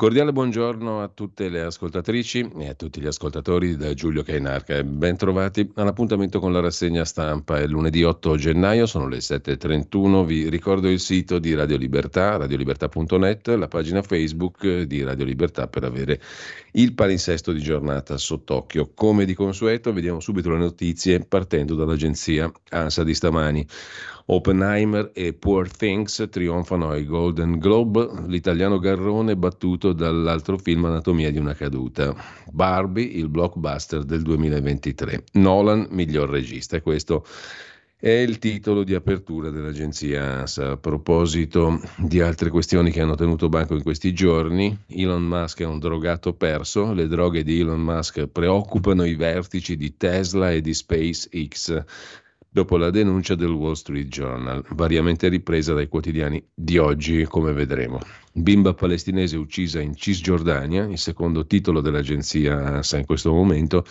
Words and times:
Cordiale 0.00 0.32
buongiorno 0.32 1.02
a 1.02 1.08
tutte 1.08 1.50
le 1.50 1.60
ascoltatrici 1.60 2.52
e 2.56 2.68
a 2.70 2.74
tutti 2.74 3.02
gli 3.02 3.06
ascoltatori 3.06 3.76
da 3.76 3.92
Giulio 3.92 4.22
Cainarca 4.22 4.82
ben 4.82 5.18
trovati 5.18 5.70
all'appuntamento 5.74 6.40
con 6.40 6.54
la 6.54 6.60
rassegna 6.60 7.04
stampa. 7.04 7.58
È 7.58 7.66
lunedì 7.66 8.02
8 8.02 8.34
gennaio, 8.36 8.86
sono 8.86 9.08
le 9.08 9.18
7.31. 9.18 10.24
Vi 10.24 10.48
ricordo 10.48 10.88
il 10.88 11.00
sito 11.00 11.38
di 11.38 11.52
Radio 11.52 11.76
Libertà, 11.76 12.38
radiolibertà.net, 12.38 13.48
la 13.48 13.68
pagina 13.68 14.00
Facebook 14.00 14.84
di 14.84 15.02
Radio 15.02 15.26
Libertà 15.26 15.68
per 15.68 15.84
avere 15.84 16.18
il 16.72 16.94
palinsesto 16.94 17.52
di 17.52 17.60
giornata 17.60 18.16
sott'occhio. 18.16 18.92
Come 18.94 19.26
di 19.26 19.34
consueto, 19.34 19.92
vediamo 19.92 20.20
subito 20.20 20.48
le 20.48 20.56
notizie 20.56 21.20
partendo 21.20 21.74
dall'agenzia 21.74 22.50
ANSA 22.70 23.04
di 23.04 23.12
stamani. 23.12 23.66
Oppenheimer 24.32 25.10
e 25.12 25.32
Poor 25.32 25.68
Things 25.68 26.28
trionfano 26.30 26.90
ai 26.90 27.04
Golden 27.04 27.58
Globe, 27.58 28.08
l'italiano 28.26 28.78
Garrone 28.78 29.36
battuto 29.36 29.92
dall'altro 29.92 30.56
film 30.56 30.84
Anatomia 30.84 31.32
di 31.32 31.38
una 31.38 31.54
caduta. 31.54 32.14
Barbie, 32.52 33.04
il 33.04 33.28
blockbuster 33.28 34.04
del 34.04 34.22
2023. 34.22 35.24
Nolan, 35.32 35.88
miglior 35.90 36.30
regista. 36.30 36.76
E 36.76 36.80
questo 36.80 37.26
è 37.98 38.08
il 38.10 38.38
titolo 38.38 38.84
di 38.84 38.94
apertura 38.94 39.50
dell'agenzia 39.50 40.22
ANSA. 40.22 40.70
A 40.70 40.76
proposito 40.76 41.80
di 41.96 42.20
altre 42.20 42.50
questioni 42.50 42.92
che 42.92 43.00
hanno 43.00 43.16
tenuto 43.16 43.48
banco 43.48 43.74
in 43.74 43.82
questi 43.82 44.14
giorni, 44.14 44.78
Elon 44.86 45.24
Musk 45.24 45.62
è 45.62 45.66
un 45.66 45.80
drogato 45.80 46.34
perso, 46.34 46.92
le 46.92 47.08
droghe 47.08 47.42
di 47.42 47.58
Elon 47.58 47.80
Musk 47.80 48.28
preoccupano 48.28 49.04
i 49.04 49.16
vertici 49.16 49.76
di 49.76 49.96
Tesla 49.96 50.52
e 50.52 50.60
di 50.60 50.72
SpaceX 50.72 51.84
dopo 52.52 52.76
la 52.76 52.90
denuncia 52.90 53.36
del 53.36 53.50
Wall 53.50 53.74
Street 53.74 54.08
Journal, 54.08 54.64
variamente 54.70 55.28
ripresa 55.28 55.72
dai 55.72 55.86
quotidiani 55.88 56.44
di 56.52 56.78
oggi, 56.78 57.24
come 57.24 57.52
vedremo. 57.52 58.00
Bimba 58.32 58.74
palestinese 58.74 59.36
uccisa 59.36 59.80
in 59.80 59.94
Cisgiordania, 59.94 60.84
il 60.84 60.98
secondo 60.98 61.46
titolo 61.46 61.80
dell'agenzia 61.80 62.56
ANSA 62.56 62.98
in 62.98 63.06
questo 63.06 63.32
momento. 63.32 63.84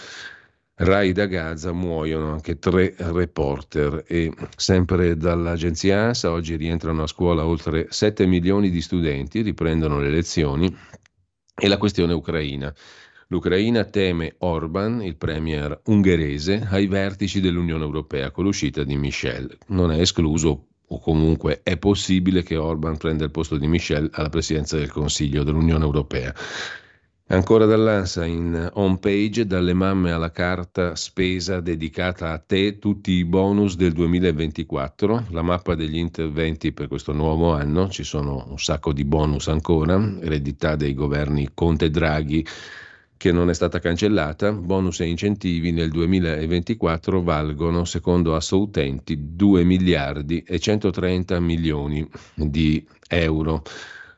Rai 0.82 1.12
da 1.14 1.26
Gaza 1.26 1.72
muoiono 1.72 2.32
anche 2.32 2.60
tre 2.60 2.96
reporter 2.98 4.04
e 4.08 4.32
sempre 4.56 5.16
dall'agenzia 5.16 6.08
ANSA 6.08 6.32
oggi 6.32 6.56
rientrano 6.56 7.04
a 7.04 7.08
scuola 7.08 7.46
oltre 7.46 7.88
7 7.90 8.26
milioni 8.26 8.70
di 8.70 8.82
studenti, 8.82 9.42
riprendono 9.42 10.00
le 10.00 10.10
lezioni 10.10 10.74
e 11.56 11.68
la 11.68 11.78
questione 11.78 12.14
ucraina. 12.14 12.74
L'Ucraina 13.32 13.84
teme 13.84 14.34
Orban, 14.40 15.04
il 15.04 15.16
premier 15.16 15.82
ungherese, 15.86 16.66
ai 16.68 16.88
vertici 16.88 17.40
dell'Unione 17.40 17.84
Europea 17.84 18.32
con 18.32 18.44
l'uscita 18.44 18.84
di 18.84 18.98
Michel. 18.98 19.56
Non 19.68 19.92
è 19.92 20.00
escluso 20.00 20.66
o 20.88 21.00
comunque 21.00 21.62
è 21.62 21.78
possibile 21.78 22.42
che 22.42 22.58
Orban 22.58 22.98
prenda 22.98 23.26
il 23.26 23.30
posto 23.30 23.58
di 23.58 23.68
Michel 23.68 24.10
alla 24.14 24.30
presidenza 24.30 24.78
del 24.78 24.90
Consiglio 24.90 25.44
dell'Unione 25.44 25.84
Europea. 25.84 26.34
Ancora 27.28 27.66
dall'ANSA 27.66 28.26
in 28.26 28.68
home 28.74 28.98
page, 28.98 29.46
dalle 29.46 29.74
mamme 29.74 30.12
alla 30.12 30.32
carta 30.32 30.96
spesa 30.96 31.60
dedicata 31.60 32.32
a 32.32 32.40
te, 32.40 32.80
tutti 32.80 33.12
i 33.12 33.26
bonus 33.26 33.76
del 33.76 33.92
2024, 33.92 35.28
la 35.30 35.44
mappa 35.44 35.76
degli 35.76 35.98
interventi 35.98 36.72
per 36.72 36.88
questo 36.88 37.14
nuovo 37.14 37.54
anno, 37.54 37.90
ci 37.90 38.04
sono 38.04 38.48
un 38.50 38.58
sacco 38.58 38.92
di 38.92 39.06
bonus 39.06 39.50
ancora, 39.50 40.18
eredità 40.20 40.76
dei 40.76 40.96
governi 40.96 41.52
Conte 41.54 41.92
Draghi 41.92 42.44
che 43.20 43.34
non 43.34 43.50
è 43.50 43.54
stata 43.54 43.80
cancellata, 43.80 44.54
bonus 44.54 45.02
e 45.02 45.06
incentivi 45.06 45.74
nel 45.74 45.90
2024 45.90 47.22
valgono, 47.22 47.84
secondo 47.84 48.34
Assoutenti, 48.34 49.36
2 49.36 49.66
miliardi 49.66 50.42
e 50.48 50.58
130 50.58 51.38
milioni 51.42 52.10
di 52.34 52.82
euro. 53.10 53.62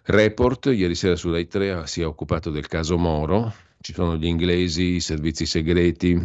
Report, 0.04 0.68
ieri 0.68 0.94
sera 0.94 1.16
su 1.16 1.32
Rai 1.32 1.48
3 1.48 1.88
si 1.88 2.02
è 2.02 2.06
occupato 2.06 2.52
del 2.52 2.68
caso 2.68 2.96
Moro, 3.00 3.52
ci 3.80 3.92
sono 3.92 4.16
gli 4.18 4.28
inglesi, 4.28 4.84
i 4.84 5.00
servizi 5.00 5.48
segreti, 5.48 6.22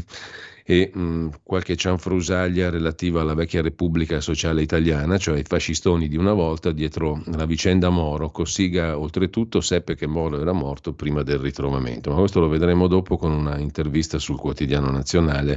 e 0.69 0.91
mh, 0.93 1.29
qualche 1.45 1.77
cianfrusaglia 1.77 2.71
relativa 2.71 3.21
alla 3.21 3.35
vecchia 3.35 3.63
Repubblica 3.63 4.21
Sociale 4.21 4.63
Italiana, 4.63 5.17
cioè 5.17 5.39
i 5.39 5.45
fascistoni 5.45 6.09
di 6.09 6.17
una 6.17 6.33
volta 6.33 6.73
dietro 6.73 7.23
la 7.27 7.47
vicenda 7.47 7.89
Moro. 7.89 8.31
Cossiga 8.31 8.99
oltretutto 8.99 9.61
seppe 9.61 9.95
che 9.95 10.09
Moro 10.09 10.41
era 10.41 10.53
morto 10.53 10.93
prima 10.93 11.23
del 11.23 11.39
ritrovamento, 11.39 12.11
ma 12.11 12.17
questo 12.17 12.41
lo 12.41 12.49
vedremo 12.49 12.89
dopo 12.89 13.17
con 13.17 13.31
una 13.31 13.59
intervista 13.59 14.19
sul 14.19 14.39
quotidiano 14.39 14.91
nazionale 14.91 15.57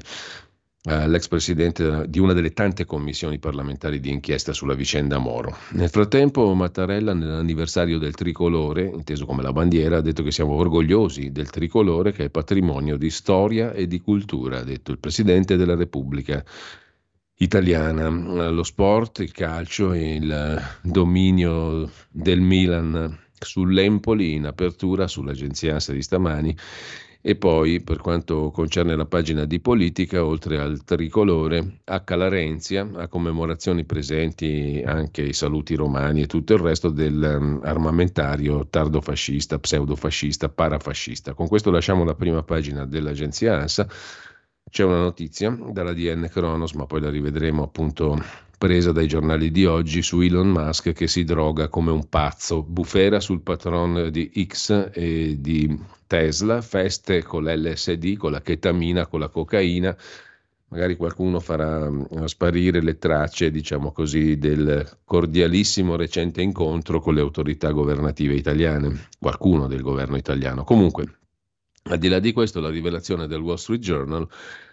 l'ex 0.82 1.28
presidente 1.28 2.06
di 2.08 2.20
una 2.20 2.32
delle 2.32 2.54
tante 2.54 2.86
commissioni 2.86 3.38
parlamentari 3.38 4.00
di 4.00 4.12
inchiesta 4.12 4.54
sulla 4.54 4.76
vicenda 4.76 5.18
Moro. 5.18 5.58
Nel 5.72 5.90
frattempo 5.90 6.54
Mattarella 6.54 7.14
nell'anniversario 7.14 7.98
del 7.98 8.16
tricolore, 8.16 8.86
inteso 8.86 9.26
come 9.26 9.44
la 9.44 9.52
bandiera, 9.52 9.98
ha 9.98 10.02
detto 10.02 10.24
che 10.24 10.32
siamo 10.32 10.54
orgogliosi 10.54 11.32
del 11.32 11.50
tricolore 11.50 12.14
che 12.14 12.26
è 12.26 12.30
patrimonio 12.30 12.96
di 12.96 13.10
storia 13.10 13.74
e 13.74 13.88
di 13.88 14.00
cultura, 14.00 14.60
ha 14.60 14.64
detto 14.64 14.92
il 14.92 15.00
presidente 15.00 15.58
della 15.58 15.76
Repubblica 15.76 16.42
italiana. 17.40 18.10
Lo 18.50 18.64
sport, 18.64 19.20
il 19.20 19.34
calcio 19.34 19.92
e 19.92 20.16
il 20.16 20.62
dominio 20.82 21.92
del 22.10 22.40
Milan 22.40 23.18
sull'Empoli 23.38 24.34
in 24.34 24.46
apertura 24.46 25.08
sull'agenzia 25.08 25.74
ANSA 25.74 25.92
di 25.94 26.02
stamani 26.02 26.58
e 27.22 27.36
poi, 27.36 27.82
per 27.82 27.98
quanto 27.98 28.50
concerne 28.50 28.96
la 28.96 29.06
pagina 29.06 29.44
di 29.44 29.60
politica, 29.60 30.24
oltre 30.24 30.58
al 30.58 30.84
tricolore, 30.86 31.80
a 31.86 32.00
Calarenzia, 32.00 32.90
a 32.96 33.08
commemorazioni 33.10 33.84
presenti 33.84 34.82
anche 34.86 35.24
i 35.24 35.34
saluti 35.34 35.76
romani 35.76 36.22
e 36.22 36.28
tutto 36.28 36.54
il 36.54 36.60
resto 36.60 36.90
dell'armamentario 36.90 38.56
um, 38.56 38.68
tardofascista, 38.70 39.60
pseudofascista, 39.60 40.48
parafascista. 40.48 41.34
Con 41.34 41.48
questo 41.50 41.72
lasciamo 41.72 42.06
la 42.06 42.16
prima 42.16 42.42
pagina 42.42 42.86
dell'agenzia 42.86 43.60
ANSA. 43.60 43.88
C'è 44.70 44.84
una 44.84 45.00
notizia 45.00 45.50
dalla 45.50 45.94
DN 45.94 46.30
Kronos, 46.30 46.74
ma 46.74 46.86
poi 46.86 47.02
la 47.02 47.10
rivedremo 47.10 47.64
appunto 47.64 48.18
presa 48.60 48.92
dai 48.92 49.08
giornali 49.08 49.52
di 49.52 49.66
oggi 49.66 50.02
su 50.02 50.20
Elon 50.20 50.50
Musk 50.50 50.92
che 50.92 51.08
si 51.08 51.24
droga 51.24 51.70
come 51.70 51.92
un 51.92 52.10
pazzo, 52.10 52.62
bufera 52.62 53.22
sul 53.22 53.42
patron 53.42 54.10
di 54.12 54.32
X 54.46 54.92
e 54.94 55.38
di 55.40 55.80
Tesla, 56.06 56.62
feste 56.62 57.24
con 57.24 57.46
l'LSD, 57.46 58.18
con 58.18 58.32
la 58.32 58.42
chetamina, 58.42 59.08
con 59.08 59.22
la 59.22 59.30
cocaina. 59.30 59.96
Magari 60.68 60.98
qualcuno 60.98 61.40
farà 61.40 61.90
mm, 61.90 62.26
sparire 62.26 62.82
le 62.82 62.98
tracce, 62.98 63.50
diciamo 63.50 63.92
così, 63.92 64.38
del 64.38 64.88
cordialissimo 65.06 65.96
recente 65.96 66.42
incontro 66.42 67.00
con 67.00 67.16
le 67.16 67.22
autorità 67.22 67.72
governative 67.72 68.36
italiane, 68.36 69.08
qualcuno 69.18 69.68
del 69.68 69.82
governo 69.82 70.18
italiano. 70.18 70.64
Comunque, 70.64 71.19
al 71.84 71.98
di 71.98 72.08
là 72.08 72.20
di 72.20 72.32
questo, 72.32 72.60
la 72.60 72.70
rivelazione 72.70 73.28
del 73.28 73.42
Wall 73.42 73.56
Street 73.56 73.82
Journal 73.82 74.28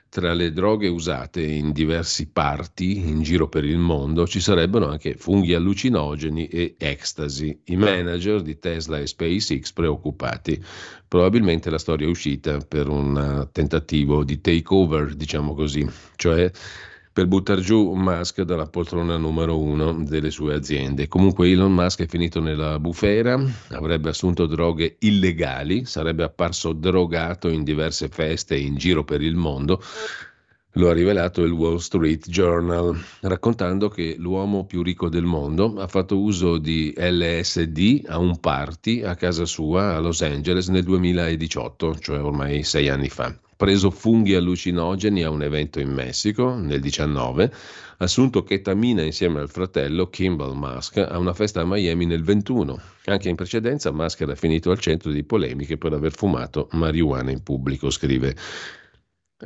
tra 0.08 0.32
le 0.32 0.52
droghe 0.52 0.88
usate 0.88 1.42
in 1.42 1.72
diversi 1.72 2.28
parti 2.30 2.96
in 3.08 3.22
giro 3.22 3.48
per 3.48 3.64
il 3.64 3.76
mondo 3.76 4.26
ci 4.26 4.40
sarebbero 4.40 4.88
anche 4.88 5.14
funghi 5.14 5.52
allucinogeni 5.52 6.46
e 6.46 6.74
ecstasy. 6.78 7.60
I 7.64 7.76
manager 7.76 8.40
di 8.40 8.58
Tesla 8.58 8.98
e 8.98 9.06
SpaceX 9.06 9.72
preoccupati. 9.72 10.62
Probabilmente 11.06 11.70
la 11.70 11.78
storia 11.78 12.06
è 12.06 12.10
uscita 12.10 12.58
per 12.58 12.88
un 12.88 13.48
tentativo 13.52 14.24
di 14.24 14.40
takeover, 14.40 15.14
diciamo 15.14 15.54
così, 15.54 15.86
cioè 16.16 16.50
per 17.16 17.28
buttare 17.28 17.62
giù 17.62 17.94
Musk 17.94 18.42
dalla 18.42 18.66
poltrona 18.66 19.16
numero 19.16 19.58
uno 19.58 20.04
delle 20.04 20.30
sue 20.30 20.52
aziende. 20.52 21.08
Comunque 21.08 21.48
Elon 21.48 21.72
Musk 21.72 22.02
è 22.02 22.06
finito 22.06 22.40
nella 22.40 22.78
bufera, 22.78 23.42
avrebbe 23.70 24.10
assunto 24.10 24.44
droghe 24.44 24.96
illegali, 24.98 25.86
sarebbe 25.86 26.24
apparso 26.24 26.74
drogato 26.74 27.48
in 27.48 27.64
diverse 27.64 28.08
feste 28.08 28.58
in 28.58 28.76
giro 28.76 29.02
per 29.02 29.22
il 29.22 29.34
mondo. 29.34 29.82
Lo 30.72 30.90
ha 30.90 30.92
rivelato 30.92 31.42
il 31.42 31.52
Wall 31.52 31.78
Street 31.78 32.28
Journal, 32.28 32.94
raccontando 33.22 33.88
che 33.88 34.16
l'uomo 34.18 34.66
più 34.66 34.82
ricco 34.82 35.08
del 35.08 35.24
mondo 35.24 35.72
ha 35.78 35.86
fatto 35.86 36.20
uso 36.20 36.58
di 36.58 36.92
LSD 36.94 38.08
a 38.08 38.18
un 38.18 38.38
party 38.38 39.04
a 39.04 39.14
casa 39.14 39.46
sua 39.46 39.96
a 39.96 40.00
Los 40.00 40.20
Angeles 40.20 40.68
nel 40.68 40.84
2018, 40.84 41.98
cioè 41.98 42.20
ormai 42.20 42.62
sei 42.62 42.90
anni 42.90 43.08
fa. 43.08 43.34
Preso 43.56 43.90
funghi 43.90 44.34
allucinogeni 44.34 45.22
a 45.22 45.30
un 45.30 45.42
evento 45.42 45.80
in 45.80 45.90
Messico 45.90 46.54
nel 46.54 46.80
19, 46.80 47.50
assunto 47.98 48.44
ketamina 48.44 49.02
insieme 49.02 49.40
al 49.40 49.48
fratello 49.48 50.10
Kimball 50.10 50.54
Musk 50.54 50.98
a 50.98 51.16
una 51.16 51.32
festa 51.32 51.62
a 51.62 51.64
Miami 51.64 52.04
nel 52.04 52.22
21. 52.22 52.78
Anche 53.06 53.30
in 53.30 53.34
precedenza 53.34 53.90
Musk 53.90 54.20
era 54.20 54.34
finito 54.34 54.70
al 54.70 54.78
centro 54.78 55.10
di 55.10 55.24
polemiche 55.24 55.78
per 55.78 55.94
aver 55.94 56.12
fumato 56.12 56.68
marijuana 56.72 57.30
in 57.30 57.42
pubblico, 57.42 57.88
scrive 57.88 58.36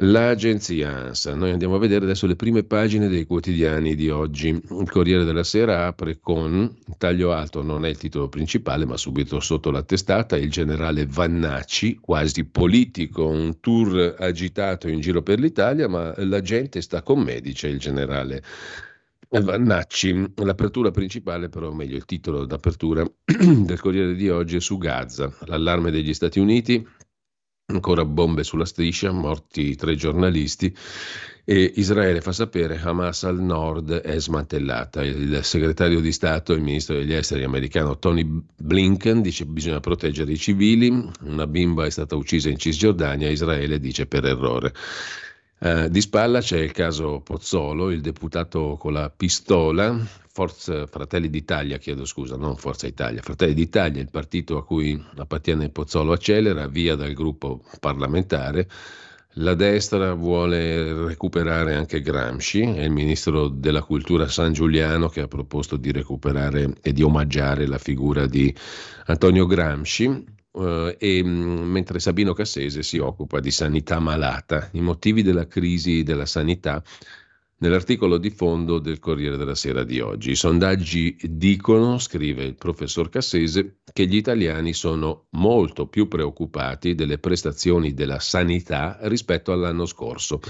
L'agenzia 0.02 1.08
ANSA. 1.08 1.34
Noi 1.34 1.50
andiamo 1.50 1.74
a 1.74 1.78
vedere 1.78 2.04
adesso 2.04 2.26
le 2.26 2.34
prime 2.34 2.62
pagine 2.64 3.08
dei 3.08 3.26
quotidiani 3.26 3.94
di 3.94 4.08
oggi. 4.08 4.48
Il 4.48 4.90
Corriere 4.90 5.24
della 5.24 5.44
Sera 5.44 5.86
apre 5.86 6.18
con 6.20 6.74
taglio 6.96 7.32
alto, 7.32 7.62
non 7.62 7.84
è 7.84 7.90
il 7.90 7.98
titolo 7.98 8.28
principale, 8.30 8.86
ma 8.86 8.96
subito 8.96 9.40
sotto 9.40 9.70
la 9.70 9.82
testata, 9.82 10.38
il 10.38 10.50
generale 10.50 11.04
Vannacci, 11.04 11.96
quasi 11.96 12.44
politico, 12.46 13.26
un 13.26 13.60
tour 13.60 14.14
agitato 14.18 14.88
in 14.88 15.00
giro 15.00 15.22
per 15.22 15.38
l'Italia, 15.38 15.86
ma 15.86 16.14
la 16.16 16.40
gente 16.40 16.80
sta 16.80 17.02
con 17.02 17.20
me, 17.20 17.42
dice 17.42 17.68
il 17.68 17.78
generale. 17.78 18.42
Vannacci, 19.28 20.32
l'apertura 20.36 20.90
principale, 20.90 21.50
però 21.50 21.72
meglio 21.72 21.96
il 21.96 22.06
titolo 22.06 22.46
d'apertura 22.46 23.04
del 23.22 23.78
Corriere 23.78 24.14
di 24.14 24.30
oggi 24.30 24.56
è 24.56 24.60
su 24.60 24.78
Gaza, 24.78 25.30
l'allarme 25.44 25.90
degli 25.90 26.14
Stati 26.14 26.40
Uniti, 26.40 26.84
Ancora 27.70 28.04
bombe 28.04 28.42
sulla 28.42 28.64
striscia, 28.64 29.12
morti 29.12 29.76
tre 29.76 29.94
giornalisti 29.94 30.74
e 31.44 31.72
Israele 31.76 32.20
fa 32.20 32.32
sapere 32.32 32.80
Hamas 32.80 33.24
al 33.24 33.40
nord 33.40 33.92
è 33.92 34.18
smantellata. 34.20 35.02
Il 35.02 35.40
segretario 35.42 36.00
di 36.00 36.12
Stato, 36.12 36.52
il 36.52 36.62
ministro 36.62 36.96
degli 36.96 37.12
esteri 37.12 37.44
americano 37.44 37.98
Tony 37.98 38.24
Blinken 38.56 39.22
dice 39.22 39.44
che 39.44 39.50
bisogna 39.50 39.80
proteggere 39.80 40.32
i 40.32 40.36
civili, 40.36 41.10
una 41.22 41.46
bimba 41.46 41.86
è 41.86 41.90
stata 41.90 42.16
uccisa 42.16 42.48
in 42.48 42.58
Cisgiordania, 42.58 43.28
Israele 43.28 43.78
dice 43.78 44.06
per 44.06 44.24
errore. 44.24 44.74
Eh, 45.62 45.90
di 45.90 46.00
spalla 46.00 46.40
c'è 46.40 46.58
il 46.58 46.72
caso 46.72 47.20
Pozzolo, 47.20 47.90
il 47.90 48.00
deputato 48.00 48.76
con 48.78 48.92
la 48.92 49.10
pistola, 49.10 49.96
Forza 50.32 50.86
Fratelli 50.86 51.28
d'Italia, 51.28 51.78
chiedo 51.78 52.04
scusa, 52.04 52.36
non 52.36 52.56
Forza 52.56 52.86
Italia, 52.86 53.20
Fratelli 53.20 53.52
d'Italia, 53.52 54.00
il 54.00 54.10
partito 54.10 54.56
a 54.58 54.64
cui 54.64 55.02
appartiene 55.16 55.70
Pozzolo 55.70 56.12
accelera, 56.12 56.68
via 56.68 56.94
dal 56.94 57.12
gruppo 57.14 57.62
parlamentare. 57.80 58.68
La 59.34 59.54
destra 59.54 60.14
vuole 60.14 61.06
recuperare 61.06 61.74
anche 61.74 62.00
Gramsci, 62.00 62.60
è 62.60 62.82
il 62.82 62.90
ministro 62.90 63.48
della 63.48 63.82
cultura 63.82 64.28
San 64.28 64.52
Giuliano 64.52 65.08
che 65.08 65.20
ha 65.20 65.28
proposto 65.28 65.76
di 65.76 65.90
recuperare 65.90 66.74
e 66.80 66.92
di 66.92 67.02
omaggiare 67.02 67.66
la 67.66 67.78
figura 67.78 68.26
di 68.26 68.54
Antonio 69.06 69.46
Gramsci. 69.46 70.38
Uh, 70.52 70.92
e, 70.98 71.22
mh, 71.22 71.28
mentre 71.28 72.00
Sabino 72.00 72.32
Cassese 72.32 72.82
si 72.82 72.98
occupa 72.98 73.38
di 73.38 73.52
sanità 73.52 74.00
malata, 74.00 74.68
i 74.72 74.80
motivi 74.80 75.22
della 75.22 75.46
crisi 75.46 76.02
della 76.02 76.26
sanità 76.26 76.82
nell'articolo 77.60 78.18
di 78.18 78.30
fondo 78.30 78.78
del 78.78 78.98
Corriere 78.98 79.36
della 79.36 79.54
Sera 79.54 79.84
di 79.84 80.00
oggi. 80.00 80.30
I 80.30 80.36
sondaggi 80.36 81.16
dicono, 81.22 81.98
scrive 81.98 82.44
il 82.44 82.54
professor 82.54 83.08
Cassese, 83.08 83.80
che 83.92 84.06
gli 84.06 84.16
italiani 84.16 84.72
sono 84.72 85.26
molto 85.30 85.86
più 85.86 86.08
preoccupati 86.08 86.94
delle 86.94 87.18
prestazioni 87.18 87.94
della 87.94 88.18
sanità 88.18 88.98
rispetto 89.02 89.52
all'anno 89.52 89.86
scorso. 89.86 90.40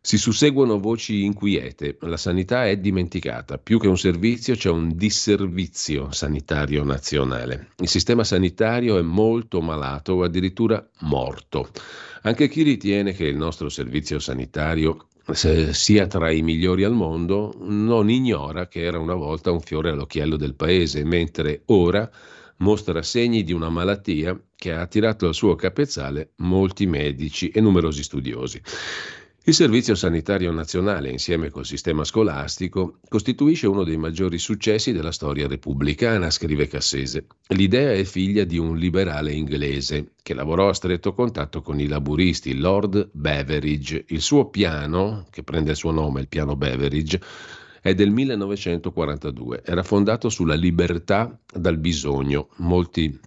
Si 0.00 0.16
susseguono 0.16 0.78
voci 0.78 1.24
inquiete, 1.24 1.98
la 2.00 2.16
sanità 2.16 2.66
è 2.66 2.78
dimenticata, 2.78 3.58
più 3.58 3.78
che 3.78 3.88
un 3.88 3.98
servizio 3.98 4.54
c'è 4.54 4.70
un 4.70 4.96
disservizio 4.96 6.12
sanitario 6.12 6.82
nazionale. 6.82 7.72
Il 7.78 7.88
sistema 7.88 8.24
sanitario 8.24 8.96
è 8.96 9.02
molto 9.02 9.60
malato 9.60 10.14
o 10.14 10.22
addirittura 10.22 10.88
morto. 11.00 11.68
Anche 12.22 12.48
chi 12.48 12.62
ritiene 12.62 13.12
che 13.12 13.26
il 13.26 13.36
nostro 13.36 13.68
servizio 13.68 14.18
sanitario 14.18 15.08
sia 15.34 16.06
tra 16.06 16.30
i 16.30 16.42
migliori 16.42 16.84
al 16.84 16.94
mondo 16.94 17.52
non 17.60 18.08
ignora 18.08 18.66
che 18.66 18.82
era 18.82 18.98
una 18.98 19.14
volta 19.14 19.50
un 19.50 19.60
fiore 19.60 19.90
all'occhiello 19.90 20.36
del 20.36 20.54
paese, 20.54 21.04
mentre 21.04 21.62
ora 21.66 22.10
mostra 22.58 23.02
segni 23.02 23.44
di 23.44 23.52
una 23.52 23.68
malattia 23.68 24.40
che 24.56 24.72
ha 24.72 24.80
attirato 24.80 25.26
al 25.26 25.34
suo 25.34 25.54
capezzale 25.54 26.32
molti 26.36 26.86
medici 26.86 27.50
e 27.50 27.60
numerosi 27.60 28.02
studiosi. 28.02 28.60
Il 29.48 29.54
Servizio 29.54 29.94
Sanitario 29.94 30.52
Nazionale, 30.52 31.08
insieme 31.08 31.48
col 31.48 31.64
sistema 31.64 32.04
scolastico, 32.04 32.98
costituisce 33.08 33.66
uno 33.66 33.82
dei 33.82 33.96
maggiori 33.96 34.36
successi 34.36 34.92
della 34.92 35.10
storia 35.10 35.48
repubblicana, 35.48 36.28
scrive 36.28 36.66
Cassese. 36.66 37.28
L'idea 37.46 37.92
è 37.92 38.04
figlia 38.04 38.44
di 38.44 38.58
un 38.58 38.76
liberale 38.76 39.32
inglese 39.32 40.12
che 40.22 40.34
lavorò 40.34 40.68
a 40.68 40.74
stretto 40.74 41.14
contatto 41.14 41.62
con 41.62 41.80
i 41.80 41.86
laburisti, 41.86 42.58
Lord 42.58 43.08
Beveridge. 43.10 44.04
Il 44.08 44.20
suo 44.20 44.50
piano, 44.50 45.26
che 45.30 45.42
prende 45.42 45.70
il 45.70 45.76
suo 45.76 45.92
nome, 45.92 46.20
il 46.20 46.28
piano 46.28 46.54
Beveridge, 46.54 47.18
è 47.80 47.94
del 47.94 48.10
1942. 48.10 49.62
Era 49.64 49.82
fondato 49.82 50.28
sulla 50.28 50.56
libertà 50.56 51.40
dal 51.50 51.78
bisogno. 51.78 52.50
Molti 52.56 53.18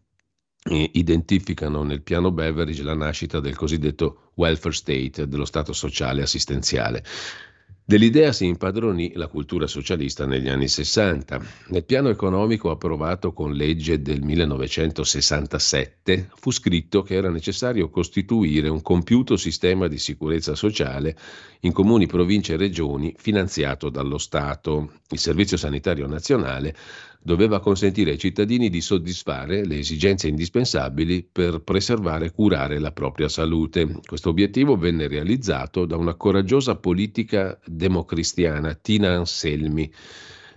identificano 0.63 1.83
nel 1.83 2.01
piano 2.01 2.31
Beveridge 2.31 2.83
la 2.83 2.93
nascita 2.93 3.39
del 3.39 3.55
cosiddetto 3.55 4.31
welfare 4.35 4.75
state, 4.75 5.27
dello 5.27 5.45
Stato 5.45 5.73
sociale 5.73 6.21
assistenziale. 6.21 7.03
Dell'idea 7.83 8.31
si 8.31 8.45
impadronì 8.45 9.11
la 9.15 9.27
cultura 9.27 9.67
socialista 9.67 10.25
negli 10.25 10.47
anni 10.47 10.69
60. 10.69 11.41
Nel 11.69 11.83
piano 11.83 12.07
economico 12.07 12.69
approvato 12.69 13.33
con 13.33 13.53
legge 13.53 14.01
del 14.01 14.21
1967 14.21 16.29
fu 16.35 16.51
scritto 16.51 17.01
che 17.01 17.15
era 17.15 17.29
necessario 17.29 17.89
costituire 17.89 18.69
un 18.69 18.81
compiuto 18.81 19.35
sistema 19.35 19.87
di 19.87 19.97
sicurezza 19.97 20.55
sociale 20.55 21.17
in 21.61 21.73
comuni, 21.73 22.05
province 22.05 22.53
e 22.53 22.57
regioni 22.57 23.13
finanziato 23.17 23.89
dallo 23.89 24.19
Stato. 24.19 24.99
Il 25.09 25.19
Servizio 25.19 25.57
Sanitario 25.57 26.07
Nazionale 26.07 26.73
doveva 27.21 27.59
consentire 27.59 28.11
ai 28.11 28.17
cittadini 28.17 28.69
di 28.69 28.81
soddisfare 28.81 29.65
le 29.65 29.77
esigenze 29.79 30.27
indispensabili 30.27 31.27
per 31.29 31.61
preservare 31.61 32.25
e 32.25 32.31
curare 32.31 32.79
la 32.79 32.91
propria 32.91 33.29
salute. 33.29 33.99
Questo 34.05 34.29
obiettivo 34.29 34.75
venne 34.75 35.07
realizzato 35.07 35.85
da 35.85 35.97
una 35.97 36.15
coraggiosa 36.15 36.75
politica 36.75 37.59
democristiana, 37.65 38.73
Tina 38.73 39.13
Anselmi. 39.13 39.91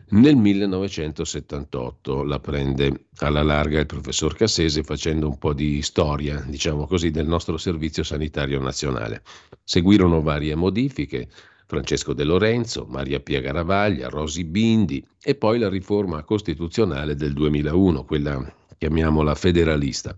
Nel 0.06 0.36
1978 0.36 2.22
la 2.24 2.38
prende 2.38 3.06
alla 3.18 3.42
larga 3.42 3.80
il 3.80 3.86
professor 3.86 4.34
Cassese 4.34 4.82
facendo 4.82 5.26
un 5.26 5.38
po' 5.38 5.54
di 5.54 5.82
storia, 5.82 6.44
diciamo 6.46 6.86
così, 6.86 7.10
del 7.10 7.26
nostro 7.26 7.56
servizio 7.56 8.02
sanitario 8.02 8.60
nazionale. 8.60 9.22
Seguirono 9.62 10.20
varie 10.20 10.54
modifiche, 10.54 11.28
Francesco 11.74 12.12
De 12.12 12.22
Lorenzo, 12.22 12.86
Maria 12.88 13.18
Pia 13.18 13.40
Garavaglia, 13.40 14.08
Rosi 14.08 14.44
Bindi 14.44 15.04
e 15.20 15.34
poi 15.34 15.58
la 15.58 15.68
riforma 15.68 16.22
costituzionale 16.22 17.16
del 17.16 17.32
2001, 17.32 18.04
quella 18.04 18.54
chiamiamola 18.78 19.34
federalista. 19.34 20.16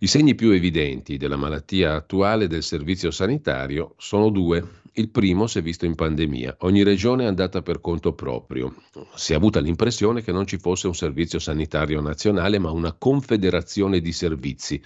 I 0.00 0.06
segni 0.06 0.34
più 0.34 0.50
evidenti 0.50 1.16
della 1.16 1.36
malattia 1.36 1.94
attuale 1.94 2.48
del 2.48 2.62
servizio 2.62 3.10
sanitario 3.10 3.94
sono 3.96 4.28
due. 4.28 4.62
Il 4.92 5.08
primo 5.08 5.46
si 5.46 5.60
è 5.60 5.62
visto 5.62 5.86
in 5.86 5.94
pandemia. 5.94 6.56
Ogni 6.60 6.82
regione 6.82 7.24
è 7.24 7.28
andata 7.28 7.62
per 7.62 7.80
conto 7.80 8.12
proprio. 8.12 8.74
Si 9.14 9.32
è 9.32 9.36
avuta 9.36 9.58
l'impressione 9.58 10.20
che 10.20 10.32
non 10.32 10.46
ci 10.46 10.58
fosse 10.58 10.86
un 10.86 10.94
servizio 10.94 11.38
sanitario 11.38 12.02
nazionale, 12.02 12.58
ma 12.58 12.70
una 12.72 12.92
confederazione 12.92 14.00
di 14.00 14.12
servizi 14.12 14.82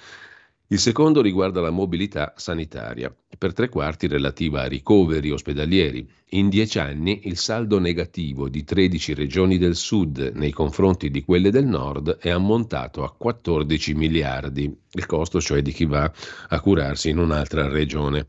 il 0.69 0.79
secondo 0.79 1.21
riguarda 1.21 1.61
la 1.61 1.71
mobilità 1.71 2.33
sanitaria, 2.37 3.15
per 3.37 3.53
tre 3.53 3.69
quarti 3.69 4.07
relativa 4.07 4.63
a 4.63 4.67
ricoveri 4.67 5.31
ospedalieri. 5.31 6.09
In 6.31 6.49
dieci 6.49 6.79
anni 6.79 7.21
il 7.25 7.37
saldo 7.37 7.79
negativo 7.79 8.49
di 8.49 8.65
13 8.65 9.13
regioni 9.13 9.59
del 9.59 9.77
sud 9.77 10.33
nei 10.35 10.53
confronti 10.53 11.11
di 11.11 11.23
quelle 11.23 11.51
del 11.51 11.67
nord 11.67 12.17
è 12.17 12.31
ammontato 12.31 13.05
a 13.05 13.13
14 13.13 13.95
miliardi, 13.95 14.75
il 14.93 15.07
costo 15.07 15.39
cioè 15.39 15.61
di 15.61 15.71
chi 15.71 15.85
va 15.85 16.11
a 16.49 16.61
curarsi 16.61 17.11
in 17.11 17.19
un'altra 17.19 17.69
regione. 17.69 18.27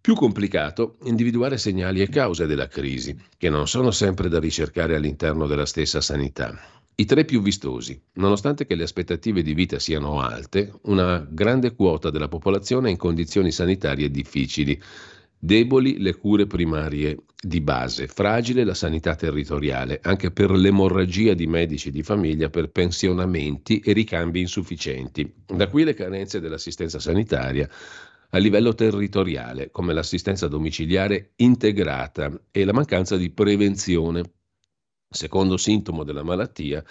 Più 0.00 0.14
complicato 0.14 0.98
individuare 1.04 1.58
segnali 1.58 2.00
e 2.00 2.08
cause 2.08 2.46
della 2.46 2.68
crisi, 2.68 3.16
che 3.36 3.48
non 3.48 3.68
sono 3.68 3.92
sempre 3.92 4.28
da 4.28 4.40
ricercare 4.40 4.96
all'interno 4.96 5.46
della 5.46 5.66
stessa 5.66 6.00
sanità. 6.00 6.75
I 6.98 7.04
tre 7.04 7.26
più 7.26 7.42
vistosi. 7.42 8.00
Nonostante 8.14 8.64
che 8.64 8.74
le 8.74 8.84
aspettative 8.84 9.42
di 9.42 9.52
vita 9.52 9.78
siano 9.78 10.18
alte, 10.18 10.72
una 10.84 11.26
grande 11.30 11.74
quota 11.74 12.08
della 12.08 12.28
popolazione 12.28 12.88
è 12.88 12.90
in 12.90 12.96
condizioni 12.96 13.52
sanitarie 13.52 14.10
difficili. 14.10 14.80
Deboli 15.38 15.98
le 15.98 16.14
cure 16.14 16.46
primarie 16.46 17.18
di 17.38 17.60
base, 17.60 18.06
fragile 18.06 18.64
la 18.64 18.72
sanità 18.72 19.14
territoriale, 19.14 20.00
anche 20.02 20.30
per 20.30 20.50
l'emorragia 20.52 21.34
di 21.34 21.46
medici 21.46 21.90
di 21.90 22.02
famiglia 22.02 22.48
per 22.48 22.70
pensionamenti 22.70 23.80
e 23.80 23.92
ricambi 23.92 24.40
insufficienti. 24.40 25.30
Da 25.44 25.68
qui 25.68 25.84
le 25.84 25.92
carenze 25.92 26.40
dell'assistenza 26.40 26.98
sanitaria 26.98 27.68
a 28.30 28.38
livello 28.38 28.74
territoriale, 28.74 29.70
come 29.70 29.92
l'assistenza 29.92 30.48
domiciliare 30.48 31.32
integrata 31.36 32.32
e 32.50 32.64
la 32.64 32.72
mancanza 32.72 33.18
di 33.18 33.28
prevenzione 33.28 34.22
Secondo 35.16 35.56
sintomo 35.56 36.04
della 36.04 36.22
malattia, 36.22 36.84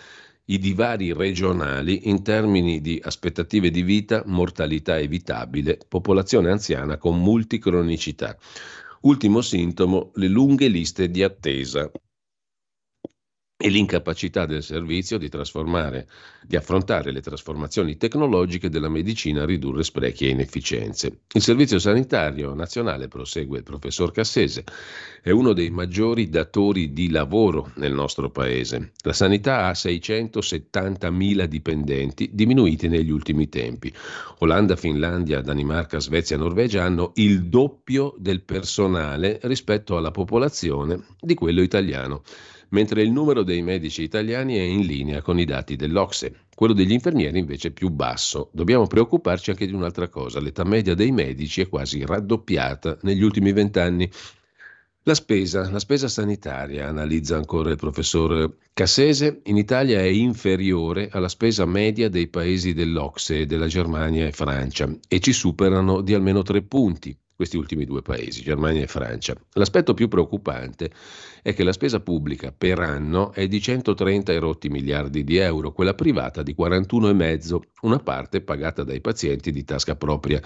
i 0.45 0.57
divari 0.57 1.13
regionali 1.13 2.09
in 2.09 2.23
termini 2.23 2.81
di 2.81 2.99
aspettative 3.03 3.69
di 3.69 3.83
vita, 3.83 4.23
mortalità 4.25 4.97
evitabile, 4.97 5.77
popolazione 5.87 6.49
anziana 6.49 6.97
con 6.97 7.21
multicronicità. 7.21 8.35
Ultimo 9.01 9.41
sintomo, 9.41 10.09
le 10.15 10.27
lunghe 10.27 10.67
liste 10.69 11.11
di 11.11 11.21
attesa 11.21 11.91
e 13.57 13.69
l'incapacità 13.69 14.45
del 14.45 14.61
servizio 14.61 15.17
di 15.17 15.29
di 16.41 16.57
affrontare 16.57 17.11
le 17.11 17.21
trasformazioni 17.21 17.95
tecnologiche 17.95 18.69
della 18.69 18.89
medicina 18.89 19.43
a 19.43 19.45
ridurre 19.45 19.81
sprechi 19.83 20.25
e 20.25 20.31
inefficienze. 20.31 21.21
Il 21.31 21.41
Servizio 21.41 21.79
Sanitario 21.79 22.53
Nazionale, 22.53 23.07
prosegue 23.07 23.59
il 23.59 23.63
professor 23.63 24.11
Cassese, 24.11 24.65
è 25.21 25.29
uno 25.29 25.53
dei 25.53 25.69
maggiori 25.69 26.27
datori 26.27 26.91
di 26.91 27.09
lavoro 27.09 27.71
nel 27.75 27.93
nostro 27.93 28.29
paese. 28.29 28.91
La 29.03 29.13
sanità 29.13 29.67
ha 29.67 29.71
670.000 29.71 31.45
dipendenti, 31.45 32.29
diminuiti 32.33 32.89
negli 32.89 33.09
ultimi 33.09 33.47
tempi. 33.47 33.91
Olanda, 34.39 34.75
Finlandia, 34.75 35.39
Danimarca, 35.39 36.01
Svezia 36.01 36.35
Norvegia 36.35 36.83
hanno 36.83 37.13
il 37.15 37.45
doppio 37.45 38.15
del 38.17 38.41
personale 38.41 39.39
rispetto 39.43 39.95
alla 39.95 40.11
popolazione 40.11 41.05
di 41.21 41.35
quello 41.35 41.61
italiano 41.61 42.21
mentre 42.69 43.01
il 43.01 43.11
numero 43.11 43.43
dei 43.43 43.61
medici 43.61 44.03
italiani 44.03 44.55
è 44.55 44.61
in 44.61 44.81
linea 44.81 45.21
con 45.21 45.39
i 45.39 45.45
dati 45.45 45.75
dell'Ocse. 45.75 46.45
Quello 46.55 46.73
degli 46.73 46.93
infermieri 46.93 47.39
invece 47.39 47.69
è 47.69 47.71
più 47.71 47.89
basso. 47.89 48.49
Dobbiamo 48.53 48.87
preoccuparci 48.87 49.49
anche 49.49 49.67
di 49.67 49.73
un'altra 49.73 50.07
cosa. 50.07 50.39
L'età 50.39 50.63
media 50.63 50.95
dei 50.95 51.11
medici 51.11 51.61
è 51.61 51.69
quasi 51.69 52.05
raddoppiata 52.05 52.97
negli 53.01 53.23
ultimi 53.23 53.51
vent'anni. 53.51 54.09
La 55.07 55.13
spesa, 55.13 55.69
la 55.69 55.77
spesa 55.77 56.07
sanitaria, 56.07 56.87
analizza 56.87 57.35
ancora 57.35 57.69
il 57.69 57.75
professor 57.75 58.55
Cassese, 58.73 59.41
in 59.43 59.57
Italia 59.57 59.99
è 59.99 60.05
inferiore 60.05 61.09
alla 61.11 61.27
spesa 61.27 61.65
media 61.65 62.09
dei 62.09 62.27
paesi 62.27 62.73
dell'Ocse, 62.73 63.45
della 63.45 63.67
Germania 63.67 64.25
e 64.25 64.31
Francia, 64.31 64.89
e 65.07 65.19
ci 65.19 65.31
superano 65.31 66.01
di 66.01 66.15
almeno 66.15 66.41
tre 66.41 66.63
punti 66.63 67.15
questi 67.35 67.57
ultimi 67.57 67.85
due 67.85 68.01
paesi, 68.01 68.41
Germania 68.41 68.83
e 68.83 68.87
Francia. 68.87 69.35
L'aspetto 69.53 69.93
più 69.93 70.07
preoccupante 70.07 70.89
è 71.45 71.53
che 71.53 71.63
la 71.63 71.73
spesa 71.73 71.99
pubblica 71.99 72.51
per 72.51 72.79
anno 72.79 73.31
è 73.31 73.47
di 73.47 73.61
130 73.61 74.33
erotti 74.33 74.67
miliardi 74.67 75.23
di 75.23 75.37
euro, 75.37 75.73
quella 75.73 75.93
privata 75.93 76.41
di 76.41 76.55
41,5, 76.57 77.59
una 77.81 77.99
parte 77.99 78.41
pagata 78.41 78.83
dai 78.83 78.99
pazienti 78.99 79.51
di 79.51 79.63
tasca 79.63 79.95
propria. 79.95 80.41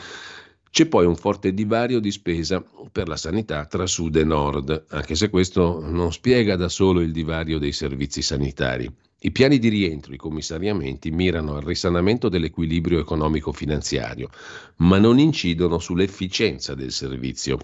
C'è 0.69 0.87
poi 0.87 1.05
un 1.05 1.15
forte 1.15 1.53
divario 1.53 2.01
di 2.01 2.11
spesa 2.11 2.61
per 2.91 3.07
la 3.07 3.15
sanità 3.15 3.65
tra 3.65 3.87
sud 3.87 4.17
e 4.17 4.25
nord, 4.25 4.87
anche 4.89 5.15
se 5.15 5.29
questo 5.29 5.79
non 5.79 6.11
spiega 6.11 6.57
da 6.57 6.67
solo 6.67 6.99
il 6.99 7.13
divario 7.13 7.59
dei 7.59 7.71
servizi 7.71 8.21
sanitari. 8.21 8.93
I 9.21 9.31
piani 9.31 9.57
di 9.57 9.69
rientro, 9.69 10.13
i 10.13 10.17
commissariamenti 10.17 11.11
mirano 11.11 11.55
al 11.55 11.63
risanamento 11.63 12.27
dell'equilibrio 12.27 12.99
economico-finanziario, 12.99 14.27
ma 14.79 14.97
non 14.97 15.17
incidono 15.17 15.79
sull'efficienza 15.79 16.75
del 16.75 16.91
servizio. 16.91 17.57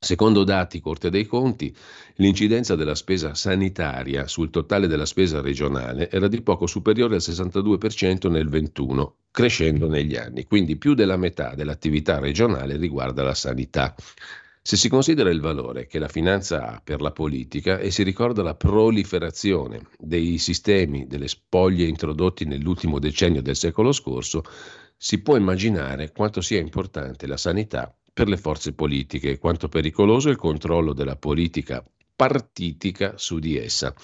Secondo 0.00 0.44
dati 0.44 0.78
Corte 0.78 1.10
dei 1.10 1.26
Conti, 1.26 1.74
l'incidenza 2.16 2.76
della 2.76 2.94
spesa 2.94 3.34
sanitaria 3.34 4.28
sul 4.28 4.48
totale 4.48 4.86
della 4.86 5.04
spesa 5.04 5.40
regionale 5.40 6.08
era 6.08 6.28
di 6.28 6.40
poco 6.40 6.68
superiore 6.68 7.16
al 7.16 7.20
62% 7.20 8.30
nel 8.30 8.48
21, 8.48 9.16
crescendo 9.32 9.88
negli 9.88 10.14
anni, 10.14 10.44
quindi 10.44 10.76
più 10.76 10.94
della 10.94 11.16
metà 11.16 11.56
dell'attività 11.56 12.20
regionale 12.20 12.76
riguarda 12.76 13.24
la 13.24 13.34
sanità. 13.34 13.92
Se 14.62 14.76
si 14.76 14.88
considera 14.88 15.30
il 15.30 15.40
valore 15.40 15.88
che 15.88 15.98
la 15.98 16.06
finanza 16.06 16.68
ha 16.68 16.80
per 16.82 17.00
la 17.00 17.10
politica 17.10 17.78
e 17.78 17.90
si 17.90 18.04
ricorda 18.04 18.44
la 18.44 18.54
proliferazione 18.54 19.88
dei 19.98 20.38
sistemi 20.38 21.08
delle 21.08 21.26
spoglie 21.26 21.86
introdotti 21.86 22.44
nell'ultimo 22.44 23.00
decennio 23.00 23.42
del 23.42 23.56
secolo 23.56 23.90
scorso, 23.90 24.44
si 24.96 25.20
può 25.22 25.36
immaginare 25.36 26.12
quanto 26.12 26.40
sia 26.40 26.60
importante 26.60 27.26
la 27.26 27.36
sanità 27.36 27.92
per 28.18 28.26
le 28.26 28.36
forze 28.36 28.72
politiche. 28.72 29.30
E 29.30 29.38
quanto 29.38 29.68
pericoloso 29.68 30.28
il 30.28 30.34
controllo 30.34 30.92
della 30.92 31.14
politica 31.14 31.84
partitica 32.16 33.12
su 33.16 33.38
di 33.38 33.56
essa. 33.56 33.94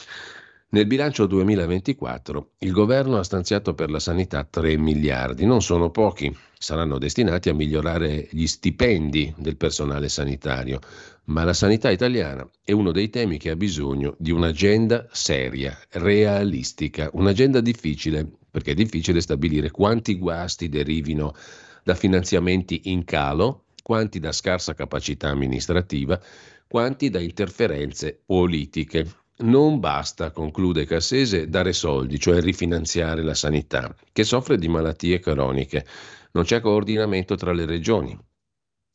Nel 0.69 0.87
bilancio 0.87 1.27
2024 1.27 2.51
il 2.59 2.71
governo 2.71 3.19
ha 3.19 3.25
stanziato 3.25 3.75
per 3.75 3.91
la 3.91 3.99
sanità 3.99 4.45
3 4.45 4.77
miliardi, 4.77 5.45
non 5.45 5.63
sono 5.63 5.91
pochi, 5.91 6.33
saranno 6.57 6.99
destinati 6.99 7.49
a 7.49 7.55
migliorare 7.55 8.29
gli 8.31 8.47
stipendi 8.47 9.35
del 9.37 9.57
personale 9.57 10.09
sanitario, 10.09 10.79
ma 11.25 11.43
la 11.43 11.53
sanità 11.53 11.91
italiana 11.91 12.49
è 12.63 12.71
uno 12.71 12.93
dei 12.93 13.11
temi 13.11 13.37
che 13.37 13.51
ha 13.51 13.57
bisogno 13.57 14.15
di 14.19 14.31
un'agenda 14.31 15.09
seria, 15.11 15.77
realistica, 15.91 17.11
un'agenda 17.15 17.61
difficile, 17.61 18.29
perché 18.49 18.73
è 18.73 18.75
difficile 18.75 19.21
stabilire 19.21 19.73
quanti 19.73 20.17
guasti 20.17 20.69
derivino 20.69 21.35
da 21.83 21.95
finanziamenti 21.95 22.83
in 22.85 23.05
calo, 23.05 23.64
quanti 23.85 24.19
da 24.19 24.33
scarsa 24.33 24.73
capacità 24.73 25.29
amministrativa, 25.29 26.19
quanti 26.67 27.11
da 27.11 27.21
interferenze 27.21 28.19
politiche. 28.25 29.07
Non 29.37 29.79
basta, 29.79 30.31
conclude 30.31 30.87
Cassese, 30.87 31.51
dare 31.51 31.75
soldi, 31.75 32.19
cioè 32.19 32.41
rifinanziare 32.41 33.23
la 33.23 33.35
sanità, 33.35 33.95
che 34.11 34.25
soffre 34.25 34.57
di 34.57 34.69
malattie 34.69 35.21
croniche. 35.21 35.85
Non 36.33 36.45
c'è 36.45 36.63
coordinamento 36.63 37.35
tra 37.35 37.53
le 37.53 37.67
regioni. 37.67 38.19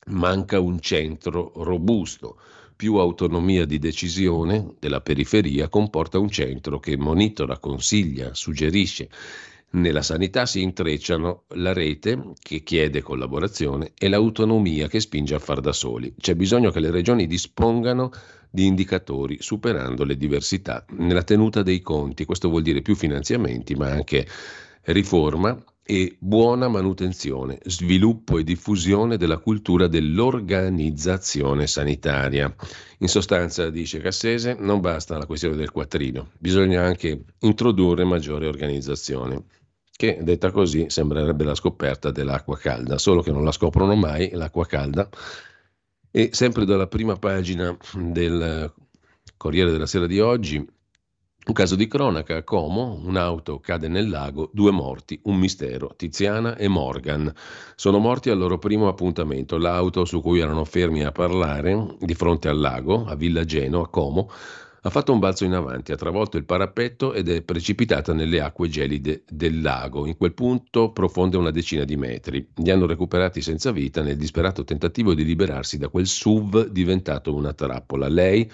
Manca 0.07 0.59
un 0.59 0.79
centro 0.79 1.51
robusto. 1.57 2.39
Più 2.75 2.95
autonomia 2.95 3.65
di 3.65 3.77
decisione 3.77 4.73
della 4.79 5.01
periferia 5.01 5.69
comporta 5.69 6.17
un 6.17 6.29
centro 6.29 6.79
che 6.79 6.97
monitora, 6.97 7.59
consiglia, 7.59 8.33
suggerisce. 8.33 9.07
Nella 9.71 10.01
sanità 10.01 10.47
si 10.47 10.63
intrecciano 10.63 11.43
la 11.49 11.73
rete 11.73 12.33
che 12.41 12.63
chiede 12.63 13.03
collaborazione 13.03 13.91
e 13.95 14.09
l'autonomia 14.09 14.87
che 14.87 14.99
spinge 14.99 15.35
a 15.35 15.39
far 15.39 15.59
da 15.59 15.73
soli. 15.73 16.15
C'è 16.17 16.33
bisogno 16.33 16.71
che 16.71 16.79
le 16.79 16.89
regioni 16.89 17.27
dispongano 17.27 18.11
di 18.49 18.65
indicatori, 18.65 19.37
superando 19.39 20.05
le 20.05 20.17
diversità 20.17 20.83
nella 20.97 21.21
tenuta 21.21 21.61
dei 21.61 21.81
conti. 21.81 22.25
Questo 22.25 22.49
vuol 22.49 22.63
dire 22.63 22.81
più 22.81 22.95
finanziamenti, 22.95 23.75
ma 23.75 23.91
anche 23.91 24.25
riforma 24.85 25.63
e 25.83 26.15
buona 26.19 26.67
manutenzione, 26.67 27.59
sviluppo 27.63 28.39
e 28.39 28.43
diffusione 28.43 29.17
della 29.17 29.37
cultura 29.37 29.87
dell'organizzazione 29.87 31.67
sanitaria. 31.67 32.51
In 32.99 33.07
sostanza, 33.07 33.69
dice 33.69 33.99
Cassese, 33.99 34.55
non 34.59 34.81
basta 34.81 35.17
la 35.17 35.27
questione 35.27 35.55
del 35.55 35.71
quattrino, 35.71 36.31
bisogna 36.39 36.83
anche 36.83 37.23
introdurre 37.39 38.03
maggiore 38.03 38.47
organizzazione 38.47 39.43
che 39.99 40.19
detta 40.21 40.49
così 40.49 40.85
sembrerebbe 40.87 41.43
la 41.43 41.55
scoperta 41.55 42.09
dell'acqua 42.09 42.55
calda, 42.55 42.97
solo 42.97 43.21
che 43.21 43.33
non 43.33 43.43
la 43.43 43.51
scoprono 43.51 43.95
mai 43.95 44.29
l'acqua 44.31 44.65
calda 44.65 45.09
e 46.09 46.29
sempre 46.31 46.63
dalla 46.63 46.87
prima 46.87 47.17
pagina 47.17 47.77
del 47.97 48.73
Corriere 49.35 49.71
della 49.71 49.85
Sera 49.85 50.07
di 50.07 50.21
oggi, 50.21 50.55
un 50.55 51.53
caso 51.53 51.75
di 51.75 51.85
cronaca 51.89 52.37
a 52.37 52.43
Como, 52.43 52.97
un'auto 53.03 53.59
cade 53.59 53.89
nel 53.89 54.07
lago, 54.07 54.49
due 54.53 54.71
morti, 54.71 55.19
un 55.23 55.35
mistero, 55.35 55.93
Tiziana 55.97 56.55
e 56.55 56.69
Morgan. 56.69 57.29
Sono 57.75 57.97
morti 57.97 58.29
al 58.29 58.37
loro 58.37 58.57
primo 58.57 58.87
appuntamento. 58.87 59.57
L'auto 59.57 60.05
su 60.05 60.21
cui 60.21 60.39
erano 60.39 60.63
fermi 60.63 61.03
a 61.03 61.11
parlare, 61.11 61.97
di 61.99 62.13
fronte 62.13 62.47
al 62.47 62.57
lago, 62.57 63.03
a 63.05 63.15
Villageno, 63.15 63.81
a 63.81 63.89
Como, 63.89 64.29
ha 64.81 64.89
fatto 64.89 65.11
un 65.11 65.19
balzo 65.19 65.43
in 65.43 65.53
avanti, 65.53 65.91
ha 65.91 65.97
travolto 65.97 66.37
il 66.37 66.45
parapetto 66.45 67.13
ed 67.13 67.27
è 67.29 67.41
precipitata 67.41 68.13
nelle 68.13 68.39
acque 68.39 68.69
gelide 68.69 69.23
del 69.27 69.61
lago. 69.61 70.05
In 70.05 70.15
quel 70.15 70.33
punto 70.33 70.91
profonde 70.91 71.35
una 71.35 71.51
decina 71.51 71.83
di 71.83 71.97
metri. 71.97 72.47
Li 72.55 72.71
hanno 72.71 72.85
recuperati 72.85 73.41
senza 73.41 73.71
vita 73.71 74.01
nel 74.01 74.15
disperato 74.15 74.63
tentativo 74.63 75.13
di 75.13 75.25
liberarsi 75.25 75.77
da 75.77 75.89
quel 75.89 76.07
SUV 76.07 76.67
diventato 76.67 77.35
una 77.35 77.51
trappola. 77.51 78.07
Lei, 78.07 78.49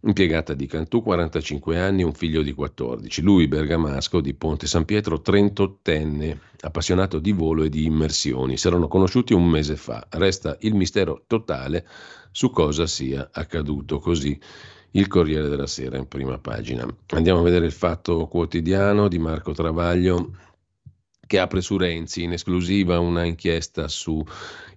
impiegata 0.00 0.54
di 0.54 0.66
Cantù, 0.66 1.02
45 1.02 1.78
anni, 1.78 2.02
un 2.02 2.14
figlio 2.14 2.40
di 2.40 2.54
14. 2.54 3.20
Lui, 3.20 3.46
bergamasco 3.46 4.22
di 4.22 4.32
Ponte 4.32 4.66
San 4.66 4.86
Pietro, 4.86 5.20
38enne, 5.22 6.38
appassionato 6.60 7.18
di 7.18 7.32
volo 7.32 7.64
e 7.64 7.68
di 7.68 7.84
immersioni. 7.84 8.56
Si 8.56 8.66
erano 8.66 8.88
conosciuti 8.88 9.34
un 9.34 9.46
mese 9.46 9.76
fa. 9.76 10.06
Resta 10.08 10.56
il 10.60 10.74
mistero 10.74 11.24
totale 11.26 11.86
su 12.30 12.50
cosa 12.50 12.86
sia 12.86 13.28
accaduto 13.30 13.98
così 13.98 14.38
il 14.92 15.06
Corriere 15.06 15.48
della 15.48 15.66
Sera 15.66 15.96
in 15.96 16.08
prima 16.08 16.38
pagina. 16.38 16.86
Andiamo 17.08 17.40
a 17.40 17.44
vedere 17.44 17.66
il 17.66 17.72
fatto 17.72 18.26
quotidiano 18.26 19.08
di 19.08 19.18
Marco 19.18 19.52
Travaglio 19.52 20.32
che 21.28 21.38
apre 21.38 21.60
su 21.60 21.76
Renzi 21.76 22.22
in 22.22 22.32
esclusiva 22.32 22.98
una 22.98 23.22
inchiesta 23.22 23.86
su 23.86 24.24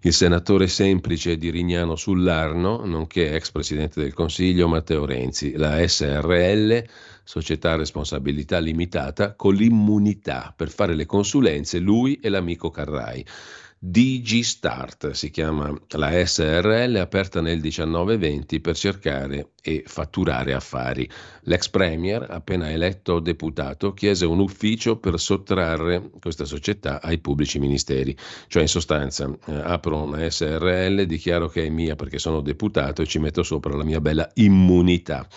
il 0.01 0.13
senatore 0.13 0.67
semplice 0.67 1.37
di 1.37 1.49
Rignano 1.49 1.95
sull'Arno, 1.95 2.85
nonché 2.85 3.33
ex 3.33 3.51
presidente 3.51 4.01
del 4.01 4.13
Consiglio 4.13 4.67
Matteo 4.67 5.05
Renzi, 5.05 5.53
la 5.55 5.87
SRL, 5.87 6.83
società 7.23 7.71
a 7.71 7.77
responsabilità 7.77 8.59
limitata, 8.59 9.33
con 9.35 9.55
l'immunità 9.55 10.53
per 10.53 10.69
fare 10.69 10.93
le 10.93 11.05
consulenze 11.05 11.79
lui 11.79 12.15
e 12.15 12.27
l'amico 12.27 12.69
Carrai. 12.69 13.25
DigiStart, 13.83 15.09
si 15.09 15.31
chiama 15.31 15.75
la 15.93 16.23
SRL, 16.23 16.97
aperta 16.97 17.41
nel 17.41 17.57
1920 17.57 18.59
per 18.59 18.75
cercare 18.75 19.53
e 19.59 19.81
fatturare 19.87 20.53
affari. 20.53 21.09
L'ex 21.45 21.67
premier, 21.67 22.27
appena 22.29 22.69
eletto 22.69 23.19
deputato, 23.19 23.93
chiese 23.93 24.27
un 24.27 24.37
ufficio 24.37 24.97
per 24.97 25.19
sottrarre 25.19 26.11
questa 26.19 26.45
società 26.45 27.01
ai 27.01 27.17
pubblici 27.17 27.57
ministeri. 27.57 28.15
Cioè, 28.45 28.61
in 28.61 28.67
sostanza, 28.67 29.27
eh, 29.47 29.51
apro 29.51 30.03
una 30.03 30.29
SRL, 30.29 31.05
dichiaro 31.05 31.47
che 31.47 31.65
è 31.65 31.69
mia 31.69 31.95
perché 31.95 32.19
sono 32.19 32.41
deputato 32.41 33.01
e 33.01 33.07
ci 33.07 33.17
metto 33.17 33.41
sopra 33.41 33.75
la 33.75 33.83
mia 33.83 33.99
bella 33.99 34.29
immunità. 34.35 35.27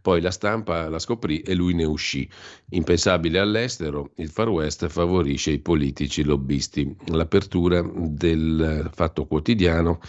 Poi 0.00 0.20
la 0.20 0.30
stampa 0.30 0.88
la 0.88 0.98
scoprì 0.98 1.40
e 1.40 1.54
lui 1.54 1.74
ne 1.74 1.84
uscì. 1.84 2.28
Impensabile 2.70 3.38
all'estero, 3.38 4.12
il 4.16 4.30
Far 4.30 4.48
West 4.48 4.86
favorisce 4.88 5.50
i 5.50 5.58
politici 5.58 6.22
lobbisti. 6.24 6.96
L'apertura 7.06 7.82
del 7.94 8.90
Fatto 8.92 9.26
Quotidiano 9.26 10.00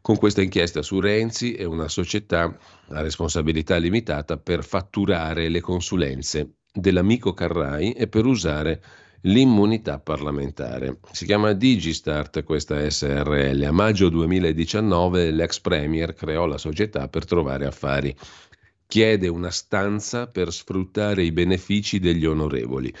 con 0.00 0.16
questa 0.16 0.42
inchiesta 0.42 0.82
su 0.82 1.00
Renzi 1.00 1.54
e 1.54 1.64
una 1.64 1.88
società 1.88 2.54
a 2.88 3.00
responsabilità 3.00 3.76
limitata 3.78 4.36
per 4.36 4.62
fatturare 4.62 5.48
le 5.48 5.60
consulenze 5.60 6.56
dell'amico 6.70 7.32
Carrai 7.32 7.92
e 7.92 8.06
per 8.08 8.26
usare 8.26 8.82
l'immunità 9.22 9.98
parlamentare. 9.98 10.98
Si 11.10 11.24
chiama 11.24 11.52
Digistart 11.52 12.42
questa 12.44 12.88
SRL. 12.88 13.62
A 13.62 13.72
maggio 13.72 14.08
2019 14.08 15.30
l'ex 15.30 15.60
premier 15.60 16.12
creò 16.14 16.46
la 16.46 16.58
società 16.58 17.08
per 17.08 17.24
trovare 17.24 17.64
affari 17.64 18.14
chiede 18.86 19.28
una 19.28 19.50
stanza 19.50 20.26
per 20.26 20.52
sfruttare 20.52 21.24
i 21.24 21.32
benefici 21.32 21.98
degli 21.98 22.24
onorevoli. 22.24 22.92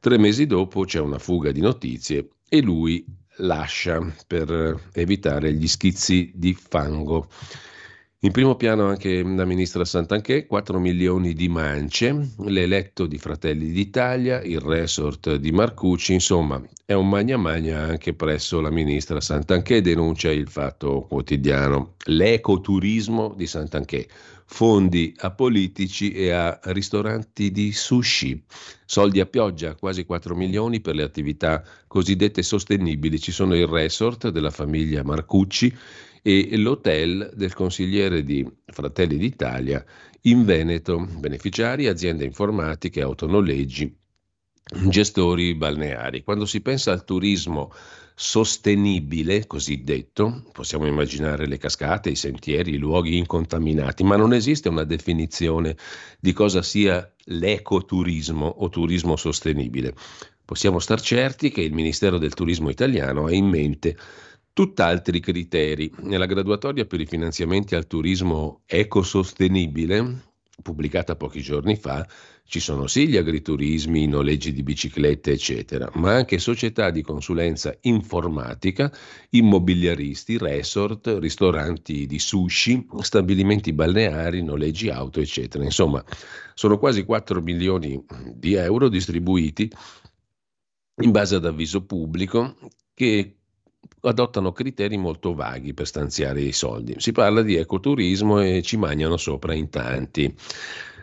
Tre 0.00 0.18
mesi 0.18 0.46
dopo 0.46 0.84
c'è 0.84 1.00
una 1.00 1.18
fuga 1.18 1.50
di 1.52 1.60
notizie 1.60 2.28
e 2.48 2.60
lui 2.60 3.04
lascia 3.38 4.00
per 4.26 4.90
evitare 4.92 5.52
gli 5.52 5.66
schizzi 5.66 6.30
di 6.34 6.54
fango. 6.54 7.28
In 8.24 8.32
primo 8.32 8.54
piano 8.54 8.86
anche 8.86 9.22
la 9.22 9.44
ministra 9.44 9.84
Santanchè, 9.84 10.46
4 10.46 10.78
milioni 10.78 11.34
di 11.34 11.46
mance, 11.48 12.30
l'eletto 12.38 13.04
di 13.04 13.18
Fratelli 13.18 13.70
d'Italia, 13.70 14.40
il 14.40 14.60
resort 14.60 15.34
di 15.34 15.52
Marcucci, 15.52 16.14
insomma 16.14 16.62
è 16.86 16.94
un 16.94 17.06
magna 17.06 17.36
magna 17.36 17.80
anche 17.80 18.14
presso 18.14 18.62
la 18.62 18.70
ministra 18.70 19.20
Santanchè, 19.20 19.82
denuncia 19.82 20.30
il 20.30 20.48
fatto 20.48 21.02
quotidiano. 21.02 21.96
L'ecoturismo 22.06 23.34
di 23.36 23.46
Santanchè, 23.46 24.06
fondi 24.46 25.14
a 25.18 25.30
politici 25.30 26.12
e 26.12 26.30
a 26.30 26.58
ristoranti 26.64 27.50
di 27.50 27.72
sushi, 27.72 28.42
soldi 28.84 29.20
a 29.20 29.26
pioggia, 29.26 29.74
quasi 29.74 30.04
4 30.04 30.34
milioni 30.34 30.80
per 30.80 30.94
le 30.94 31.02
attività 31.02 31.64
cosiddette 31.86 32.42
sostenibili. 32.42 33.18
Ci 33.20 33.32
sono 33.32 33.54
il 33.56 33.66
resort 33.66 34.28
della 34.28 34.50
famiglia 34.50 35.02
Marcucci, 35.02 35.74
e 36.26 36.56
l'hotel 36.56 37.32
del 37.34 37.52
consigliere 37.52 38.24
di 38.24 38.50
Fratelli 38.64 39.18
d'Italia 39.18 39.84
in 40.22 40.46
Veneto, 40.46 41.06
beneficiari, 41.18 41.86
aziende 41.86 42.24
informatiche, 42.24 43.02
autonoleggi, 43.02 43.94
gestori 44.88 45.54
balneari. 45.54 46.22
Quando 46.22 46.46
si 46.46 46.62
pensa 46.62 46.92
al 46.92 47.04
turismo 47.04 47.70
sostenibile, 48.14 49.46
cosiddetto, 49.46 50.44
possiamo 50.52 50.86
immaginare 50.86 51.46
le 51.46 51.58
cascate, 51.58 52.10
i 52.10 52.16
sentieri, 52.16 52.74
i 52.74 52.78
luoghi 52.78 53.16
incontaminati, 53.16 54.04
ma 54.04 54.16
non 54.16 54.32
esiste 54.32 54.68
una 54.68 54.84
definizione 54.84 55.76
di 56.20 56.32
cosa 56.32 56.62
sia 56.62 57.12
l'ecoturismo 57.24 58.46
o 58.46 58.68
turismo 58.68 59.16
sostenibile. 59.16 59.94
Possiamo 60.44 60.78
star 60.78 61.00
certi 61.00 61.50
che 61.50 61.62
il 61.62 61.72
Ministero 61.72 62.18
del 62.18 62.34
Turismo 62.34 62.70
italiano 62.70 63.26
ha 63.26 63.32
in 63.32 63.46
mente 63.46 63.96
tutt'altri 64.52 65.18
criteri. 65.18 65.90
Nella 66.02 66.26
graduatoria 66.26 66.84
per 66.84 67.00
i 67.00 67.06
finanziamenti 67.06 67.74
al 67.74 67.86
turismo 67.86 68.60
ecosostenibile, 68.66 70.33
pubblicata 70.64 71.14
pochi 71.14 71.42
giorni 71.42 71.76
fa, 71.76 72.08
ci 72.46 72.58
sono 72.58 72.86
sì 72.86 73.06
gli 73.06 73.18
agriturismi, 73.18 74.02
i 74.02 74.08
noleggi 74.08 74.52
di 74.52 74.62
biciclette, 74.62 75.32
eccetera, 75.32 75.90
ma 75.94 76.14
anche 76.14 76.38
società 76.38 76.90
di 76.90 77.02
consulenza 77.02 77.76
informatica, 77.82 78.90
immobiliaristi, 79.30 80.38
resort, 80.38 81.18
ristoranti 81.20 82.06
di 82.06 82.18
sushi, 82.18 82.86
stabilimenti 83.00 83.72
balneari, 83.74 84.42
noleggi 84.42 84.88
auto, 84.88 85.20
eccetera. 85.20 85.62
Insomma, 85.62 86.02
sono 86.54 86.78
quasi 86.78 87.04
4 87.04 87.42
milioni 87.42 88.02
di 88.32 88.54
euro 88.54 88.88
distribuiti 88.88 89.70
in 91.02 91.10
base 91.10 91.34
ad 91.36 91.44
avviso 91.44 91.84
pubblico 91.84 92.56
che 92.94 93.36
adottano 94.04 94.52
criteri 94.52 94.96
molto 94.96 95.34
vaghi 95.34 95.74
per 95.74 95.86
stanziare 95.86 96.40
i 96.40 96.52
soldi. 96.52 96.94
Si 96.98 97.12
parla 97.12 97.42
di 97.42 97.56
ecoturismo 97.56 98.40
e 98.40 98.62
ci 98.62 98.76
mangiano 98.76 99.16
sopra 99.16 99.54
in 99.54 99.68
tanti. 99.70 100.34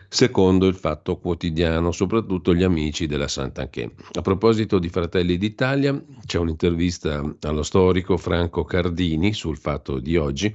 Secondo 0.08 0.66
il 0.66 0.74
fatto 0.74 1.16
quotidiano, 1.16 1.90
soprattutto 1.90 2.54
gli 2.54 2.62
amici 2.62 3.06
della 3.06 3.28
Sant'Anché. 3.28 3.92
A 4.12 4.20
proposito 4.20 4.78
di 4.78 4.90
Fratelli 4.90 5.38
d'Italia, 5.38 5.98
c'è 6.26 6.36
un'intervista 6.36 7.34
allo 7.40 7.62
storico 7.62 8.18
Franco 8.18 8.62
Cardini 8.64 9.32
sul 9.32 9.56
fatto 9.56 9.98
di 9.98 10.18
oggi. 10.18 10.54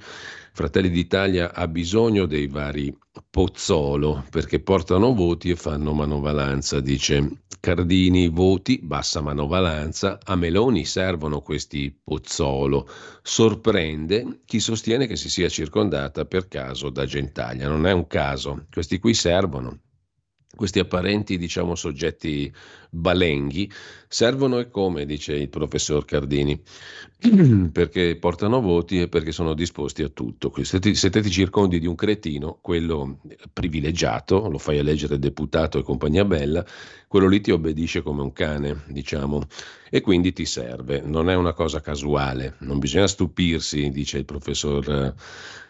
Fratelli 0.58 0.90
d'Italia 0.90 1.54
ha 1.54 1.68
bisogno 1.68 2.26
dei 2.26 2.48
vari 2.48 2.92
Pozzolo 3.30 4.26
perché 4.32 4.60
portano 4.60 5.14
voti 5.14 5.52
e 5.52 5.56
fanno 5.56 5.94
manovalanza, 5.94 6.80
dice 6.80 7.44
Cardini, 7.60 8.28
voti, 8.28 8.80
bassa 8.82 9.22
manovalanza, 9.22 10.18
a 10.24 10.36
Meloni 10.36 10.84
servono 10.84 11.42
questi 11.42 11.96
Pozzolo. 12.04 12.90
Sorprende 13.22 14.40
chi 14.46 14.60
sostiene 14.60 15.06
che 15.06 15.16
si 15.16 15.30
sia 15.30 15.48
circondata 15.48 16.26
per 16.26 16.48
caso 16.48 16.90
da 16.90 17.06
Gentaglia. 17.06 17.68
Non 17.68 17.86
è 17.86 17.92
un 17.92 18.08
caso, 18.08 18.66
questi 18.72 18.98
qui 18.98 19.14
servono 19.14 19.82
questi 20.58 20.80
apparenti 20.80 21.38
diciamo, 21.38 21.76
soggetti 21.76 22.52
balenghi 22.90 23.72
servono 24.08 24.60
e 24.60 24.70
come, 24.70 25.06
dice 25.06 25.36
il 25.36 25.50
professor 25.50 26.04
Cardini, 26.04 26.60
perché 27.72 28.18
portano 28.18 28.62
voti 28.62 29.02
e 29.02 29.08
perché 29.08 29.32
sono 29.32 29.54
disposti 29.54 30.04
a 30.04 30.10
tutto. 30.10 30.52
Se 30.64 30.80
ti, 30.80 30.96
se 30.96 31.10
te 31.10 31.22
ti 31.22 31.30
circondi 31.30 31.80
di 31.80 31.88
un 31.88 31.96
cretino, 31.96 32.58
quello 32.62 33.20
privilegiato, 33.54 34.50
lo 34.50 34.58
fai 34.58 34.78
eleggere 34.78 35.20
deputato 35.20 35.78
e 35.78 35.84
compagnia 35.84 36.26
bella, 36.26 36.66
quello 37.08 37.28
lì 37.28 37.40
ti 37.42 37.52
obbedisce 37.52 38.02
come 38.02 38.22
un 38.22 38.34
cane, 38.34 38.84
diciamo, 38.88 39.44
e 39.90 40.02
quindi 40.02 40.34
ti 40.34 40.46
serve. 40.46 41.02
Non 41.02 41.30
è 41.30 41.36
una 41.36 41.54
cosa 41.54 41.82
casuale, 41.82 42.56
non 42.60 42.80
bisogna 42.80 43.08
stupirsi, 43.08 43.90
dice 43.90 44.18
il 44.18 44.26
professor 44.26 44.84
Cardini, 44.84 45.67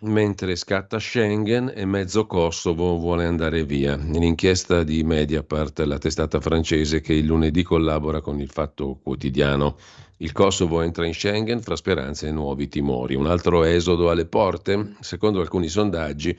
mentre 0.00 0.54
scatta 0.54 1.00
Schengen 1.00 1.72
e 1.74 1.84
mezzo 1.84 2.26
Kosovo 2.26 2.96
vuole 2.96 3.24
andare 3.24 3.64
via. 3.64 3.96
L'inchiesta 3.96 4.84
di 4.84 5.02
Mediapart, 5.02 5.80
la 5.80 5.98
testata 5.98 6.38
francese 6.40 7.00
che 7.00 7.14
il 7.14 7.26
lunedì 7.26 7.64
collabora 7.64 8.20
con 8.20 8.40
il 8.40 8.50
Fatto 8.50 9.00
Quotidiano. 9.02 9.76
Il 10.18 10.30
Kosovo 10.30 10.80
entra 10.82 11.06
in 11.06 11.14
Schengen 11.14 11.60
fra 11.60 11.74
speranze 11.74 12.28
e 12.28 12.30
nuovi 12.30 12.68
timori. 12.68 13.16
Un 13.16 13.26
altro 13.26 13.64
esodo 13.64 14.10
alle 14.10 14.26
porte? 14.26 14.94
Secondo 15.00 15.40
alcuni 15.40 15.66
sondaggi 15.68 16.38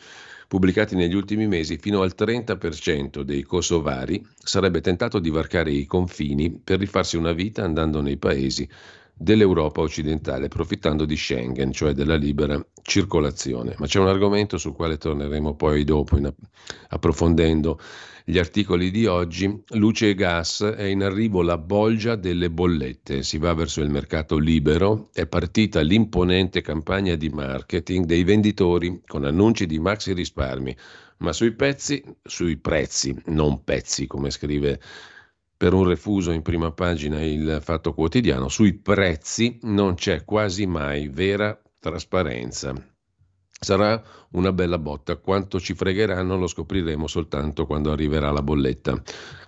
pubblicati 0.51 0.95
negli 0.95 1.15
ultimi 1.15 1.47
mesi, 1.47 1.77
fino 1.77 2.01
al 2.01 2.13
30% 2.13 3.21
dei 3.21 3.41
kosovari 3.41 4.21
sarebbe 4.37 4.81
tentato 4.81 5.19
di 5.19 5.29
varcare 5.29 5.71
i 5.71 5.85
confini 5.85 6.51
per 6.51 6.79
rifarsi 6.79 7.15
una 7.15 7.31
vita 7.31 7.63
andando 7.63 8.01
nei 8.01 8.17
paesi 8.17 8.67
dell'Europa 9.21 9.81
occidentale, 9.81 10.45
approfittando 10.45 11.05
di 11.05 11.15
Schengen, 11.15 11.71
cioè 11.71 11.93
della 11.93 12.15
libera 12.15 12.59
circolazione. 12.81 13.75
Ma 13.77 13.85
c'è 13.85 13.99
un 13.99 14.07
argomento 14.07 14.57
sul 14.57 14.73
quale 14.73 14.97
torneremo 14.97 15.53
poi 15.55 15.83
dopo, 15.83 16.17
in, 16.17 16.33
approfondendo 16.89 17.79
gli 18.25 18.39
articoli 18.39 18.89
di 18.89 19.05
oggi. 19.05 19.63
Luce 19.69 20.09
e 20.09 20.15
gas, 20.15 20.63
è 20.63 20.83
in 20.83 21.03
arrivo 21.03 21.43
la 21.43 21.59
bolgia 21.59 22.15
delle 22.15 22.49
bollette, 22.49 23.21
si 23.21 23.37
va 23.37 23.53
verso 23.53 23.81
il 23.81 23.91
mercato 23.91 24.37
libero, 24.37 25.09
è 25.13 25.27
partita 25.27 25.81
l'imponente 25.81 26.61
campagna 26.61 27.15
di 27.15 27.29
marketing 27.29 28.05
dei 28.05 28.23
venditori 28.23 29.01
con 29.05 29.23
annunci 29.23 29.67
di 29.67 29.77
maxi 29.77 30.13
risparmi, 30.13 30.75
ma 31.17 31.31
sui 31.31 31.51
pezzi, 31.53 32.03
sui 32.23 32.57
prezzi, 32.57 33.15
non 33.25 33.63
pezzi 33.63 34.07
come 34.07 34.31
scrive 34.31 34.79
per 35.61 35.73
un 35.73 35.83
refuso 35.83 36.31
in 36.31 36.41
prima 36.41 36.71
pagina 36.71 37.21
il 37.21 37.59
Fatto 37.61 37.93
Quotidiano, 37.93 38.49
sui 38.49 38.73
prezzi 38.73 39.59
non 39.61 39.93
c'è 39.93 40.25
quasi 40.25 40.65
mai 40.65 41.07
vera 41.07 41.55
trasparenza. 41.77 42.73
Sarà 43.47 44.01
una 44.31 44.53
bella 44.53 44.79
botta, 44.79 45.17
quanto 45.17 45.59
ci 45.59 45.75
fregheranno 45.75 46.35
lo 46.35 46.47
scopriremo 46.47 47.05
soltanto 47.05 47.67
quando 47.67 47.91
arriverà 47.91 48.31
la 48.31 48.41
bolletta. 48.41 48.99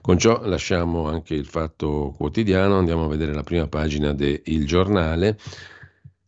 Con 0.01 0.19
ciò 0.19 0.45
lasciamo 0.45 1.07
anche 1.09 1.33
il 1.33 1.47
Fatto 1.47 2.13
Quotidiano, 2.15 2.77
andiamo 2.77 3.05
a 3.05 3.09
vedere 3.09 3.33
la 3.33 3.41
prima 3.41 3.65
pagina 3.67 4.13
del 4.13 4.67
Giornale. 4.67 5.39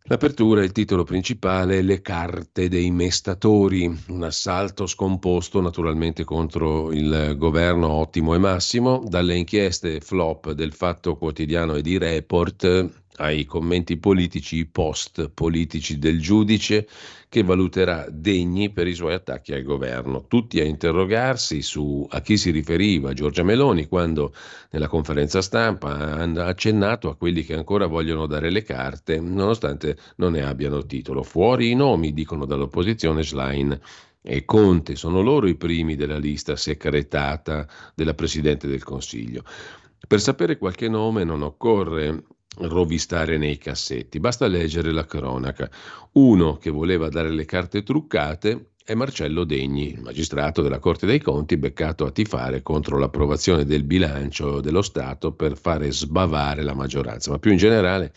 L'apertura, 0.07 0.63
il 0.63 0.71
titolo 0.71 1.03
principale, 1.03 1.81
le 1.81 1.99
carte 2.01 2.67
dei 2.69 2.91
mestatori, 2.91 3.91
un 4.09 4.21
assalto 4.21 4.85
scomposto 4.85 5.61
naturalmente 5.61 6.23
contro 6.23 6.91
il 6.91 7.33
governo 7.35 7.89
ottimo 7.89 8.35
e 8.35 8.37
massimo, 8.37 9.03
dalle 9.07 9.35
inchieste 9.35 10.01
flop 10.01 10.51
del 10.51 10.73
Fatto 10.73 11.15
Quotidiano 11.17 11.73
e 11.73 11.81
di 11.81 11.97
Report 11.97 13.03
ai 13.17 13.45
commenti 13.45 13.97
politici, 13.97 14.65
post 14.65 15.30
politici 15.30 15.97
del 15.97 16.19
giudice 16.19 16.88
che 17.30 17.43
valuterà 17.43 18.08
degni 18.10 18.71
per 18.71 18.88
i 18.88 18.93
suoi 18.93 19.13
attacchi 19.13 19.54
al 19.54 19.63
governo. 19.63 20.25
Tutti 20.28 20.60
a 20.60 20.63
interrogarsi 20.63 21.62
su 21.62 22.06
a 22.10 22.21
chi 22.21 22.38
si 22.38 22.51
riferiva 22.51 23.13
Giorgia 23.13 23.43
Meloni 23.43 23.88
quando 23.88 24.34
nella 24.71 24.88
conferenza 24.88 25.41
stampa 25.41 26.17
ha 26.17 26.45
accennato 26.45 27.10
a 27.10 27.15
quelli 27.15 27.43
che 27.43 27.56
ancora 27.56 27.88
vogliono 27.88 28.25
dare 28.25 28.49
le 28.49 28.63
carte, 28.63 29.19
nonostante 29.19 29.97
non 30.17 30.34
ne 30.34 30.43
abbiano 30.43 30.86
titolo. 30.86 31.23
Fuori 31.23 31.71
i 31.71 31.75
nomi, 31.75 32.13
dicono 32.13 32.45
dall'opposizione 32.45 33.23
Schlein 33.23 33.78
e 34.21 34.45
Conte, 34.45 34.95
sono 34.95 35.21
loro 35.21 35.47
i 35.47 35.56
primi 35.56 35.95
della 35.95 36.17
lista 36.17 36.56
secretata 36.56 37.67
della 37.93 38.13
Presidente 38.13 38.67
del 38.67 38.84
Consiglio. 38.84 39.43
Per 40.08 40.21
sapere 40.21 40.58
qualche 40.58 40.88
nome 40.88 41.23
non 41.23 41.41
occorre 41.41 42.23
rovistare 42.59 43.37
nei 43.37 43.57
cassetti, 43.57 44.19
basta 44.19 44.47
leggere 44.47 44.91
la 44.91 45.05
cronaca. 45.05 45.69
Uno 46.13 46.57
che 46.57 46.69
voleva 46.69 47.09
dare 47.09 47.29
le 47.29 47.45
carte 47.45 47.83
truccate 47.83 48.71
è 48.85 48.93
Marcello 48.93 49.45
Degni, 49.45 49.97
magistrato 50.01 50.61
della 50.61 50.79
Corte 50.79 51.07
dei 51.07 51.19
Conti, 51.19 51.57
beccato 51.57 52.05
a 52.05 52.11
tifare 52.11 52.61
contro 52.61 52.99
l'approvazione 52.99 53.65
del 53.65 53.83
bilancio 53.83 54.61
dello 54.61 54.83
Stato 54.83 55.33
per 55.33 55.57
fare 55.57 55.91
sbavare 55.91 56.61
la 56.61 56.75
maggioranza, 56.75 57.31
ma 57.31 57.39
più 57.39 57.51
in 57.51 57.57
generale 57.57 58.13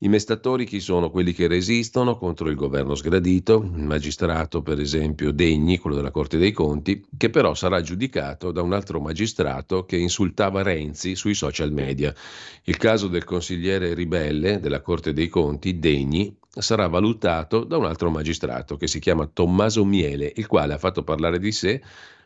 i 0.00 0.08
mestatori 0.08 0.64
chi 0.64 0.78
sono? 0.78 1.10
Quelli 1.10 1.32
che 1.32 1.48
resistono 1.48 2.16
contro 2.16 2.48
il 2.48 2.54
governo 2.54 2.94
sgradito, 2.94 3.68
il 3.74 3.82
magistrato 3.82 4.62
per 4.62 4.78
esempio 4.78 5.32
Degni, 5.32 5.78
quello 5.78 5.96
della 5.96 6.12
Corte 6.12 6.36
dei 6.38 6.52
Conti, 6.52 7.04
che 7.16 7.30
però 7.30 7.52
sarà 7.54 7.80
giudicato 7.80 8.52
da 8.52 8.62
un 8.62 8.72
altro 8.72 9.00
magistrato 9.00 9.84
che 9.86 9.96
insultava 9.96 10.62
Renzi 10.62 11.16
sui 11.16 11.34
social 11.34 11.72
media. 11.72 12.14
Il 12.62 12.76
caso 12.76 13.08
del 13.08 13.24
consigliere 13.24 13.92
ribelle 13.94 14.60
della 14.60 14.82
Corte 14.82 15.12
dei 15.12 15.26
Conti, 15.26 15.80
Degni, 15.80 16.32
sarà 16.48 16.86
valutato 16.86 17.64
da 17.64 17.76
un 17.76 17.86
altro 17.86 18.08
magistrato 18.08 18.76
che 18.76 18.86
si 18.86 19.00
chiama 19.00 19.26
Tommaso 19.26 19.84
Miele, 19.84 20.32
il 20.36 20.46
quale 20.46 20.74
ha 20.74 20.78
fatto 20.78 21.02
parlare 21.02 21.40
di 21.40 21.50
sé 21.50 21.82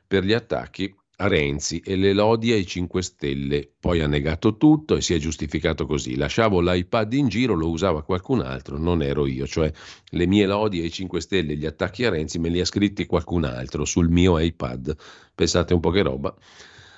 per 0.07 0.25
gli 0.25 0.35
attacchi 0.35 0.95
a 1.23 1.29
Renzi 1.29 1.81
e 1.85 1.95
le 1.95 2.13
lodi 2.13 2.51
ai 2.51 2.67
5 2.67 3.01
Stelle. 3.01 3.71
Poi 3.79 4.01
ha 4.01 4.09
negato 4.09 4.57
tutto 4.57 4.97
e 4.97 5.01
si 5.01 5.15
è 5.15 5.19
giustificato 5.19 5.87
così. 5.87 6.17
Lasciavo 6.17 6.61
l'iPad 6.61 7.13
in 7.13 7.29
giro, 7.29 7.55
lo 7.55 7.71
usava 7.71 8.03
qualcun 8.03 8.41
altro, 8.41 8.77
non 8.77 9.03
ero 9.03 9.27
io. 9.27 9.47
Cioè 9.47 9.73
le 10.11 10.27
mie 10.27 10.47
lodi 10.47 10.81
ai 10.81 10.91
5 10.91 11.21
Stelle, 11.21 11.57
gli 11.57 11.65
attacchi 11.65 12.05
a 12.05 12.11
Renzi 12.11 12.41
me 12.41 12.49
li 12.49 12.59
ha 12.59 12.65
scritti 12.65 13.07
qualcun 13.07 13.45
altro 13.45 13.85
sul 13.85 14.09
mio 14.09 14.39
iPad. 14.39 14.97
Pensate 15.33 15.75
un 15.75 15.81
po' 15.81 15.91
che 15.91 16.03
roba. 16.03 16.35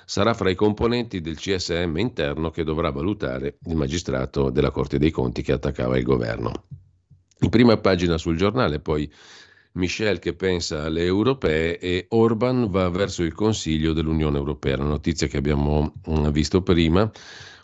Sarà 0.07 0.33
fra 0.33 0.49
i 0.49 0.55
componenti 0.55 1.21
del 1.21 1.37
CSM 1.37 1.97
interno 1.97 2.49
che 2.49 2.63
dovrà 2.63 2.89
valutare 2.89 3.57
il 3.65 3.75
magistrato 3.75 4.49
della 4.49 4.71
Corte 4.71 4.97
dei 4.97 5.11
Conti 5.11 5.43
che 5.43 5.51
attaccava 5.51 5.97
il 5.97 6.03
governo. 6.03 6.51
In 7.41 7.49
prima 7.49 7.77
pagina 7.77 8.17
sul 8.17 8.37
giornale 8.37 8.79
poi 8.79 9.11
Michel 9.75 10.19
che 10.19 10.33
pensa 10.33 10.83
alle 10.83 11.03
europee 11.03 11.77
e 11.79 12.05
Orban 12.09 12.69
va 12.69 12.89
verso 12.89 13.23
il 13.23 13.33
Consiglio 13.33 13.93
dell'Unione 13.93 14.37
Europea. 14.37 14.77
La 14.77 14.85
notizia 14.85 15.27
che 15.27 15.37
abbiamo 15.37 15.93
mm, 16.09 16.29
visto 16.29 16.61
prima, 16.61 17.09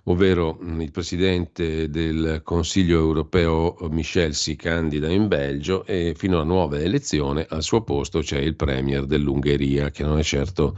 ovvero 0.05 0.57
mm, 0.61 0.81
il 0.81 0.91
presidente 0.91 1.89
del 1.89 2.41
Consiglio 2.43 2.99
europeo 2.99 3.77
Michel 3.89 4.33
si 4.33 4.55
candida 4.55 5.09
in 5.09 5.27
Belgio 5.27 5.85
e 5.85 6.13
fino 6.17 6.39
a 6.39 6.43
nuova 6.43 6.79
elezione 6.79 7.45
al 7.47 7.63
suo 7.63 7.83
posto 7.83 8.19
c'è 8.19 8.39
il 8.39 8.55
premier 8.55 9.05
dell'Ungheria 9.05 9.89
che 9.91 10.03
non 10.03 10.17
è 10.19 10.23
certo 10.23 10.77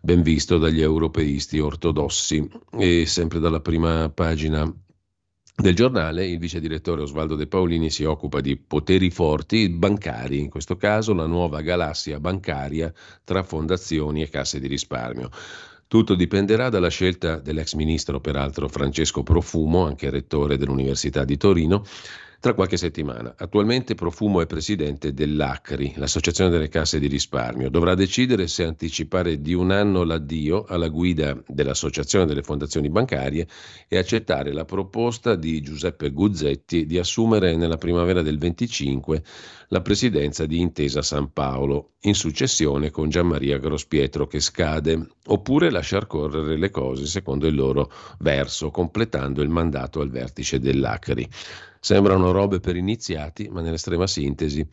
ben 0.00 0.20
visto 0.22 0.58
dagli 0.58 0.82
europeisti 0.82 1.58
ortodossi. 1.60 2.46
E 2.78 3.06
sempre 3.06 3.38
dalla 3.38 3.60
prima 3.60 4.10
pagina 4.10 4.70
del 5.56 5.74
giornale, 5.76 6.26
il 6.26 6.38
vice 6.38 6.58
direttore 6.58 7.02
Osvaldo 7.02 7.36
De 7.36 7.46
Paolini 7.46 7.88
si 7.88 8.02
occupa 8.02 8.40
di 8.40 8.56
poteri 8.56 9.10
forti 9.10 9.68
bancari, 9.68 10.40
in 10.40 10.50
questo 10.50 10.76
caso 10.76 11.14
la 11.14 11.26
nuova 11.26 11.60
galassia 11.60 12.18
bancaria 12.18 12.92
tra 13.22 13.44
fondazioni 13.44 14.22
e 14.22 14.28
casse 14.28 14.58
di 14.58 14.66
risparmio. 14.66 15.30
Tutto 15.86 16.16
dipenderà 16.16 16.70
dalla 16.70 16.88
scelta 16.88 17.36
dell'ex 17.36 17.74
ministro, 17.74 18.20
peraltro 18.20 18.68
Francesco 18.68 19.22
Profumo, 19.22 19.86
anche 19.86 20.10
rettore 20.10 20.56
dell'Università 20.56 21.24
di 21.24 21.36
Torino, 21.36 21.84
tra 22.44 22.52
qualche 22.52 22.76
settimana. 22.76 23.36
Attualmente 23.38 23.94
Profumo 23.94 24.42
è 24.42 24.46
presidente 24.46 25.14
dell'ACRI, 25.14 25.94
l'Associazione 25.96 26.50
delle 26.50 26.68
Casse 26.68 26.98
di 26.98 27.06
Risparmio. 27.06 27.70
Dovrà 27.70 27.94
decidere 27.94 28.48
se 28.48 28.64
anticipare 28.64 29.40
di 29.40 29.54
un 29.54 29.70
anno 29.70 30.02
l'addio 30.02 30.66
alla 30.68 30.88
guida 30.88 31.42
dell'Associazione 31.46 32.26
delle 32.26 32.42
Fondazioni 32.42 32.90
Bancarie 32.90 33.48
e 33.88 33.96
accettare 33.96 34.52
la 34.52 34.66
proposta 34.66 35.36
di 35.36 35.62
Giuseppe 35.62 36.10
Guzzetti 36.10 36.84
di 36.84 36.98
assumere 36.98 37.56
nella 37.56 37.78
primavera 37.78 38.20
del 38.20 38.36
25 38.36 39.22
la 39.68 39.80
presidenza 39.80 40.46
di 40.46 40.60
Intesa 40.60 41.02
San 41.02 41.32
Paolo, 41.32 41.92
in 42.00 42.14
successione 42.14 42.90
con 42.90 43.08
Gianmaria 43.08 43.58
Grospietro 43.58 44.26
che 44.26 44.40
scade, 44.40 45.08
oppure 45.26 45.70
lasciar 45.70 46.06
correre 46.06 46.56
le 46.56 46.70
cose 46.70 47.06
secondo 47.06 47.46
il 47.46 47.54
loro 47.54 47.90
verso, 48.18 48.70
completando 48.70 49.42
il 49.42 49.48
mandato 49.48 50.00
al 50.00 50.10
vertice 50.10 50.58
dell'ACRI. 50.58 51.28
Sembrano 51.80 52.30
robe 52.30 52.60
per 52.60 52.76
iniziati, 52.76 53.48
ma 53.48 53.60
nell'estrema 53.60 54.06
sintesi 54.06 54.66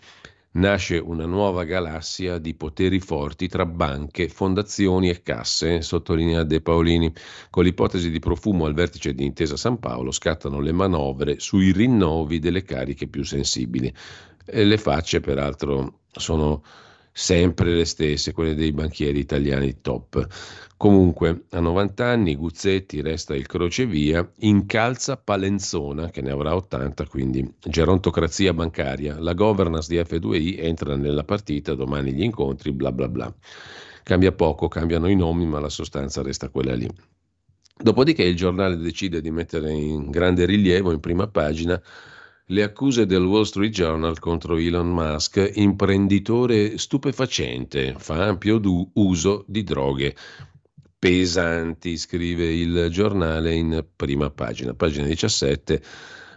nasce 0.53 0.97
una 0.97 1.25
nuova 1.25 1.63
galassia 1.63 2.37
di 2.37 2.53
poteri 2.55 2.99
forti 2.99 3.47
tra 3.47 3.65
banche, 3.65 4.27
fondazioni 4.27 5.09
e 5.09 5.21
casse, 5.21 5.81
sottolinea 5.81 6.43
De 6.43 6.61
Paolini. 6.61 7.11
Con 7.49 7.63
l'ipotesi 7.63 8.09
di 8.09 8.19
profumo 8.19 8.65
al 8.65 8.73
vertice 8.73 9.13
di 9.13 9.23
Intesa 9.23 9.55
San 9.55 9.79
Paolo 9.79 10.11
scattano 10.11 10.59
le 10.59 10.73
manovre 10.73 11.39
sui 11.39 11.71
rinnovi 11.71 12.39
delle 12.39 12.63
cariche 12.63 13.07
più 13.07 13.23
sensibili. 13.23 13.93
E 14.45 14.63
le 14.63 14.77
facce, 14.77 15.19
peraltro, 15.19 16.01
sono 16.11 16.63
sempre 17.13 17.73
le 17.73 17.85
stesse, 17.85 18.31
quelle 18.31 18.55
dei 18.55 18.71
banchieri 18.71 19.19
italiani 19.19 19.81
top. 19.81 20.27
Comunque, 20.77 21.45
a 21.51 21.59
90 21.59 22.05
anni 22.05 22.35
Guzzetti 22.35 23.01
resta 23.01 23.35
il 23.35 23.45
crocevia, 23.45 24.27
incalza 24.39 25.17
Palenzona, 25.17 26.09
che 26.09 26.21
ne 26.21 26.31
avrà 26.31 26.55
80, 26.55 27.05
quindi 27.05 27.53
gerontocrazia 27.59 28.53
bancaria. 28.53 29.19
La 29.19 29.33
governance 29.33 29.87
di 29.87 30.01
F2I 30.01 30.63
entra 30.63 30.95
nella 30.95 31.23
partita, 31.23 31.75
domani 31.75 32.13
gli 32.13 32.23
incontri, 32.23 32.71
bla 32.71 32.91
bla 32.91 33.07
bla. 33.07 33.33
Cambia 34.03 34.31
poco, 34.31 34.67
cambiano 34.67 35.07
i 35.07 35.15
nomi, 35.15 35.45
ma 35.45 35.59
la 35.59 35.69
sostanza 35.69 36.23
resta 36.23 36.49
quella 36.49 36.73
lì. 36.73 36.89
Dopodiché 37.77 38.23
il 38.23 38.35
giornale 38.35 38.77
decide 38.77 39.21
di 39.21 39.31
mettere 39.31 39.71
in 39.71 40.09
grande 40.09 40.45
rilievo, 40.45 40.91
in 40.91 40.99
prima 40.99 41.27
pagina, 41.27 41.79
le 42.47 42.63
accuse 42.63 43.05
del 43.05 43.23
Wall 43.23 43.45
Street 43.45 43.71
Journal 43.73 44.19
contro 44.19 44.57
Elon 44.57 44.89
Musk, 44.89 45.51
imprenditore 45.55 46.77
stupefacente, 46.77 47.95
fa 47.97 48.25
ampio 48.25 48.57
du- 48.57 48.89
uso 48.95 49.45
di 49.47 49.63
droghe 49.63 50.15
pesanti, 50.99 51.97
scrive 51.97 52.45
il 52.53 52.87
giornale 52.91 53.55
in 53.55 53.85
prima 53.95 54.29
pagina, 54.29 54.73
pagina 54.73 55.07
17. 55.07 55.81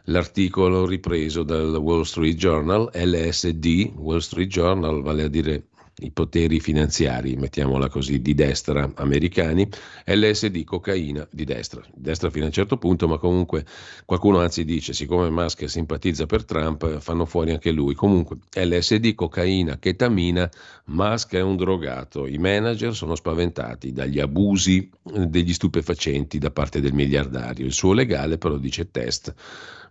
L'articolo 0.05 0.87
ripreso 0.87 1.43
dal 1.43 1.75
Wall 1.77 2.03
Street 2.03 2.37
Journal, 2.37 2.91
LSD, 2.93 3.93
Wall 3.97 4.21
Street 4.21 4.49
Journal, 4.49 5.03
vale 5.03 5.25
a 5.25 5.29
dire 5.29 5.69
i 5.99 6.11
poteri 6.11 6.59
finanziari, 6.59 7.37
mettiamola 7.37 7.89
così, 7.89 8.21
di 8.21 8.35
destra 8.35 8.91
americani, 8.97 9.69
LSD, 10.05 10.65
cocaina 10.65 11.27
di 11.31 11.45
destra, 11.45 11.83
destra 11.95 12.31
fino 12.31 12.45
a 12.45 12.49
un 12.49 12.53
certo 12.53 12.77
punto, 12.79 13.07
ma 13.07 13.19
comunque 13.19 13.65
qualcuno 14.05 14.41
anzi 14.41 14.65
dice, 14.65 14.93
siccome 14.93 15.31
Musk 15.31 15.69
simpatizza 15.69 16.27
per 16.27 16.45
Trump, 16.45 16.99
fanno 16.99 17.25
fuori 17.27 17.53
anche 17.53 17.71
lui. 17.71 17.95
Comunque 17.95 18.39
LSD, 18.53 19.15
cocaina, 19.15 19.79
ketamina, 19.79 20.51
Musk 20.87 21.35
è 21.35 21.41
un 21.41 21.57
drogato, 21.57 22.27
i 22.27 22.39
manager 22.39 22.95
sono 22.95 23.15
spaventati 23.15 23.93
dagli 23.93 24.19
abusi 24.19 24.91
degli 25.03 25.53
stupefacenti 25.53 26.39
da 26.39 26.51
parte 26.51 26.81
del 26.81 26.93
miliardario, 26.93 27.67
il 27.67 27.73
suo 27.73 27.93
legale 27.93 28.37
però 28.37 28.57
dice 28.57 28.91
test 28.91 29.33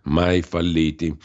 mai 0.04 0.42
falliti. 0.42 1.16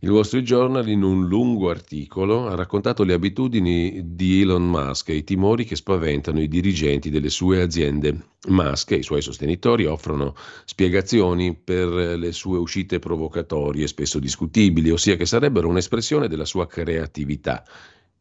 Il 0.00 0.10
Wall 0.10 0.24
Street 0.24 0.44
Journal 0.44 0.86
in 0.90 1.02
un 1.02 1.26
lungo 1.26 1.70
articolo 1.70 2.48
ha 2.48 2.54
raccontato 2.54 3.02
le 3.02 3.14
abitudini 3.14 4.14
di 4.14 4.42
Elon 4.42 4.68
Musk 4.68 5.08
e 5.08 5.14
i 5.14 5.24
timori 5.24 5.64
che 5.64 5.74
spaventano 5.74 6.38
i 6.38 6.48
dirigenti 6.48 7.08
delle 7.08 7.30
sue 7.30 7.62
aziende. 7.62 8.34
Musk 8.48 8.90
e 8.90 8.96
i 8.96 9.02
suoi 9.02 9.22
sostenitori 9.22 9.86
offrono 9.86 10.34
spiegazioni 10.66 11.56
per 11.56 11.88
le 11.88 12.32
sue 12.32 12.58
uscite 12.58 12.98
provocatorie, 12.98 13.86
spesso 13.86 14.18
discutibili, 14.18 14.90
ossia 14.90 15.16
che 15.16 15.24
sarebbero 15.24 15.66
un'espressione 15.66 16.28
della 16.28 16.44
sua 16.44 16.66
creatività 16.66 17.64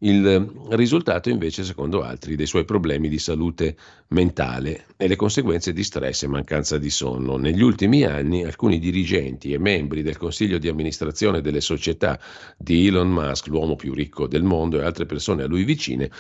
il 0.05 0.51
risultato 0.69 1.29
invece, 1.29 1.63
secondo 1.63 2.03
altri, 2.03 2.35
dei 2.35 2.45
suoi 2.45 2.63
problemi 2.63 3.09
di 3.09 3.17
salute 3.17 3.75
mentale 4.09 4.85
e 4.97 5.07
le 5.07 5.15
conseguenze 5.15 5.73
di 5.73 5.83
stress 5.83 6.23
e 6.23 6.27
mancanza 6.27 6.77
di 6.77 6.91
sonno. 6.91 7.37
Negli 7.37 7.61
ultimi 7.61 8.03
anni 8.03 8.43
alcuni 8.43 8.77
dirigenti 8.77 9.51
e 9.51 9.57
membri 9.57 10.03
del 10.03 10.17
consiglio 10.17 10.59
di 10.59 10.67
amministrazione 10.67 11.41
delle 11.41 11.61
società 11.61 12.19
di 12.57 12.87
Elon 12.87 13.09
Musk, 13.09 13.47
l'uomo 13.47 13.75
più 13.75 13.93
ricco 13.93 14.27
del 14.27 14.43
mondo, 14.43 14.79
e 14.79 14.83
altre 14.83 15.07
persone 15.07 15.41
a 15.41 15.47
lui 15.47 15.63
vicine, 15.63 16.11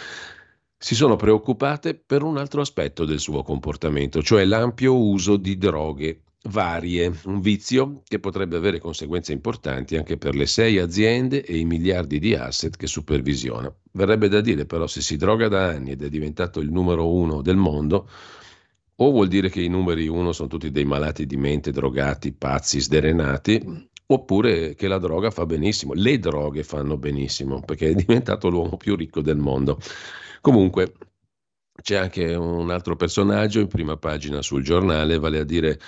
si 0.77 0.95
sono 0.95 1.15
preoccupate 1.15 1.93
per 1.93 2.23
un 2.23 2.37
altro 2.37 2.61
aspetto 2.61 3.05
del 3.05 3.19
suo 3.19 3.43
comportamento, 3.43 4.23
cioè 4.23 4.45
l'ampio 4.45 4.97
uso 4.97 5.37
di 5.37 5.57
droghe 5.57 6.24
varie, 6.47 7.11
un 7.25 7.39
vizio 7.39 8.01
che 8.07 8.19
potrebbe 8.19 8.55
avere 8.55 8.79
conseguenze 8.79 9.33
importanti 9.33 9.95
anche 9.95 10.17
per 10.17 10.35
le 10.35 10.45
sei 10.45 10.79
aziende 10.79 11.43
e 11.43 11.57
i 11.57 11.65
miliardi 11.65 12.19
di 12.19 12.35
asset 12.35 12.75
che 12.75 12.87
supervisiona. 12.87 13.73
Verrebbe 13.93 14.27
da 14.27 14.41
dire 14.41 14.65
però 14.65 14.87
se 14.87 15.01
si 15.01 15.17
droga 15.17 15.47
da 15.47 15.67
anni 15.67 15.91
ed 15.91 16.03
è 16.03 16.09
diventato 16.09 16.59
il 16.59 16.71
numero 16.71 17.11
uno 17.11 17.41
del 17.41 17.57
mondo, 17.57 18.09
o 18.97 19.11
vuol 19.11 19.27
dire 19.27 19.49
che 19.49 19.61
i 19.61 19.67
numeri 19.67 20.07
uno 20.07 20.31
sono 20.31 20.47
tutti 20.47 20.71
dei 20.71 20.85
malati 20.85 21.25
di 21.25 21.35
mente, 21.35 21.71
drogati, 21.71 22.31
pazzi, 22.31 22.79
sderenati, 22.79 23.89
oppure 24.07 24.75
che 24.75 24.87
la 24.87 24.99
droga 24.99 25.31
fa 25.31 25.45
benissimo, 25.45 25.93
le 25.93 26.19
droghe 26.19 26.63
fanno 26.63 26.95
benissimo, 26.97 27.61
perché 27.61 27.89
è 27.89 27.93
diventato 27.95 28.49
l'uomo 28.49 28.77
più 28.77 28.95
ricco 28.95 29.21
del 29.21 29.37
mondo. 29.37 29.79
Comunque 30.39 30.93
c'è 31.81 31.95
anche 31.95 32.33
un 32.35 32.69
altro 32.69 32.95
personaggio 32.95 33.59
in 33.59 33.67
prima 33.67 33.97
pagina 33.97 34.41
sul 34.41 34.63
giornale, 34.63 35.19
vale 35.19 35.39
a 35.39 35.43
dire 35.43 35.79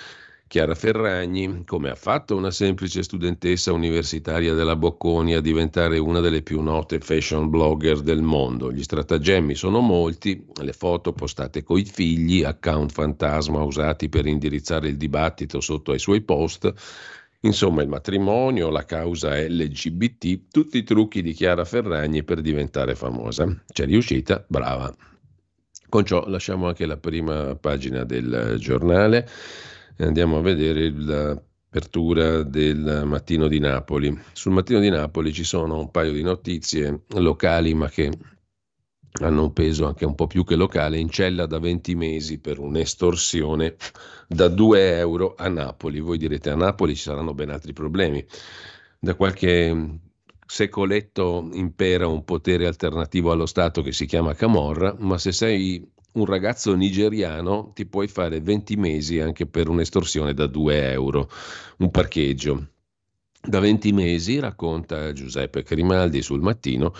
Chiara 0.48 0.74
Ferragni, 0.74 1.64
come 1.66 1.90
ha 1.90 1.94
fatto 1.94 2.34
una 2.34 2.50
semplice 2.50 3.02
studentessa 3.02 3.70
universitaria 3.70 4.54
della 4.54 4.76
Bocconi 4.76 5.34
a 5.34 5.42
diventare 5.42 5.98
una 5.98 6.20
delle 6.20 6.40
più 6.40 6.62
note 6.62 7.00
fashion 7.00 7.50
blogger 7.50 8.00
del 8.00 8.22
mondo. 8.22 8.72
Gli 8.72 8.82
stratagemmi 8.82 9.54
sono 9.54 9.80
molti, 9.80 10.42
le 10.62 10.72
foto 10.72 11.12
postate 11.12 11.62
coi 11.62 11.84
figli, 11.84 12.44
account 12.44 12.92
fantasma 12.92 13.62
usati 13.62 14.08
per 14.08 14.24
indirizzare 14.24 14.88
il 14.88 14.96
dibattito 14.96 15.60
sotto 15.60 15.92
ai 15.92 15.98
suoi 15.98 16.22
post, 16.22 16.72
insomma 17.40 17.82
il 17.82 17.88
matrimonio, 17.88 18.70
la 18.70 18.86
causa 18.86 19.38
LGBT, 19.38 20.48
tutti 20.50 20.78
i 20.78 20.82
trucchi 20.82 21.20
di 21.20 21.34
Chiara 21.34 21.66
Ferragni 21.66 22.24
per 22.24 22.40
diventare 22.40 22.94
famosa. 22.94 23.54
C'è 23.70 23.84
riuscita, 23.84 24.42
brava. 24.48 24.90
Con 25.90 26.06
ciò 26.06 26.26
lasciamo 26.26 26.68
anche 26.68 26.86
la 26.86 26.96
prima 26.96 27.54
pagina 27.54 28.04
del 28.04 28.56
giornale 28.58 29.28
andiamo 30.04 30.38
a 30.38 30.42
vedere 30.42 30.90
l'apertura 30.90 32.42
del 32.42 33.02
Mattino 33.04 33.48
di 33.48 33.58
Napoli. 33.58 34.16
Sul 34.32 34.52
Mattino 34.52 34.80
di 34.80 34.88
Napoli 34.88 35.32
ci 35.32 35.44
sono 35.44 35.78
un 35.78 35.90
paio 35.90 36.12
di 36.12 36.22
notizie 36.22 37.02
locali, 37.14 37.74
ma 37.74 37.88
che 37.88 38.10
hanno 39.20 39.42
un 39.42 39.52
peso 39.52 39.86
anche 39.86 40.04
un 40.04 40.14
po' 40.14 40.26
più 40.26 40.44
che 40.44 40.54
locale, 40.54 40.98
in 40.98 41.10
cella 41.10 41.46
da 41.46 41.58
20 41.58 41.94
mesi 41.94 42.38
per 42.38 42.58
un'estorsione 42.58 43.76
da 44.28 44.48
2 44.48 44.98
euro 44.98 45.34
a 45.36 45.48
Napoli. 45.48 46.00
Voi 46.00 46.18
direte 46.18 46.50
a 46.50 46.56
Napoli 46.56 46.94
ci 46.94 47.02
saranno 47.02 47.34
ben 47.34 47.50
altri 47.50 47.72
problemi. 47.72 48.24
Da 49.00 49.14
qualche 49.14 50.00
secoletto 50.46 51.48
impera 51.52 52.06
un 52.06 52.24
potere 52.24 52.66
alternativo 52.66 53.30
allo 53.30 53.46
Stato 53.46 53.82
che 53.82 53.92
si 53.92 54.06
chiama 54.06 54.34
Camorra, 54.34 54.94
ma 54.98 55.18
se 55.18 55.32
sei 55.32 55.86
un 56.12 56.24
ragazzo 56.24 56.74
nigeriano 56.74 57.72
ti 57.74 57.86
puoi 57.86 58.08
fare 58.08 58.40
20 58.40 58.76
mesi 58.76 59.20
anche 59.20 59.46
per 59.46 59.68
un'estorsione 59.68 60.34
da 60.34 60.46
2 60.46 60.90
euro, 60.92 61.30
un 61.78 61.90
parcheggio. 61.90 62.68
Da 63.40 63.60
20 63.60 63.92
mesi, 63.92 64.38
racconta 64.40 65.12
Giuseppe 65.12 65.62
Grimaldi 65.62 66.22
sul 66.22 66.40
mattino, 66.40 66.92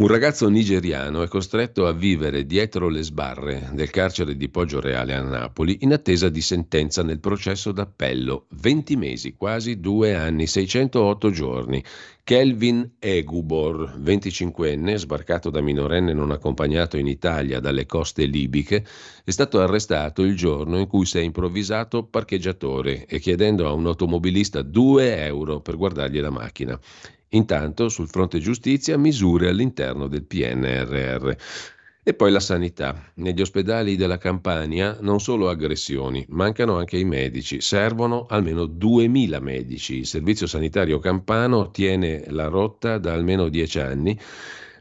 un 0.00 0.06
ragazzo 0.06 0.48
nigeriano 0.48 1.24
è 1.24 1.26
costretto 1.26 1.88
a 1.88 1.92
vivere 1.92 2.46
dietro 2.46 2.88
le 2.88 3.02
sbarre 3.02 3.68
del 3.72 3.90
carcere 3.90 4.36
di 4.36 4.48
Poggio 4.48 4.80
Reale 4.80 5.12
a 5.12 5.22
Napoli 5.22 5.78
in 5.80 5.92
attesa 5.92 6.28
di 6.28 6.40
sentenza 6.40 7.02
nel 7.02 7.18
processo 7.18 7.72
d'appello. 7.72 8.46
20 8.50 8.94
mesi, 8.94 9.34
quasi 9.34 9.80
due 9.80 10.14
anni, 10.14 10.46
608 10.46 11.30
giorni. 11.32 11.82
Kelvin 12.22 12.92
Egubor, 13.00 13.98
25enne, 13.98 14.94
sbarcato 14.94 15.50
da 15.50 15.60
minorenne 15.60 16.12
non 16.12 16.30
accompagnato 16.30 16.96
in 16.96 17.08
Italia 17.08 17.58
dalle 17.58 17.84
coste 17.86 18.24
libiche, 18.26 18.86
è 19.24 19.30
stato 19.30 19.60
arrestato 19.60 20.22
il 20.22 20.36
giorno 20.36 20.78
in 20.78 20.86
cui 20.86 21.06
si 21.06 21.18
è 21.18 21.22
improvvisato 21.22 22.04
parcheggiatore 22.04 23.04
e 23.06 23.18
chiedendo 23.18 23.66
a 23.66 23.72
un 23.72 23.86
automobilista 23.86 24.62
2 24.62 25.24
euro 25.24 25.60
per 25.60 25.76
guardargli 25.76 26.20
la 26.20 26.30
macchina. 26.30 26.78
Intanto, 27.30 27.88
sul 27.88 28.08
fronte 28.08 28.38
giustizia, 28.38 28.96
misure 28.96 29.48
all'interno 29.48 30.08
del 30.08 30.24
PNRR. 30.24 31.32
E 32.02 32.14
poi 32.14 32.30
la 32.30 32.40
sanità. 32.40 33.10
Negli 33.16 33.42
ospedali 33.42 33.94
della 33.94 34.16
Campania 34.16 34.96
non 35.00 35.20
solo 35.20 35.50
aggressioni, 35.50 36.24
mancano 36.30 36.78
anche 36.78 36.96
i 36.96 37.04
medici. 37.04 37.60
Servono 37.60 38.24
almeno 38.30 38.62
2.000 38.64 39.42
medici. 39.42 39.98
Il 39.98 40.06
Servizio 40.06 40.46
Sanitario 40.46 41.00
Campano 41.00 41.70
tiene 41.70 42.24
la 42.28 42.48
rotta 42.48 42.96
da 42.96 43.12
almeno 43.12 43.50
10 43.50 43.78
anni 43.80 44.18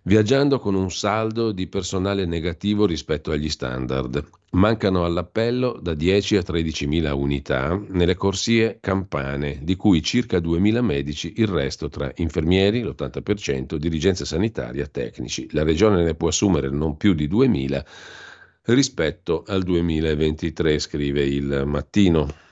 viaggiando 0.08 0.58
con 0.60 0.74
un 0.74 0.90
saldo 0.90 1.52
di 1.52 1.68
personale 1.68 2.26
negativo 2.26 2.86
rispetto 2.86 3.32
agli 3.32 3.50
standard. 3.50 4.24
Mancano 4.52 5.04
all'appello 5.04 5.78
da 5.82 5.94
10 5.94 6.38
a 6.38 6.44
13 6.44 6.88
mila 6.88 7.14
unità 7.14 7.78
nelle 7.90 8.16
corsie 8.16 8.78
campane, 8.80 9.60
di 9.62 9.76
cui 9.76 10.02
circa 10.02 10.40
2 10.40 10.60
mila 10.60 10.82
medici, 10.82 11.34
il 11.36 11.48
resto 11.48 11.90
tra 11.90 12.10
infermieri, 12.16 12.84
l'80%, 12.84 13.76
dirigenza 13.76 14.24
sanitaria, 14.24 14.88
tecnici. 14.88 15.50
La 15.52 15.64
regione 15.64 16.02
ne 16.02 16.16
può 16.16 16.30
assumere 16.30 16.70
non 16.70 16.96
più 16.96 17.14
di 17.14 17.28
2 17.28 17.48
mila 17.50 17.84
rispetto 18.64 19.44
al 19.46 19.62
2023, 19.64 20.80
scrive 20.80 21.26
il 21.26 21.64
mattino. 21.66 22.46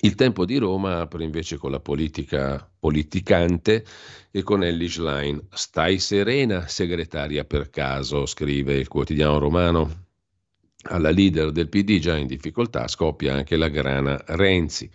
Il 0.00 0.14
tempo 0.14 0.44
di 0.44 0.58
Roma 0.58 1.00
apre 1.00 1.24
invece 1.24 1.56
con 1.56 1.70
la 1.70 1.80
politica 1.80 2.68
politicante 2.78 3.84
e 4.30 4.42
con 4.42 4.62
Ellie 4.62 4.88
Schlein. 4.88 5.40
Stai 5.50 5.98
serena, 5.98 6.68
segretaria 6.68 7.44
per 7.44 7.70
caso, 7.70 8.26
scrive 8.26 8.74
il 8.74 8.88
quotidiano 8.88 9.38
romano. 9.38 10.04
Alla 10.88 11.10
leader 11.10 11.50
del 11.50 11.68
PD 11.68 11.98
già 11.98 12.16
in 12.16 12.26
difficoltà 12.26 12.86
scoppia 12.88 13.34
anche 13.34 13.56
la 13.56 13.68
grana 13.68 14.22
Renzi. 14.26 14.90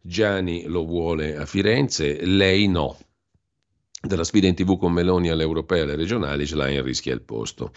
Gianni 0.00 0.64
lo 0.64 0.84
vuole 0.84 1.36
a 1.36 1.46
Firenze, 1.46 2.24
lei 2.24 2.68
no. 2.68 2.98
Dalla 4.04 4.24
sfida 4.24 4.48
in 4.48 4.56
tv 4.56 4.76
con 4.78 4.92
Meloni 4.92 5.30
alle 5.30 5.44
europee 5.44 5.78
e 5.78 5.82
alle 5.82 5.94
regionali, 5.94 6.44
Schlein 6.44 6.82
rischia 6.82 7.14
il 7.14 7.22
posto. 7.22 7.70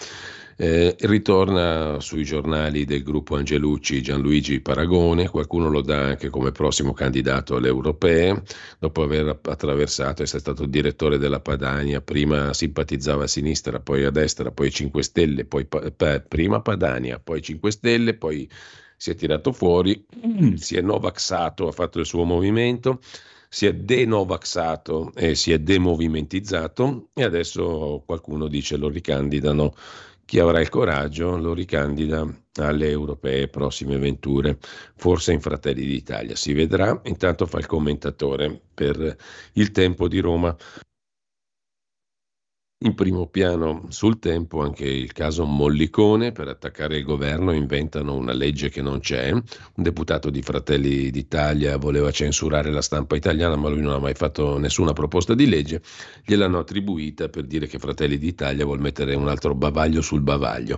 Eh, 0.58 0.96
ritorna 1.02 2.00
sui 2.00 2.24
giornali 2.24 2.84
del 2.84 3.04
gruppo 3.04 3.36
Angelucci 3.36 4.02
Gianluigi 4.02 4.60
Paragone, 4.60 5.30
qualcuno 5.30 5.70
lo 5.70 5.82
dà 5.82 6.00
anche 6.00 6.30
come 6.30 6.52
prossimo 6.52 6.94
candidato 6.94 7.58
alle 7.58 7.68
europee, 7.68 8.42
dopo 8.80 9.04
aver 9.04 9.40
attraversato, 9.40 10.24
essere 10.24 10.40
stato 10.40 10.66
direttore 10.66 11.20
della 11.20 11.42
Padania, 11.42 12.02
prima 12.02 12.54
simpatizzava 12.54 13.26
a 13.26 13.28
sinistra, 13.28 13.80
poi 13.80 14.04
a 14.04 14.10
destra, 14.10 14.50
poi 14.50 14.72
5 14.72 15.04
Stelle, 15.04 15.46
poi 15.46 15.66
pa- 15.66 16.20
prima 16.28 16.60
Padania, 16.60 17.20
poi 17.20 17.44
5 17.44 17.70
Stelle, 17.70 18.16
poi 18.16 18.50
si 18.98 19.12
è 19.12 19.16
tirato 19.16 19.52
fuori, 19.52 20.04
si 20.56 20.76
è 20.76 20.82
novaxato, 20.82 21.68
ha 21.68 21.72
fatto 21.72 22.00
il 22.00 22.08
suo 22.08 22.24
movimento 22.24 23.00
si 23.50 23.66
è 23.66 23.74
denovaxato 23.74 25.12
e 25.16 25.36
si 25.36 25.52
è 25.52 25.60
demovimentizzato 25.60 27.10
e 27.14 27.24
adesso 27.24 28.04
qualcuno 28.06 28.48
dice 28.48 28.78
lo 28.78 28.90
ricandidano 28.90 29.74
chi 30.26 30.40
avrà 30.40 30.60
il 30.60 30.70
coraggio 30.70 31.38
lo 31.38 31.54
ricandida 31.54 32.28
alle 32.56 32.90
europee 32.90 33.48
prossime 33.48 33.98
venture, 33.98 34.58
forse 34.96 35.34
in 35.34 35.40
Fratelli 35.40 35.86
d'Italia. 35.86 36.36
Si 36.36 36.52
vedrà, 36.54 37.00
intanto 37.06 37.46
fa 37.46 37.60
il 37.60 37.68
commentatore 37.68 38.60
per 38.74 39.16
il 39.54 39.72
tempo 39.72 40.08
di 40.08 40.20
Roma. 40.20 40.56
In 42.80 42.94
primo 42.94 43.28
piano 43.28 43.86
sul 43.88 44.20
tempo 44.20 44.62
anche 44.62 44.86
il 44.86 45.14
caso 45.14 45.46
Mollicone, 45.46 46.34
per 46.34 46.50
attaccare 46.50 46.98
il 46.98 47.06
governo 47.06 47.54
inventano 47.54 48.16
una 48.16 48.34
legge 48.34 48.68
che 48.68 48.82
non 48.82 49.00
c'è. 49.00 49.32
Un 49.32 49.44
deputato 49.76 50.30
di 50.30 50.42
Fratelli 50.42 51.10
d'Italia 51.10 51.78
voleva 51.78 52.12
censurare 52.12 52.72
la 52.72 52.82
stampa 52.82 53.16
italiana, 53.16 53.56
ma 53.56 53.70
lui 53.70 53.80
non 53.80 53.94
ha 53.94 54.00
mai 54.00 54.14
fatto 54.14 54.58
nessuna 54.58 54.92
proposta 54.92 55.34
di 55.34 55.48
legge. 55.48 55.82
Gliel'hanno 56.26 56.60
attribuita 56.60 57.30
per 57.30 57.46
dire 57.46 57.66
che 57.66 57.80
Fratelli 57.80 58.18
d'Italia 58.18 58.66
vuol 58.66 58.82
mettere 58.82 59.16
un 59.16 59.30
altro 59.30 59.56
bavaglio 59.56 60.02
sul 60.02 60.22
bavaglio. 60.22 60.78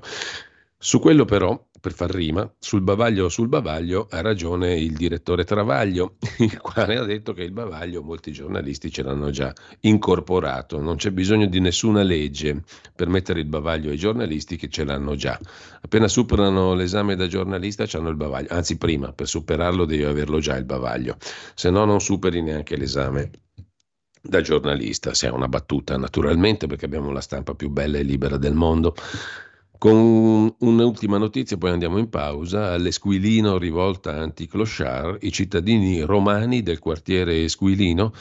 Su 0.77 0.99
quello 0.99 1.25
però, 1.25 1.69
per 1.87 1.95
far 1.95 2.11
rima, 2.11 2.53
sul 2.59 2.81
bavaglio 2.81 3.29
sul 3.29 3.47
bavaglio 3.47 4.07
ha 4.09 4.19
ragione 4.19 4.77
il 4.77 4.93
direttore 4.93 5.45
Travaglio, 5.45 6.17
il 6.39 6.59
quale 6.59 6.97
ha 6.97 7.03
detto 7.05 7.31
che 7.31 7.43
il 7.43 7.53
bavaglio 7.53 8.03
molti 8.03 8.33
giornalisti 8.33 8.91
ce 8.91 9.03
l'hanno 9.03 9.29
già 9.29 9.53
incorporato, 9.81 10.81
non 10.81 10.97
c'è 10.97 11.11
bisogno 11.11 11.45
di 11.45 11.61
nessuna 11.61 12.03
legge 12.03 12.61
per 12.93 13.07
mettere 13.07 13.39
il 13.39 13.45
bavaglio 13.45 13.89
ai 13.89 13.95
giornalisti 13.95 14.57
che 14.57 14.67
ce 14.67 14.83
l'hanno 14.83 15.15
già. 15.15 15.39
Appena 15.79 16.09
superano 16.09 16.73
l'esame 16.73 17.15
da 17.15 17.27
giornalista 17.27 17.85
hanno 17.93 18.09
il 18.09 18.17
bavaglio, 18.17 18.49
anzi 18.51 18.77
prima, 18.77 19.13
per 19.13 19.29
superarlo 19.29 19.85
devi 19.85 20.03
averlo 20.03 20.39
già 20.39 20.57
il 20.57 20.65
bavaglio, 20.65 21.15
se 21.55 21.69
no 21.69 21.85
non 21.85 22.01
superi 22.01 22.41
neanche 22.41 22.75
l'esame 22.75 23.31
da 24.21 24.41
giornalista, 24.41 25.13
se 25.13 25.27
è 25.27 25.31
una 25.31 25.47
battuta 25.47 25.95
naturalmente 25.95 26.67
perché 26.67 26.83
abbiamo 26.83 27.11
la 27.11 27.21
stampa 27.21 27.55
più 27.55 27.69
bella 27.69 27.97
e 27.97 28.03
libera 28.03 28.35
del 28.35 28.55
mondo. 28.55 28.93
Con 29.77 30.55
un'ultima 30.57 31.19
notizia, 31.19 31.55
poi 31.55 31.69
andiamo 31.69 31.99
in 31.99 32.09
pausa. 32.09 32.71
All'Esquilino 32.73 33.59
rivolta 33.59 34.11
anti-clochard, 34.15 35.19
i 35.21 35.31
cittadini 35.31 36.01
romani 36.01 36.63
del 36.63 36.79
quartiere 36.79 37.43
Esquilino 37.43 38.11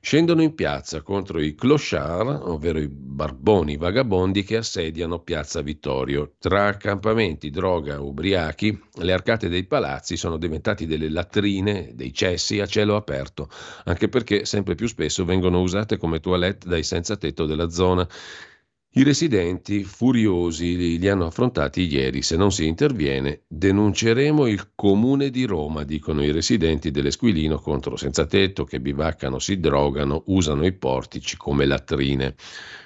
scendono 0.00 0.42
in 0.42 0.54
piazza 0.54 1.02
contro 1.02 1.40
i 1.40 1.54
clochard, 1.54 2.40
ovvero 2.44 2.78
i 2.78 2.88
barboni 2.88 3.76
vagabondi 3.76 4.44
che 4.44 4.56
assediano 4.56 5.18
Piazza 5.18 5.60
Vittorio. 5.60 6.32
Tra 6.38 6.68
accampamenti, 6.68 7.50
droga, 7.50 8.00
ubriachi, 8.00 8.78
le 8.96 9.12
arcate 9.12 9.50
dei 9.50 9.64
palazzi 9.64 10.16
sono 10.16 10.38
diventate 10.38 10.86
delle 10.86 11.10
latrine, 11.10 11.92
dei 11.94 12.14
cessi 12.14 12.60
a 12.60 12.66
cielo 12.66 12.96
aperto, 12.96 13.48
anche 13.84 14.08
perché 14.08 14.46
sempre 14.46 14.74
più 14.74 14.86
spesso 14.86 15.26
vengono 15.26 15.60
usate 15.60 15.98
come 15.98 16.20
toilette 16.20 16.66
dai 16.66 16.82
senza 16.82 17.16
tetto 17.16 17.44
della 17.44 17.68
zona. 17.68 18.08
I 18.96 19.02
residenti, 19.02 19.82
furiosi, 19.82 20.98
li 21.00 21.08
hanno 21.08 21.26
affrontati 21.26 21.92
ieri. 21.92 22.22
Se 22.22 22.36
non 22.36 22.52
si 22.52 22.64
interviene, 22.68 23.42
denunceremo 23.48 24.46
il 24.46 24.70
comune 24.76 25.30
di 25.30 25.46
Roma, 25.46 25.82
dicono 25.82 26.22
i 26.22 26.30
residenti 26.30 26.92
dell'Esquilino 26.92 27.58
contro 27.58 27.96
senza 27.96 28.24
tetto 28.24 28.62
che 28.62 28.80
bivaccano, 28.80 29.40
si 29.40 29.58
drogano, 29.58 30.22
usano 30.26 30.64
i 30.64 30.70
portici 30.70 31.36
come 31.36 31.64
latrine. 31.66 32.36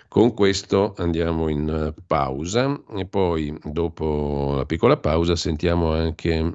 Con 0.09 0.33
questo 0.33 0.94
andiamo 0.97 1.49
in 1.49 1.68
eh, 1.68 2.03
pausa 2.07 2.81
e 2.97 3.05
poi 3.05 3.55
dopo 3.62 4.55
la 4.57 4.64
piccola 4.64 4.97
pausa 4.97 5.37
sentiamo 5.37 5.92
anche 5.92 6.53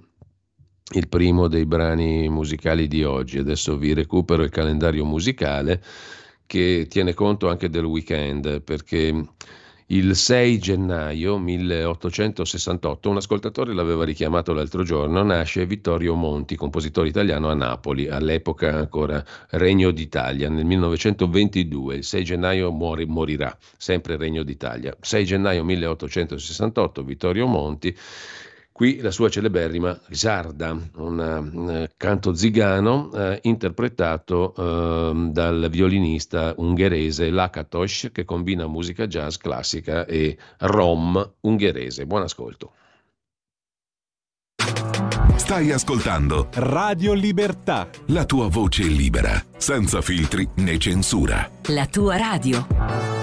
il 0.96 1.08
primo 1.08 1.48
dei 1.48 1.68
brani 1.68 2.28
musicali 2.28 2.88
di 2.88 3.04
oggi. 3.04 3.38
Adesso 3.38 3.78
vi 3.78 3.94
recupero 3.94 4.42
il 4.42 4.50
calendario 4.50 5.06
musicale 5.06 5.80
che 6.46 6.88
tiene 6.90 7.14
conto 7.14 7.50
anche 7.50 7.70
del 7.70 7.86
weekend, 7.86 8.62
perché 8.62 9.26
il 9.88 10.16
6 10.16 10.60
gennaio 10.60 11.38
1868, 11.38 13.10
un 13.10 13.18
ascoltatore 13.18 13.74
l'aveva 13.74 14.06
richiamato 14.06 14.54
l'altro 14.54 14.84
giorno, 14.84 15.22
nasce 15.24 15.66
Vittorio 15.66 16.16
Monti, 16.16 16.56
compositore 16.56 17.10
italiano 17.10 17.50
a 17.50 17.54
Napoli, 17.54 18.08
all'epoca 18.08 18.74
ancora 18.74 19.24
Regno 19.52 19.92
d'Italia, 19.92 20.50
nel 20.50 20.66
1922, 20.66 21.96
il 21.98 22.04
6 22.04 22.24
gennaio 22.24 22.72
muore, 22.72 23.06
morirà, 23.06 23.56
sempre 23.78 24.16
Regno 24.18 24.44
d'Italia. 24.44 24.96
6 25.00 25.26
gennaio 25.26 25.64
1868, 25.64 27.04
Vittorio 27.04 27.46
Monti 27.46 27.96
Qui 28.74 29.02
la 29.02 29.12
sua 29.12 29.30
celeberrima 29.30 30.00
Sarda, 30.10 30.76
un, 30.96 31.20
un 31.54 31.88
canto 31.96 32.34
zigano 32.34 33.12
eh, 33.14 33.38
interpretato 33.44 34.52
eh, 34.58 35.30
dal 35.30 35.68
violinista 35.70 36.56
ungherese 36.58 37.30
Lakatos 37.30 38.10
che 38.12 38.26
combina 38.26 38.66
musica 38.66 39.06
jazz 39.06 39.38
classica 39.38 40.08
e 40.08 40.36
rom 40.58 41.34
ungherese. 41.42 42.08
Buon 42.08 42.24
ascolto. 42.24 42.72
Stai 45.36 45.72
ascoltando 45.72 46.48
Radio 46.54 47.14
Libertà. 47.14 47.88
La 48.08 48.26
tua 48.26 48.48
voce 48.48 48.84
libera, 48.84 49.40
senza 49.56 50.02
filtri 50.02 50.48
né 50.56 50.80
censura. 50.80 51.48
La 51.68 51.86
tua 51.86 52.18
radio. 52.18 53.23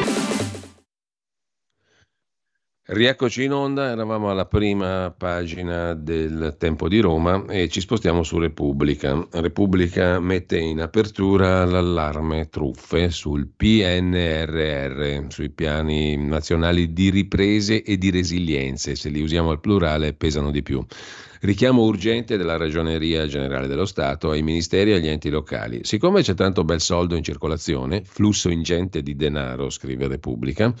Rieccoci 2.93 3.45
in 3.45 3.53
onda, 3.53 3.89
eravamo 3.89 4.29
alla 4.29 4.45
prima 4.45 5.15
pagina 5.17 5.93
del 5.93 6.57
Tempo 6.59 6.89
di 6.89 6.99
Roma 6.99 7.45
e 7.45 7.69
ci 7.69 7.79
spostiamo 7.79 8.21
su 8.21 8.37
Repubblica. 8.37 9.25
Repubblica 9.31 10.19
mette 10.19 10.59
in 10.59 10.81
apertura 10.81 11.63
l'allarme 11.63 12.49
truffe 12.49 13.09
sul 13.09 13.47
PNRR, 13.47 15.27
sui 15.29 15.51
piani 15.51 16.17
nazionali 16.17 16.91
di 16.91 17.09
riprese 17.11 17.81
e 17.81 17.97
di 17.97 18.09
resilienze, 18.09 18.95
se 18.97 19.07
li 19.07 19.21
usiamo 19.21 19.51
al 19.51 19.61
plurale 19.61 20.11
pesano 20.11 20.51
di 20.51 20.61
più. 20.61 20.85
Richiamo 21.43 21.81
urgente 21.81 22.37
della 22.37 22.55
Ragioneria 22.55 23.25
Generale 23.25 23.65
dello 23.65 23.85
Stato 23.85 24.29
ai 24.29 24.43
ministeri 24.43 24.91
e 24.91 24.95
agli 24.95 25.07
enti 25.07 25.29
locali. 25.29 25.79
Siccome 25.81 26.21
c'è 26.21 26.35
tanto 26.35 26.63
bel 26.63 26.81
soldo 26.81 27.15
in 27.15 27.23
circolazione, 27.23 28.03
flusso 28.03 28.49
ingente 28.49 29.01
di 29.01 29.15
denaro, 29.15 29.71
scrive 29.71 30.07
Repubblica, 30.07 30.71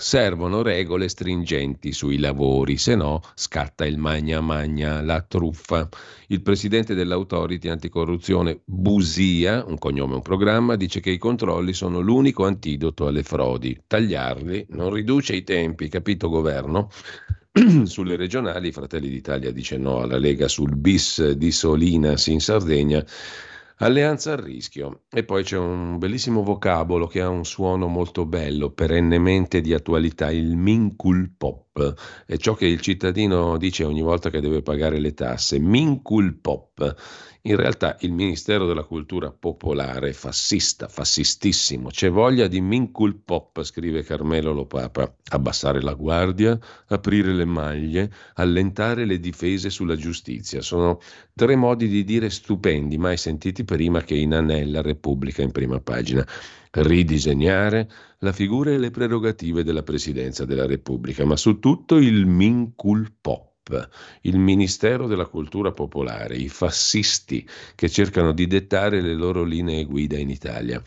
servono 0.00 0.62
regole 0.62 1.08
stringenti 1.08 1.92
sui 1.92 2.18
lavori, 2.18 2.78
se 2.78 2.94
no 2.94 3.20
scatta 3.34 3.84
il 3.84 3.98
magna 3.98 4.40
magna, 4.40 5.02
la 5.02 5.20
truffa. 5.20 5.88
Il 6.28 6.40
presidente 6.40 6.94
dell'autority 6.94 7.68
anticorruzione 7.68 8.62
Busia, 8.64 9.62
un 9.66 9.76
cognome 9.76 10.14
un 10.14 10.22
programma, 10.22 10.76
dice 10.76 11.00
che 11.00 11.10
i 11.10 11.18
controlli 11.18 11.74
sono 11.74 12.00
l'unico 12.00 12.46
antidoto 12.46 13.06
alle 13.06 13.22
frodi. 13.22 13.78
Tagliarli 13.86 14.68
non 14.70 14.90
riduce 14.90 15.36
i 15.36 15.44
tempi, 15.44 15.88
capito 15.88 16.30
governo? 16.30 16.88
Sulle 17.84 18.16
regionali 18.16 18.72
Fratelli 18.72 19.10
d'Italia 19.10 19.52
dice 19.52 19.76
no 19.76 20.00
alla 20.00 20.18
Lega 20.18 20.48
sul 20.48 20.76
bis 20.76 21.32
di 21.32 21.50
Solinas 21.52 22.28
in 22.28 22.40
Sardegna 22.40 23.04
Alleanza 23.82 24.32
al 24.32 24.38
rischio. 24.38 25.04
E 25.10 25.24
poi 25.24 25.42
c'è 25.42 25.56
un 25.56 25.96
bellissimo 25.96 26.42
vocabolo 26.42 27.06
che 27.06 27.22
ha 27.22 27.30
un 27.30 27.46
suono 27.46 27.86
molto 27.86 28.26
bello, 28.26 28.72
perennemente 28.72 29.62
di 29.62 29.72
attualità, 29.72 30.30
il 30.30 30.54
mincul 30.54 31.32
pop. 31.34 31.94
È 32.26 32.36
ciò 32.36 32.52
che 32.52 32.66
il 32.66 32.82
cittadino 32.82 33.56
dice 33.56 33.84
ogni 33.84 34.02
volta 34.02 34.28
che 34.28 34.42
deve 34.42 34.60
pagare 34.60 35.00
le 35.00 35.14
tasse. 35.14 35.58
Mincul 35.58 36.36
pop. 36.40 36.94
In 37.44 37.56
realtà 37.56 37.96
il 38.00 38.12
Ministero 38.12 38.66
della 38.66 38.82
Cultura 38.82 39.30
Popolare, 39.30 40.12
fassista, 40.12 40.88
fassistissimo, 40.88 41.88
c'è 41.88 42.10
voglia 42.10 42.46
di 42.48 42.60
mincul 42.60 43.16
pop, 43.16 43.62
scrive 43.62 44.02
Carmelo 44.02 44.52
Lopapa, 44.52 45.16
abbassare 45.30 45.80
la 45.80 45.94
guardia, 45.94 46.58
aprire 46.88 47.32
le 47.32 47.46
maglie, 47.46 48.12
allentare 48.34 49.06
le 49.06 49.18
difese 49.18 49.70
sulla 49.70 49.96
giustizia. 49.96 50.60
Sono 50.60 51.00
tre 51.34 51.56
modi 51.56 51.88
di 51.88 52.04
dire 52.04 52.28
stupendi, 52.28 52.98
mai 52.98 53.16
sentiti 53.16 53.64
prima 53.64 54.02
che 54.02 54.16
in 54.16 54.34
Anella 54.34 54.82
Repubblica 54.82 55.40
in 55.40 55.50
prima 55.50 55.80
pagina. 55.80 56.26
Ridisegnare 56.72 57.90
la 58.18 58.32
figura 58.32 58.70
e 58.70 58.76
le 58.76 58.90
prerogative 58.90 59.64
della 59.64 59.82
Presidenza 59.82 60.44
della 60.44 60.66
Repubblica, 60.66 61.24
ma 61.24 61.36
su 61.36 61.58
tutto 61.58 61.96
il 61.96 62.26
mincul 62.26 63.14
il 64.22 64.38
Ministero 64.38 65.06
della 65.06 65.26
Cultura 65.26 65.70
Popolare, 65.70 66.36
i 66.36 66.48
fascisti 66.48 67.46
che 67.74 67.88
cercano 67.88 68.32
di 68.32 68.46
dettare 68.46 69.00
le 69.00 69.14
loro 69.14 69.42
linee 69.42 69.84
guida 69.84 70.16
in 70.16 70.30
Italia. 70.30 70.82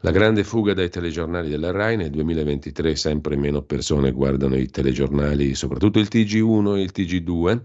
La 0.00 0.10
grande 0.10 0.44
fuga 0.44 0.74
dai 0.74 0.88
telegiornali 0.88 1.48
della 1.48 1.70
RAI 1.70 1.96
nel 1.96 2.10
2023 2.10 2.94
sempre 2.96 3.34
meno 3.36 3.62
persone 3.62 4.12
guardano 4.12 4.56
i 4.56 4.68
telegiornali, 4.68 5.54
soprattutto 5.54 5.98
il 5.98 6.08
TG1 6.10 6.76
e 6.76 6.80
il 6.82 6.92
TG2. 6.94 7.60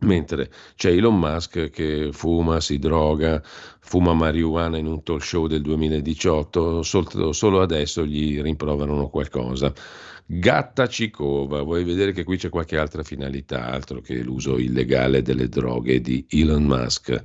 Mentre 0.00 0.48
c'è 0.76 0.90
Elon 0.90 1.18
Musk 1.18 1.70
che 1.70 2.10
fuma, 2.12 2.60
si 2.60 2.78
droga, 2.78 3.42
fuma 3.42 4.12
marijuana 4.14 4.78
in 4.78 4.86
un 4.86 5.02
talk 5.02 5.22
show 5.22 5.48
del 5.48 5.60
2018, 5.62 6.82
solo, 6.84 7.32
solo 7.32 7.60
adesso 7.60 8.04
gli 8.04 8.40
rimproverano 8.40 9.08
qualcosa. 9.08 9.72
Gatta 10.24 10.86
Cicova, 10.86 11.62
vuoi 11.62 11.82
vedere 11.82 12.12
che 12.12 12.22
qui 12.22 12.36
c'è 12.36 12.48
qualche 12.48 12.78
altra 12.78 13.02
finalità, 13.02 13.66
altro 13.66 14.00
che 14.00 14.22
l'uso 14.22 14.58
illegale 14.58 15.22
delle 15.22 15.48
droghe 15.48 16.00
di 16.00 16.24
Elon 16.28 16.62
Musk. 16.64 17.20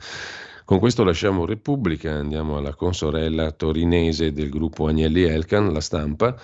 Con 0.65 0.80
questo 0.80 1.03
lasciamo 1.03 1.45
Repubblica, 1.45 2.13
andiamo 2.13 2.57
alla 2.57 2.74
consorella 2.74 3.51
torinese 3.51 4.32
del 4.32 4.49
gruppo 4.49 4.88
Agnelli 4.88 5.24
Elkan, 5.24 5.74
la 5.74 5.82
stampa. 5.82 6.36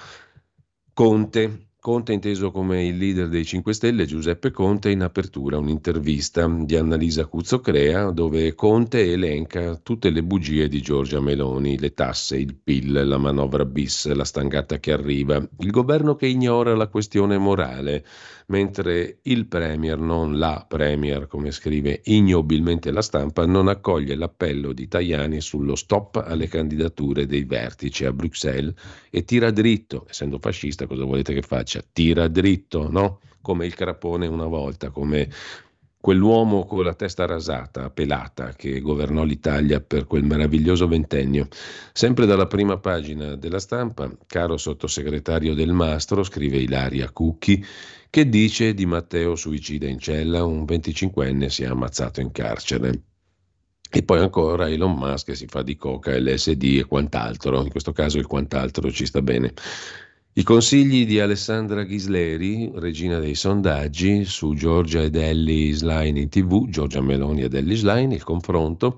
Conte, 0.93 1.68
Conte 1.81 2.11
inteso 2.11 2.51
come 2.51 2.87
il 2.87 2.97
leader 2.97 3.29
dei 3.29 3.45
5 3.45 3.73
Stelle, 3.73 4.05
Giuseppe 4.05 4.51
Conte, 4.51 4.91
in 4.91 5.01
apertura 5.01 5.57
un'intervista 5.57 6.45
di 6.45 6.75
Annalisa 6.75 7.25
Cuzzocrea 7.25 8.11
dove 8.11 8.53
Conte 8.53 9.13
elenca 9.13 9.77
tutte 9.77 10.09
le 10.09 10.21
bugie 10.21 10.67
di 10.67 10.81
Giorgia 10.81 11.21
Meloni, 11.21 11.79
le 11.79 11.93
tasse, 11.93 12.35
il 12.35 12.53
PIL, 12.53 13.07
la 13.07 13.17
manovra 13.17 13.63
bis, 13.63 14.11
la 14.11 14.25
stangata 14.25 14.77
che 14.79 14.91
arriva, 14.91 15.37
il 15.37 15.71
governo 15.71 16.15
che 16.15 16.27
ignora 16.27 16.75
la 16.75 16.87
questione 16.87 17.37
morale, 17.37 18.03
mentre 18.49 19.19
il 19.23 19.47
Premier, 19.47 19.97
non 19.97 20.37
la 20.37 20.65
Premier, 20.67 21.27
come 21.27 21.51
scrive 21.51 22.01
ignobilmente 22.05 22.91
la 22.91 23.01
stampa, 23.01 23.45
non 23.45 23.67
accoglie 23.67 24.15
l'appello 24.15 24.73
di 24.73 24.87
Tajani 24.87 25.41
sullo 25.41 25.75
stop 25.75 26.23
alle 26.25 26.47
candidature 26.47 27.25
dei 27.25 27.43
vertici 27.43 28.05
a 28.05 28.13
Bruxelles 28.13 28.73
e 29.09 29.23
tira 29.23 29.51
dritto, 29.51 30.05
essendo 30.09 30.39
fascista 30.39 30.87
cosa 30.87 31.03
volete 31.03 31.33
che 31.33 31.41
faccia? 31.41 31.83
Tira 31.91 32.27
dritto, 32.27 32.89
no? 32.89 33.19
Come 33.41 33.65
il 33.65 33.73
crapone 33.73 34.27
una 34.27 34.47
volta, 34.47 34.89
come 34.89 35.29
quell'uomo 36.01 36.65
con 36.65 36.83
la 36.83 36.93
testa 36.93 37.25
rasata, 37.25 37.89
pelata, 37.89 38.53
che 38.53 38.79
governò 38.79 39.23
l'Italia 39.23 39.81
per 39.81 40.05
quel 40.07 40.23
meraviglioso 40.23 40.87
ventennio. 40.87 41.47
Sempre 41.91 42.25
dalla 42.25 42.47
prima 42.47 42.77
pagina 42.77 43.35
della 43.35 43.59
stampa, 43.59 44.09
caro 44.25 44.57
sottosegretario 44.57 45.53
del 45.53 45.73
Mastro, 45.73 46.23
scrive 46.23 46.57
Ilaria 46.57 47.11
Cucchi, 47.11 47.63
che 48.09 48.29
dice 48.29 48.73
di 48.73 48.85
Matteo 48.85 49.35
suicida 49.35 49.87
in 49.87 49.99
cella, 49.99 50.43
un 50.43 50.63
25enne 50.63 51.47
si 51.47 51.63
è 51.63 51.67
ammazzato 51.67 52.21
in 52.21 52.31
carcere. 52.31 53.01
E 53.91 54.03
poi 54.03 54.19
ancora 54.19 54.69
Elon 54.69 54.93
Musk 54.93 55.35
si 55.35 55.47
fa 55.47 55.63
di 55.63 55.75
coca, 55.75 56.17
LSD 56.17 56.77
e 56.79 56.85
quant'altro, 56.85 57.61
in 57.61 57.69
questo 57.69 57.91
caso 57.91 58.19
il 58.19 58.27
quant'altro 58.27 58.91
ci 58.91 59.05
sta 59.05 59.21
bene. 59.21 59.53
I 60.33 60.43
consigli 60.43 61.07
di 61.07 61.19
Alessandra 61.19 61.83
Ghisleri, 61.83 62.71
regina 62.75 63.17
dei 63.17 63.33
sondaggi, 63.33 64.25
su 64.25 64.53
Giorgia 64.53 65.01
ed 65.01 65.15
Ellie 65.15 65.73
Schlein 65.73 66.17
in 66.17 66.29
tv, 66.29 66.69
Giorgia 66.69 67.01
Meloni 67.01 67.41
ed 67.41 67.55
Ellie 67.55 67.75
Schlein, 67.75 68.11
il 68.11 68.23
confronto, 68.23 68.97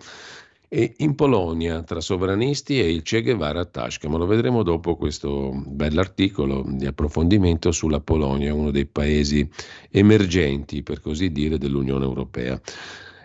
e 0.68 0.94
in 0.98 1.16
Polonia 1.16 1.84
tra 1.84 2.02
sovranisti 2.02 2.82
e 2.82 2.92
il 2.92 3.02
Che 3.02 3.22
Guevara 3.22 3.62
a 3.62 3.66
Tasca, 3.66 4.10
ma 4.10 4.18
lo 4.18 4.26
vedremo 4.26 4.62
dopo 4.62 4.98
questo 4.98 5.52
bell'articolo 5.66 6.66
di 6.68 6.86
approfondimento 6.86 7.72
sulla 7.72 8.02
Polonia, 8.02 8.54
uno 8.54 8.70
dei 8.70 8.86
paesi 8.86 9.50
emergenti, 9.90 10.84
per 10.84 11.00
così 11.00 11.32
dire, 11.32 11.58
dell'Unione 11.58 12.04
Europea. 12.04 12.60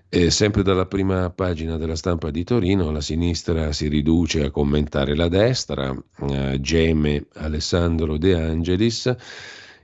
E 0.09 0.31
sempre 0.31 0.63
dalla 0.63 0.87
prima 0.87 1.31
pagina 1.31 1.77
della 1.77 1.97
stampa 1.97 2.31
di 2.31 2.45
Torino, 2.45 2.93
la 2.93 3.01
sinistra 3.01 3.73
si 3.73 3.89
riduce 3.89 4.45
a 4.45 4.51
commentare 4.51 5.17
la 5.17 5.27
destra, 5.27 5.93
eh, 6.31 6.61
geme 6.61 7.27
Alessandro 7.35 8.17
De 8.17 8.35
Angelis 8.41 9.15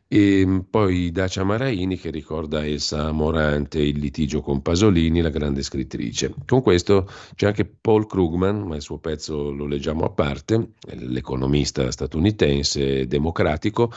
e 0.07 0.64
poi 0.70 1.11
Dacia 1.11 1.43
Maraini 1.43 1.99
che 1.99 2.11
ricorda 2.11 2.64
Elsa 2.64 3.11
Morante, 3.11 3.81
il 3.81 3.99
litigio 3.99 4.43
con 4.43 4.62
Pasolini, 4.62 5.23
la 5.23 5.31
grande 5.31 5.62
scrittrice. 5.62 6.33
Con 6.47 6.62
questo 6.62 7.11
c'è 7.35 7.47
anche 7.47 7.64
Paul 7.64 8.07
Krugman, 8.07 8.61
ma 8.61 8.77
il 8.77 8.83
suo 8.83 8.99
pezzo 8.99 9.51
lo 9.51 9.66
leggiamo 9.66 10.05
a 10.05 10.11
parte, 10.11 10.75
l'economista 10.99 11.91
statunitense 11.91 13.09
democratico, 13.09 13.93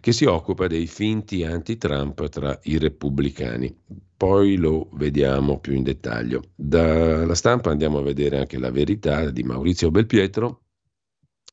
che 0.00 0.12
si 0.12 0.24
occupa 0.24 0.66
dei 0.66 0.88
finti 0.88 1.44
anti-Trump 1.44 2.28
tra 2.28 2.58
i 2.64 2.78
repubblicani. 2.78 3.76
Poi 4.18 4.56
lo 4.56 4.88
vediamo 4.94 5.60
più 5.60 5.74
in 5.74 5.84
dettaglio. 5.84 6.42
Dalla 6.56 7.36
stampa 7.36 7.70
andiamo 7.70 7.98
a 7.98 8.02
vedere 8.02 8.38
anche 8.38 8.58
la 8.58 8.72
verità 8.72 9.30
di 9.30 9.44
Maurizio 9.44 9.92
Belpietro, 9.92 10.62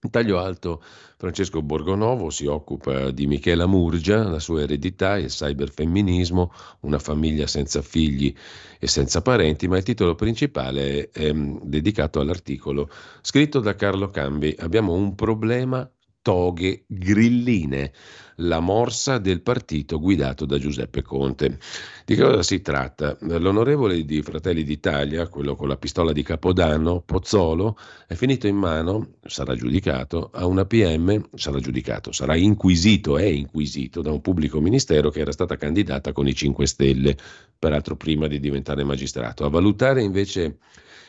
taglio 0.09 0.39
alto 0.39 0.81
Francesco 1.17 1.61
Borgonovo 1.61 2.31
si 2.31 2.47
occupa 2.47 3.11
di 3.11 3.27
Michela 3.27 3.67
Murgia, 3.67 4.23
la 4.23 4.39
sua 4.39 4.63
eredità, 4.63 5.17
il 5.17 5.27
cyberfemminismo, 5.27 6.51
una 6.81 6.97
famiglia 6.99 7.45
senza 7.45 7.83
figli 7.83 8.33
e 8.79 8.87
senza 8.87 9.21
parenti, 9.21 9.67
ma 9.67 9.77
il 9.77 9.83
titolo 9.83 10.15
principale 10.15 11.09
è, 11.11 11.27
è 11.27 11.33
dedicato 11.33 12.19
all'articolo 12.19 12.89
scritto 13.21 13.59
da 13.59 13.75
Carlo 13.75 14.09
Cambi. 14.09 14.55
Abbiamo 14.57 14.93
un 14.93 15.13
problema 15.13 15.87
toghe 16.25 16.85
grilline 16.87 17.91
la 18.37 18.59
morsa 18.59 19.19
del 19.19 19.43
partito 19.43 19.99
guidato 19.99 20.47
da 20.47 20.57
Giuseppe 20.57 21.03
Conte. 21.03 21.59
Di 22.03 22.15
che 22.15 22.23
cosa 22.23 22.41
si 22.41 22.61
tratta? 22.61 23.15
L'onorevole 23.19 24.03
di 24.03 24.23
Fratelli 24.23 24.63
d'Italia, 24.63 25.27
quello 25.27 25.55
con 25.55 25.67
la 25.67 25.77
pistola 25.77 26.11
di 26.11 26.23
Capodanno, 26.23 27.03
Pozzolo, 27.05 27.77
è 28.07 28.15
finito 28.15 28.47
in 28.47 28.55
mano, 28.55 29.17
sarà 29.23 29.53
giudicato, 29.53 30.31
a 30.33 30.47
una 30.47 30.65
PM, 30.65 31.29
sarà 31.35 31.59
giudicato, 31.59 32.11
sarà 32.11 32.35
inquisito, 32.35 33.19
è 33.19 33.25
inquisito 33.25 34.01
da 34.01 34.11
un 34.11 34.21
pubblico 34.21 34.59
ministero 34.59 35.11
che 35.11 35.19
era 35.19 35.31
stata 35.31 35.57
candidata 35.57 36.11
con 36.11 36.27
i 36.27 36.33
5 36.33 36.65
Stelle, 36.65 37.15
peraltro 37.59 37.95
prima 37.95 38.25
di 38.25 38.39
diventare 38.39 38.83
magistrato. 38.83 39.45
A 39.45 39.49
valutare 39.49 40.01
invece 40.01 40.57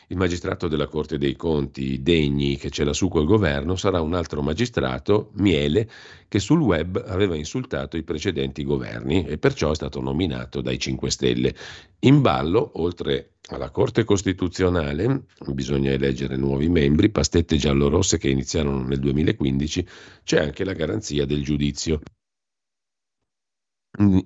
il 0.09 0.17
magistrato 0.17 0.69
della 0.69 0.87
Corte 0.87 1.19
dei 1.19 1.35
Conti 1.35 2.01
degni 2.01 2.57
che 2.57 2.71
ce 2.71 2.85
l'ha 2.85 2.93
su 2.93 3.09
col 3.09 3.25
governo 3.25 3.75
sarà 3.75 4.01
un 4.01 4.15
altro 4.15 4.41
magistrato, 4.41 5.31
Miele, 5.35 5.89
che 6.29 6.39
sul 6.39 6.61
web 6.61 7.03
aveva 7.09 7.35
insultato 7.35 7.97
i 7.97 8.05
precedenti 8.05 8.63
governi 8.63 9.25
e 9.27 9.39
perciò 9.39 9.73
è 9.73 9.75
stato 9.75 10.01
nominato 10.01 10.61
dai 10.61 10.79
5 10.79 11.11
Stelle. 11.11 11.55
In 12.01 12.21
ballo, 12.21 12.71
oltre 12.75 13.35
alla 13.49 13.71
Corte 13.71 14.05
Costituzionale, 14.05 15.25
bisogna 15.53 15.91
eleggere 15.91 16.37
nuovi 16.37 16.69
membri, 16.69 17.11
pastette 17.11 17.57
giallorosse 17.57 18.19
che 18.19 18.29
iniziarono 18.29 18.85
nel 18.85 19.01
2015, 19.01 19.87
c'è 20.23 20.39
anche 20.39 20.65
la 20.65 20.73
garanzia 20.73 21.27
del 21.27 21.43
giudizio. 21.43 22.01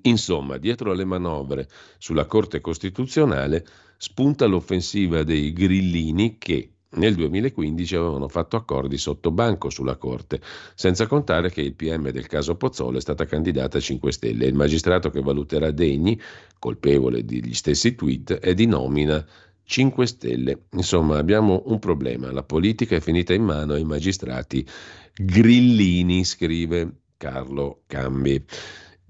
Insomma, 0.02 0.56
dietro 0.56 0.90
alle 0.90 1.04
manovre 1.04 1.68
sulla 1.98 2.26
Corte 2.26 2.60
Costituzionale 2.60 3.64
spunta 3.96 4.46
l'offensiva 4.46 5.22
dei 5.22 5.52
grillini 5.52 6.38
che 6.38 6.72
nel 6.92 7.14
2015 7.14 7.94
avevano 7.94 8.26
fatto 8.26 8.56
accordi 8.56 8.98
sotto 8.98 9.30
banco 9.30 9.70
sulla 9.70 9.96
Corte, 9.96 10.40
senza 10.74 11.06
contare 11.06 11.50
che 11.50 11.60
il 11.60 11.74
PM 11.74 12.10
del 12.10 12.26
caso 12.26 12.56
Pozzolo 12.56 12.98
è 12.98 13.00
stata 13.00 13.26
candidata 13.26 13.78
a 13.78 13.80
5 13.80 14.10
Stelle. 14.10 14.46
Il 14.46 14.54
magistrato 14.54 15.10
che 15.10 15.20
valuterà 15.20 15.70
Degni, 15.70 16.20
colpevole 16.58 17.24
degli 17.24 17.54
stessi 17.54 17.94
tweet, 17.94 18.38
è 18.38 18.54
di 18.54 18.66
nomina 18.66 19.24
5 19.62 20.06
Stelle. 20.06 20.62
Insomma, 20.72 21.18
abbiamo 21.18 21.62
un 21.66 21.78
problema. 21.78 22.32
La 22.32 22.42
politica 22.42 22.96
è 22.96 23.00
finita 23.00 23.34
in 23.34 23.44
mano 23.44 23.74
ai 23.74 23.84
magistrati 23.84 24.66
grillini, 25.14 26.24
scrive 26.24 27.02
Carlo 27.16 27.82
Cambi. 27.86 28.44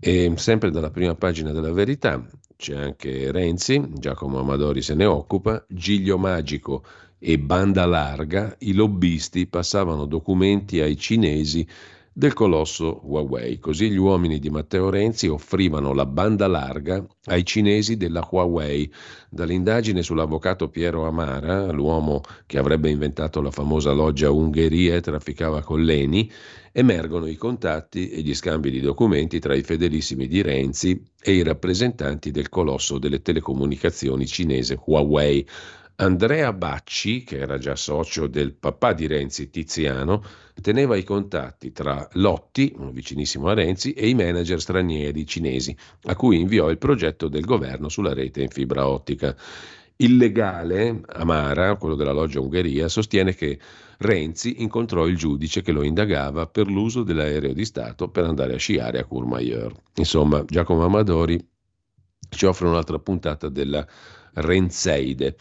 E 0.03 0.33
sempre 0.37 0.71
dalla 0.71 0.91
prima 0.91 1.15
pagina 1.15 1.53
della 1.53 1.73
verità 1.75 2.27
c'è 2.57 2.75
anche 2.75 3.31
Renzi, 3.31 3.87
Giacomo 3.93 4.39
Amadori 4.39 4.81
se 4.81 4.95
ne 4.95 5.05
occupa, 5.05 5.63
Giglio 5.69 6.17
Magico 6.17 6.83
e 7.19 7.39
Banda 7.39 7.85
Larga, 7.85 8.57
i 8.61 8.73
lobbisti 8.73 9.47
passavano 9.47 10.07
documenti 10.07 10.81
ai 10.81 10.97
cinesi 10.97 11.67
del 12.21 12.35
colosso 12.35 13.01
Huawei. 13.05 13.59
Così 13.59 13.91
gli 13.91 13.97
uomini 13.97 14.39
di 14.39 14.51
Matteo 14.51 14.91
Renzi 14.91 15.27
offrivano 15.27 15.95
la 15.95 16.05
banda 16.05 16.47
larga 16.49 17.03
ai 17.25 17.47
cinesi 17.47 17.97
della 17.97 18.29
Huawei. 18.31 18.93
Dall'indagine 19.31 20.03
sull'avvocato 20.03 20.69
Piero 20.69 21.07
Amara, 21.07 21.73
l'uomo 21.73 22.21
che 22.45 22.59
avrebbe 22.59 22.91
inventato 22.91 23.41
la 23.41 23.51
famosa 23.51 23.93
loggia 23.93 24.31
Ungheria 24.31 24.97
e 24.97 25.01
trafficava 25.01 25.63
con 25.63 25.83
l'ENI, 25.83 26.31
emergono 26.73 27.27
i 27.27 27.37
contatti 27.37 28.11
e 28.11 28.21
gli 28.21 28.35
scambi 28.35 28.71
di 28.71 28.81
documenti 28.81 29.39
tra 29.39 29.55
i 29.55 29.63
fedelissimi 29.63 30.29
di 30.29 30.43
Renzi 30.43 31.03
e 31.23 31.33
i 31.33 31.43
rappresentanti 31.43 32.31
del 32.31 32.51
colosso 32.51 32.99
delle 32.99 33.23
telecomunicazioni 33.23 34.27
cinese 34.27 34.79
Huawei. 34.85 35.47
Andrea 36.01 36.51
Bacci, 36.55 37.25
che 37.25 37.41
era 37.41 37.59
già 37.59 37.77
socio 37.77 38.27
del 38.27 38.55
papà 38.55 38.95
di 38.95 39.07
Renzi, 39.07 39.51
Tiziano, 39.51 40.25
teneva 40.63 40.97
i 40.97 41.05
contatti 41.05 41.73
tra 41.73 42.09
Lotti, 42.13 42.75
vicinissimo 42.91 43.49
a 43.49 43.55
Renzi, 43.55 43.93
e 43.93 44.09
i 44.09 44.15
manager 44.15 44.63
stranieri 44.63 45.27
cinesi, 45.27 45.77
a 46.05 46.17
cui 46.17 46.41
inviò 46.41 46.71
il 46.71 46.79
progetto 46.79 47.29
del 47.29 47.45
governo 47.45 47.91
sulla 47.91 48.15
rete 48.15 48.41
in 48.41 48.49
fibra 48.49 48.89
ottica. 48.89 49.37
Il 49.97 50.17
legale, 50.17 51.03
Amara, 51.07 51.77
quello 51.77 51.97
della 51.97 52.13
loggia 52.13 52.41
Ungheria, 52.41 52.89
sostiene 52.89 53.35
che 53.35 53.59
Renzi 53.99 54.63
incontrò 54.63 55.07
il 55.07 55.19
giudice 55.19 55.61
che 55.61 55.73
lo 55.73 55.83
indagava 55.83 56.47
per 56.47 56.67
l'uso 56.69 57.03
dell'aereo 57.03 57.53
di 57.53 57.67
Stato 57.67 58.09
per 58.09 58.25
andare 58.25 58.55
a 58.55 58.59
sciare 58.59 59.01
a 59.01 59.05
Courmayeur. 59.05 59.71
Insomma, 59.97 60.43
Giacomo 60.47 60.83
Amadori 60.83 61.39
ci 62.31 62.47
offre 62.47 62.69
un'altra 62.69 62.99
puntata 62.99 63.51
della 63.51 63.87
Renzeide, 64.33 65.37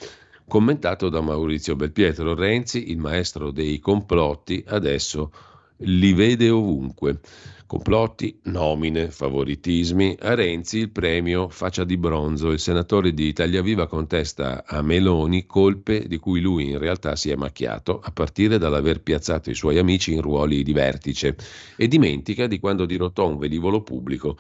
commentato 0.50 1.08
da 1.08 1.22
Maurizio 1.22 1.78
Belpietro. 1.78 2.34
Renzi, 2.34 2.92
il 2.92 2.98
maestro 2.98 3.52
dei 3.52 3.80
complotti, 3.80 4.62
adesso 4.68 5.32
li 5.78 6.12
vede 6.12 6.50
ovunque. 6.50 7.20
Complotti, 7.66 8.40
nomine, 8.46 9.12
favoritismi. 9.12 10.18
A 10.22 10.34
Renzi 10.34 10.80
il 10.80 10.90
premio 10.90 11.50
faccia 11.50 11.84
di 11.84 11.98
bronzo. 11.98 12.50
Il 12.50 12.60
senatore 12.60 13.14
di 13.14 13.28
Italia 13.28 13.62
Viva 13.62 13.86
contesta 13.86 14.66
a 14.66 14.82
Meloni 14.82 15.46
colpe 15.46 16.08
di 16.08 16.18
cui 16.18 16.42
lui 16.42 16.72
in 16.72 16.80
realtà 16.80 17.16
si 17.16 17.30
è 17.30 17.36
macchiato, 17.36 18.00
a 18.04 18.10
partire 18.12 18.58
dall'aver 18.58 19.04
piazzato 19.04 19.52
i 19.52 19.56
suoi 19.56 19.78
amici 19.78 20.14
in 20.14 20.22
ruoli 20.22 20.64
di 20.64 20.74
vertice 20.74 21.36
e 21.76 21.88
dimentica 21.88 22.48
di 22.48 22.60
quando 22.60 22.86
dirottò 22.86 23.28
un 23.28 23.38
velivolo 23.38 23.84
pubblico 23.84 24.36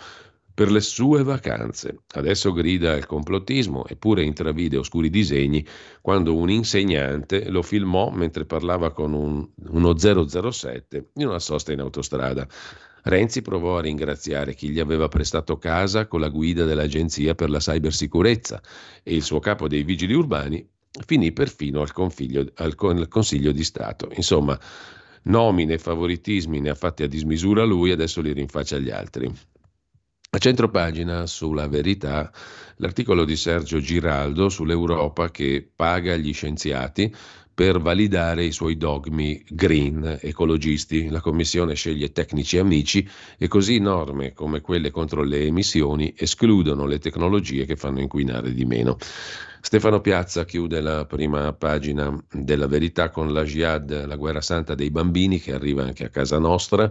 per 0.60 0.72
le 0.72 0.82
sue 0.82 1.24
vacanze. 1.24 1.99
Adesso 2.16 2.51
grida 2.51 2.93
il 2.97 3.05
complottismo, 3.05 3.88
eppure 3.88 4.26
intravide 4.26 4.76
oscuri 4.76 5.10
disegni 5.10 5.66
quando 6.01 6.36
un 6.36 6.49
insegnante 6.49 7.49
lo 7.49 7.62
filmò 7.62 8.10
mentre 8.10 8.43
parlava 8.43 8.91
con 8.91 9.14
un, 9.14 9.47
uno 9.70 9.97
007 9.97 11.12
in 11.14 11.28
una 11.28 11.39
sosta 11.39 11.72
in 11.72 11.80
autostrada. 11.80 12.45
Renzi 13.03 13.41
provò 13.41 13.78
a 13.78 13.82
ringraziare 13.82 14.53
chi 14.53 14.68
gli 14.68 14.82
aveva 14.82 15.07
prestato 15.07 15.57
casa 15.57 16.07
con 16.07 16.20
la 16.20 16.28
guida 16.28 16.66
dell'Agenzia 16.66 17.36
per 17.36 17.49
la 17.49 17.60
Cybersicurezza 17.60 18.62
e 19.01 19.16
il 19.16 19.24
suo 19.24 19.39
capo 19.39 19.70
dei 19.70 19.84
vigili 19.84 20.14
urbani 20.14 20.68
finì 21.05 21.32
perfino 21.32 21.80
al, 21.80 21.93
al, 22.55 22.76
al 22.78 23.07
Consiglio 23.07 23.53
di 23.53 23.64
Stato. 23.64 24.10
Insomma, 24.14 24.60
nomine 25.22 25.76
e 25.76 25.78
favoritismi 25.78 26.60
ne 26.60 26.72
ha 26.72 26.76
fatti 26.76 27.03
a 27.03 27.07
dismisura 27.07 27.64
lui, 27.64 27.91
adesso 27.91 28.20
li 28.20 28.34
rinfaccia 28.34 28.76
agli 28.76 28.89
altri. 28.89 29.34
A 30.32 30.38
centro 30.38 30.70
pagina 30.70 31.26
sulla 31.26 31.68
verità 31.68 32.32
l'articolo 32.76 33.26
di 33.26 33.36
Sergio 33.36 33.80
Giraldo 33.80 34.48
sull'Europa 34.50 35.32
che 35.32 35.68
paga 35.76 36.16
gli 36.18 36.32
scienziati 36.34 37.12
per 37.52 37.82
validare 37.82 38.46
i 38.46 38.52
suoi 38.52 38.78
dogmi 38.78 39.44
green 39.50 40.20
ecologisti. 40.22 41.10
La 41.10 41.20
Commissione 41.20 41.74
sceglie 41.74 42.12
tecnici 42.12 42.60
amici 42.60 43.10
e 43.40 43.48
così 43.48 43.80
norme 43.80 44.34
come 44.34 44.62
quelle 44.62 44.92
contro 44.92 45.24
le 45.24 45.46
emissioni 45.46 46.14
escludono 46.16 46.86
le 46.86 47.00
tecnologie 47.00 47.66
che 47.66 47.76
fanno 47.76 48.00
inquinare 48.00 48.54
di 48.54 48.66
meno. 48.66 48.98
Stefano 49.62 50.00
Piazza 50.00 50.46
chiude 50.46 50.80
la 50.80 51.06
prima 51.06 51.52
pagina 51.54 52.16
della 52.32 52.68
verità 52.68 53.10
con 53.10 53.34
la 53.34 53.44
jihad, 53.44 54.06
la 54.06 54.16
guerra 54.16 54.42
santa 54.42 54.76
dei 54.76 54.92
bambini 54.92 55.40
che 55.40 55.54
arriva 55.54 55.82
anche 55.82 56.06
a 56.06 56.10
casa 56.10 56.38
nostra. 56.38 56.90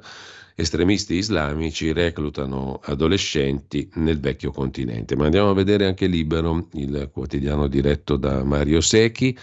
Estremisti 0.61 1.14
islamici 1.14 1.92
reclutano 1.92 2.80
adolescenti 2.82 3.88
nel 3.94 4.18
vecchio 4.18 4.50
continente. 4.50 5.14
Ma 5.14 5.26
andiamo 5.26 5.50
a 5.50 5.54
vedere 5.54 5.86
anche 5.86 6.09
Libero, 6.09 6.66
il 6.72 7.11
quotidiano 7.12 7.68
diretto 7.68 8.16
da 8.16 8.42
Mario 8.42 8.80
Secchi. 8.80 9.38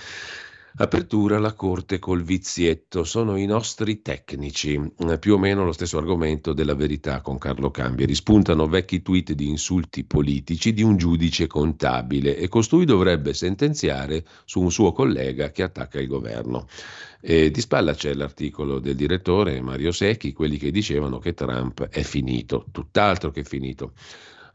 Apertura 0.78 1.38
alla 1.38 1.54
corte 1.54 2.00
col 2.00 2.22
vizietto, 2.22 3.06
sono 3.06 3.38
i 3.38 3.46
nostri 3.46 4.02
tecnici, 4.02 4.74
eh, 5.08 5.18
più 5.20 5.36
o 5.36 5.38
meno 5.38 5.64
lo 5.64 5.72
stesso 5.72 5.98
argomento 5.98 6.52
della 6.52 6.76
verità 6.76 7.22
con 7.22 7.38
Carlo 7.38 7.72
Cambieri. 7.72 8.14
Spuntano 8.14 8.68
vecchi 8.68 9.02
tweet 9.02 9.32
di 9.32 9.48
insulti 9.48 10.04
politici 10.04 10.74
di 10.74 10.84
un 10.84 10.98
giudice 10.98 11.48
contabile 11.48 12.36
e 12.36 12.50
costui 12.50 12.84
dovrebbe 12.84 13.34
sentenziare 13.34 14.26
su 14.44 14.60
un 14.60 14.70
suo 14.70 14.92
collega 14.92 15.50
che 15.50 15.64
attacca 15.64 15.98
il 16.02 16.08
governo. 16.08 16.68
E 17.22 17.52
di 17.52 17.62
spalla 17.62 17.94
c'è 17.94 18.14
l'articolo 18.14 18.80
del 18.80 18.98
direttore 18.98 19.62
Mario 19.62 19.94
Secchi, 19.94 20.34
quelli 20.34 20.58
che 20.58 20.72
dicevano 20.72 21.20
che 21.20 21.34
Trump 21.34 21.88
è 21.88 22.02
finito, 22.02 22.66
tutt'altro 22.74 23.32
che 23.32 23.46
finito. 23.46 23.94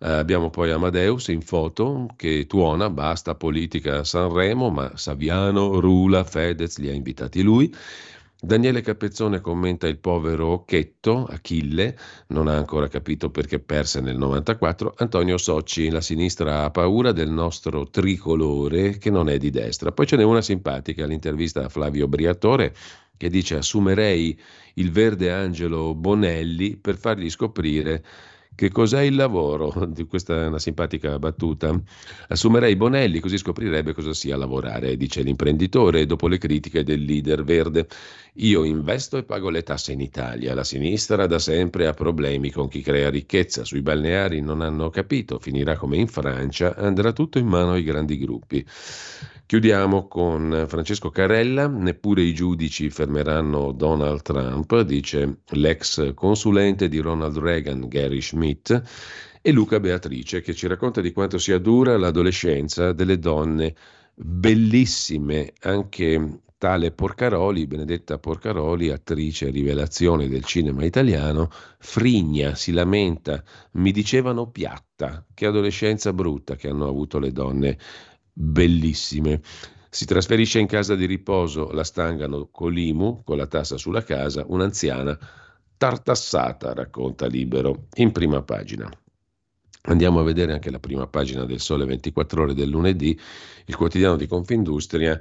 Eh, 0.03 0.09
abbiamo 0.09 0.48
poi 0.48 0.70
Amadeus 0.70 1.28
in 1.28 1.42
foto 1.42 2.07
che 2.16 2.46
tuona, 2.46 2.88
basta 2.88 3.34
politica 3.34 3.98
a 3.98 4.05
Sanremo, 4.05 4.70
ma 4.70 4.96
Saviano, 4.96 5.78
Rula, 5.78 6.24
Fedez 6.24 6.78
li 6.78 6.88
ha 6.88 6.92
invitati 6.92 7.42
lui. 7.42 7.74
Daniele 8.42 8.80
Capezzone 8.80 9.42
commenta 9.42 9.86
il 9.86 9.98
povero 9.98 10.46
Occhetto, 10.53 11.26
Achille, 11.26 11.98
non 12.28 12.48
ha 12.48 12.57
ancora 12.57 12.88
capito 12.88 13.28
perché 13.30 13.59
perse 13.59 14.01
nel 14.01 14.16
94. 14.16 14.94
Antonio 14.96 15.36
Socci, 15.36 15.90
la 15.90 16.01
sinistra 16.01 16.64
ha 16.64 16.70
paura 16.70 17.12
del 17.12 17.28
nostro 17.30 17.90
tricolore 17.90 18.96
che 18.96 19.11
non 19.11 19.28
è 19.28 19.36
di 19.36 19.51
destra. 19.51 19.92
Poi 19.92 20.07
ce 20.07 20.16
n'è 20.16 20.24
una 20.24 20.40
simpatica, 20.40 21.05
l'intervista 21.05 21.66
a 21.66 21.68
Flavio 21.68 22.09
Briatore 22.09 22.74
che 23.18 23.28
dice 23.28 23.57
assumerei 23.57 24.40
il 24.76 24.90
verde 24.90 25.30
angelo 25.30 25.94
Bonelli 25.94 26.78
per 26.78 26.96
fargli 26.96 27.28
scoprire 27.28 28.03
Che 28.55 28.70
cos'è 28.70 29.01
il 29.03 29.14
lavoro? 29.14 29.72
Questa 30.07 30.42
è 30.42 30.46
una 30.46 30.59
simpatica 30.59 31.18
battuta. 31.18 31.80
Assumerei 32.28 32.76
Bonelli, 32.76 33.18
così 33.18 33.38
scoprirebbe 33.38 33.94
cosa 33.94 34.12
sia 34.12 34.36
lavorare, 34.36 34.96
dice 34.96 35.22
l'imprenditore, 35.22 36.05
dopo 36.05 36.28
le 36.28 36.36
critiche 36.36 36.84
del 36.84 37.03
leader 37.03 37.42
verde. 37.42 37.88
Io 38.34 38.64
investo 38.64 39.16
e 39.16 39.24
pago 39.24 39.50
le 39.50 39.62
tasse 39.62 39.92
in 39.92 40.00
Italia. 40.00 40.54
La 40.54 40.64
sinistra 40.64 41.26
da 41.26 41.38
sempre 41.38 41.86
ha 41.86 41.92
problemi 41.92 42.50
con 42.50 42.68
chi 42.68 42.80
crea 42.80 43.10
ricchezza. 43.10 43.64
Sui 43.64 43.82
balneari 43.82 44.40
non 44.40 44.60
hanno 44.60 44.88
capito. 44.90 45.38
Finirà 45.38 45.76
come 45.76 45.96
in 45.96 46.06
Francia, 46.06 46.76
andrà 46.76 47.12
tutto 47.12 47.38
in 47.38 47.46
mano 47.46 47.72
ai 47.72 47.82
grandi 47.82 48.18
gruppi. 48.18 48.64
Chiudiamo 49.50 50.06
con 50.06 50.66
Francesco 50.68 51.10
Carella, 51.10 51.66
neppure 51.66 52.22
i 52.22 52.32
giudici 52.32 52.88
fermeranno 52.88 53.72
Donald 53.72 54.22
Trump, 54.22 54.80
dice 54.82 55.38
l'ex 55.48 56.14
consulente 56.14 56.86
di 56.86 56.98
Ronald 57.00 57.36
Reagan 57.36 57.88
Gary 57.88 58.20
Schmidt, 58.20 58.80
e 59.42 59.50
Luca 59.50 59.80
Beatrice 59.80 60.40
che 60.40 60.54
ci 60.54 60.68
racconta 60.68 61.00
di 61.00 61.10
quanto 61.10 61.38
sia 61.38 61.58
dura 61.58 61.96
l'adolescenza 61.96 62.92
delle 62.92 63.18
donne 63.18 63.74
bellissime, 64.14 65.52
anche 65.62 66.42
tale 66.61 66.90
Porcaroli, 66.90 67.66
Benedetta 67.66 68.18
Porcaroli, 68.18 68.90
attrice 68.90 69.48
rivelazione 69.48 70.28
del 70.28 70.44
cinema 70.44 70.84
italiano, 70.84 71.48
frigna, 71.78 72.54
si 72.54 72.72
lamenta, 72.72 73.42
mi 73.72 73.90
dicevano 73.92 74.50
piatta, 74.50 75.24
che 75.32 75.46
adolescenza 75.46 76.12
brutta 76.12 76.56
che 76.56 76.68
hanno 76.68 76.86
avuto 76.86 77.18
le 77.18 77.32
donne 77.32 77.78
bellissime. 78.30 79.40
Si 79.88 80.04
trasferisce 80.04 80.58
in 80.58 80.66
casa 80.66 80.94
di 80.94 81.06
riposo, 81.06 81.70
la 81.70 81.82
stangano 81.82 82.50
Colimu, 82.50 83.22
con 83.24 83.38
la 83.38 83.46
tassa 83.46 83.78
sulla 83.78 84.02
casa, 84.02 84.44
un'anziana 84.46 85.18
tartassata, 85.78 86.74
racconta 86.74 87.26
Libero, 87.26 87.86
in 87.94 88.12
prima 88.12 88.42
pagina. 88.42 88.86
Andiamo 89.84 90.20
a 90.20 90.24
vedere 90.24 90.52
anche 90.52 90.70
la 90.70 90.78
prima 90.78 91.06
pagina 91.06 91.46
del 91.46 91.61
Sole 91.61 91.86
24 91.86 92.42
ore 92.42 92.52
del 92.52 92.68
lunedì, 92.68 93.18
il 93.64 93.76
quotidiano 93.76 94.16
di 94.16 94.26
Confindustria 94.26 95.18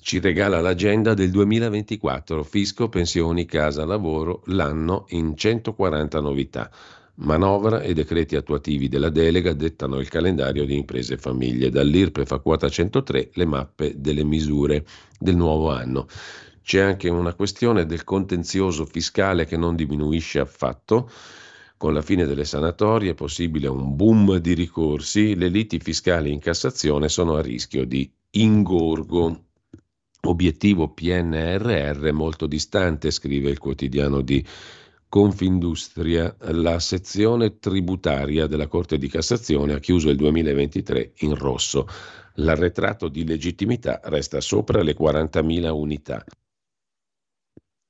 ci 0.00 0.20
regala 0.20 0.60
l'agenda 0.60 1.12
del 1.12 1.30
2024, 1.30 2.42
fisco, 2.42 2.88
pensioni, 2.88 3.44
casa, 3.44 3.84
lavoro, 3.84 4.42
l'anno 4.46 5.04
in 5.08 5.36
140 5.36 6.20
novità. 6.20 6.70
Manovra 7.16 7.82
e 7.82 7.92
decreti 7.94 8.36
attuativi 8.36 8.88
della 8.88 9.10
delega 9.10 9.52
dettano 9.52 9.98
il 9.98 10.08
calendario 10.08 10.64
di 10.64 10.76
imprese 10.76 11.14
e 11.14 11.18
famiglie. 11.18 11.68
Dall'IRPEF 11.68 12.30
a 12.30 12.38
quota 12.38 12.68
103 12.68 13.30
le 13.34 13.44
mappe 13.44 13.94
delle 13.98 14.24
misure 14.24 14.86
del 15.18 15.36
nuovo 15.36 15.70
anno. 15.70 16.06
C'è 16.62 16.80
anche 16.80 17.08
una 17.08 17.34
questione 17.34 17.84
del 17.84 18.04
contenzioso 18.04 18.86
fiscale 18.86 19.46
che 19.46 19.56
non 19.56 19.74
diminuisce 19.74 20.38
affatto. 20.38 21.10
Con 21.76 21.92
la 21.92 22.02
fine 22.02 22.24
delle 22.24 22.44
sanatorie 22.44 23.10
è 23.10 23.14
possibile 23.14 23.68
un 23.68 23.96
boom 23.96 24.36
di 24.36 24.54
ricorsi, 24.54 25.34
le 25.34 25.48
liti 25.48 25.80
fiscali 25.80 26.32
in 26.32 26.38
Cassazione 26.38 27.08
sono 27.08 27.34
a 27.34 27.42
rischio 27.42 27.84
di 27.84 28.10
ingorgo. 28.30 29.47
Obiettivo 30.22 30.88
PNRR 30.88 32.10
molto 32.12 32.46
distante, 32.46 33.10
scrive 33.10 33.50
il 33.50 33.58
quotidiano 33.58 34.20
di 34.20 34.44
Confindustria, 35.08 36.36
la 36.38 36.78
sezione 36.80 37.58
tributaria 37.58 38.46
della 38.46 38.66
Corte 38.66 38.98
di 38.98 39.08
Cassazione 39.08 39.72
ha 39.72 39.78
chiuso 39.78 40.10
il 40.10 40.16
2023 40.16 41.12
in 41.20 41.34
rosso. 41.34 41.86
L'arretrato 42.34 43.08
di 43.08 43.24
legittimità 43.24 44.00
resta 44.04 44.40
sopra 44.40 44.82
le 44.82 44.94
40.000 44.94 45.70
unità. 45.70 46.24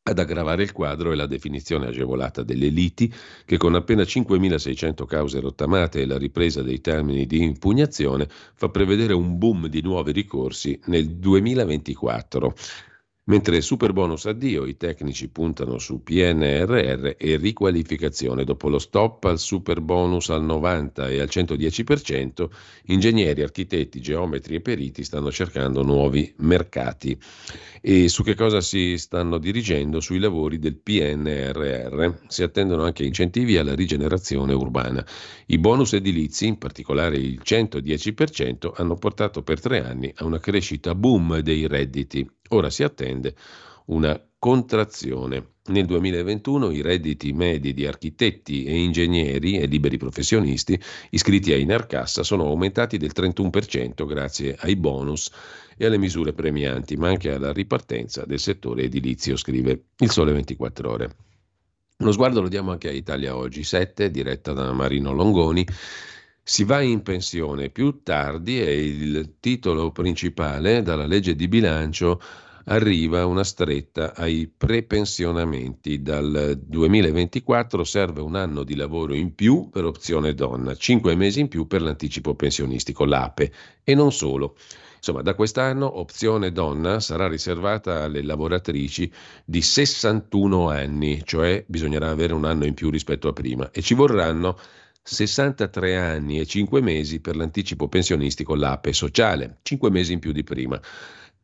Ad 0.08 0.18
aggravare 0.18 0.62
il 0.62 0.72
quadro 0.72 1.12
è 1.12 1.14
la 1.14 1.26
definizione 1.26 1.88
agevolata 1.88 2.42
delle 2.42 2.68
liti, 2.68 3.12
che 3.44 3.58
con 3.58 3.74
appena 3.74 4.04
5.600 4.04 5.04
cause 5.04 5.38
rottamate 5.38 6.00
e 6.00 6.06
la 6.06 6.16
ripresa 6.16 6.62
dei 6.62 6.80
termini 6.80 7.26
di 7.26 7.42
impugnazione 7.42 8.26
fa 8.54 8.70
prevedere 8.70 9.12
un 9.12 9.36
boom 9.36 9.66
di 9.66 9.82
nuovi 9.82 10.12
ricorsi 10.12 10.80
nel 10.86 11.10
2024. 11.10 12.54
Mentre 13.28 13.60
super 13.60 13.92
bonus 13.92 14.24
addio, 14.24 14.64
i 14.64 14.78
tecnici 14.78 15.28
puntano 15.28 15.76
su 15.76 16.02
PNRR 16.02 17.16
e 17.18 17.36
riqualificazione. 17.36 18.42
Dopo 18.42 18.70
lo 18.70 18.78
stop 18.78 19.24
al 19.24 19.38
super 19.38 19.82
bonus 19.82 20.30
al 20.30 20.42
90 20.42 21.08
e 21.10 21.20
al 21.20 21.28
110%, 21.30 22.48
ingegneri, 22.84 23.42
architetti, 23.42 24.00
geometri 24.00 24.54
e 24.54 24.60
periti 24.62 25.04
stanno 25.04 25.30
cercando 25.30 25.82
nuovi 25.82 26.32
mercati. 26.38 27.18
E 27.82 28.08
su 28.08 28.22
che 28.22 28.34
cosa 28.34 28.62
si 28.62 28.96
stanno 28.96 29.36
dirigendo? 29.36 30.00
Sui 30.00 30.20
lavori 30.20 30.58
del 30.58 30.78
PNRR. 30.78 32.20
Si 32.28 32.42
attendono 32.42 32.84
anche 32.84 33.04
incentivi 33.04 33.58
alla 33.58 33.74
rigenerazione 33.74 34.54
urbana. 34.54 35.04
I 35.48 35.58
bonus 35.58 35.92
edilizi, 35.92 36.46
in 36.46 36.56
particolare 36.56 37.18
il 37.18 37.42
110%, 37.44 38.72
hanno 38.74 38.94
portato 38.94 39.42
per 39.42 39.60
tre 39.60 39.84
anni 39.84 40.10
a 40.16 40.24
una 40.24 40.38
crescita 40.38 40.94
boom 40.94 41.40
dei 41.40 41.66
redditi 41.66 42.26
Ora 42.48 42.70
si 42.70 42.82
attende 42.82 43.34
una 43.86 44.20
contrazione. 44.38 45.56
Nel 45.68 45.84
2021 45.84 46.70
i 46.70 46.80
redditi 46.80 47.32
medi 47.32 47.74
di 47.74 47.86
architetti 47.86 48.64
e 48.64 48.78
ingegneri 48.78 49.58
e 49.58 49.66
liberi 49.66 49.98
professionisti 49.98 50.80
iscritti 51.10 51.52
a 51.52 51.58
Inercassa 51.58 52.22
sono 52.22 52.44
aumentati 52.46 52.96
del 52.96 53.12
31% 53.14 54.06
grazie 54.06 54.56
ai 54.60 54.76
bonus 54.76 55.30
e 55.76 55.84
alle 55.84 55.98
misure 55.98 56.32
premianti, 56.32 56.96
ma 56.96 57.08
anche 57.08 57.32
alla 57.32 57.52
ripartenza 57.52 58.24
del 58.24 58.38
settore 58.38 58.84
edilizio, 58.84 59.36
scrive 59.36 59.84
il 59.98 60.10
Sole 60.10 60.32
24 60.32 60.90
ore. 60.90 61.16
Uno 61.98 62.12
sguardo 62.12 62.40
lo 62.40 62.48
diamo 62.48 62.70
anche 62.70 62.88
a 62.88 62.92
Italia 62.92 63.36
Oggi 63.36 63.62
7, 63.62 64.10
diretta 64.10 64.52
da 64.52 64.72
Marino 64.72 65.12
Longoni. 65.12 65.66
Si 66.50 66.64
va 66.64 66.80
in 66.80 67.02
pensione 67.02 67.68
più 67.68 68.00
tardi 68.02 68.58
e 68.58 68.82
il 68.82 69.34
titolo 69.38 69.92
principale 69.92 70.80
dalla 70.80 71.04
legge 71.04 71.34
di 71.34 71.46
bilancio 71.46 72.18
arriva 72.64 73.26
una 73.26 73.44
stretta 73.44 74.14
ai 74.14 74.50
prepensionamenti. 74.56 76.00
Dal 76.00 76.58
2024 76.64 77.84
serve 77.84 78.22
un 78.22 78.34
anno 78.34 78.62
di 78.64 78.76
lavoro 78.76 79.12
in 79.12 79.34
più 79.34 79.68
per 79.68 79.84
opzione 79.84 80.32
donna, 80.32 80.74
cinque 80.74 81.14
mesi 81.16 81.40
in 81.40 81.48
più 81.48 81.66
per 81.66 81.82
l'anticipo 81.82 82.34
pensionistico, 82.34 83.04
l'APE, 83.04 83.52
e 83.84 83.94
non 83.94 84.10
solo. 84.10 84.56
Insomma, 84.96 85.20
da 85.20 85.34
quest'anno 85.34 85.98
opzione 85.98 86.50
donna 86.50 86.98
sarà 86.98 87.28
riservata 87.28 88.04
alle 88.04 88.22
lavoratrici 88.22 89.12
di 89.44 89.60
61 89.60 90.70
anni, 90.70 91.20
cioè 91.24 91.62
bisognerà 91.68 92.08
avere 92.08 92.32
un 92.32 92.46
anno 92.46 92.64
in 92.64 92.72
più 92.72 92.88
rispetto 92.88 93.28
a 93.28 93.34
prima, 93.34 93.70
e 93.70 93.82
ci 93.82 93.92
vorranno 93.92 94.58
63 95.10 95.96
anni 95.96 96.38
e 96.38 96.44
5 96.44 96.82
mesi 96.82 97.20
per 97.20 97.34
l'anticipo 97.34 97.88
pensionistico 97.88 98.54
l'APE 98.54 98.92
sociale, 98.92 99.58
5 99.62 99.90
mesi 99.90 100.12
in 100.12 100.18
più 100.18 100.32
di 100.32 100.44
prima. 100.44 100.78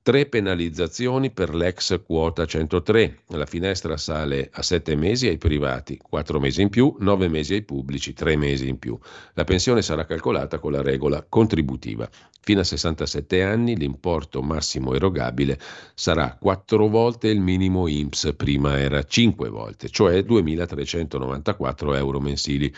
Tre 0.05 0.26
penalizzazioni 0.26 1.30
per 1.30 1.55
l'ex 1.55 2.02
quota 2.05 2.44
103. 2.44 3.20
La 3.28 3.46
finestra 3.46 3.96
sale 3.96 4.50
a 4.52 4.61
sette 4.61 4.96
mesi 4.96 5.28
ai 5.28 5.38
privati, 5.38 5.96
quattro 5.96 6.38
mesi 6.38 6.61
in 6.61 6.68
più, 6.68 6.94
nove 6.98 7.28
mesi 7.28 7.55
ai 7.55 7.62
pubblici, 7.62 8.12
tre 8.12 8.36
mesi 8.36 8.68
in 8.68 8.78
più. 8.78 8.98
La 9.32 9.44
pensione 9.44 9.80
sarà 9.80 10.05
calcolata 10.05 10.59
con 10.59 10.72
la 10.72 10.82
regola 10.82 11.24
contributiva. 11.26 12.07
Fino 12.44 12.61
a 12.61 12.64
67 12.64 13.42
anni 13.42 13.74
l'importo 13.74 14.42
massimo 14.42 14.92
erogabile 14.92 15.59
sarà 15.94 16.36
quattro 16.38 16.88
volte 16.88 17.28
il 17.28 17.40
minimo 17.40 17.88
IMSS, 17.88 18.34
prima 18.36 18.78
era 18.78 19.02
cinque 19.05 19.48
volte, 19.48 19.88
cioè 19.88 20.18
2.394 20.18 21.96
euro 21.96 22.20
mensili. 22.20 22.70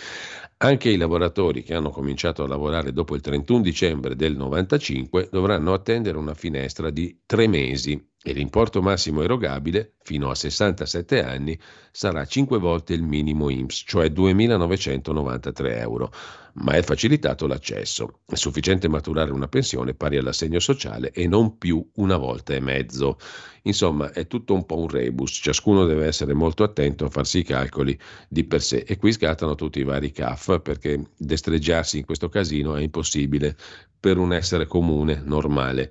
Anche 0.58 0.90
i 0.90 0.96
lavoratori 0.96 1.64
che 1.64 1.74
hanno 1.74 1.90
cominciato 1.90 2.44
a 2.44 2.46
lavorare 2.46 2.92
dopo 2.92 3.16
il 3.16 3.20
31 3.20 3.60
dicembre 3.60 4.14
del 4.14 4.36
95 4.36 5.30
dovranno 5.32 5.72
attendere 5.72 6.16
una 6.16 6.34
finestra 6.34 6.90
di 6.90 7.15
tre 7.24 7.46
mesi 7.46 8.04
e 8.26 8.32
l'importo 8.32 8.82
massimo 8.82 9.22
erogabile, 9.22 9.94
fino 10.02 10.30
a 10.30 10.34
67 10.34 11.22
anni, 11.22 11.56
sarà 11.92 12.24
5 12.24 12.58
volte 12.58 12.92
il 12.92 13.02
minimo 13.02 13.50
IMSS, 13.50 13.84
cioè 13.86 14.08
2.993 14.08 15.78
euro, 15.78 16.10
ma 16.54 16.72
è 16.72 16.82
facilitato 16.82 17.46
l'accesso. 17.46 18.22
È 18.26 18.34
sufficiente 18.34 18.88
maturare 18.88 19.30
una 19.30 19.46
pensione 19.46 19.94
pari 19.94 20.16
all'assegno 20.16 20.58
sociale 20.58 21.12
e 21.12 21.28
non 21.28 21.56
più 21.56 21.88
una 21.96 22.16
volta 22.16 22.52
e 22.52 22.58
mezzo. 22.58 23.16
Insomma, 23.62 24.10
è 24.10 24.26
tutto 24.26 24.54
un 24.54 24.66
po' 24.66 24.78
un 24.78 24.88
rebus, 24.88 25.38
ciascuno 25.40 25.86
deve 25.86 26.06
essere 26.06 26.32
molto 26.34 26.64
attento 26.64 27.04
a 27.04 27.10
farsi 27.10 27.38
i 27.38 27.44
calcoli 27.44 27.96
di 28.28 28.42
per 28.42 28.60
sé 28.60 28.78
e 28.78 28.96
qui 28.96 29.12
scattano 29.12 29.54
tutti 29.54 29.78
i 29.78 29.84
vari 29.84 30.10
CAF 30.10 30.60
perché 30.62 31.10
destreggiarsi 31.16 31.98
in 31.98 32.04
questo 32.04 32.28
casino 32.28 32.74
è 32.74 32.80
impossibile 32.80 33.56
per 34.00 34.18
un 34.18 34.32
essere 34.32 34.66
comune, 34.66 35.22
normale. 35.24 35.90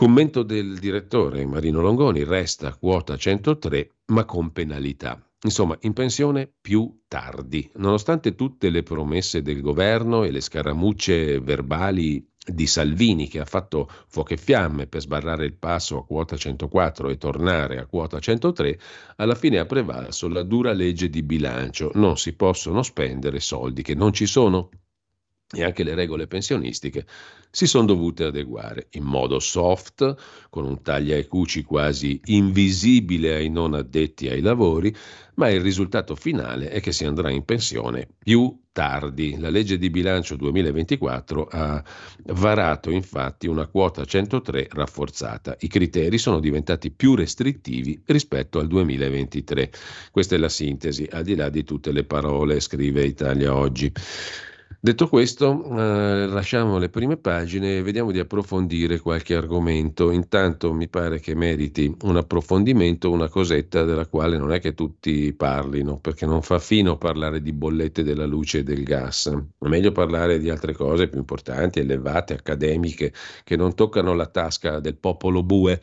Commento 0.00 0.42
del 0.44 0.78
direttore 0.78 1.44
Marino 1.44 1.82
Longoni, 1.82 2.24
resta 2.24 2.74
quota 2.74 3.18
103 3.18 3.96
ma 4.06 4.24
con 4.24 4.50
penalità. 4.50 5.22
Insomma, 5.42 5.76
in 5.82 5.92
pensione 5.92 6.50
più 6.58 7.02
tardi. 7.06 7.70
Nonostante 7.74 8.34
tutte 8.34 8.70
le 8.70 8.82
promesse 8.82 9.42
del 9.42 9.60
governo 9.60 10.24
e 10.24 10.30
le 10.30 10.40
scaramucce 10.40 11.38
verbali 11.40 12.26
di 12.42 12.66
Salvini 12.66 13.28
che 13.28 13.40
ha 13.40 13.44
fatto 13.44 13.90
fuoco 14.08 14.32
e 14.32 14.38
fiamme 14.38 14.86
per 14.86 15.02
sbarrare 15.02 15.44
il 15.44 15.58
passo 15.58 15.98
a 15.98 16.06
quota 16.06 16.34
104 16.34 17.10
e 17.10 17.18
tornare 17.18 17.78
a 17.78 17.84
quota 17.84 18.18
103, 18.18 18.78
alla 19.16 19.34
fine 19.34 19.58
ha 19.58 19.66
prevalso 19.66 20.28
la 20.28 20.42
dura 20.42 20.72
legge 20.72 21.10
di 21.10 21.22
bilancio. 21.22 21.90
Non 21.92 22.16
si 22.16 22.32
possono 22.32 22.82
spendere 22.82 23.38
soldi 23.38 23.82
che 23.82 23.94
non 23.94 24.14
ci 24.14 24.24
sono 24.24 24.70
e 25.52 25.64
anche 25.64 25.82
le 25.82 25.94
regole 25.94 26.28
pensionistiche 26.28 27.06
si 27.50 27.66
sono 27.66 27.86
dovute 27.86 28.24
adeguare 28.24 28.86
in 28.92 29.02
modo 29.02 29.40
soft, 29.40 30.14
con 30.48 30.64
un 30.64 30.82
taglia 30.82 31.16
e 31.16 31.26
cuci 31.26 31.64
quasi 31.64 32.20
invisibile 32.26 33.34
ai 33.34 33.50
non 33.50 33.74
addetti 33.74 34.28
ai 34.28 34.40
lavori, 34.40 34.94
ma 35.34 35.50
il 35.50 35.60
risultato 35.60 36.14
finale 36.14 36.68
è 36.68 36.80
che 36.80 36.92
si 36.92 37.04
andrà 37.04 37.30
in 37.30 37.44
pensione 37.44 38.06
più 38.16 38.60
tardi. 38.70 39.36
La 39.38 39.50
legge 39.50 39.78
di 39.78 39.90
bilancio 39.90 40.36
2024 40.36 41.48
ha 41.50 41.82
varato 42.26 42.90
infatti 42.90 43.48
una 43.48 43.66
quota 43.66 44.04
103 44.04 44.68
rafforzata. 44.70 45.56
I 45.58 45.66
criteri 45.66 46.18
sono 46.18 46.38
diventati 46.38 46.92
più 46.92 47.16
restrittivi 47.16 48.00
rispetto 48.06 48.60
al 48.60 48.68
2023. 48.68 49.72
Questa 50.12 50.36
è 50.36 50.38
la 50.38 50.48
sintesi, 50.48 51.08
al 51.10 51.24
di 51.24 51.34
là 51.34 51.48
di 51.48 51.64
tutte 51.64 51.90
le 51.90 52.04
parole, 52.04 52.60
scrive 52.60 53.04
Italia 53.04 53.56
Oggi. 53.56 53.90
Detto 54.82 55.08
questo, 55.08 55.62
eh, 55.76 56.26
lasciamo 56.26 56.78
le 56.78 56.88
prime 56.88 57.18
pagine 57.18 57.76
e 57.76 57.82
vediamo 57.82 58.12
di 58.12 58.18
approfondire 58.18 58.98
qualche 58.98 59.34
argomento. 59.34 60.10
Intanto 60.10 60.72
mi 60.72 60.88
pare 60.88 61.20
che 61.20 61.34
meriti 61.34 61.94
un 62.04 62.16
approfondimento 62.16 63.10
una 63.10 63.28
cosetta 63.28 63.84
della 63.84 64.06
quale 64.06 64.38
non 64.38 64.52
è 64.52 64.58
che 64.58 64.72
tutti 64.72 65.34
parlino, 65.34 65.98
perché 65.98 66.24
non 66.24 66.40
fa 66.40 66.58
fino 66.58 66.96
parlare 66.96 67.42
di 67.42 67.52
bollette 67.52 68.02
della 68.02 68.24
luce 68.24 68.60
e 68.60 68.62
del 68.62 68.82
gas. 68.82 69.28
È 69.58 69.68
meglio 69.68 69.92
parlare 69.92 70.38
di 70.38 70.48
altre 70.48 70.72
cose 70.72 71.08
più 71.08 71.18
importanti, 71.18 71.80
elevate, 71.80 72.32
accademiche, 72.32 73.12
che 73.44 73.56
non 73.56 73.74
toccano 73.74 74.14
la 74.14 74.26
tasca 74.26 74.80
del 74.80 74.96
popolo 74.96 75.42
bue. 75.42 75.78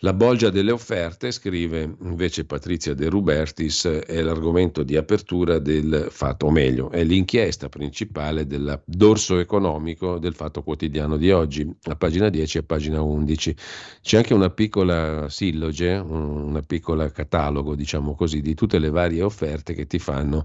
La 0.00 0.12
bolgia 0.12 0.50
delle 0.50 0.72
offerte, 0.72 1.30
scrive 1.30 1.96
invece 2.02 2.44
Patrizia 2.44 2.92
De 2.92 3.08
Rubertis, 3.08 3.86
è 3.86 4.20
l'argomento 4.20 4.82
di 4.82 4.94
apertura 4.94 5.58
del 5.58 6.08
fatto, 6.10 6.46
o 6.46 6.50
meglio, 6.50 6.90
è 6.90 7.02
l'inchiesta 7.02 7.70
principale 7.70 8.46
del 8.46 8.82
dorso 8.84 9.38
economico 9.38 10.18
del 10.18 10.34
fatto 10.34 10.62
quotidiano 10.62 11.16
di 11.16 11.30
oggi, 11.30 11.66
a 11.84 11.96
pagina 11.96 12.28
10 12.28 12.58
e 12.58 12.60
a 12.60 12.64
pagina 12.64 13.00
11. 13.00 13.56
C'è 14.02 14.18
anche 14.18 14.34
una 14.34 14.50
piccola 14.50 15.30
silloge, 15.30 15.94
una 15.94 16.60
piccola 16.60 17.10
catalogo, 17.10 17.74
diciamo 17.74 18.14
così, 18.14 18.42
di 18.42 18.54
tutte 18.54 18.78
le 18.78 18.90
varie 18.90 19.22
offerte 19.22 19.72
che 19.72 19.86
ti 19.86 19.98
fanno 19.98 20.44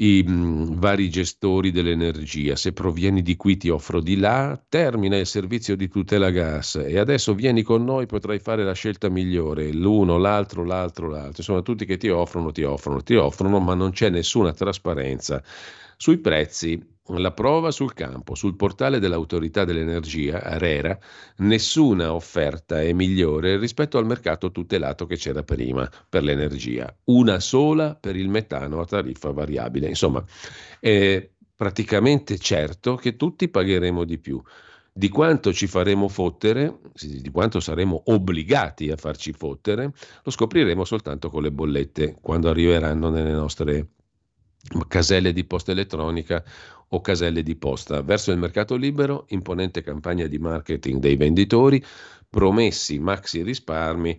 i 0.00 0.22
mh, 0.24 0.78
vari 0.78 1.08
gestori 1.10 1.70
dell'energia. 1.70 2.56
Se 2.56 2.72
provieni 2.72 3.22
di 3.22 3.36
qui 3.36 3.56
ti 3.56 3.68
offro 3.68 4.00
di 4.00 4.16
là, 4.16 4.60
termina 4.68 5.16
il 5.16 5.26
servizio 5.26 5.76
di 5.76 5.88
tutela 5.88 6.30
gas 6.30 6.76
e 6.76 6.98
adesso 6.98 7.34
vieni 7.34 7.62
con 7.62 7.84
noi, 7.84 8.06
potrai 8.06 8.38
fare 8.38 8.64
la 8.64 8.74
scelta 8.74 9.08
migliore, 9.08 9.72
l'uno, 9.72 10.16
l'altro, 10.18 10.64
l'altro, 10.64 11.08
l'altro. 11.08 11.34
Insomma, 11.38 11.62
tutti 11.62 11.84
che 11.84 11.96
ti 11.96 12.08
offrono, 12.08 12.52
ti 12.52 12.62
offrono, 12.62 13.02
ti 13.02 13.14
offrono, 13.14 13.58
ma 13.60 13.74
non 13.74 13.90
c'è 13.90 14.08
nessuna 14.10 14.52
trasparenza 14.52 15.42
sui 15.96 16.18
prezzi 16.18 16.80
la 17.16 17.32
prova 17.32 17.70
sul 17.70 17.94
campo, 17.94 18.34
sul 18.34 18.56
portale 18.56 18.98
dell'autorità 18.98 19.64
dell'energia, 19.64 20.42
ARERA, 20.42 20.98
nessuna 21.38 22.12
offerta 22.12 22.82
è 22.82 22.92
migliore 22.92 23.56
rispetto 23.56 23.96
al 23.96 24.06
mercato 24.06 24.50
tutelato 24.50 25.06
che 25.06 25.16
c'era 25.16 25.42
prima 25.42 25.90
per 26.08 26.22
l'energia, 26.22 26.94
una 27.04 27.40
sola 27.40 27.94
per 27.94 28.16
il 28.16 28.28
metano 28.28 28.80
a 28.80 28.84
tariffa 28.84 29.30
variabile. 29.30 29.88
Insomma, 29.88 30.22
è 30.78 31.28
praticamente 31.56 32.38
certo 32.38 32.96
che 32.96 33.16
tutti 33.16 33.48
pagheremo 33.48 34.04
di 34.04 34.18
più. 34.18 34.40
Di 34.92 35.08
quanto 35.08 35.52
ci 35.52 35.68
faremo 35.68 36.08
fottere, 36.08 36.80
di 37.00 37.30
quanto 37.30 37.60
saremo 37.60 38.02
obbligati 38.06 38.90
a 38.90 38.96
farci 38.96 39.32
fottere, 39.32 39.92
lo 40.24 40.30
scopriremo 40.30 40.84
soltanto 40.84 41.30
con 41.30 41.42
le 41.42 41.52
bollette 41.52 42.16
quando 42.20 42.48
arriveranno 42.48 43.08
nelle 43.08 43.30
nostre 43.30 43.90
caselle 44.88 45.32
di 45.32 45.44
posta 45.44 45.72
elettronica 45.72 46.44
o 46.88 47.00
caselle 47.00 47.42
di 47.42 47.56
posta. 47.56 48.02
Verso 48.02 48.32
il 48.32 48.38
mercato 48.38 48.76
libero, 48.76 49.26
imponente 49.28 49.82
campagna 49.82 50.26
di 50.26 50.38
marketing 50.38 51.00
dei 51.00 51.16
venditori, 51.16 51.84
promessi 52.28 52.98
maxi 52.98 53.42
risparmi, 53.42 54.18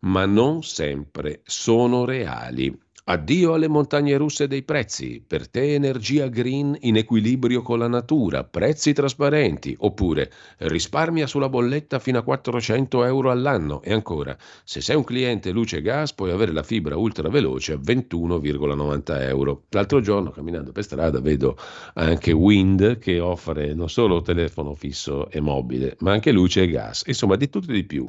ma 0.00 0.26
non 0.26 0.62
sempre 0.62 1.40
sono 1.44 2.04
reali. 2.04 2.76
Addio 3.10 3.54
alle 3.54 3.66
montagne 3.66 4.16
russe 4.16 4.46
dei 4.46 4.62
prezzi, 4.62 5.20
per 5.26 5.48
te 5.48 5.74
energia 5.74 6.28
green 6.28 6.76
in 6.82 6.96
equilibrio 6.96 7.60
con 7.60 7.80
la 7.80 7.88
natura, 7.88 8.44
prezzi 8.44 8.92
trasparenti, 8.92 9.74
oppure 9.80 10.30
risparmia 10.58 11.26
sulla 11.26 11.48
bolletta 11.48 11.98
fino 11.98 12.18
a 12.18 12.22
400 12.22 13.02
euro 13.02 13.32
all'anno. 13.32 13.82
E 13.82 13.92
ancora, 13.92 14.38
se 14.62 14.80
sei 14.80 14.94
un 14.94 15.02
cliente 15.02 15.50
luce 15.50 15.78
e 15.78 15.82
gas 15.82 16.12
puoi 16.12 16.30
avere 16.30 16.52
la 16.52 16.62
fibra 16.62 16.96
ultra 16.96 17.28
veloce 17.28 17.72
a 17.72 17.78
21,90 17.78 19.22
euro. 19.22 19.64
L'altro 19.70 20.00
giorno 20.00 20.30
camminando 20.30 20.70
per 20.70 20.84
strada 20.84 21.20
vedo 21.20 21.58
anche 21.94 22.30
Wind 22.30 22.98
che 22.98 23.18
offre 23.18 23.74
non 23.74 23.90
solo 23.90 24.22
telefono 24.22 24.74
fisso 24.74 25.28
e 25.32 25.40
mobile, 25.40 25.96
ma 25.98 26.12
anche 26.12 26.30
luce 26.30 26.62
e 26.62 26.68
gas, 26.68 27.02
insomma 27.06 27.34
di 27.34 27.48
tutto 27.48 27.72
e 27.72 27.74
di 27.74 27.84
più. 27.84 28.08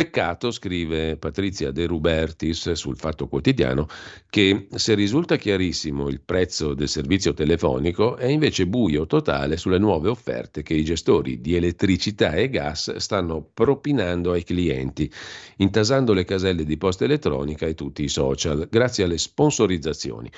Peccato, 0.00 0.50
scrive 0.50 1.18
Patrizia 1.18 1.72
De 1.72 1.84
Rubertis 1.84 2.72
sul 2.72 2.96
Fatto 2.96 3.28
Quotidiano, 3.28 3.86
che 4.30 4.66
se 4.74 4.94
risulta 4.94 5.36
chiarissimo 5.36 6.08
il 6.08 6.22
prezzo 6.22 6.72
del 6.72 6.88
servizio 6.88 7.34
telefonico 7.34 8.16
è 8.16 8.24
invece 8.24 8.66
buio 8.66 9.04
totale 9.04 9.58
sulle 9.58 9.76
nuove 9.76 10.08
offerte 10.08 10.62
che 10.62 10.72
i 10.72 10.84
gestori 10.84 11.42
di 11.42 11.54
elettricità 11.54 12.32
e 12.32 12.48
gas 12.48 12.96
stanno 12.96 13.46
propinando 13.52 14.32
ai 14.32 14.42
clienti, 14.42 15.12
intasando 15.56 16.14
le 16.14 16.24
caselle 16.24 16.64
di 16.64 16.78
posta 16.78 17.04
elettronica 17.04 17.66
e 17.66 17.74
tutti 17.74 18.02
i 18.02 18.08
social, 18.08 18.68
grazie 18.70 19.04
alle 19.04 19.18
sponsorizzazioni 19.18 20.30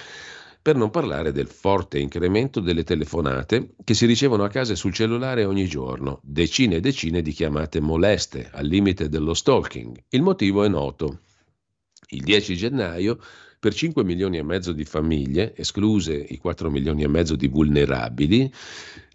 per 0.62 0.76
non 0.76 0.90
parlare 0.90 1.32
del 1.32 1.48
forte 1.48 1.98
incremento 1.98 2.60
delle 2.60 2.84
telefonate 2.84 3.74
che 3.82 3.94
si 3.94 4.06
ricevono 4.06 4.44
a 4.44 4.48
casa 4.48 4.76
sul 4.76 4.92
cellulare 4.92 5.44
ogni 5.44 5.66
giorno, 5.66 6.20
decine 6.22 6.76
e 6.76 6.80
decine 6.80 7.20
di 7.20 7.32
chiamate 7.32 7.80
moleste, 7.80 8.48
al 8.52 8.66
limite 8.66 9.08
dello 9.08 9.34
stalking. 9.34 10.04
Il 10.10 10.22
motivo 10.22 10.62
è 10.62 10.68
noto. 10.68 11.18
Il 12.10 12.22
10 12.22 12.56
gennaio 12.56 13.18
per 13.58 13.74
5 13.74 14.04
milioni 14.04 14.38
e 14.38 14.42
mezzo 14.44 14.72
di 14.72 14.84
famiglie, 14.84 15.52
escluse 15.56 16.14
i 16.14 16.38
4 16.38 16.70
milioni 16.70 17.02
e 17.02 17.08
mezzo 17.08 17.34
di 17.34 17.48
vulnerabili, 17.48 18.52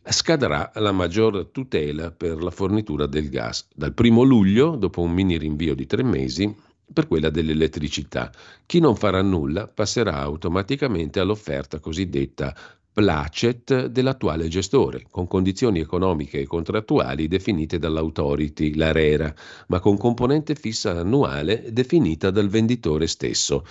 scadrà 0.03 0.71
la 0.75 0.91
maggior 0.91 1.47
tutela 1.51 2.11
per 2.11 2.41
la 2.41 2.51
fornitura 2.51 3.05
del 3.07 3.29
gas. 3.29 3.67
Dal 3.73 3.93
1 3.97 4.21
luglio, 4.23 4.75
dopo 4.75 5.01
un 5.01 5.11
mini 5.11 5.37
rinvio 5.37 5.75
di 5.75 5.85
tre 5.85 6.03
mesi, 6.03 6.53
per 6.91 7.07
quella 7.07 7.29
dell'elettricità. 7.29 8.31
Chi 8.65 8.79
non 8.79 8.95
farà 8.95 9.21
nulla 9.21 9.67
passerà 9.67 10.17
automaticamente 10.17 11.19
all'offerta 11.19 11.79
cosiddetta 11.79 12.55
placet 12.97 13.85
dell'attuale 13.85 14.47
gestore, 14.47 15.05
con 15.11 15.27
condizioni 15.27 15.79
economiche 15.79 16.39
e 16.39 16.47
contrattuali 16.47 17.27
definite 17.27 17.77
dall'autority, 17.77 18.73
l'ARERA, 18.73 19.31
ma 19.67 19.79
con 19.79 19.97
componente 19.97 20.55
fissa 20.55 20.97
annuale 20.97 21.65
definita 21.71 22.31
dal 22.31 22.47
venditore 22.47 23.05
stesso. 23.05 23.63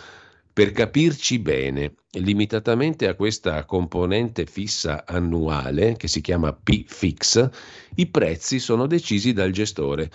Per 0.52 0.70
capirci 0.70 1.40
bene, 1.40 1.94
limitatamente 2.12 3.08
a 3.08 3.14
questa 3.14 3.64
componente 3.64 4.46
fissa 4.46 5.04
annuale, 5.04 5.96
che 5.96 6.06
si 6.06 6.20
chiama 6.20 6.52
P-Fix, 6.52 7.50
i 7.96 8.06
prezzi 8.06 8.60
sono 8.60 8.86
decisi 8.86 9.32
dal 9.32 9.50
gestore 9.50 10.08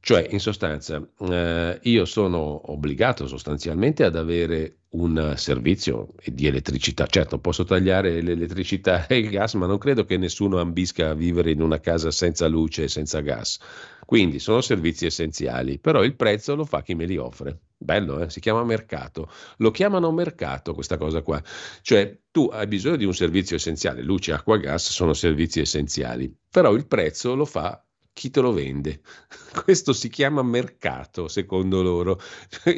cioè, 0.00 0.26
in 0.30 0.40
sostanza, 0.40 1.06
eh, 1.18 1.78
io 1.82 2.04
sono 2.04 2.72
obbligato 2.72 3.26
sostanzialmente 3.26 4.04
ad 4.04 4.16
avere 4.16 4.78
un 4.90 5.34
servizio 5.36 6.14
di 6.24 6.46
elettricità. 6.46 7.06
Certo, 7.06 7.38
posso 7.40 7.64
tagliare 7.64 8.22
l'elettricità 8.22 9.06
e 9.08 9.18
il 9.18 9.28
gas, 9.28 9.54
ma 9.54 9.66
non 9.66 9.76
credo 9.76 10.04
che 10.04 10.16
nessuno 10.16 10.60
ambisca 10.60 11.10
a 11.10 11.14
vivere 11.14 11.50
in 11.50 11.60
una 11.60 11.80
casa 11.80 12.10
senza 12.10 12.46
luce 12.46 12.84
e 12.84 12.88
senza 12.88 13.20
gas. 13.20 13.58
Quindi 14.06 14.38
sono 14.38 14.62
servizi 14.62 15.04
essenziali, 15.04 15.78
però 15.78 16.02
il 16.02 16.16
prezzo 16.16 16.54
lo 16.54 16.64
fa 16.64 16.80
chi 16.82 16.94
me 16.94 17.04
li 17.04 17.18
offre. 17.18 17.58
Bello, 17.76 18.20
eh? 18.20 18.30
si 18.30 18.40
chiama 18.40 18.64
mercato. 18.64 19.30
Lo 19.58 19.70
chiamano 19.70 20.10
mercato 20.10 20.72
questa 20.72 20.96
cosa 20.96 21.20
qua. 21.20 21.42
Cioè, 21.82 22.18
tu 22.30 22.48
hai 22.50 22.66
bisogno 22.66 22.96
di 22.96 23.04
un 23.04 23.14
servizio 23.14 23.56
essenziale, 23.56 24.02
luce, 24.02 24.32
acqua, 24.32 24.56
gas 24.56 24.90
sono 24.90 25.12
servizi 25.12 25.60
essenziali, 25.60 26.34
però 26.50 26.72
il 26.72 26.86
prezzo 26.86 27.34
lo 27.34 27.44
fa 27.44 27.82
chi 28.18 28.30
te 28.30 28.40
lo 28.40 28.52
vende. 28.52 29.00
Questo 29.62 29.92
si 29.92 30.08
chiama 30.08 30.42
mercato, 30.42 31.28
secondo 31.28 31.82
loro. 31.82 32.20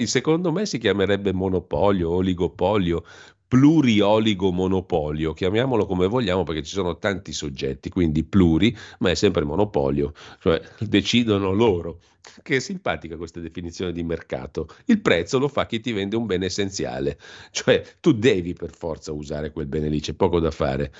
Secondo 0.05 0.53
me 0.53 0.66
si 0.66 0.76
chiamerebbe 0.76 1.32
monopolio, 1.32 2.11
oligopolio, 2.11 3.03
plurioligomonopolio, 3.49 5.32
chiamiamolo 5.32 5.86
come 5.86 6.07
vogliamo 6.07 6.43
perché 6.43 6.62
ci 6.62 6.74
sono 6.74 6.99
tanti 6.99 7.32
soggetti, 7.32 7.88
quindi 7.88 8.22
pluri, 8.22 8.76
ma 8.99 9.11
è 9.11 9.14
sempre 9.14 9.45
monopolio, 9.45 10.12
cioè 10.41 10.61
decidono 10.78 11.53
loro. 11.53 12.01
Che 12.43 12.57
è 12.57 12.61
simpatica 12.61 13.16
questa 13.16 13.41
definizione 13.41 13.93
di 13.93 14.03
mercato. 14.05 14.68
Il 14.84 15.01
prezzo 15.01 15.38
lo 15.38 15.49
fa 15.49 15.64
chi 15.64 15.80
ti 15.80 15.91
vende 15.93 16.16
un 16.16 16.26
bene 16.26 16.47
essenziale, 16.47 17.18
cioè 17.51 17.82
tu 17.99 18.12
devi 18.12 18.53
per 18.53 18.72
forza 18.76 19.11
usare 19.11 19.53
quel 19.53 19.66
bene 19.66 19.88
lì, 19.88 20.01
c'è 20.01 20.12
poco 20.12 20.38
da 20.38 20.51
fare. 20.51 20.93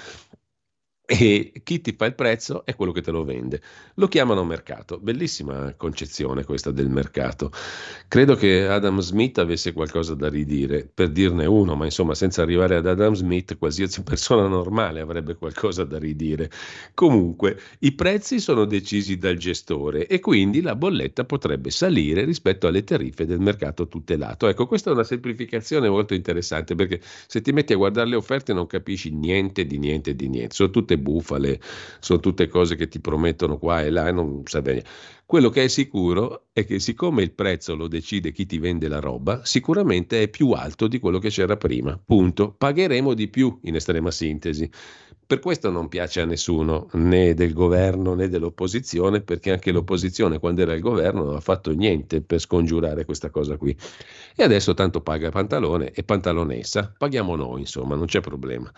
E 1.13 1.51
chi 1.65 1.81
ti 1.81 1.93
fa 1.99 2.05
il 2.05 2.15
prezzo 2.15 2.65
è 2.65 2.77
quello 2.77 2.93
che 2.93 3.01
te 3.01 3.11
lo 3.11 3.25
vende. 3.25 3.61
Lo 3.95 4.07
chiamano 4.07 4.45
mercato. 4.45 5.01
Bellissima 5.01 5.75
concezione 5.77 6.45
questa 6.45 6.71
del 6.71 6.89
mercato. 6.89 7.51
Credo 8.07 8.37
che 8.37 8.69
Adam 8.69 9.01
Smith 9.01 9.39
avesse 9.39 9.73
qualcosa 9.73 10.15
da 10.15 10.29
ridire, 10.29 10.89
per 10.93 11.09
dirne 11.09 11.47
uno, 11.47 11.75
ma 11.75 11.85
insomma 11.85 12.15
senza 12.15 12.43
arrivare 12.43 12.77
ad 12.77 12.87
Adam 12.87 13.15
Smith 13.15 13.59
qualsiasi 13.59 14.05
persona 14.05 14.47
normale 14.47 15.01
avrebbe 15.01 15.35
qualcosa 15.35 15.83
da 15.83 15.99
ridire. 15.99 16.49
Comunque 16.95 17.59
i 17.81 17.91
prezzi 17.91 18.39
sono 18.39 18.65
decisi 18.65 19.19
dal 19.19 19.37
gestore 19.37 20.07
e 20.07 20.21
quindi 20.21 20.61
la 20.61 20.77
bolletta 20.77 21.25
potrebbe 21.25 21.71
salire 21.71 22.25
rispetto 22.25 22.69
alle 22.69 22.85
tariffe 22.85 23.27
del 23.27 23.41
mercato 23.41 23.89
tutelato. 23.89 24.47
Ecco, 24.47 24.69
questa 24.69 24.91
è 24.91 24.93
una 24.93 25.03
semplificazione 25.03 25.89
molto 25.89 26.15
interessante 26.15 26.77
perché 26.77 27.01
se 27.27 27.41
ti 27.41 27.51
metti 27.51 27.73
a 27.73 27.77
guardare 27.77 28.11
le 28.11 28.17
offerte 28.17 28.53
non 28.53 28.69
capisci 28.69 29.11
niente 29.11 29.67
di 29.67 29.77
niente 29.77 30.15
di 30.15 30.29
niente. 30.29 30.55
Sono 30.55 30.71
tutte 30.71 30.99
bufale, 31.01 31.61
sono 31.99 32.21
tutte 32.21 32.49
cose 32.49 32.77
che 32.77 32.89
ti 32.89 33.01
promettono 33.01 33.59
qua 33.59 33.83
e 33.83 33.91
là 33.91 34.09
e 34.09 34.13
non 34.13 34.43
sa 34.45 34.63
bene. 34.63 34.85
Quello 35.31 35.49
che 35.49 35.63
è 35.63 35.69
sicuro 35.69 36.47
è 36.53 36.65
che 36.65 36.81
siccome 36.81 37.23
il 37.23 37.31
prezzo 37.31 37.77
lo 37.77 37.87
decide 37.87 38.33
chi 38.33 38.47
ti 38.47 38.59
vende 38.59 38.89
la 38.89 38.99
roba, 38.99 39.45
sicuramente 39.45 40.23
è 40.23 40.29
più 40.29 40.51
alto 40.51 40.89
di 40.89 40.99
quello 40.99 41.21
che 41.21 41.29
c'era 41.29 41.57
prima. 41.57 41.97
Punto. 42.05 42.53
Pagheremo 42.53 43.15
di 43.15 43.29
più 43.29 43.61
in 43.63 43.77
estrema 43.77 44.11
sintesi. 44.11 44.69
Per 45.25 45.39
questo 45.39 45.71
non 45.71 45.87
piace 45.87 46.21
a 46.21 46.25
nessuno, 46.25 46.89
né 46.95 47.35
del 47.35 47.53
governo 47.53 48.15
né 48.15 48.29
dell'opposizione, 48.29 49.21
perché 49.21 49.53
anche 49.53 49.71
l'opposizione 49.71 50.41
quando 50.41 50.63
era 50.63 50.75
il 50.75 50.81
governo 50.81 51.23
non 51.23 51.37
ha 51.37 51.41
fatto 51.41 51.71
niente 51.71 52.21
per 52.23 52.41
scongiurare 52.41 53.05
questa 53.05 53.31
cosa 53.31 53.57
qui. 53.57 53.77
E 54.35 54.43
adesso 54.43 54.75
tanto 54.75 55.01
paga 55.01 55.31
Pantalone 55.31 55.93
e 55.93 56.03
Pantalonessa, 56.03 56.93
paghiamo 56.99 57.37
noi, 57.37 57.61
insomma, 57.61 57.95
non 57.95 58.07
c'è 58.07 58.19
problema. 58.19 58.69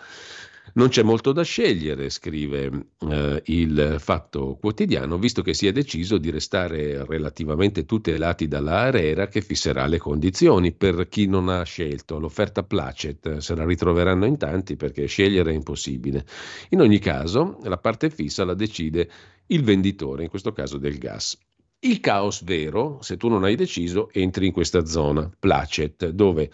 Non 0.75 0.87
c'è 0.87 1.03
molto 1.03 1.33
da 1.33 1.43
scegliere, 1.43 2.09
scrive 2.09 2.87
eh, 3.09 3.41
il 3.45 3.97
Fatto 3.99 4.57
Quotidiano, 4.59 5.19
visto 5.19 5.41
che 5.41 5.53
si 5.53 5.67
è 5.67 5.71
deciso 5.71 6.17
di 6.17 6.31
restare 6.31 7.05
relativamente 7.05 7.85
tutelati 7.85 8.47
dalla 8.47 8.79
Arera 8.79 9.27
che 9.27 9.41
fisserà 9.41 9.85
le 9.85 9.99
condizioni 9.99 10.71
per 10.71 11.07
chi 11.09 11.27
non 11.27 11.49
ha 11.49 11.63
scelto. 11.63 12.17
L'offerta 12.17 12.63
placet 12.63 13.37
se 13.37 13.55
la 13.55 13.65
ritroveranno 13.65 14.25
in 14.25 14.37
tanti 14.37 14.75
perché 14.75 15.05
scegliere 15.05 15.51
è 15.51 15.53
impossibile. 15.53 16.25
In 16.69 16.79
ogni 16.79 16.99
caso, 16.99 17.59
la 17.63 17.77
parte 17.77 18.09
fissa 18.09 18.45
la 18.45 18.53
decide 18.55 19.09
il 19.47 19.63
venditore, 19.63 20.23
in 20.23 20.29
questo 20.29 20.53
caso 20.53 20.77
del 20.77 20.97
gas. 20.97 21.37
Il 21.79 21.99
caos 21.99 22.43
vero, 22.45 22.99
se 23.01 23.17
tu 23.17 23.27
non 23.27 23.43
hai 23.43 23.55
deciso, 23.55 24.09
entri 24.13 24.47
in 24.47 24.53
questa 24.53 24.85
zona, 24.85 25.29
placet, 25.37 26.07
dove 26.09 26.49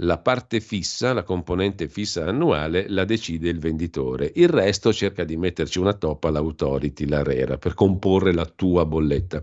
la 0.00 0.18
parte 0.18 0.60
fissa, 0.60 1.12
la 1.12 1.22
componente 1.22 1.88
fissa 1.88 2.26
annuale, 2.26 2.86
la 2.88 3.04
decide 3.04 3.48
il 3.48 3.58
venditore. 3.58 4.30
Il 4.34 4.48
resto 4.48 4.92
cerca 4.92 5.24
di 5.24 5.36
metterci 5.36 5.78
una 5.78 5.94
toppa 5.94 6.30
l'autority, 6.30 7.06
l'ARERA, 7.06 7.56
per 7.56 7.74
comporre 7.74 8.32
la 8.32 8.44
tua 8.44 8.84
bolletta. 8.84 9.42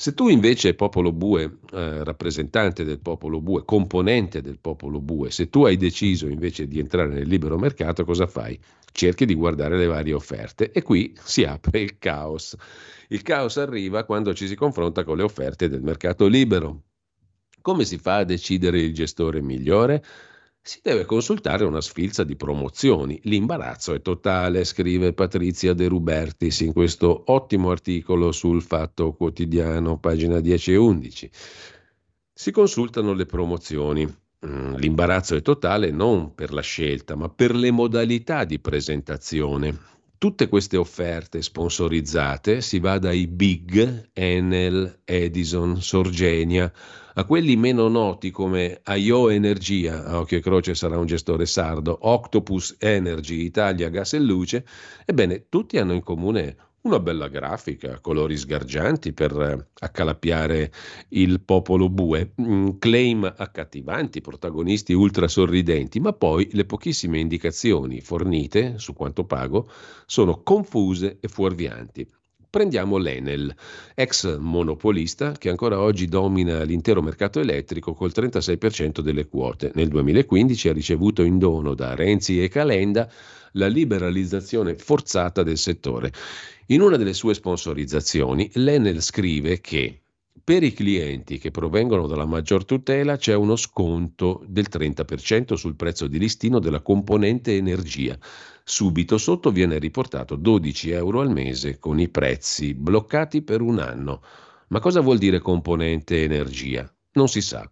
Se 0.00 0.14
tu 0.14 0.28
invece, 0.28 0.74
popolo 0.74 1.10
bue, 1.10 1.58
eh, 1.72 2.04
rappresentante 2.04 2.84
del 2.84 3.00
popolo 3.00 3.40
bue, 3.40 3.64
componente 3.64 4.40
del 4.42 4.58
popolo 4.60 5.00
bue, 5.00 5.30
se 5.30 5.48
tu 5.48 5.64
hai 5.64 5.76
deciso 5.76 6.28
invece 6.28 6.68
di 6.68 6.78
entrare 6.78 7.08
nel 7.08 7.26
libero 7.26 7.58
mercato, 7.58 8.04
cosa 8.04 8.28
fai? 8.28 8.56
Cerchi 8.92 9.24
di 9.24 9.34
guardare 9.34 9.76
le 9.76 9.86
varie 9.86 10.12
offerte 10.12 10.70
e 10.70 10.82
qui 10.82 11.12
si 11.20 11.42
apre 11.44 11.80
il 11.80 11.98
caos. 11.98 12.56
Il 13.08 13.22
caos 13.22 13.56
arriva 13.56 14.04
quando 14.04 14.34
ci 14.34 14.46
si 14.46 14.54
confronta 14.54 15.02
con 15.02 15.16
le 15.16 15.24
offerte 15.24 15.68
del 15.68 15.82
mercato 15.82 16.26
libero. 16.28 16.82
Come 17.68 17.84
si 17.84 17.98
fa 17.98 18.16
a 18.16 18.24
decidere 18.24 18.80
il 18.80 18.94
gestore 18.94 19.42
migliore? 19.42 20.02
Si 20.62 20.80
deve 20.82 21.04
consultare 21.04 21.66
una 21.66 21.82
sfilza 21.82 22.24
di 22.24 22.34
promozioni. 22.34 23.20
L'imbarazzo 23.24 23.92
è 23.92 24.00
totale, 24.00 24.64
scrive 24.64 25.12
Patrizia 25.12 25.74
De 25.74 25.86
Rubertis 25.86 26.60
in 26.60 26.72
questo 26.72 27.24
ottimo 27.26 27.68
articolo 27.70 28.32
sul 28.32 28.62
Fatto 28.62 29.12
Quotidiano, 29.12 29.98
pagina 29.98 30.40
10 30.40 30.72
e 30.72 30.76
11. 30.76 31.30
Si 32.32 32.50
consultano 32.52 33.12
le 33.12 33.26
promozioni. 33.26 34.06
Mm, 34.46 34.76
l'imbarazzo 34.76 35.36
è 35.36 35.42
totale 35.42 35.90
non 35.90 36.34
per 36.34 36.54
la 36.54 36.62
scelta, 36.62 37.16
ma 37.16 37.28
per 37.28 37.54
le 37.54 37.70
modalità 37.70 38.44
di 38.44 38.58
presentazione. 38.60 39.78
Tutte 40.16 40.48
queste 40.48 40.76
offerte 40.78 41.42
sponsorizzate 41.42 42.62
si 42.62 42.80
va 42.80 42.98
dai 42.98 43.26
big, 43.26 44.08
Enel, 44.14 45.00
Edison, 45.04 45.82
Sorgenia, 45.82 46.72
a 47.18 47.24
quelli 47.24 47.56
meno 47.56 47.88
noti 47.88 48.30
come 48.30 48.80
IO 48.86 49.28
Energia, 49.28 50.04
a 50.04 50.20
occhio 50.20 50.38
e 50.38 50.40
croce 50.40 50.76
sarà 50.76 50.98
un 50.98 51.06
gestore 51.06 51.46
sardo, 51.46 51.98
Octopus 52.02 52.76
Energy, 52.78 53.42
Italia 53.42 53.88
Gas 53.88 54.12
e 54.12 54.20
Luce, 54.20 54.64
ebbene 55.04 55.46
tutti 55.48 55.78
hanno 55.78 55.94
in 55.94 56.02
comune 56.04 56.56
una 56.82 57.00
bella 57.00 57.26
grafica, 57.26 57.98
colori 57.98 58.36
sgargianti 58.36 59.12
per 59.12 59.32
eh, 59.36 59.66
accalappiare 59.80 60.70
il 61.08 61.40
popolo 61.40 61.88
bue, 61.88 62.34
mm, 62.40 62.68
claim 62.78 63.34
accattivanti, 63.36 64.20
protagonisti 64.20 64.92
ultra 64.92 65.26
sorridenti, 65.26 65.98
ma 65.98 66.12
poi 66.12 66.48
le 66.52 66.66
pochissime 66.66 67.18
indicazioni 67.18 68.00
fornite 68.00 68.78
su 68.78 68.94
quanto 68.94 69.24
pago 69.24 69.68
sono 70.06 70.40
confuse 70.44 71.18
e 71.18 71.26
fuorvianti. 71.26 72.08
Prendiamo 72.50 72.96
l'Enel, 72.96 73.54
ex 73.94 74.38
monopolista 74.38 75.32
che 75.32 75.50
ancora 75.50 75.80
oggi 75.80 76.06
domina 76.06 76.62
l'intero 76.62 77.02
mercato 77.02 77.40
elettrico 77.40 77.92
col 77.92 78.10
36% 78.14 79.00
delle 79.00 79.28
quote. 79.28 79.70
Nel 79.74 79.88
2015 79.88 80.68
ha 80.70 80.72
ricevuto 80.72 81.22
in 81.22 81.36
dono 81.36 81.74
da 81.74 81.94
Renzi 81.94 82.42
e 82.42 82.48
Calenda 82.48 83.06
la 83.52 83.66
liberalizzazione 83.66 84.76
forzata 84.76 85.42
del 85.42 85.58
settore. 85.58 86.10
In 86.68 86.80
una 86.80 86.96
delle 86.96 87.12
sue 87.12 87.34
sponsorizzazioni, 87.34 88.50
l'Enel 88.54 89.02
scrive 89.02 89.60
che 89.60 90.00
per 90.42 90.62
i 90.62 90.72
clienti 90.72 91.36
che 91.36 91.50
provengono 91.50 92.06
dalla 92.06 92.24
maggior 92.24 92.64
tutela 92.64 93.18
c'è 93.18 93.34
uno 93.34 93.56
sconto 93.56 94.42
del 94.46 94.68
30% 94.70 95.52
sul 95.52 95.76
prezzo 95.76 96.06
di 96.06 96.18
listino 96.18 96.58
della 96.58 96.80
componente 96.80 97.54
energia. 97.54 98.18
Subito 98.70 99.16
sotto 99.16 99.50
viene 99.50 99.78
riportato 99.78 100.36
12 100.36 100.90
euro 100.90 101.20
al 101.20 101.30
mese 101.30 101.78
con 101.78 101.98
i 101.98 102.10
prezzi 102.10 102.74
bloccati 102.74 103.40
per 103.40 103.62
un 103.62 103.78
anno. 103.78 104.20
Ma 104.68 104.78
cosa 104.78 105.00
vuol 105.00 105.16
dire 105.16 105.38
componente 105.38 106.22
energia? 106.22 106.86
Non 107.12 107.28
si 107.28 107.40
sa. 107.40 107.66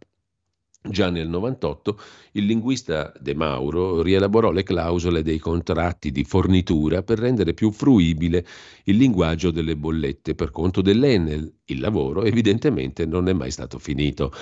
Già 0.88 1.11
nel 1.11 1.28
98 1.28 1.99
il 2.32 2.47
linguista 2.47 3.12
De 3.20 3.34
Mauro 3.34 4.01
rielaborò 4.01 4.51
le 4.51 4.62
clausole 4.62 5.22
dei 5.22 5.38
contratti 5.38 6.11
di 6.11 6.24
fornitura 6.24 7.03
per 7.03 7.18
rendere 7.18 7.53
più 7.53 7.72
fruibile 7.72 8.47
il 8.84 8.97
linguaggio 8.97 9.51
delle 9.51 9.76
bollette 9.76 10.34
per 10.34 10.51
conto 10.51 10.80
dell'Enel. 10.80 11.53
Il 11.66 11.80
lavoro 11.80 12.22
evidentemente 12.22 13.05
non 13.05 13.28
è 13.28 13.34
mai 13.34 13.51
stato 13.51 13.78
finito. 13.78 14.32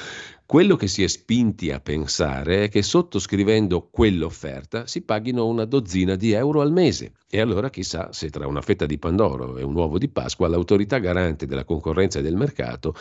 Quello 0.46 0.76
che 0.76 0.88
si 0.88 1.02
è 1.02 1.06
spinti 1.06 1.70
a 1.70 1.80
pensare 1.80 2.64
è 2.64 2.68
che 2.68 2.82
sottoscrivendo 2.82 3.88
quell'offerta 3.90 4.86
si 4.86 5.00
paghino 5.00 5.46
una 5.46 5.64
dozzina 5.64 6.16
di 6.16 6.32
euro 6.32 6.60
al 6.60 6.70
mese. 6.70 7.12
E 7.30 7.40
allora 7.40 7.70
chissà 7.70 8.12
se 8.12 8.28
tra 8.28 8.46
una 8.46 8.60
fetta 8.60 8.84
di 8.84 8.98
Pandoro 8.98 9.56
e 9.56 9.62
un 9.64 9.74
uovo 9.74 9.96
di 9.98 10.08
Pasqua 10.08 10.46
l'autorità 10.46 10.98
garante 10.98 11.46
della 11.46 11.64
concorrenza 11.64 12.18
e 12.18 12.22
del 12.22 12.36
mercato 12.36 12.94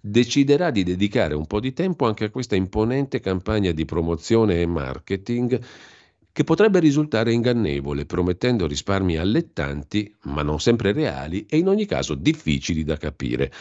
deciderà 0.00 0.70
di 0.72 0.82
dedicare 0.82 1.34
un 1.34 1.46
po' 1.46 1.60
di 1.60 1.72
tempo 1.72 2.04
anche 2.04 2.24
a 2.24 2.30
questa 2.30 2.56
imponente 2.56 3.20
campagna 3.20 3.70
di 3.70 3.84
promozione 3.84 4.60
e 4.60 4.66
marketing 4.66 5.60
che 6.32 6.44
potrebbe 6.44 6.80
risultare 6.80 7.32
ingannevole, 7.32 8.06
promettendo 8.06 8.66
risparmi 8.66 9.16
allettanti, 9.16 10.14
ma 10.24 10.42
non 10.42 10.60
sempre 10.60 10.92
reali 10.92 11.46
e 11.48 11.58
in 11.58 11.68
ogni 11.68 11.86
caso 11.86 12.14
difficili 12.14 12.82
da 12.82 12.96
capire. 12.96 13.52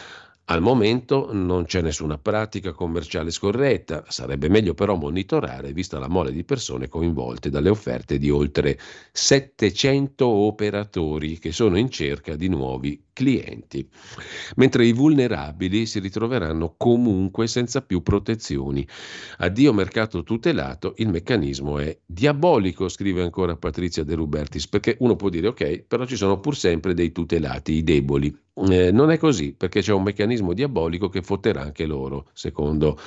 Al 0.50 0.62
momento 0.62 1.28
non 1.34 1.66
c'è 1.66 1.82
nessuna 1.82 2.18
pratica 2.18 2.72
commerciale 2.72 3.32
scorretta, 3.32 4.06
sarebbe 4.08 4.48
meglio 4.48 4.74
però 4.74 4.96
monitorare 4.96 5.74
vista 5.74 6.00
la 6.00 6.08
mole 6.08 6.32
di 6.32 6.46
persone 6.46 6.88
coinvolte 6.88 7.50
dalle 7.50 7.68
offerte 7.68 8.18
di 8.18 8.30
oltre 8.30 8.80
700 9.12 10.26
operatori 10.26 11.38
che 11.38 11.52
sono 11.52 11.78
in 11.78 11.90
cerca 11.90 12.38
di 12.38 12.48
nuovi 12.48 13.08
clienti, 13.12 13.90
mentre 14.56 14.86
i 14.86 14.94
vulnerabili 14.94 15.86
si 15.86 16.00
ritroveranno 16.00 16.76
comunque 16.78 17.48
senza 17.48 17.82
più 17.82 18.02
protezioni. 18.02 18.88
Addio 19.40 19.74
mercato 19.74 20.24
tutelato, 20.24 20.94
il 21.00 21.10
meccanismo 21.10 21.78
è 21.78 22.00
diabolico, 22.06 22.88
scrive 22.88 23.22
ancora 23.22 23.58
Patrizia 23.58 24.06
De 24.06 24.16
Rubertis, 24.16 24.70
perché 24.70 24.96
uno 25.00 25.18
può 25.18 25.28
dire 25.28 25.48
ok, 25.48 25.80
però 25.80 26.06
ci 26.06 26.16
sono 26.16 26.40
pur 26.40 26.56
sempre 26.56 26.94
dei 26.94 27.12
tutelati, 27.12 27.74
i 27.74 27.84
deboli. 27.84 28.46
Eh, 28.60 28.92
non 28.92 29.12
è 29.12 29.18
così, 29.18 29.54
perché 29.54 29.82
c'è 29.82 29.94
un 29.94 30.04
meccanismo 30.04 30.54
diabolico 30.54 31.10
che 31.10 31.22
fotterà 31.22 31.62
anche 31.62 31.86
loro, 31.86 32.30
secondo 32.34 32.98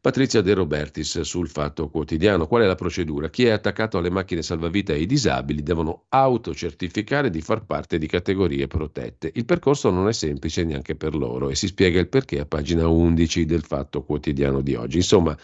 Patrizia 0.00 0.40
De 0.40 0.54
Robertis 0.54 1.20
sul 1.20 1.48
Fatto 1.48 1.90
Quotidiano. 1.90 2.46
Qual 2.48 2.62
è 2.62 2.66
la 2.66 2.74
procedura? 2.74 3.28
Chi 3.28 3.44
è 3.44 3.50
attaccato 3.50 3.98
alle 3.98 4.10
macchine 4.10 4.42
salvavita 4.42 4.92
e 4.92 5.02
i 5.02 5.06
disabili 5.06 5.62
devono 5.62 6.06
autocertificare 6.08 7.30
di 7.30 7.40
far 7.40 7.64
parte 7.66 7.98
di 7.98 8.06
categorie 8.06 8.66
protette. 8.66 9.30
Il 9.34 9.44
percorso 9.44 9.90
non 9.90 10.08
è 10.08 10.12
semplice 10.12 10.64
neanche 10.64 10.96
per 10.96 11.14
loro 11.14 11.50
e 11.50 11.54
si 11.54 11.68
spiega 11.68 12.00
il 12.00 12.08
perché 12.08 12.40
a 12.40 12.46
pagina 12.46 12.88
11 12.88 13.44
del 13.44 13.62
Fatto 13.62 14.02
Quotidiano 14.02 14.60
di 14.60 14.74
oggi. 14.74 14.96
Insomma, 14.96 15.36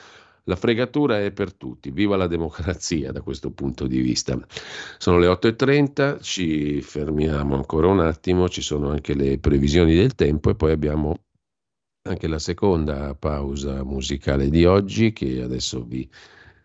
La 0.49 0.55
fregatura 0.55 1.21
è 1.21 1.33
per 1.33 1.53
tutti, 1.53 1.91
viva 1.91 2.17
la 2.17 2.29
democrazia 2.29 3.11
da 3.11 3.21
questo 3.21 3.51
punto 3.51 3.89
di 3.89 4.01
vista. 4.01 4.39
Sono 4.97 5.19
le 5.19 5.27
8.30, 5.27 6.23
ci 6.23 6.81
fermiamo 6.83 7.57
ancora 7.57 7.89
un 7.89 7.99
attimo, 7.99 8.49
ci 8.49 8.63
sono 8.63 8.91
anche 8.91 9.15
le 9.15 9.39
previsioni 9.39 9.95
del 9.97 10.15
tempo 10.15 10.51
e 10.51 10.55
poi 10.55 10.71
abbiamo 10.71 11.17
anche 12.09 12.29
la 12.29 12.39
seconda 12.39 13.17
pausa 13.17 13.83
musicale 13.83 14.49
di 14.49 14.65
oggi 14.65 15.13
che 15.13 15.43
adesso 15.43 15.83
vi 15.83 16.09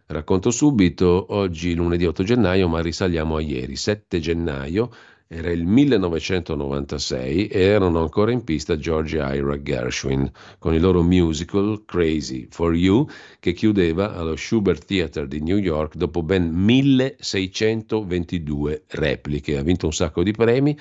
racconto 0.06 0.52
subito. 0.52 1.26
Oggi 1.30 1.74
lunedì 1.74 2.06
8 2.06 2.22
gennaio, 2.22 2.68
ma 2.68 2.82
risaliamo 2.82 3.38
a 3.38 3.42
ieri, 3.42 3.76
7 3.76 4.20
gennaio 4.20 4.92
era 5.34 5.50
il 5.50 5.66
1996 5.66 7.48
e 7.48 7.62
erano 7.62 8.02
ancora 8.02 8.34
in 8.34 8.44
pista 8.44 8.78
Georgia 8.78 9.34
Ira 9.34 9.62
Gershwin 9.62 10.30
con 10.60 10.74
il 10.74 10.82
loro 10.82 11.02
musical 11.04 11.84
Crazy 11.86 12.48
for 12.50 12.76
You 12.76 13.08
che 13.40 13.54
chiudeva 13.54 14.14
allo 14.14 14.36
Schubert 14.36 14.84
Theater 14.84 15.28
di 15.28 15.42
New 15.42 15.56
York 15.56 15.96
dopo 15.96 16.22
ben 16.22 16.50
1622 16.50 18.84
repliche. 18.88 19.58
Ha 19.58 19.64
vinto 19.64 19.86
un 19.86 19.94
sacco 19.94 20.22
di 20.22 20.34
premi 20.34 20.78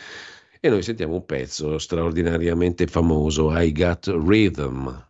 e 0.59 0.69
noi 0.69 0.83
sentiamo 0.83 1.15
un 1.15 1.25
pezzo 1.25 1.79
straordinariamente 1.79 2.89
famoso, 2.89 3.57
I 3.57 3.71
Got 3.71 4.09
Rhythm. 4.09 5.10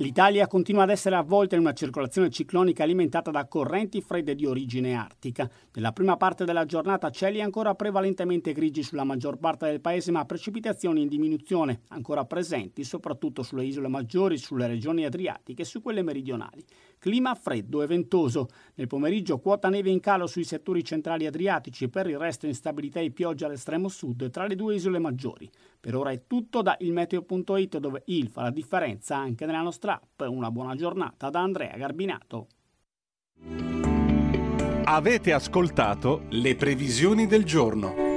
L'Italia 0.00 0.46
continua 0.46 0.84
ad 0.84 0.88
essere 0.88 1.14
avvolta 1.14 1.56
in 1.56 1.60
una 1.60 1.74
circolazione 1.74 2.30
ciclonica 2.30 2.82
alimentata 2.82 3.30
da 3.30 3.46
correnti 3.46 4.00
fredde 4.00 4.34
di 4.34 4.46
origine 4.46 4.94
artica. 4.94 5.46
Nella 5.74 5.92
prima 5.92 6.16
parte 6.16 6.46
della 6.46 6.64
giornata 6.64 7.10
cieli 7.10 7.42
ancora 7.42 7.74
prevalentemente 7.74 8.54
grigi 8.54 8.82
sulla 8.82 9.04
maggior 9.04 9.36
parte 9.36 9.66
del 9.66 9.82
paese, 9.82 10.10
ma 10.10 10.24
precipitazioni 10.24 11.02
in 11.02 11.08
diminuzione, 11.08 11.82
ancora 11.88 12.24
presenti 12.24 12.82
soprattutto 12.82 13.42
sulle 13.42 13.66
isole 13.66 13.88
maggiori, 13.88 14.38
sulle 14.38 14.66
regioni 14.66 15.04
adriatiche 15.04 15.60
e 15.60 15.66
su 15.66 15.82
quelle 15.82 16.02
meridionali. 16.02 16.64
Clima 17.00 17.34
freddo 17.34 17.80
e 17.80 17.86
ventoso. 17.86 18.48
Nel 18.74 18.86
pomeriggio 18.86 19.38
quota 19.38 19.70
neve 19.70 19.88
in 19.88 20.00
calo 20.00 20.26
sui 20.26 20.44
settori 20.44 20.84
centrali 20.84 21.24
adriatici 21.24 21.84
e 21.84 21.88
per 21.88 22.06
il 22.06 22.18
resto 22.18 22.46
instabilità 22.46 23.00
e 23.00 23.10
pioggia 23.10 23.46
all'estremo 23.46 23.88
sud 23.88 24.28
tra 24.28 24.46
le 24.46 24.54
due 24.54 24.74
isole 24.74 24.98
maggiori. 24.98 25.50
Per 25.80 25.96
ora 25.96 26.10
è 26.10 26.26
tutto 26.26 26.60
da 26.60 26.76
ilmeteo.it 26.78 27.78
dove 27.78 28.02
il 28.06 28.28
fa 28.28 28.42
la 28.42 28.50
differenza 28.50 29.16
anche 29.16 29.46
nella 29.46 29.62
nostra 29.62 29.94
app. 29.94 30.28
Una 30.28 30.50
buona 30.50 30.74
giornata 30.74 31.30
da 31.30 31.40
Andrea 31.40 31.74
Garbinato. 31.74 32.48
Avete 34.84 35.32
ascoltato 35.32 36.24
le 36.28 36.54
previsioni 36.54 37.26
del 37.26 37.44
giorno. 37.44 38.09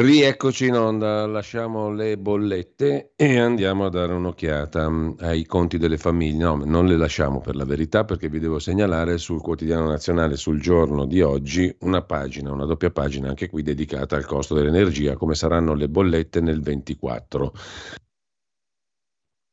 Rieccoci 0.00 0.66
in 0.66 0.76
onda, 0.76 1.26
lasciamo 1.26 1.90
le 1.90 2.16
bollette 2.16 3.14
e 3.16 3.36
andiamo 3.40 3.84
a 3.84 3.88
dare 3.88 4.12
un'occhiata 4.12 4.88
mm, 4.88 5.10
ai 5.18 5.44
conti 5.44 5.76
delle 5.76 5.98
famiglie. 5.98 6.44
No, 6.44 6.62
non 6.64 6.86
le 6.86 6.96
lasciamo 6.96 7.40
per 7.40 7.56
la 7.56 7.64
verità 7.64 8.04
perché 8.04 8.28
vi 8.28 8.38
devo 8.38 8.60
segnalare 8.60 9.18
sul 9.18 9.40
quotidiano 9.40 9.88
nazionale, 9.88 10.36
sul 10.36 10.60
giorno 10.60 11.04
di 11.04 11.20
oggi, 11.20 11.74
una 11.80 12.00
pagina, 12.02 12.52
una 12.52 12.64
doppia 12.64 12.92
pagina 12.92 13.30
anche 13.30 13.48
qui 13.48 13.62
dedicata 13.64 14.14
al 14.14 14.24
costo 14.24 14.54
dell'energia, 14.54 15.16
come 15.16 15.34
saranno 15.34 15.74
le 15.74 15.88
bollette 15.88 16.40
nel 16.40 16.60
24. 16.60 17.52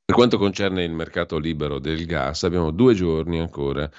Per 0.05 0.13
quanto 0.13 0.37
concerne 0.37 0.83
il 0.83 0.93
mercato 0.93 1.39
libero 1.39 1.79
del 1.79 2.05
gas, 2.05 2.43
abbiamo 2.43 2.69
due 2.69 2.93
giorni 2.93 3.39
ancora 3.39 3.89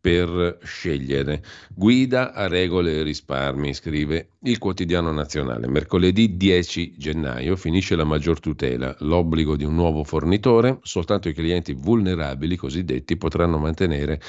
per 0.00 0.58
scegliere. 0.62 1.42
Guida 1.74 2.32
a 2.32 2.46
regole 2.46 2.98
e 2.98 3.02
risparmi, 3.02 3.74
scrive 3.74 4.30
il 4.42 4.58
quotidiano 4.58 5.10
nazionale. 5.12 5.68
Mercoledì 5.68 6.36
10 6.36 6.94
gennaio 6.96 7.56
finisce 7.56 7.96
la 7.96 8.04
maggior 8.04 8.40
tutela, 8.40 8.94
l'obbligo 9.00 9.56
di 9.56 9.64
un 9.64 9.74
nuovo 9.74 10.04
fornitore, 10.04 10.78
soltanto 10.82 11.28
i 11.28 11.34
clienti 11.34 11.72
vulnerabili 11.72 12.56
cosiddetti 12.56 13.16
potranno 13.16 13.58
mantenere 13.58 14.20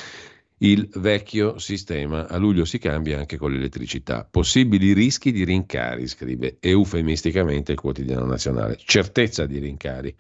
il 0.60 0.90
vecchio 0.96 1.58
sistema. 1.58 2.28
A 2.28 2.38
luglio 2.38 2.66
si 2.66 2.80
cambia 2.80 3.20
anche 3.20 3.38
con 3.38 3.52
l'elettricità. 3.52 4.28
Possibili 4.30 4.94
rischi 4.94 5.32
di 5.32 5.44
rincari, 5.44 6.08
scrive 6.08 6.58
eufemisticamente 6.60 7.74
il 7.74 7.80
quotidiano 7.80 8.26
nazionale. 8.26 8.78
Certezza 8.84 9.46
di 9.46 9.60
rincari. 9.60 10.14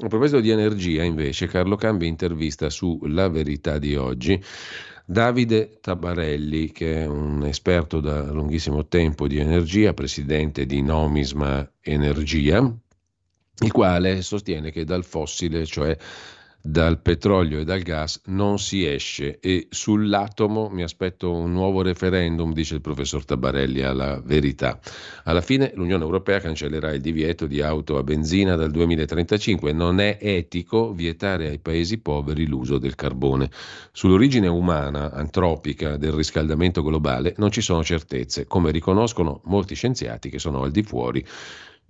A 0.00 0.06
proposito 0.06 0.38
di 0.38 0.50
energia, 0.50 1.02
invece, 1.02 1.48
Carlo 1.48 1.74
Cambi 1.74 2.06
intervista 2.06 2.70
su 2.70 3.00
La 3.06 3.28
Verità 3.28 3.78
di 3.78 3.96
oggi. 3.96 4.40
Davide 5.04 5.78
Tabarelli, 5.80 6.70
che 6.70 7.02
è 7.02 7.06
un 7.06 7.44
esperto 7.44 7.98
da 7.98 8.30
lunghissimo 8.30 8.86
tempo 8.86 9.26
di 9.26 9.38
energia, 9.38 9.94
presidente 9.94 10.66
di 10.66 10.82
Nomisma 10.82 11.68
Energia, 11.80 12.58
il 13.60 13.72
quale 13.72 14.22
sostiene 14.22 14.70
che 14.70 14.84
dal 14.84 15.02
fossile, 15.02 15.66
cioè 15.66 15.96
dal 16.60 17.00
petrolio 17.00 17.60
e 17.60 17.64
dal 17.64 17.80
gas 17.80 18.20
non 18.26 18.58
si 18.58 18.84
esce 18.84 19.38
e 19.38 19.68
sull'atomo 19.70 20.68
mi 20.68 20.82
aspetto 20.82 21.32
un 21.32 21.52
nuovo 21.52 21.82
referendum, 21.82 22.52
dice 22.52 22.74
il 22.74 22.80
professor 22.80 23.24
Tabarelli 23.24 23.82
alla 23.82 24.20
verità. 24.22 24.78
Alla 25.24 25.40
fine 25.40 25.70
l'Unione 25.74 26.02
Europea 26.02 26.40
cancellerà 26.40 26.92
il 26.92 27.00
divieto 27.00 27.46
di 27.46 27.62
auto 27.62 27.96
a 27.96 28.02
benzina 28.02 28.56
dal 28.56 28.70
2035. 28.70 29.72
Non 29.72 30.00
è 30.00 30.18
etico 30.20 30.92
vietare 30.92 31.48
ai 31.48 31.58
paesi 31.58 31.98
poveri 31.98 32.46
l'uso 32.46 32.78
del 32.78 32.96
carbone. 32.96 33.50
Sull'origine 33.92 34.48
umana, 34.48 35.12
antropica 35.12 35.96
del 35.96 36.12
riscaldamento 36.12 36.82
globale 36.82 37.34
non 37.38 37.52
ci 37.52 37.60
sono 37.60 37.84
certezze, 37.84 38.46
come 38.46 38.72
riconoscono 38.72 39.40
molti 39.44 39.74
scienziati 39.74 40.28
che 40.28 40.38
sono 40.38 40.62
al 40.62 40.72
di 40.72 40.82
fuori 40.82 41.24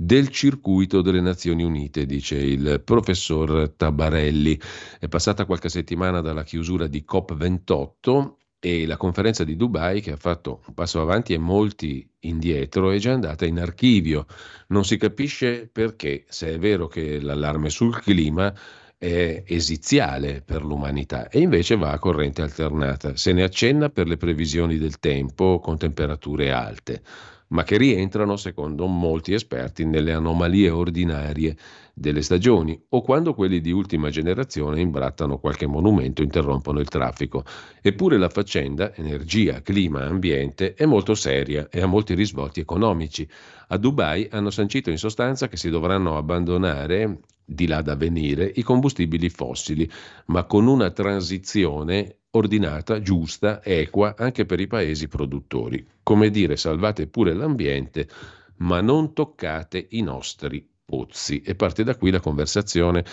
del 0.01 0.29
circuito 0.29 1.03
delle 1.03 1.21
Nazioni 1.21 1.65
Unite, 1.65 2.07
dice 2.07 2.37
il 2.37 2.81
professor 2.85 3.75
Tabarelli. 3.77 4.57
È 5.01 5.09
passata 5.09 5.45
qualche 5.45 5.69
settimana 5.69 6.21
dalla 6.21 6.45
chiusura 6.45 6.87
di 6.87 7.05
COP28 7.05 8.35
e 8.61 8.87
la 8.87 8.97
conferenza 8.97 9.43
di 9.43 9.57
Dubai, 9.57 10.01
che 10.01 10.13
ha 10.13 10.17
fatto 10.17 10.63
un 10.69 10.75
passo 10.75 11.01
avanti 11.01 11.33
e 11.33 11.39
molti 11.39 12.09
indietro, 12.21 12.93
è 12.93 12.99
già 12.99 13.13
andata 13.13 13.45
in 13.45 13.59
archivio. 13.59 14.27
Non 14.69 14.85
si 14.85 14.97
capisce 14.99 15.67
perché, 15.67 16.27
se 16.29 16.55
è 16.55 16.59
vero 16.61 16.87
che 16.87 17.21
l'allarme 17.21 17.69
sul 17.69 18.01
clima 18.01 18.55
è 18.97 19.43
esiziale 19.47 20.43
per 20.43 20.65
l'umanità 20.65 21.29
e 21.29 21.41
invece 21.41 21.77
va 21.77 21.91
a 21.91 21.99
corrente 21.99 22.43
alternata. 22.43 23.17
Se 23.17 23.33
ne 23.33 23.43
accenna 23.43 23.89
per 23.89 24.07
le 24.07 24.17
previsioni 24.17 24.79
del 24.79 25.01
tempo 25.01 25.59
con 25.59 25.77
temperature 25.77 26.53
alte 26.53 27.03
ma 27.49 27.65
che 27.65 27.77
rientrano, 27.77 28.37
secondo 28.37 28.87
molti 28.87 29.33
esperti, 29.33 29.85
nelle 29.85 30.13
anomalie 30.13 30.71
ordinarie 30.71 31.57
delle 31.95 32.23
stagioni 32.23 32.81
o 32.91 33.03
quando 33.03 33.35
quelli 33.35 33.61
di 33.61 33.73
ultima 33.73 34.11
generazione 34.11 34.81
imbrattano 34.81 35.39
qualche 35.39 35.67
monumento 35.67 36.23
e 36.23 36.27
interrompono 36.27 36.81
il 36.81 36.89
traffico. 36.89 37.45
Eppure 37.83 38.19
la 38.19 38.29
faccenda 38.29 38.95
energia, 38.95 39.63
clima, 39.63 40.05
ambiente 40.05 40.75
è 40.75 40.87
molto 40.87 41.15
seria 41.15 41.69
e 41.71 41.81
ha 41.81 41.87
molti 41.87 42.15
risvolti 42.15 42.61
economici. 42.61 43.29
A 43.69 43.77
Dubai 43.77 44.29
hanno 44.31 44.51
sancito 44.51 44.91
in 44.91 44.99
sostanza 44.99 45.49
che 45.49 45.57
si 45.57 45.71
dovranno 45.71 46.17
abbandonare 46.17 47.21
di 47.45 47.67
là 47.67 47.81
da 47.81 47.97
venire 47.97 48.51
i 48.57 48.63
combustibili 48.63 49.31
fossili, 49.31 49.91
ma 50.27 50.45
con 50.45 50.67
una 50.67 50.91
transizione 50.91 52.18
ordinata, 52.31 53.01
giusta, 53.01 53.63
equa 53.63 54.15
anche 54.17 54.45
per 54.45 54.61
i 54.61 54.67
paesi 54.67 55.09
produttori. 55.09 55.87
Come 56.03 56.31
dire, 56.31 56.57
salvate 56.57 57.07
pure 57.07 57.35
l'ambiente, 57.35 58.09
ma 58.57 58.81
non 58.81 59.13
toccate 59.15 59.87
i 59.91 60.03
nostri 60.03 60.67
pozzi. 60.85 61.41
E 61.43 61.55
parte 61.55 61.85
da 61.85 61.97
qui 61.97 62.11
la 62.11 62.21
conversazione 62.21 63.05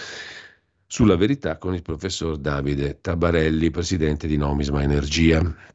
sulla 0.87 1.15
verità 1.15 1.57
con 1.57 1.73
il 1.73 1.81
professor 1.81 2.37
Davide 2.37 2.99
Tabarelli, 3.01 3.71
presidente 3.71 4.27
di 4.27 4.37
Nomisma 4.37 4.83
Energia. 4.83 5.73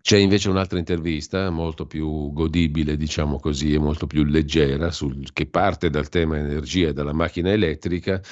C'è 0.00 0.18
invece 0.18 0.50
un'altra 0.50 0.78
intervista 0.78 1.50
molto 1.50 1.84
più 1.86 2.32
godibile, 2.32 2.96
diciamo 2.96 3.40
così, 3.40 3.72
e 3.74 3.78
molto 3.78 4.06
più 4.06 4.22
leggera, 4.22 4.92
sul, 4.92 5.32
che 5.32 5.46
parte 5.46 5.90
dal 5.90 6.08
tema 6.08 6.38
energia 6.38 6.88
e 6.88 6.92
dalla 6.92 7.12
macchina 7.12 7.50
elettrica, 7.50 8.22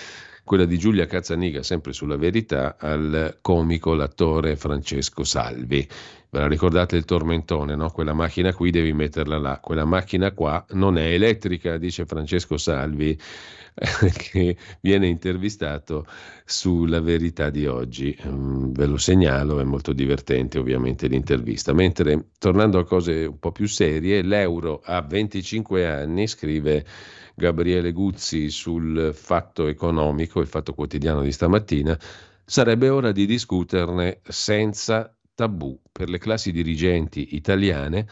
quella 0.45 0.67
di 0.67 0.79
Giulia 0.79 1.07
Cazzaniga, 1.07 1.63
sempre 1.63 1.93
sulla 1.93 2.17
verità, 2.17 2.77
al 2.79 3.39
comico, 3.41 3.95
l'attore 3.95 4.57
Francesco 4.57 5.25
Salvi. 5.25 5.89
Ve 6.31 6.39
la 6.41 6.49
ricordate 6.49 6.97
il 6.97 7.05
tormentone, 7.05 7.77
no? 7.77 7.91
Quella 7.91 8.13
macchina 8.13 8.53
qui 8.53 8.71
devi 8.71 8.93
metterla 8.93 9.39
là, 9.39 9.59
quella 9.61 9.85
macchina 9.85 10.33
qua 10.33 10.65
non 10.73 10.99
è 10.99 11.13
elettrica, 11.13 11.79
dice 11.79 12.05
Francesco 12.05 12.57
Salvi, 12.57 13.17
che 14.17 14.57
viene 14.81 15.07
intervistato 15.07 16.07
sulla 16.45 17.01
verità 17.01 17.51
di 17.51 17.67
oggi. 17.67 18.17
Mm, 18.27 18.73
ve 18.73 18.87
lo 18.87 18.99
segnalo, 18.99 19.61
è 19.61 19.65
molto 19.65 19.93
divertente 19.93 20.59
ovviamente 20.59 21.07
l'intervista. 21.07 21.73
Mentre 21.73 22.31
tornando 22.39 22.79
a 22.79 22.85
cose 22.85 23.25
un 23.25 23.39
po' 23.39 23.53
più 23.53 23.67
serie, 23.67 24.23
l'euro 24.23 24.83
ha 24.85 25.01
25 25.01 25.87
anni, 25.87 26.27
scrive 26.27 26.85
Gabriele 27.35 27.93
Guzzi 27.93 28.49
sul 28.49 29.11
fatto 29.13 29.67
economico, 29.67 30.41
il 30.41 30.47
fatto 30.47 30.73
quotidiano 30.73 31.23
di 31.23 31.33
stamattina, 31.33 31.99
sarebbe 32.45 32.89
ora 32.89 33.13
di 33.13 33.27
discuterne 33.27 34.21
senza 34.23 35.15
tabù. 35.35 35.79
Per 35.91 36.09
le 36.09 36.19
classi 36.19 36.53
dirigenti 36.53 37.35
italiane 37.35 38.07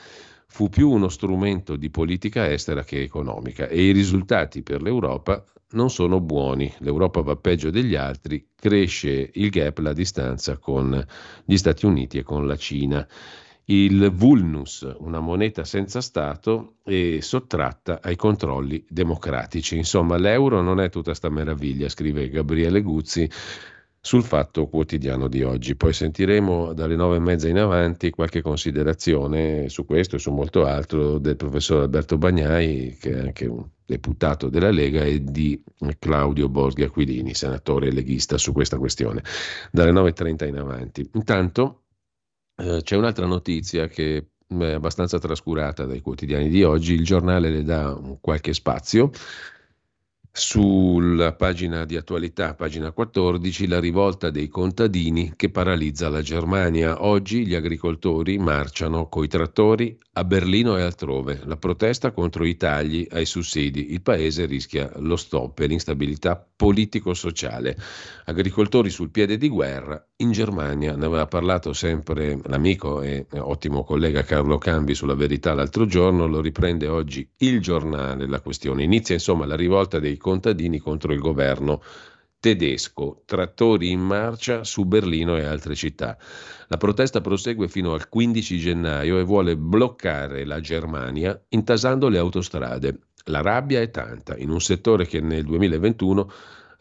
fu 0.46 0.68
più 0.68 0.90
uno 0.90 1.08
strumento 1.08 1.76
di 1.76 1.88
politica 1.88 2.50
estera 2.50 2.82
che 2.84 3.00
economica 3.00 3.68
e 3.68 3.82
i 3.82 3.92
risultati 3.92 4.62
per 4.62 4.82
l'Europa 4.82 5.42
non 5.70 5.88
sono 5.90 6.20
buoni. 6.20 6.72
L'Europa 6.78 7.22
va 7.22 7.36
peggio 7.36 7.70
degli 7.70 7.94
altri, 7.94 8.48
cresce 8.54 9.30
il 9.32 9.50
gap, 9.50 9.78
la 9.78 9.92
distanza 9.92 10.58
con 10.58 11.04
gli 11.44 11.56
Stati 11.56 11.86
Uniti 11.86 12.18
e 12.18 12.22
con 12.22 12.46
la 12.46 12.56
Cina 12.56 13.06
il 13.66 14.10
vulnus, 14.12 14.86
una 14.98 15.20
moneta 15.20 15.64
senza 15.64 16.00
Stato 16.00 16.76
e 16.84 17.20
sottratta 17.22 18.00
ai 18.02 18.16
controlli 18.16 18.84
democratici. 18.88 19.76
Insomma, 19.76 20.16
l'euro 20.16 20.60
non 20.60 20.80
è 20.80 20.90
tutta 20.90 21.14
sta 21.14 21.28
meraviglia, 21.28 21.88
scrive 21.88 22.28
Gabriele 22.28 22.82
Guzzi 22.82 23.28
sul 24.04 24.24
fatto 24.24 24.66
quotidiano 24.66 25.28
di 25.28 25.44
oggi. 25.44 25.76
Poi 25.76 25.92
sentiremo 25.92 26.72
dalle 26.72 26.96
nove 26.96 27.16
e 27.16 27.20
mezza 27.20 27.48
in 27.48 27.58
avanti 27.58 28.10
qualche 28.10 28.42
considerazione 28.42 29.68
su 29.68 29.84
questo 29.84 30.16
e 30.16 30.18
su 30.18 30.32
molto 30.32 30.66
altro 30.66 31.18
del 31.18 31.36
professor 31.36 31.82
Alberto 31.82 32.18
Bagnai, 32.18 32.96
che 33.00 33.12
è 33.12 33.20
anche 33.20 33.46
un 33.46 33.64
deputato 33.86 34.48
della 34.48 34.72
Lega, 34.72 35.04
e 35.04 35.22
di 35.22 35.62
Claudio 36.00 36.48
Borghi 36.48 36.82
Aquilini, 36.82 37.32
senatore 37.32 37.92
leghista, 37.92 38.38
su 38.38 38.52
questa 38.52 38.76
questione, 38.76 39.22
dalle 39.70 39.92
9.30 39.92 40.48
in 40.48 40.56
avanti. 40.58 41.08
Intanto 41.14 41.81
eh, 42.62 42.82
c'è 42.82 42.96
un'altra 42.96 43.26
notizia 43.26 43.88
che 43.88 44.28
è 44.46 44.72
abbastanza 44.72 45.18
trascurata 45.18 45.84
dai 45.84 46.00
quotidiani 46.00 46.48
di 46.48 46.62
oggi, 46.62 46.94
il 46.94 47.04
giornale 47.04 47.50
le 47.50 47.62
dà 47.64 47.98
qualche 48.20 48.52
spazio. 48.52 49.10
Sulla 50.34 51.34
pagina 51.34 51.84
di 51.84 51.94
attualità, 51.94 52.54
pagina 52.54 52.90
14, 52.90 53.66
la 53.66 53.78
rivolta 53.78 54.30
dei 54.30 54.48
contadini 54.48 55.34
che 55.36 55.50
paralizza 55.50 56.08
la 56.08 56.22
Germania. 56.22 57.04
Oggi 57.04 57.46
gli 57.46 57.54
agricoltori 57.54 58.38
marciano 58.38 59.10
coi 59.10 59.28
trattori 59.28 59.94
a 60.14 60.24
Berlino 60.24 60.78
e 60.78 60.82
altrove. 60.82 61.40
La 61.44 61.58
protesta 61.58 62.12
contro 62.12 62.46
i 62.46 62.56
tagli 62.56 63.06
ai 63.10 63.26
sussidi. 63.26 63.92
Il 63.92 64.00
paese 64.00 64.46
rischia 64.46 64.90
lo 64.96 65.16
stop 65.16 65.58
e 65.58 65.66
l'instabilità 65.66 66.42
politico-sociale. 66.56 67.76
Agricoltori 68.24 68.88
sul 68.88 69.10
piede 69.10 69.36
di 69.36 69.48
guerra. 69.50 70.02
In 70.16 70.32
Germania 70.32 70.96
ne 70.96 71.04
aveva 71.04 71.26
parlato 71.26 71.74
sempre 71.74 72.40
l'amico 72.44 73.02
e 73.02 73.26
ottimo 73.36 73.84
collega 73.84 74.22
Carlo 74.22 74.56
Cambi 74.56 74.94
sulla 74.94 75.14
verità 75.14 75.52
l'altro 75.52 75.84
giorno, 75.84 76.26
lo 76.26 76.40
riprende 76.40 76.86
oggi 76.88 77.28
il 77.38 77.60
giornale 77.60 78.26
la 78.26 78.40
questione. 78.40 78.82
Inizia 78.84 79.14
insomma 79.14 79.44
la 79.44 79.56
rivolta 79.56 79.98
dei 79.98 80.16
contadini 80.22 80.78
contro 80.78 81.12
il 81.12 81.20
governo 81.20 81.82
tedesco, 82.40 83.22
trattori 83.24 83.90
in 83.90 84.00
marcia 84.00 84.64
su 84.64 84.84
Berlino 84.84 85.36
e 85.36 85.44
altre 85.44 85.74
città. 85.74 86.16
La 86.68 86.76
protesta 86.76 87.20
prosegue 87.20 87.68
fino 87.68 87.92
al 87.92 88.08
15 88.08 88.58
gennaio 88.58 89.18
e 89.18 89.22
vuole 89.22 89.56
bloccare 89.56 90.44
la 90.44 90.60
Germania 90.60 91.40
intasando 91.50 92.08
le 92.08 92.18
autostrade. 92.18 92.98
La 93.26 93.42
rabbia 93.42 93.80
è 93.80 93.90
tanta 93.90 94.36
in 94.36 94.50
un 94.50 94.60
settore 94.60 95.06
che 95.06 95.20
nel 95.20 95.44
2021 95.44 96.32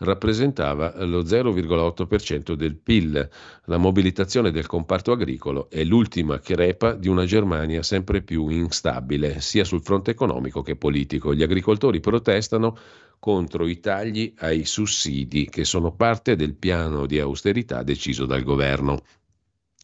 rappresentava 0.01 0.93
lo 1.05 1.23
0,8% 1.23 2.53
del 2.53 2.75
PIL. 2.75 3.29
La 3.65 3.77
mobilitazione 3.77 4.51
del 4.51 4.65
comparto 4.65 5.11
agricolo 5.11 5.69
è 5.69 5.83
l'ultima 5.83 6.39
crepa 6.39 6.93
di 6.93 7.07
una 7.07 7.25
Germania 7.25 7.83
sempre 7.83 8.21
più 8.21 8.49
instabile, 8.49 9.41
sia 9.41 9.63
sul 9.63 9.81
fronte 9.81 10.11
economico 10.11 10.61
che 10.61 10.75
politico. 10.75 11.33
Gli 11.33 11.43
agricoltori 11.43 11.99
protestano 11.99 12.77
contro 13.19 13.67
i 13.67 13.79
tagli 13.79 14.33
ai 14.39 14.65
sussidi 14.65 15.47
che 15.47 15.63
sono 15.63 15.91
parte 15.91 16.35
del 16.35 16.55
piano 16.55 17.05
di 17.05 17.19
austerità 17.19 17.83
deciso 17.83 18.25
dal 18.25 18.43
governo. 18.43 19.01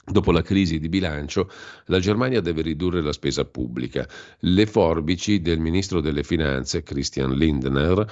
Dopo 0.09 0.31
la 0.31 0.41
crisi 0.41 0.79
di 0.79 0.87
bilancio, 0.87 1.51
la 1.87 1.99
Germania 1.99 2.39
deve 2.39 2.61
ridurre 2.61 3.01
la 3.01 3.11
spesa 3.11 3.43
pubblica. 3.43 4.07
Le 4.39 4.65
forbici 4.65 5.41
del 5.41 5.59
ministro 5.59 5.99
delle 5.99 6.23
Finanze, 6.23 6.81
Christian 6.81 7.33
Lindner, 7.33 8.05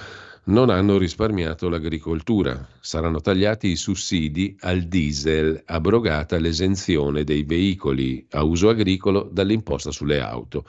non 0.44 0.68
hanno 0.68 0.98
risparmiato 0.98 1.70
l'agricoltura. 1.70 2.68
Saranno 2.80 3.22
tagliati 3.22 3.68
i 3.68 3.76
sussidi 3.76 4.54
al 4.60 4.82
diesel, 4.82 5.62
abrogata 5.64 6.38
l'esenzione 6.38 7.24
dei 7.24 7.44
veicoli 7.44 8.26
a 8.32 8.42
uso 8.42 8.68
agricolo 8.68 9.30
dall'imposta 9.32 9.90
sulle 9.90 10.20
auto. 10.20 10.66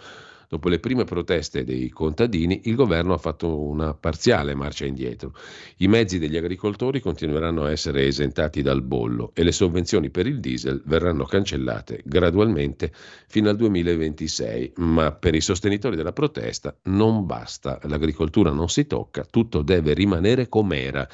Dopo 0.50 0.70
le 0.70 0.80
prime 0.80 1.04
proteste 1.04 1.66
dei 1.66 1.90
contadini, 1.90 2.62
il 2.66 2.76
governo 2.76 3.14
ha 3.14 3.18
fatto 3.18 3.60
una 3.60 3.94
parziale 3.94 4.56
marcia 4.56 4.86
indietro. 4.86 5.34
I 5.78 5.90
mezzi 5.90 6.20
degli 6.20 6.38
agricoltori 6.38 7.02
continueranno 7.02 7.66
a 7.66 7.72
essere 7.72 8.06
esentati 8.06 8.62
dal 8.62 8.82
bollo 8.82 9.32
e 9.34 9.44
le 9.44 9.52
sovvenzioni 9.52 10.10
per 10.10 10.26
il 10.26 10.40
diesel 10.40 10.82
verranno 10.86 11.26
cancellate 11.26 12.02
gradualmente 12.06 12.94
fino 13.28 13.50
al 13.50 13.58
2026. 13.58 14.74
Ma 14.78 15.12
per 15.12 15.36
i 15.36 15.42
sostenitori 15.42 15.98
della 15.98 16.14
protesta 16.14 16.74
non 16.84 17.26
basta, 17.26 17.82
l'agricoltura 17.84 18.52
non 18.52 18.70
si 18.70 18.88
tocca, 18.88 19.26
tutto 19.30 19.62
deve 19.62 19.94
rimanere 19.94 20.48
com'era, 20.48 21.06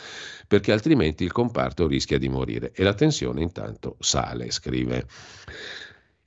perché 0.48 0.72
altrimenti 0.72 1.24
il 1.24 1.32
comparto 1.32 1.88
rischia 1.88 2.20
di 2.20 2.30
morire 2.30 2.72
e 2.72 2.84
la 2.84 2.94
tensione 2.94 3.42
intanto 3.42 3.96
sale, 4.00 4.52
scrive. 4.52 5.08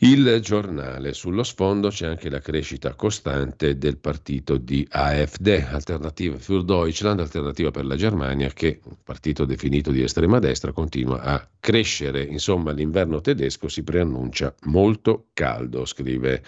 Il 0.01 0.40
giornale, 0.43 1.14
sullo 1.14 1.43
sfondo 1.43 1.89
c'è 1.89 2.06
anche 2.06 2.28
la 2.28 2.40
crescita 2.40 2.93
costante 2.94 3.78
del 3.78 3.97
partito 3.97 4.59
di 4.59 4.86
AfD, 4.90 5.68
Alternative 5.70 6.36
für 6.39 6.62
Deutschland, 6.62 7.18
alternativa 7.18 7.70
per 7.70 7.86
la 7.86 7.97
Germania, 7.97 8.51
che, 8.51 8.81
un 8.85 8.97
partito 9.02 9.47
definito 9.47 9.90
di 9.90 10.02
estrema 10.02 10.39
destra, 10.39 10.73
continua 10.73 11.23
a 11.23 11.48
crescere. 11.59 12.23
Insomma, 12.23 12.73
l'inverno 12.73 13.23
tedesco 13.23 13.68
si 13.68 13.82
preannuncia 13.82 14.55
molto 14.64 15.28
caldo, 15.32 15.86
scrive 15.86 16.43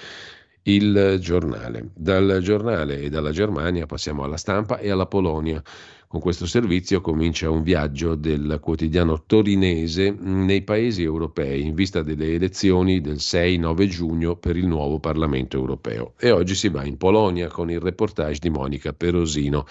il 0.64 1.16
giornale. 1.18 1.88
Dal 1.94 2.40
giornale 2.42 3.00
e 3.00 3.08
dalla 3.08 3.30
Germania 3.30 3.86
passiamo 3.86 4.24
alla 4.24 4.36
stampa 4.36 4.76
e 4.76 4.90
alla 4.90 5.06
Polonia. 5.06 5.62
Con 6.10 6.20
questo 6.20 6.47
servizio 6.47 7.02
comincia 7.02 7.51
un 7.51 7.62
viaggio 7.62 8.14
del 8.14 8.60
quotidiano 8.62 9.24
torinese 9.26 10.10
nei 10.10 10.62
paesi 10.62 11.02
europei 11.02 11.66
in 11.66 11.74
vista 11.74 12.01
delle 12.02 12.32
elezioni 12.32 13.02
del 13.02 13.16
6-9 13.16 13.86
giugno 13.89 14.35
per 14.35 14.56
il 14.56 14.66
nuovo 14.66 15.01
Parlamento 15.01 15.59
europeo. 15.59 16.14
E 16.18 16.30
oggi 16.30 16.55
si 16.55 16.70
va 16.70 16.82
in 16.86 16.97
Polonia 16.97 17.48
con 17.48 17.70
il 17.70 17.78
reportage 17.78 18.39
di 18.40 18.48
Monica 18.48 18.94
Perosino 18.94 19.66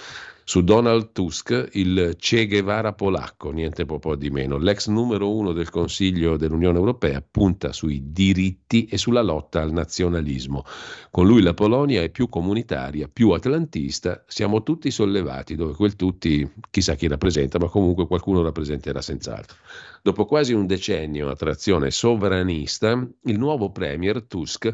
su 0.50 0.64
Donald 0.64 1.12
Tusk, 1.12 1.72
il 1.74 2.16
Che 2.18 2.48
Guevara 2.48 2.94
polacco, 2.94 3.52
niente 3.52 3.86
po' 3.86 4.16
di 4.16 4.30
meno. 4.30 4.58
L'ex 4.58 4.88
numero 4.88 5.36
uno 5.36 5.52
del 5.52 5.70
Consiglio 5.70 6.38
dell'Unione 6.38 6.78
Europea 6.78 7.22
punta 7.22 7.74
sui 7.74 8.14
diritti 8.14 8.86
e 8.86 8.98
sulla 8.98 9.22
lotta 9.22 9.62
al 9.62 9.74
nazionalismo. 9.74 10.64
Con 11.12 11.28
lui 11.28 11.42
la 11.42 11.54
Polonia 11.54 12.02
è 12.02 12.10
più 12.10 12.30
comunitaria, 12.30 13.10
più 13.12 13.32
atlantista, 13.32 14.24
siamo 14.26 14.64
tutti 14.64 14.90
sollevati, 14.90 15.56
dove 15.56 15.74
quel 15.74 15.98
tutti 15.98 16.50
chissà 16.72 16.96
chi 16.96 17.10
rappresenta, 17.10 17.60
ma 17.60 17.68
comunque 17.68 18.08
qualcuno 18.08 18.42
rappresenterà 18.42 19.02
senz'altro. 19.02 19.58
Dopo 20.02 20.24
quasi 20.24 20.54
un 20.54 20.66
decennio 20.66 21.28
a 21.28 21.36
trazione 21.36 21.92
sovranista, 21.92 23.06
il 23.24 23.38
nuovo 23.38 23.70
premier 23.72 24.24
Tusk 24.24 24.74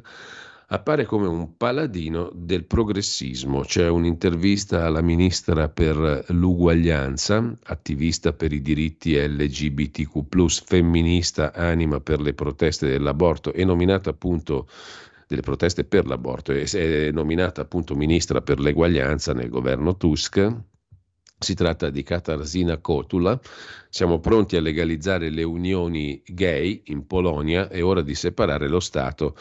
appare 0.68 1.06
come 1.06 1.28
un 1.28 1.58
paladino 1.58 2.32
del 2.34 2.66
progressismo. 2.66 3.62
C'è 3.62 3.88
un'intervista 3.88 4.86
alla 4.86 5.02
ministra 5.02 5.70
per 5.70 6.26
l'uguaglianza, 6.30 7.54
attivista 7.64 8.34
per 8.34 8.54
i 8.54 8.62
diritti 8.62 9.16
LGBTQ, 9.16 10.50
femminista, 10.66 11.54
anima 11.54 12.00
per 12.00 12.22
le 12.22 12.34
proteste 12.34 12.88
dell'aborto 12.88 13.54
e 13.54 13.64
nominata 13.66 14.10
appunto 14.10 14.68
delle 15.28 15.42
proteste 15.42 15.84
per 15.84 16.06
l'aborto 16.06 16.52
e 16.52 16.64
è 16.64 17.12
nominata 17.12 17.62
appunto 17.62 17.96
ministra 17.96 18.42
per 18.42 18.60
l'eguaglianza 18.60 19.34
nel 19.34 19.50
governo 19.50 19.98
Tusk. 19.98 20.56
Si 21.40 21.56
tratta 21.56 21.90
di 21.90 22.04
Katarzyna 22.04 22.78
Kotula. 22.78 23.40
Siamo 23.90 24.20
pronti 24.20 24.56
a 24.56 24.62
legalizzare 24.62 25.30
le 25.30 25.44
unioni 25.44 26.22
gay 26.26 26.84
in 26.86 27.06
Polonia. 27.06 27.68
È 27.68 27.84
ora 27.84 28.02
di 28.02 28.16
separare 28.16 28.70
lo 28.70 28.80
Stato 28.80 29.36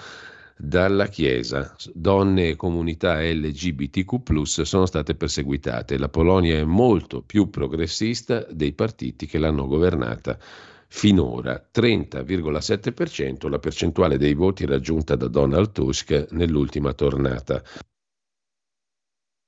dalla 0.65 1.09
Chiesa. 1.09 1.75
Donne 1.93 2.51
e 2.51 2.57
comunità 2.57 3.21
LGBTQ 3.21 4.45
sono 4.45 4.87
state 4.87 5.17
perseguitate. 5.17 5.99
La 5.99 6.09
Polonia 6.09 6.57
è 6.57 6.63
molto 6.63 7.21
più 7.21 7.51
progressista 7.51 8.47
dei 8.49 8.73
partiti 8.73 9.27
che 9.27 9.39
l'hanno 9.39 9.67
governata 9.67 10.39
finora 10.87 11.69
30,7% 11.75 13.49
la 13.49 13.59
percentuale 13.59 14.19
dei 14.19 14.35
voti 14.35 14.65
raggiunta 14.65 15.17
da 15.17 15.27
Donald 15.27 15.73
Tusk 15.73 16.29
nell'ultima 16.31 16.93
tornata. 16.93 17.61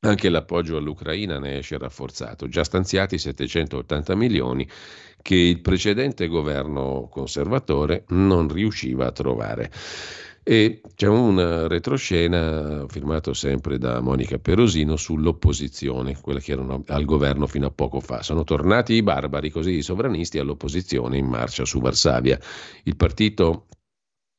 Anche 0.00 0.28
l'appoggio 0.28 0.76
all'Ucraina 0.76 1.38
ne 1.38 1.58
esce 1.58 1.78
rafforzato, 1.78 2.48
già 2.48 2.64
stanziati 2.64 3.18
780 3.18 4.16
milioni 4.16 4.68
che 5.22 5.36
il 5.36 5.60
precedente 5.60 6.26
governo 6.26 7.08
conservatore 7.08 8.04
non 8.08 8.48
riusciva 8.48 9.06
a 9.06 9.12
trovare. 9.12 9.70
E 10.46 10.82
c'è 10.94 11.08
una 11.08 11.66
retroscena 11.68 12.84
firmato 12.86 13.32
sempre 13.32 13.78
da 13.78 14.00
Monica 14.00 14.38
Perosino 14.38 14.94
sull'opposizione, 14.94 16.20
quella 16.20 16.38
che 16.38 16.52
erano 16.52 16.84
al 16.86 17.06
governo 17.06 17.46
fino 17.46 17.66
a 17.66 17.70
poco 17.70 17.98
fa. 18.00 18.22
Sono 18.22 18.44
tornati 18.44 18.92
i 18.92 19.02
barbari, 19.02 19.48
così 19.48 19.70
i 19.70 19.82
sovranisti 19.82 20.38
all'opposizione 20.38 21.16
in 21.16 21.24
marcia 21.24 21.64
su 21.64 21.80
Varsavia. 21.80 22.38
Il 22.82 22.94
partito 22.94 23.68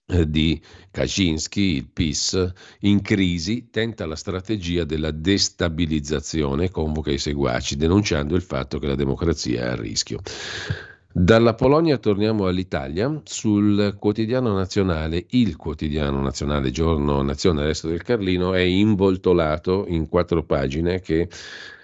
eh, 0.08 0.30
di 0.30 0.62
Kaczynski, 0.92 1.62
il 1.78 1.88
PIS, 1.88 2.54
in 2.82 3.02
crisi 3.02 3.72
tenta 3.72 4.06
la 4.06 4.16
strategia 4.16 4.84
della 4.84 5.10
destabilizzazione 5.10 6.70
convoca 6.70 7.10
i 7.10 7.18
seguaci, 7.18 7.78
denunciando 7.78 8.36
il 8.36 8.44
fatto 8.44 8.78
che 8.78 8.86
la 8.86 8.96
democrazia 8.96 9.64
è 9.64 9.68
a 9.70 9.76
rischio. 9.76 10.20
Dalla 11.18 11.54
Polonia 11.54 11.98
torniamo 11.98 12.46
all'Italia. 12.46 13.22
Sul 13.24 13.96
quotidiano 13.98 14.54
nazionale, 14.54 15.28
il 15.30 15.56
quotidiano 15.56 16.22
nazionale 16.22 16.72
Giorno 16.72 17.22
Nazione 17.22 17.64
Resto 17.64 17.88
del 17.88 18.04
Carlino 18.04 18.54
è 18.54 18.60
involtolato 18.60 19.86
in 19.88 20.10
quattro 20.10 20.44
pagine 20.44 21.00
che 21.00 21.30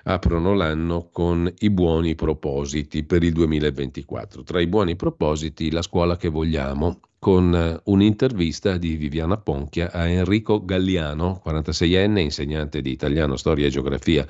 aprono 0.03 0.53
l'anno 0.53 1.07
con 1.13 1.49
i 1.59 1.69
buoni 1.69 2.13
propositi 2.13 3.05
per 3.05 3.23
il 3.23 3.31
2024. 3.31 4.43
Tra 4.43 4.59
i 4.59 4.67
buoni 4.67 4.97
propositi 4.97 5.71
la 5.71 5.81
scuola 5.81 6.17
che 6.17 6.27
vogliamo, 6.27 6.99
con 7.17 7.79
un'intervista 7.85 8.75
di 8.75 8.97
Viviana 8.97 9.37
Ponchia 9.37 9.93
a 9.93 10.09
Enrico 10.09 10.65
Galliano, 10.65 11.41
46enne, 11.45 12.17
insegnante 12.17 12.81
di 12.81 12.91
italiano, 12.91 13.37
storia 13.37 13.67
e 13.67 13.69
geografia 13.69 14.27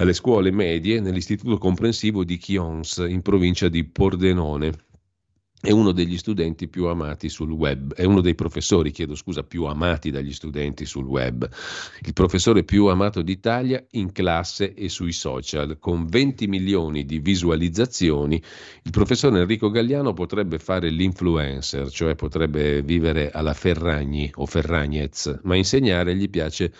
alle 0.00 0.14
scuole 0.14 0.50
medie 0.50 0.98
nell'istituto 0.98 1.58
comprensivo 1.58 2.24
di 2.24 2.38
Chions 2.38 3.04
in 3.06 3.20
provincia 3.20 3.68
di 3.68 3.84
Pordenone. 3.84 4.72
È 5.60 5.70
uno 5.70 5.92
degli 5.92 6.16
studenti 6.16 6.68
più 6.68 6.86
amati 6.86 7.28
sul 7.28 7.50
web, 7.50 7.92
è 7.92 8.04
uno 8.04 8.22
dei 8.22 8.34
professori, 8.34 8.92
chiedo 8.92 9.14
scusa, 9.14 9.42
più 9.42 9.64
amati 9.64 10.10
dagli 10.10 10.32
studenti 10.32 10.86
sul 10.86 11.04
web. 11.04 11.46
Il 12.00 12.14
professore 12.14 12.64
più 12.64 12.86
amato 12.86 13.20
d'Italia 13.20 13.84
in 13.90 14.10
classe 14.10 14.72
e 14.72 14.88
sui 14.88 15.12
social, 15.12 15.78
con 15.78 16.06
20 16.06 16.46
milioni 16.46 17.04
di 17.04 17.18
visualizzazioni. 17.18 18.42
Il 18.84 18.90
professor 18.90 19.36
Enrico 19.36 19.68
Galliano 19.68 20.14
potrebbe 20.14 20.58
fare 20.58 20.88
l'influencer, 20.88 21.90
cioè 21.90 22.14
potrebbe 22.14 22.80
vivere 22.80 23.30
alla 23.30 23.52
Ferragni 23.52 24.30
o 24.36 24.46
Ferragnez, 24.46 25.40
ma 25.42 25.56
insegnare 25.56 26.16
gli 26.16 26.30
piace 26.30 26.72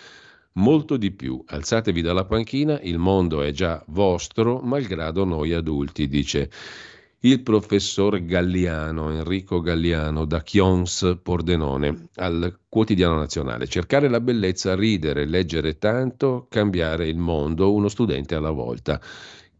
molto 0.53 0.97
di 0.97 1.11
più. 1.11 1.41
Alzatevi 1.45 2.01
dalla 2.01 2.25
panchina, 2.25 2.79
il 2.81 2.97
mondo 2.97 3.41
è 3.41 3.51
già 3.51 3.83
vostro, 3.87 4.59
malgrado 4.59 5.23
noi 5.23 5.53
adulti, 5.53 6.07
dice 6.07 6.49
il 7.23 7.41
professor 7.43 8.23
Galliano, 8.25 9.11
Enrico 9.11 9.61
Galliano, 9.61 10.25
da 10.25 10.41
Chions 10.41 11.19
Pordenone, 11.21 12.07
al 12.15 12.57
quotidiano 12.67 13.15
nazionale. 13.15 13.67
Cercare 13.67 14.09
la 14.09 14.19
bellezza, 14.19 14.73
ridere, 14.73 15.27
leggere 15.27 15.77
tanto, 15.77 16.47
cambiare 16.49 17.07
il 17.07 17.17
mondo, 17.17 17.73
uno 17.73 17.89
studente 17.89 18.33
alla 18.33 18.49
volta. 18.49 18.99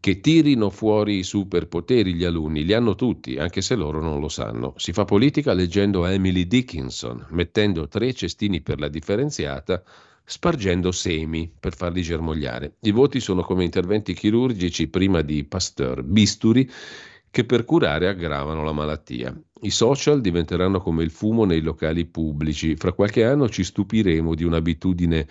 Che 0.00 0.18
tirino 0.18 0.70
fuori 0.70 1.18
i 1.18 1.22
superpoteri 1.22 2.14
gli 2.14 2.24
alunni, 2.24 2.64
li 2.64 2.72
hanno 2.72 2.96
tutti, 2.96 3.36
anche 3.36 3.60
se 3.60 3.76
loro 3.76 4.02
non 4.02 4.18
lo 4.18 4.28
sanno. 4.28 4.74
Si 4.76 4.92
fa 4.92 5.04
politica 5.04 5.52
leggendo 5.52 6.04
Emily 6.04 6.48
Dickinson, 6.48 7.26
mettendo 7.30 7.86
tre 7.86 8.12
cestini 8.12 8.60
per 8.60 8.80
la 8.80 8.88
differenziata 8.88 9.84
spargendo 10.32 10.92
semi 10.92 11.52
per 11.60 11.76
farli 11.76 12.00
germogliare. 12.00 12.76
I 12.80 12.90
voti 12.90 13.20
sono 13.20 13.42
come 13.42 13.64
interventi 13.64 14.14
chirurgici 14.14 14.88
prima 14.88 15.20
di 15.20 15.44
Pasteur, 15.44 16.02
bisturi 16.02 16.68
che 17.30 17.44
per 17.44 17.66
curare 17.66 18.08
aggravano 18.08 18.64
la 18.64 18.72
malattia. 18.72 19.38
I 19.60 19.68
social 19.68 20.22
diventeranno 20.22 20.80
come 20.80 21.02
il 21.02 21.10
fumo 21.10 21.44
nei 21.44 21.60
locali 21.60 22.06
pubblici. 22.06 22.76
Fra 22.76 22.94
qualche 22.94 23.24
anno 23.24 23.50
ci 23.50 23.62
stupiremo 23.62 24.34
di 24.34 24.44
un'abitudine 24.44 25.28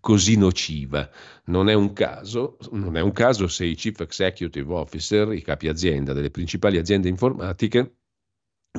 così 0.00 0.36
nociva. 0.36 1.08
Non 1.46 1.70
è 1.70 1.74
un 1.74 1.94
caso, 1.94 2.58
non 2.72 2.98
è 2.98 3.00
un 3.00 3.12
caso 3.12 3.48
se 3.48 3.64
i 3.64 3.74
chief 3.74 4.00
executive 4.00 4.70
officer, 4.70 5.32
i 5.32 5.40
capi 5.40 5.68
azienda 5.68 6.12
delle 6.12 6.30
principali 6.30 6.76
aziende 6.76 7.08
informatiche, 7.08 8.00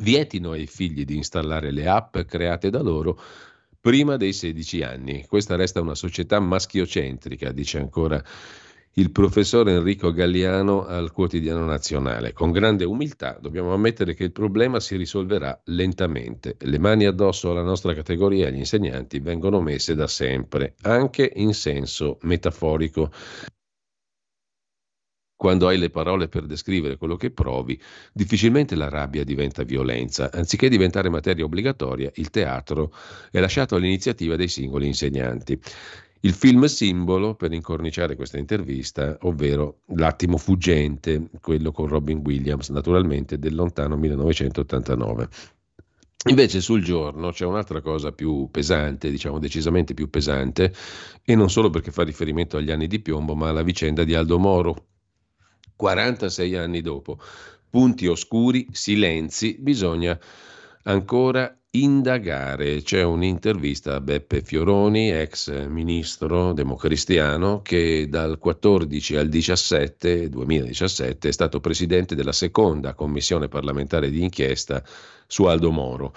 vietino 0.02 0.52
ai 0.52 0.68
figli 0.68 1.04
di 1.04 1.16
installare 1.16 1.72
le 1.72 1.88
app 1.88 2.20
create 2.20 2.70
da 2.70 2.82
loro 2.84 3.20
prima 3.84 4.16
dei 4.16 4.32
16 4.32 4.82
anni. 4.82 5.26
Questa 5.28 5.58
resta 5.58 5.82
una 5.82 5.94
società 5.94 6.40
maschiocentrica, 6.40 7.52
dice 7.52 7.80
ancora 7.80 8.24
il 8.94 9.12
professor 9.12 9.68
Enrico 9.68 10.14
Galliano 10.14 10.86
al 10.86 11.12
quotidiano 11.12 11.66
nazionale. 11.66 12.32
Con 12.32 12.54
grande 12.54 12.86
umiltà 12.86 13.38
dobbiamo 13.42 13.74
ammettere 13.74 14.14
che 14.14 14.24
il 14.24 14.32
problema 14.32 14.80
si 14.80 14.96
risolverà 14.96 15.60
lentamente. 15.66 16.56
Le 16.60 16.80
mani 16.80 17.06
addosso 17.06 17.52
alla 17.52 17.62
nostra 17.62 17.94
categoria, 17.94 18.48
agli 18.48 18.60
insegnanti, 18.60 19.20
vengono 19.20 19.60
messe 19.60 19.96
da 19.96 20.08
sempre, 20.08 20.76
anche 20.84 21.30
in 21.36 21.54
senso 21.54 22.20
metaforico. 22.22 23.12
Quando 25.36 25.68
hai 25.68 25.78
le 25.78 25.90
parole 25.90 26.28
per 26.28 26.46
descrivere 26.46 26.98
quello 26.98 27.16
che 27.16 27.32
provi, 27.32 27.80
difficilmente 28.14 28.76
la 28.76 28.90
rabbia 28.90 29.24
diventa 29.24 29.64
violenza. 29.64 30.32
Anziché 30.32 30.70
diventare 30.70 31.10
materia 31.10 31.44
obbligatoria, 31.44 32.12
il 32.16 32.30
teatro 32.30 32.94
è 33.32 33.40
lasciato 33.40 33.76
all'iniziativa 33.76 34.36
dei 34.36 34.48
singoli 34.48 34.88
insegnanti. 34.88 35.60
Il 36.26 36.34
film 36.34 36.64
simbolo 36.66 37.36
per 37.36 37.52
incorniciare 37.52 38.16
questa 38.16 38.38
intervista, 38.38 39.18
ovvero 39.24 39.80
L'attimo 39.96 40.38
fuggente, 40.38 41.30
quello 41.42 41.74
con 41.74 41.88
Robin 41.88 42.22
Williams, 42.24 42.70
naturalmente 42.70 43.38
del 43.38 43.56
lontano 43.56 43.98
1989. 43.98 45.28
Invece 46.30 46.62
sul 46.62 46.82
giorno 46.82 47.32
c'è 47.32 47.46
un'altra 47.46 47.82
cosa 47.82 48.14
più 48.14 48.48
pesante, 48.50 49.12
diciamo 49.12 49.40
decisamente 49.40 49.94
più 49.94 50.10
pesante, 50.10 50.74
e 51.22 51.36
non 51.36 51.50
solo 51.50 51.70
perché 51.70 51.92
fa 51.92 52.04
riferimento 52.04 52.56
agli 52.56 52.72
anni 52.72 52.88
di 52.88 53.02
piombo, 53.02 53.36
ma 53.36 53.50
alla 53.50 53.64
vicenda 53.64 54.06
di 54.06 54.16
Aldo 54.16 54.40
Moro. 54.40 54.86
46 55.84 56.56
anni 56.56 56.80
dopo, 56.80 57.20
punti 57.70 58.08
oscuri, 58.08 58.68
silenzi, 58.72 59.58
bisogna 59.60 60.18
ancora 60.84 61.54
indagare. 61.72 62.82
C'è 62.84 63.04
un'intervista 63.04 63.96
a 63.96 64.00
Beppe 64.00 64.42
Fioroni, 64.44 65.12
ex 65.12 65.68
ministro 65.68 66.54
democristiano, 66.54 67.62
che 67.62 68.08
dal 68.08 68.38
14 68.38 69.18
al 69.18 69.28
17, 69.28 70.30
2017 70.30 71.28
è 71.28 71.32
stato 71.34 71.60
presidente 71.60 72.16
della 72.16 72.32
seconda 72.32 72.94
commissione 72.94 73.50
parlamentare 73.50 74.10
di 74.10 74.24
inchiesta 74.24 74.82
su 75.28 75.44
Aldo 75.44 75.70
Moro. 75.70 76.16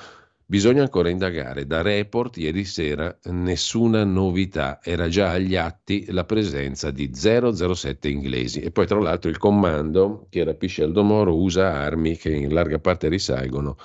Bisogna 0.48 0.82
ancora 0.82 1.08
indagare. 1.10 1.66
Da 1.66 1.82
report 1.82 2.36
ieri 2.36 2.64
sera 2.64 3.18
nessuna 3.24 4.04
novità. 4.04 4.78
Era 4.80 5.08
già 5.08 5.30
agli 5.30 5.56
atti 5.56 6.06
la 6.10 6.22
presenza 6.22 6.92
di 6.92 7.10
007 7.12 8.08
inglesi. 8.08 8.60
E 8.60 8.70
poi 8.70 8.86
tra 8.86 9.00
l'altro 9.00 9.28
il 9.28 9.38
comando 9.38 10.28
che 10.30 10.44
rapisce 10.44 10.84
Aldo 10.84 11.02
Moro 11.02 11.34
usa 11.34 11.72
armi 11.72 12.16
che 12.16 12.32
in 12.32 12.54
larga 12.54 12.78
parte 12.78 13.08
risalgono 13.08 13.76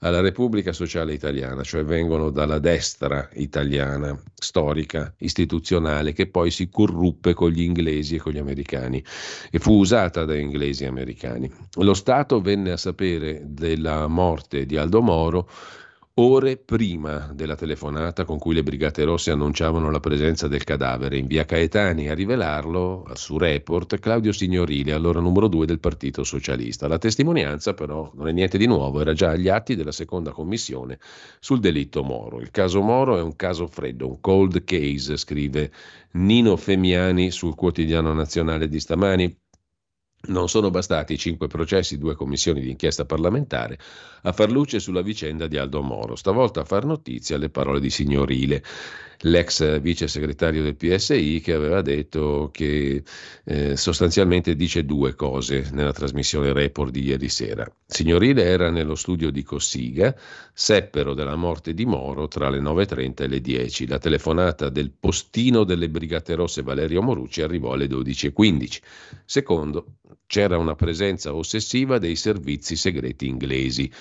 alla 0.00 0.20
Repubblica 0.20 0.72
Sociale 0.72 1.14
Italiana, 1.14 1.62
cioè 1.62 1.82
vengono 1.82 2.28
dalla 2.28 2.58
destra 2.58 3.28
italiana, 3.34 4.20
storica, 4.34 5.14
istituzionale, 5.18 6.12
che 6.12 6.26
poi 6.26 6.50
si 6.50 6.68
corruppe 6.68 7.32
con 7.32 7.50
gli 7.50 7.62
inglesi 7.62 8.16
e 8.16 8.18
con 8.18 8.32
gli 8.32 8.38
americani 8.38 9.02
e 9.50 9.58
fu 9.58 9.78
usata 9.78 10.26
dai 10.26 10.42
inglesi 10.42 10.84
e 10.84 10.88
americani. 10.88 11.50
Lo 11.76 11.94
Stato 11.94 12.42
venne 12.42 12.72
a 12.72 12.76
sapere 12.76 13.42
della 13.46 14.08
morte 14.08 14.66
di 14.66 14.76
Aldo 14.76 15.00
Moro 15.00 15.48
ore 16.16 16.58
prima 16.58 17.30
della 17.32 17.54
telefonata 17.54 18.26
con 18.26 18.38
cui 18.38 18.52
le 18.52 18.62
Brigate 18.62 19.02
Rosse 19.04 19.30
annunciavano 19.30 19.90
la 19.90 20.00
presenza 20.00 20.46
del 20.46 20.62
cadavere 20.62 21.16
in 21.16 21.26
via 21.26 21.46
Caetani 21.46 22.08
a 22.08 22.14
rivelarlo 22.14 23.06
su 23.14 23.38
report 23.38 23.98
Claudio 23.98 24.32
Signorile, 24.32 24.92
allora 24.92 25.20
numero 25.20 25.48
due 25.48 25.64
del 25.64 25.80
Partito 25.80 26.22
Socialista. 26.22 26.86
La 26.86 26.98
testimonianza 26.98 27.72
però 27.72 28.12
non 28.14 28.28
è 28.28 28.32
niente 28.32 28.58
di 28.58 28.66
nuovo, 28.66 29.00
era 29.00 29.14
già 29.14 29.30
agli 29.30 29.48
atti 29.48 29.74
della 29.74 29.92
seconda 29.92 30.32
commissione 30.32 30.98
sul 31.40 31.60
delitto 31.60 32.02
Moro. 32.02 32.40
Il 32.40 32.50
caso 32.50 32.82
Moro 32.82 33.16
è 33.16 33.22
un 33.22 33.34
caso 33.34 33.66
freddo, 33.66 34.06
un 34.06 34.20
cold 34.20 34.64
case, 34.64 35.16
scrive 35.16 35.72
Nino 36.12 36.56
Femiani 36.56 37.30
sul 37.30 37.54
quotidiano 37.54 38.12
nazionale 38.12 38.68
di 38.68 38.80
stamani. 38.80 39.34
Non 40.24 40.48
sono 40.48 40.70
bastati 40.70 41.18
cinque 41.18 41.48
processi, 41.48 41.98
due 41.98 42.14
commissioni 42.14 42.60
di 42.60 42.70
inchiesta 42.70 43.04
parlamentare 43.04 43.76
a 44.22 44.30
far 44.32 44.52
luce 44.52 44.78
sulla 44.78 45.02
vicenda 45.02 45.48
di 45.48 45.58
Aldo 45.58 45.82
Moro. 45.82 46.14
Stavolta 46.14 46.60
a 46.60 46.64
far 46.64 46.84
notizia 46.84 47.36
le 47.38 47.50
parole 47.50 47.80
di 47.80 47.90
Signorile, 47.90 48.62
l'ex 49.22 49.80
vice 49.80 50.08
segretario 50.08 50.62
del 50.62 50.76
PSI, 50.76 51.40
che 51.40 51.52
aveva 51.52 51.82
detto 51.82 52.50
che 52.52 53.02
eh, 53.44 53.76
sostanzialmente 53.76 54.56
dice 54.56 54.84
due 54.84 55.14
cose 55.14 55.68
nella 55.72 55.92
trasmissione 55.92 56.52
report 56.52 56.90
di 56.90 57.02
ieri 57.04 57.28
sera. 57.28 57.70
Signorile 57.86 58.44
era 58.44 58.70
nello 58.70 58.94
studio 58.94 59.30
di 59.30 59.42
Cossiga, 59.42 60.14
seppero 60.52 61.14
della 61.14 61.36
morte 61.36 61.74
di 61.74 61.84
Moro 61.84 62.28
tra 62.28 62.48
le 62.48 62.60
9.30 62.60 63.22
e 63.22 63.26
le 63.28 63.40
10. 63.40 63.86
La 63.86 63.98
telefonata 63.98 64.68
del 64.68 64.90
postino 64.90 65.64
delle 65.64 65.88
Brigate 65.88 66.34
Rosse 66.34 66.62
Valerio 66.62 67.02
Morucci 67.02 67.42
arrivò 67.42 67.72
alle 67.72 67.86
12.15. 67.86 68.78
Secondo, 69.24 69.96
c'era 70.32 70.56
una 70.56 70.74
presenza 70.74 71.34
ossessiva 71.34 71.98
dei 71.98 72.16
servizi 72.16 72.74
segreti 72.74 73.26
inglesi. 73.26 73.92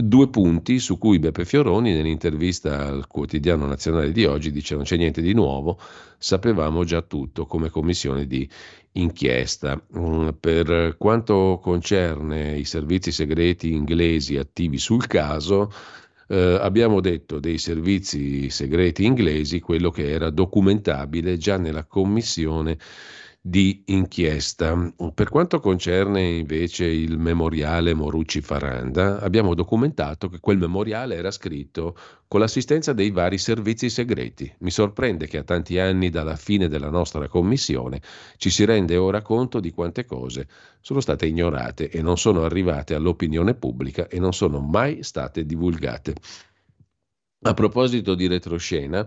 Due 0.00 0.28
punti 0.28 0.78
su 0.78 0.96
cui 0.96 1.18
Beppe 1.18 1.44
Fioroni 1.44 1.92
nell'intervista 1.92 2.86
al 2.86 3.08
quotidiano 3.08 3.66
nazionale 3.66 4.12
di 4.12 4.26
oggi 4.26 4.52
dice 4.52 4.76
non 4.76 4.84
c'è 4.84 4.96
niente 4.96 5.20
di 5.20 5.32
nuovo, 5.32 5.76
sapevamo 6.16 6.84
già 6.84 7.02
tutto 7.02 7.46
come 7.46 7.68
commissione 7.68 8.28
di 8.28 8.48
inchiesta. 8.92 9.82
Mm, 9.98 10.28
per 10.38 10.94
quanto 10.96 11.58
concerne 11.60 12.56
i 12.56 12.64
servizi 12.64 13.10
segreti 13.10 13.72
inglesi 13.72 14.36
attivi 14.36 14.78
sul 14.78 15.08
caso, 15.08 15.72
eh, 16.28 16.58
abbiamo 16.60 17.00
detto 17.00 17.40
dei 17.40 17.58
servizi 17.58 18.50
segreti 18.50 19.04
inglesi 19.04 19.58
quello 19.58 19.90
che 19.90 20.08
era 20.08 20.30
documentabile 20.30 21.36
già 21.38 21.56
nella 21.56 21.84
commissione 21.84 22.78
di 23.48 23.82
inchiesta. 23.86 24.92
Per 25.14 25.30
quanto 25.30 25.58
concerne 25.58 26.22
invece 26.22 26.84
il 26.84 27.18
memoriale 27.18 27.94
Morucci 27.94 28.42
Faranda, 28.42 29.20
abbiamo 29.20 29.54
documentato 29.54 30.28
che 30.28 30.38
quel 30.38 30.58
memoriale 30.58 31.14
era 31.14 31.30
scritto 31.30 31.96
con 32.28 32.40
l'assistenza 32.40 32.92
dei 32.92 33.10
vari 33.10 33.38
servizi 33.38 33.88
segreti. 33.88 34.52
Mi 34.58 34.70
sorprende 34.70 35.26
che 35.26 35.38
a 35.38 35.44
tanti 35.44 35.78
anni 35.78 36.10
dalla 36.10 36.36
fine 36.36 36.68
della 36.68 36.90
nostra 36.90 37.26
commissione 37.26 38.02
ci 38.36 38.50
si 38.50 38.66
rende 38.66 38.98
ora 38.98 39.22
conto 39.22 39.60
di 39.60 39.70
quante 39.70 40.04
cose 40.04 40.46
sono 40.80 41.00
state 41.00 41.26
ignorate 41.26 41.88
e 41.88 42.02
non 42.02 42.18
sono 42.18 42.44
arrivate 42.44 42.94
all'opinione 42.94 43.54
pubblica 43.54 44.08
e 44.08 44.18
non 44.20 44.34
sono 44.34 44.60
mai 44.60 45.02
state 45.02 45.46
divulgate. 45.46 46.14
A 47.40 47.54
proposito 47.54 48.14
di 48.14 48.26
retroscena, 48.26 49.06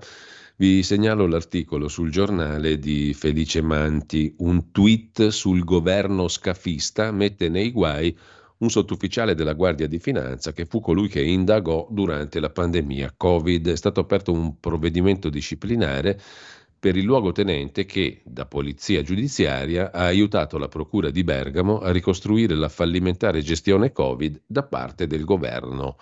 vi 0.61 0.83
segnalo 0.83 1.25
l'articolo 1.25 1.88
sul 1.88 2.11
giornale 2.11 2.77
di 2.77 3.15
Felice 3.15 3.63
Manti, 3.63 4.35
un 4.41 4.71
tweet 4.71 5.29
sul 5.29 5.63
governo 5.63 6.27
scafista 6.27 7.11
mette 7.11 7.49
nei 7.49 7.71
guai 7.71 8.15
un 8.59 8.69
sottufficiale 8.69 9.33
della 9.33 9.53
Guardia 9.53 9.88
di 9.88 9.97
Finanza 9.97 10.53
che 10.53 10.67
fu 10.67 10.79
colui 10.79 11.07
che 11.07 11.23
indagò 11.23 11.88
durante 11.89 12.39
la 12.39 12.51
pandemia 12.51 13.15
Covid. 13.17 13.69
È 13.69 13.75
stato 13.75 14.01
aperto 14.01 14.31
un 14.31 14.59
provvedimento 14.59 15.29
disciplinare 15.29 16.21
per 16.77 16.95
il 16.95 17.05
luogotenente 17.05 17.85
che, 17.85 18.21
da 18.23 18.45
polizia 18.45 19.01
giudiziaria, 19.01 19.91
ha 19.91 20.05
aiutato 20.05 20.59
la 20.59 20.67
Procura 20.67 21.09
di 21.09 21.23
Bergamo 21.23 21.79
a 21.79 21.91
ricostruire 21.91 22.53
la 22.53 22.69
fallimentare 22.69 23.41
gestione 23.41 23.91
Covid 23.91 24.41
da 24.45 24.61
parte 24.61 25.07
del 25.07 25.25
governo 25.25 25.97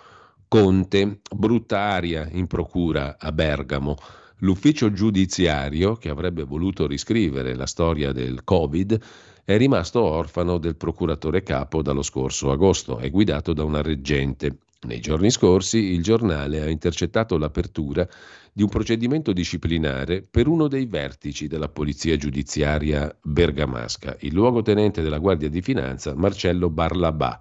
Conte. 0.48 1.20
Brutta 1.34 1.78
aria 1.78 2.28
in 2.30 2.46
Procura 2.46 3.16
a 3.18 3.32
Bergamo. 3.32 3.96
L'ufficio 4.40 4.90
giudiziario, 4.90 5.96
che 5.96 6.08
avrebbe 6.08 6.44
voluto 6.44 6.86
riscrivere 6.86 7.54
la 7.54 7.66
storia 7.66 8.12
del 8.12 8.42
Covid, 8.42 8.98
è 9.44 9.56
rimasto 9.58 10.00
orfano 10.00 10.56
del 10.56 10.76
procuratore 10.76 11.42
capo 11.42 11.82
dallo 11.82 12.02
scorso 12.02 12.50
agosto, 12.50 12.98
è 12.98 13.10
guidato 13.10 13.52
da 13.52 13.64
una 13.64 13.82
reggente. 13.82 14.58
Nei 14.82 15.00
giorni 15.00 15.30
scorsi 15.30 15.92
il 15.92 16.02
giornale 16.02 16.62
ha 16.62 16.70
intercettato 16.70 17.36
l'apertura 17.36 18.08
di 18.50 18.62
un 18.62 18.70
procedimento 18.70 19.34
disciplinare 19.34 20.22
per 20.22 20.46
uno 20.46 20.68
dei 20.68 20.86
vertici 20.86 21.46
della 21.46 21.68
polizia 21.68 22.16
giudiziaria 22.16 23.14
bergamasca, 23.20 24.16
il 24.20 24.32
luogotenente 24.32 25.02
della 25.02 25.18
Guardia 25.18 25.50
di 25.50 25.60
Finanza 25.60 26.14
Marcello 26.14 26.70
Barlabà 26.70 27.40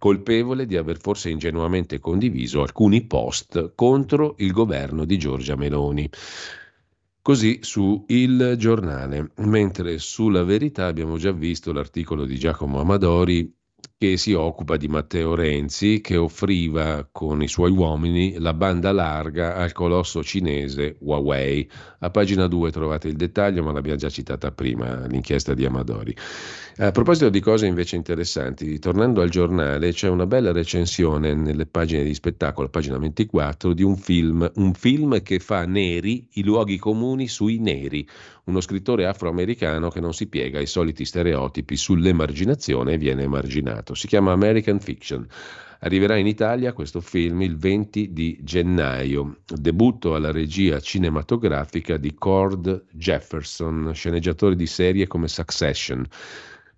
colpevole 0.00 0.64
di 0.64 0.78
aver 0.78 0.98
forse 0.98 1.28
ingenuamente 1.28 1.98
condiviso 1.98 2.62
alcuni 2.62 3.04
post 3.04 3.72
contro 3.74 4.34
il 4.38 4.50
governo 4.50 5.04
di 5.04 5.18
Giorgia 5.18 5.56
Meloni. 5.56 6.08
Così 7.20 7.58
su 7.60 8.06
Il 8.08 8.54
Giornale, 8.56 9.32
mentre 9.36 9.98
sulla 9.98 10.42
verità 10.42 10.86
abbiamo 10.86 11.18
già 11.18 11.32
visto 11.32 11.70
l'articolo 11.70 12.24
di 12.24 12.38
Giacomo 12.38 12.80
Amadori 12.80 13.54
che 14.02 14.16
si 14.16 14.32
occupa 14.32 14.78
di 14.78 14.88
Matteo 14.88 15.34
Renzi, 15.34 16.00
che 16.00 16.16
offriva 16.16 17.06
con 17.12 17.42
i 17.42 17.48
suoi 17.48 17.70
uomini 17.70 18.38
la 18.38 18.54
banda 18.54 18.92
larga 18.92 19.56
al 19.56 19.72
colosso 19.72 20.24
cinese 20.24 20.96
Huawei. 21.00 21.70
A 21.98 22.08
pagina 22.08 22.46
2 22.46 22.70
trovate 22.70 23.08
il 23.08 23.16
dettaglio, 23.16 23.62
ma 23.62 23.72
l'abbiamo 23.72 23.98
già 23.98 24.08
citata 24.08 24.52
prima, 24.52 25.06
l'inchiesta 25.06 25.52
di 25.52 25.66
Amadori. 25.66 26.16
A 26.78 26.92
proposito 26.92 27.28
di 27.28 27.40
cose 27.40 27.66
invece 27.66 27.96
interessanti, 27.96 28.78
tornando 28.78 29.20
al 29.20 29.28
giornale, 29.28 29.92
c'è 29.92 30.08
una 30.08 30.24
bella 30.24 30.50
recensione 30.50 31.34
nelle 31.34 31.66
pagine 31.66 32.02
di 32.02 32.14
spettacolo, 32.14 32.70
pagina 32.70 32.96
24, 32.96 33.74
di 33.74 33.82
un 33.82 33.98
film, 33.98 34.50
un 34.54 34.72
film 34.72 35.20
che 35.20 35.40
fa 35.40 35.66
neri 35.66 36.26
i 36.34 36.42
luoghi 36.42 36.78
comuni 36.78 37.28
sui 37.28 37.58
neri, 37.58 38.08
uno 38.44 38.62
scrittore 38.62 39.06
afroamericano 39.06 39.90
che 39.90 40.00
non 40.00 40.14
si 40.14 40.26
piega 40.26 40.58
ai 40.58 40.66
soliti 40.66 41.04
stereotipi 41.04 41.76
sull'emarginazione 41.76 42.94
e 42.94 42.98
viene 42.98 43.24
emarginato. 43.24 43.89
Si 43.94 44.06
chiama 44.06 44.32
American 44.32 44.80
Fiction. 44.80 45.26
Arriverà 45.82 46.16
in 46.16 46.26
Italia 46.26 46.74
questo 46.74 47.00
film 47.00 47.40
il 47.40 47.56
20 47.56 48.12
di 48.12 48.38
gennaio, 48.42 49.38
debutto 49.46 50.14
alla 50.14 50.30
regia 50.30 50.78
cinematografica 50.78 51.96
di 51.96 52.12
Cord 52.14 52.84
Jefferson, 52.92 53.92
sceneggiatore 53.94 54.56
di 54.56 54.66
serie 54.66 55.06
come 55.06 55.26
Succession. 55.26 56.06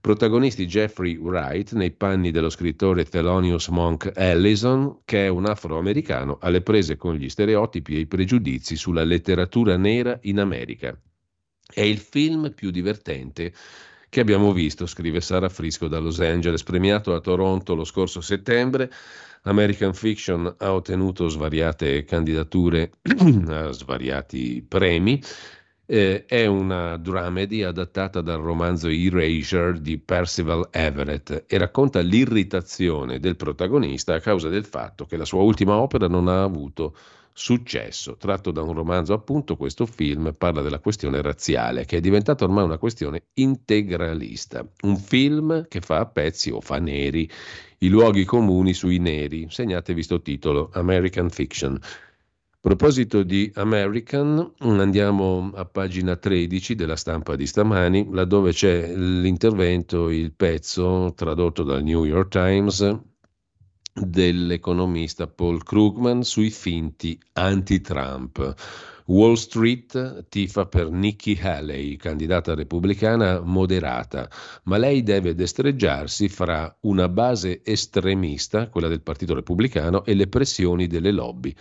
Protagonisti 0.01 0.67
Jeffrey 0.67 1.17
Wright 1.17 1.73
nei 1.73 1.91
panni 1.91 2.31
dello 2.31 2.51
scrittore 2.51 3.05
Thelonious 3.05 3.69
Monk 3.69 4.13
Ellison, 4.15 4.99
che 5.05 5.27
è 5.27 5.29
un 5.29 5.47
afroamericano 5.47 6.39
alle 6.41 6.61
prese 6.61 6.97
con 6.97 7.15
gli 7.15 7.29
stereotipi 7.29 7.97
e 7.97 8.01
i 8.01 8.07
pregiudizi 8.07 8.77
sulla 8.77 9.05
letteratura 9.05 9.77
nera 9.77 10.19
in 10.23 10.39
America. 10.39 10.97
È 11.73 11.81
il 11.81 11.99
film 11.99 12.53
più 12.53 12.71
divertente 12.71 13.53
che 14.13 14.21
abbiamo 14.21 14.53
visto, 14.53 14.85
scrive 14.85 15.23
Sara 15.23 15.49
Frisco 15.49 15.89
da 15.89 15.99
Los 15.99 16.21
Angeles, 16.21 16.63
premiato 16.63 17.15
a 17.15 17.21
Toronto 17.21 17.75
lo 17.75 17.85
scorso 17.85 18.21
settembre. 18.21 18.93
American 19.45 19.95
Fiction 19.95 20.55
ha 20.59 20.75
ottenuto 20.75 21.29
svariate 21.29 22.05
candidature 22.05 22.91
a 23.49 23.73
svariati 23.73 24.63
premi. 24.69 25.19
Eh, 25.87 26.27
è 26.27 26.45
una 26.45 26.99
dramedy 26.99 27.63
adattata 27.63 28.21
dal 28.21 28.43
romanzo 28.43 28.89
Erasure 28.89 29.81
di 29.81 29.97
Percival 29.97 30.69
Everett 30.71 31.45
e 31.47 31.57
racconta 31.57 32.01
l'irritazione 32.01 33.19
del 33.19 33.37
protagonista 33.37 34.13
a 34.13 34.21
causa 34.21 34.51
del 34.51 34.67
fatto 34.67 35.07
che 35.07 35.17
la 35.17 35.25
sua 35.25 35.41
ultima 35.41 35.77
opera 35.77 36.07
non 36.07 36.29
ha 36.29 36.43
avuto 36.43 36.95
successo. 37.33 38.17
Tratto 38.17 38.51
da 38.51 38.63
un 38.63 38.73
romanzo, 38.73 39.13
appunto, 39.13 39.57
questo 39.57 39.87
film 39.87 40.35
parla 40.37 40.63
della 40.63 40.79
questione 40.79 41.21
razziale, 41.23 41.85
che 41.85 41.99
è 41.99 42.01
diventata 42.01 42.45
ormai 42.45 42.65
una 42.65 42.79
questione 42.79 43.25
integralista. 43.35 44.67
Un 44.83 44.97
film 44.97 45.67
che 45.69 45.81
fa 45.81 46.01
a 46.01 46.07
pezzi 46.07 46.51
o 46.51 46.61
fa 46.61 46.79
neri 46.79 47.29
i 47.79 47.89
luoghi 47.89 48.25
comuni 48.25 48.75
sui 48.75 48.99
neri. 48.99 49.47
Segnatevi 49.49 50.03
sto 50.03 50.23
titolo, 50.23 50.71
American 50.73 51.31
Fiction. 51.31 51.79
A 51.81 52.69
proposito 52.69 53.25
di 53.25 53.51
American, 53.57 54.53
andiamo 54.59 55.51
a 55.55 55.65
pagina 55.65 56.15
13 56.15 56.77
della 56.77 56.95
stampa 56.95 57.35
di 57.35 57.47
stamani, 57.47 58.07
laddove 58.13 58.53
c'è 58.53 58.95
l'intervento, 58.95 60.11
il 60.11 60.33
pezzo 60.33 61.13
tradotto 61.17 61.65
dal 61.65 61.83
New 61.83 62.05
York 62.05 62.29
Times 62.29 63.11
dell'economista 63.93 65.27
Paul 65.27 65.63
Krugman 65.63 66.23
sui 66.23 66.51
finti 66.51 67.19
anti-Trump. 67.35 68.55
Wall 69.07 69.35
Street 69.35 70.29
tifa 70.29 70.67
per 70.67 70.91
Nikki 70.91 71.39
Haley, 71.41 71.97
candidata 71.97 72.55
repubblicana 72.55 73.41
moderata, 73.41 74.31
ma 74.65 74.79
lei 74.79 75.03
deve 75.03 75.35
destreggiarsi 75.35 76.29
fra 76.29 76.75
una 76.83 77.09
base 77.09 77.61
estremista, 77.65 78.69
quella 78.69 78.89
del 78.89 79.03
Partito 79.03 79.35
Repubblicano, 79.35 80.05
e 80.05 80.15
le 80.15 80.29
pressioni 80.29 80.87
delle 80.87 81.11
lobby 81.11 81.55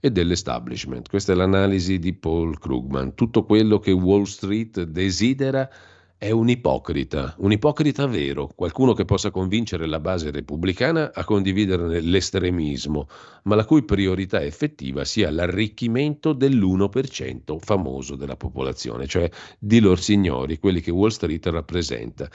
e 0.00 0.10
dell'establishment. 0.10 1.08
Questa 1.08 1.32
è 1.32 1.34
l'analisi 1.34 1.98
di 1.98 2.12
Paul 2.14 2.58
Krugman. 2.58 3.14
Tutto 3.14 3.44
quello 3.44 3.78
che 3.78 3.90
Wall 3.90 4.24
Street 4.24 4.84
desidera 4.84 5.68
è 6.24 6.30
un 6.30 6.48
ipocrita, 6.48 7.34
un 7.40 7.52
ipocrita 7.52 8.06
vero, 8.06 8.46
qualcuno 8.46 8.94
che 8.94 9.04
possa 9.04 9.30
convincere 9.30 9.84
la 9.84 10.00
base 10.00 10.30
repubblicana 10.30 11.12
a 11.12 11.22
condividere 11.22 12.00
l'estremismo, 12.00 13.08
ma 13.42 13.56
la 13.56 13.66
cui 13.66 13.82
priorità 13.82 14.42
effettiva 14.42 15.04
sia 15.04 15.30
l'arricchimento 15.30 16.32
dell'1% 16.32 17.58
famoso 17.58 18.16
della 18.16 18.36
popolazione, 18.36 19.06
cioè 19.06 19.28
di 19.58 19.80
lor 19.80 20.00
signori, 20.00 20.58
quelli 20.58 20.80
che 20.80 20.90
Wall 20.90 21.10
Street 21.10 21.44
rappresenta. 21.48 22.30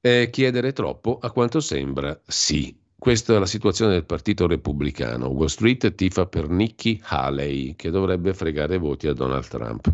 È 0.00 0.28
chiedere 0.32 0.72
troppo? 0.72 1.20
A 1.22 1.30
quanto 1.30 1.60
sembra 1.60 2.20
sì. 2.26 2.76
Questa 2.98 3.36
è 3.36 3.38
la 3.38 3.46
situazione 3.46 3.92
del 3.92 4.06
Partito 4.06 4.48
Repubblicano. 4.48 5.28
Wall 5.28 5.46
Street 5.46 5.94
tifa 5.94 6.26
per 6.26 6.48
Nikki 6.48 7.00
Haley, 7.04 7.76
che 7.76 7.90
dovrebbe 7.90 8.34
fregare 8.34 8.76
voti 8.76 9.06
a 9.06 9.12
Donald 9.12 9.46
Trump. 9.46 9.92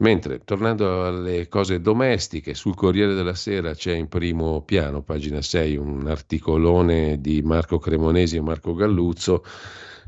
Mentre, 0.00 0.42
tornando 0.44 1.04
alle 1.04 1.46
cose 1.48 1.80
domestiche, 1.82 2.54
sul 2.54 2.74
Corriere 2.74 3.12
della 3.14 3.34
Sera 3.34 3.74
c'è 3.74 3.92
in 3.92 4.08
primo 4.08 4.62
piano, 4.62 5.02
pagina 5.02 5.42
6, 5.42 5.76
un 5.76 6.06
articolone 6.06 7.20
di 7.20 7.42
Marco 7.42 7.78
Cremonesi 7.78 8.36
e 8.36 8.40
Marco 8.40 8.72
Galluzzo 8.74 9.44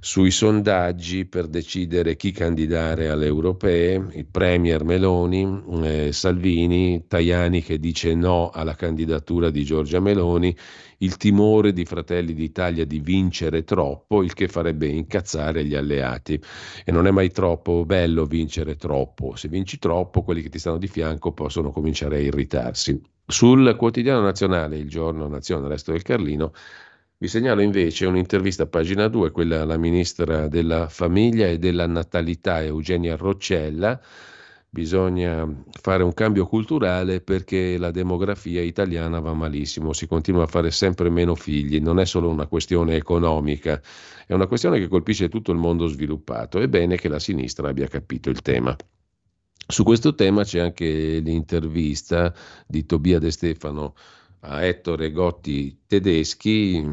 sui 0.04 0.32
sondaggi 0.32 1.26
per 1.26 1.46
decidere 1.46 2.16
chi 2.16 2.32
candidare 2.32 3.08
alle 3.08 3.26
europee, 3.26 4.04
il 4.14 4.26
Premier 4.26 4.82
Meloni, 4.82 5.62
eh, 5.84 6.12
Salvini, 6.12 7.04
Tajani 7.06 7.62
che 7.62 7.78
dice 7.78 8.12
no 8.12 8.50
alla 8.50 8.74
candidatura 8.74 9.48
di 9.48 9.62
Giorgia 9.62 10.00
Meloni, 10.00 10.56
il 10.98 11.16
timore 11.16 11.72
di 11.72 11.84
Fratelli 11.84 12.34
d'Italia 12.34 12.84
di 12.84 12.98
vincere 12.98 13.62
troppo, 13.62 14.24
il 14.24 14.34
che 14.34 14.48
farebbe 14.48 14.88
incazzare 14.88 15.64
gli 15.64 15.76
alleati. 15.76 16.42
E 16.84 16.90
non 16.90 17.06
è 17.06 17.12
mai 17.12 17.30
troppo 17.30 17.84
bello 17.84 18.24
vincere 18.24 18.74
troppo. 18.74 19.36
Se 19.36 19.46
vinci 19.46 19.78
troppo, 19.78 20.24
quelli 20.24 20.42
che 20.42 20.48
ti 20.48 20.58
stanno 20.58 20.78
di 20.78 20.88
fianco 20.88 21.30
possono 21.30 21.70
cominciare 21.70 22.16
a 22.16 22.20
irritarsi. 22.20 23.00
Sul 23.24 23.76
quotidiano 23.76 24.20
nazionale, 24.22 24.78
il 24.78 24.88
giorno 24.88 25.28
Nazione, 25.28 25.68
Resto 25.68 25.92
del 25.92 26.02
Carlino, 26.02 26.52
vi 27.22 27.28
segnalo 27.28 27.60
invece 27.60 28.06
un'intervista 28.06 28.64
a 28.64 28.66
pagina 28.66 29.06
2, 29.06 29.30
quella 29.30 29.60
alla 29.60 29.76
ministra 29.76 30.48
della 30.48 30.88
Famiglia 30.88 31.46
e 31.46 31.56
della 31.56 31.86
Natalità 31.86 32.64
Eugenia 32.64 33.14
Roccella, 33.14 34.00
bisogna 34.68 35.48
fare 35.70 36.02
un 36.02 36.12
cambio 36.14 36.46
culturale 36.48 37.20
perché 37.20 37.78
la 37.78 37.92
demografia 37.92 38.60
italiana 38.60 39.20
va 39.20 39.34
malissimo, 39.34 39.92
si 39.92 40.08
continua 40.08 40.42
a 40.42 40.46
fare 40.48 40.72
sempre 40.72 41.10
meno 41.10 41.36
figli, 41.36 41.80
non 41.80 42.00
è 42.00 42.06
solo 42.06 42.28
una 42.28 42.48
questione 42.48 42.96
economica, 42.96 43.80
è 44.26 44.32
una 44.32 44.48
questione 44.48 44.80
che 44.80 44.88
colpisce 44.88 45.28
tutto 45.28 45.52
il 45.52 45.58
mondo 45.58 45.86
sviluppato. 45.86 46.58
È 46.58 46.66
bene 46.66 46.96
che 46.96 47.08
la 47.08 47.20
sinistra 47.20 47.68
abbia 47.68 47.86
capito 47.86 48.30
il 48.30 48.42
tema. 48.42 48.76
Su 49.64 49.84
questo 49.84 50.16
tema 50.16 50.42
c'è 50.42 50.58
anche 50.58 51.20
l'intervista 51.20 52.34
di 52.66 52.84
Tobia 52.84 53.20
De 53.20 53.30
Stefano 53.30 53.94
a 54.44 54.64
Ettore 54.64 55.12
Gotti 55.12 55.82
Tedeschi, 55.86 56.84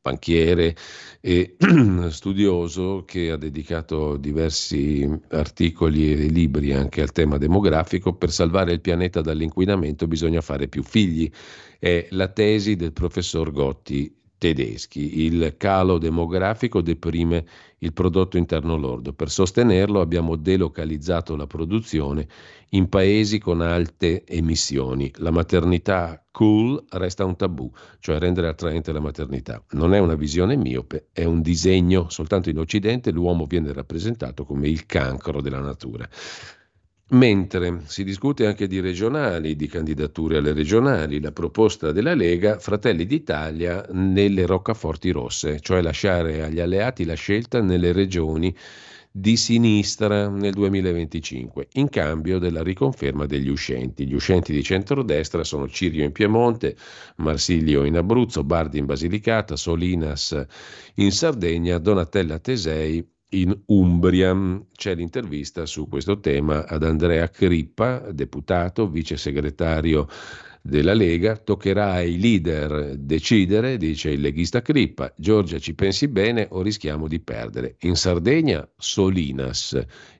banchiere 0.00 0.74
e 1.20 1.56
studioso 2.10 3.04
che 3.06 3.30
ha 3.30 3.36
dedicato 3.36 4.16
diversi 4.16 5.08
articoli 5.30 6.12
e 6.12 6.26
libri 6.26 6.72
anche 6.72 7.02
al 7.02 7.12
tema 7.12 7.38
demografico. 7.38 8.14
Per 8.14 8.30
salvare 8.30 8.72
il 8.72 8.80
pianeta 8.80 9.20
dall'inquinamento 9.20 10.06
bisogna 10.06 10.40
fare 10.40 10.68
più 10.68 10.82
figli. 10.82 11.30
È 11.78 12.06
la 12.10 12.28
tesi 12.28 12.76
del 12.76 12.92
professor 12.92 13.52
Gotti 13.52 14.21
tedeschi. 14.42 15.22
Il 15.22 15.54
calo 15.56 15.98
demografico 15.98 16.80
deprime 16.80 17.46
il 17.78 17.92
prodotto 17.92 18.38
interno 18.38 18.76
lordo. 18.76 19.12
Per 19.12 19.30
sostenerlo 19.30 20.00
abbiamo 20.00 20.34
delocalizzato 20.34 21.36
la 21.36 21.46
produzione 21.46 22.26
in 22.70 22.88
paesi 22.88 23.38
con 23.38 23.60
alte 23.60 24.24
emissioni. 24.26 25.12
La 25.18 25.30
maternità 25.30 26.24
cool 26.32 26.82
resta 26.90 27.24
un 27.24 27.36
tabù, 27.36 27.70
cioè 28.00 28.18
rendere 28.18 28.48
attraente 28.48 28.90
la 28.90 28.98
maternità. 28.98 29.62
Non 29.72 29.94
è 29.94 30.00
una 30.00 30.16
visione 30.16 30.56
miope, 30.56 31.06
è 31.12 31.22
un 31.22 31.40
disegno. 31.40 32.08
Soltanto 32.08 32.50
in 32.50 32.58
Occidente 32.58 33.12
l'uomo 33.12 33.46
viene 33.46 33.72
rappresentato 33.72 34.44
come 34.44 34.68
il 34.68 34.86
cancro 34.86 35.40
della 35.40 35.60
natura. 35.60 36.08
Mentre 37.12 37.82
si 37.84 38.04
discute 38.04 38.46
anche 38.46 38.66
di 38.66 38.80
regionali, 38.80 39.54
di 39.54 39.66
candidature 39.66 40.38
alle 40.38 40.54
regionali, 40.54 41.20
la 41.20 41.30
proposta 41.30 41.92
della 41.92 42.14
Lega, 42.14 42.58
Fratelli 42.58 43.04
d'Italia 43.04 43.84
nelle 43.90 44.46
roccaforti 44.46 45.10
rosse, 45.10 45.60
cioè 45.60 45.82
lasciare 45.82 46.42
agli 46.42 46.58
alleati 46.58 47.04
la 47.04 47.12
scelta 47.12 47.60
nelle 47.60 47.92
regioni 47.92 48.56
di 49.10 49.36
sinistra 49.36 50.30
nel 50.30 50.54
2025, 50.54 51.68
in 51.72 51.90
cambio 51.90 52.38
della 52.38 52.62
riconferma 52.62 53.26
degli 53.26 53.50
uscenti. 53.50 54.06
Gli 54.06 54.14
uscenti 54.14 54.54
di 54.54 54.62
centrodestra 54.62 55.44
sono 55.44 55.68
Cirio 55.68 56.04
in 56.04 56.12
Piemonte, 56.12 56.74
Marsilio 57.16 57.84
in 57.84 57.98
Abruzzo, 57.98 58.42
Bardi 58.42 58.78
in 58.78 58.86
Basilicata, 58.86 59.54
Solinas 59.54 60.46
in 60.94 61.12
Sardegna, 61.12 61.76
Donatella 61.76 62.38
Tesei 62.38 63.06
in 63.32 63.56
Umbria. 63.66 64.34
C'è 64.74 64.94
l'intervista 64.94 65.66
su 65.66 65.88
questo 65.88 66.20
tema 66.20 66.66
ad 66.66 66.82
Andrea 66.82 67.28
Crippa, 67.28 67.98
deputato, 68.12 68.88
vice 68.88 69.16
segretario 69.16 70.08
della 70.62 70.94
Lega, 70.94 71.36
toccherà 71.36 71.92
ai 71.92 72.20
leader 72.20 72.96
decidere, 72.96 73.76
dice 73.76 74.10
il 74.10 74.20
leghista 74.20 74.62
Crippa, 74.62 75.12
Giorgia 75.16 75.58
ci 75.58 75.74
pensi 75.74 76.06
bene 76.06 76.46
o 76.50 76.62
rischiamo 76.62 77.08
di 77.08 77.20
perdere. 77.20 77.76
In 77.80 77.96
Sardegna 77.96 78.66
Solinas 78.76 79.72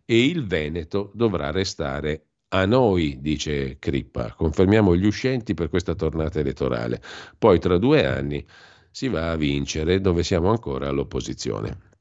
e 0.04 0.24
il 0.24 0.46
Veneto 0.46 1.12
dovrà 1.14 1.50
restare 1.52 2.26
a 2.48 2.66
noi, 2.66 3.18
dice 3.20 3.78
Crippa. 3.78 4.34
Confermiamo 4.36 4.96
gli 4.96 5.06
uscenti 5.06 5.54
per 5.54 5.68
questa 5.68 5.94
tornata 5.94 6.40
elettorale. 6.40 7.00
Poi 7.38 7.58
tra 7.58 7.78
due 7.78 8.04
anni 8.04 8.44
si 8.90 9.08
va 9.08 9.30
a 9.30 9.36
vincere 9.36 10.00
dove 10.00 10.22
siamo 10.22 10.50
ancora 10.50 10.88
all'opposizione. 10.88 11.91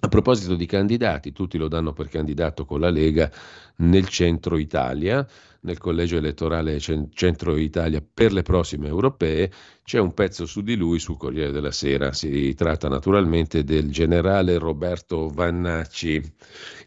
A 0.00 0.08
proposito 0.08 0.56
di 0.56 0.66
candidati, 0.66 1.32
tutti 1.32 1.56
lo 1.56 1.68
danno 1.68 1.92
per 1.92 2.08
candidato 2.08 2.66
con 2.66 2.80
la 2.80 2.90
Lega 2.90 3.30
nel 3.76 4.06
centro 4.08 4.58
Italia, 4.58 5.26
nel 5.60 5.78
collegio 5.78 6.18
elettorale 6.18 6.78
centro 6.78 7.56
Italia 7.56 8.02
per 8.02 8.32
le 8.32 8.42
prossime 8.42 8.88
europee, 8.88 9.50
c'è 9.82 9.98
un 9.98 10.12
pezzo 10.14 10.46
su 10.46 10.60
di 10.60 10.76
lui 10.76 10.98
sul 10.98 11.16
Corriere 11.16 11.50
della 11.50 11.70
Sera. 11.70 12.12
Si 12.12 12.54
tratta 12.54 12.88
naturalmente 12.88 13.64
del 13.64 13.90
generale 13.90 14.58
Roberto 14.58 15.28
Vannacci. 15.28 16.22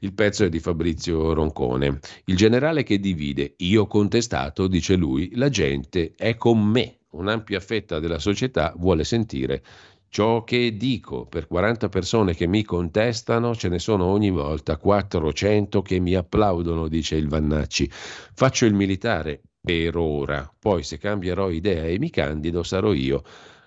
Il 0.01 0.13
pezzo 0.13 0.45
è 0.45 0.49
di 0.49 0.59
Fabrizio 0.59 1.33
Roncone. 1.33 1.99
Il 2.25 2.37
generale 2.37 2.83
che 2.83 2.99
divide, 2.99 3.55
io 3.57 3.87
contestato, 3.87 4.67
dice 4.67 4.95
lui, 4.95 5.31
la 5.35 5.49
gente 5.49 6.13
è 6.15 6.35
con 6.35 6.63
me. 6.63 6.99
Un'ampia 7.11 7.59
fetta 7.59 7.99
della 7.99 8.19
società 8.19 8.73
vuole 8.77 9.03
sentire 9.03 9.63
Ciò 10.11 10.43
che 10.43 10.75
dico 10.75 11.27
per 11.27 11.45
40 11.45 11.87
persone 11.87 12.33
che 12.33 12.47
mi 12.47 12.63
contestano, 12.63 13.53
ce 13.53 13.69
ne 13.69 13.77
sono 13.77 14.05
ogni 14.05 14.31
volta 14.31 14.77
400 14.77 15.83
che 15.83 15.99
mi 15.99 16.15
applaudono, 16.15 16.87
dice 16.87 17.15
il 17.15 17.27
Vannacci. 17.29 17.87
Faccio 17.91 18.65
il 18.65 18.73
militare 18.73 19.41
per 19.61 19.95
ora, 19.97 20.51
poi 20.57 20.81
se 20.81 20.97
cambierò 20.97 21.51
idea 21.51 21.83
e 21.83 21.99
mi 21.99 22.09
candido 22.09 22.63
sarò 22.63 22.91
io 22.91 23.23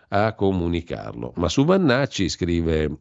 a 0.08 0.34
comunicarlo. 0.34 1.32
Ma 1.36 1.48
su 1.48 1.64
Vannacci 1.64 2.28
scrive 2.28 2.98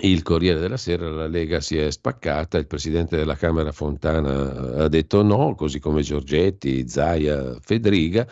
il 0.00 0.22
Corriere 0.22 0.58
della 0.58 0.76
Sera, 0.78 1.10
la 1.10 1.26
Lega 1.26 1.60
si 1.60 1.76
è 1.76 1.90
spaccata, 1.90 2.56
il 2.56 2.66
presidente 2.66 3.16
della 3.16 3.36
Camera 3.36 3.72
Fontana 3.72 4.84
ha 4.84 4.88
detto 4.88 5.22
no, 5.22 5.54
così 5.54 5.80
come 5.80 6.00
Giorgetti, 6.00 6.88
Zaia, 6.88 7.58
Federiga 7.60 8.26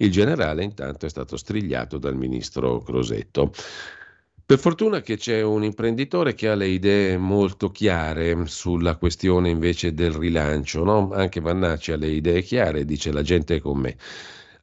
il 0.00 0.10
generale 0.10 0.64
intanto 0.64 1.06
è 1.06 1.08
stato 1.08 1.36
strigliato 1.36 1.98
dal 1.98 2.16
ministro 2.16 2.80
Crosetto. 2.80 3.52
Per 4.50 4.58
fortuna 4.58 5.00
che 5.00 5.16
c'è 5.16 5.42
un 5.42 5.62
imprenditore 5.62 6.34
che 6.34 6.48
ha 6.48 6.56
le 6.56 6.66
idee 6.66 7.16
molto 7.16 7.70
chiare 7.70 8.46
sulla 8.46 8.96
questione 8.96 9.48
invece 9.48 9.94
del 9.94 10.10
rilancio, 10.10 10.82
no? 10.82 11.10
anche 11.12 11.40
Vannacci 11.40 11.92
ha 11.92 11.96
le 11.96 12.08
idee 12.08 12.42
chiare, 12.42 12.84
dice 12.84 13.12
la 13.12 13.22
gente 13.22 13.60
con 13.60 13.78
me. 13.78 13.96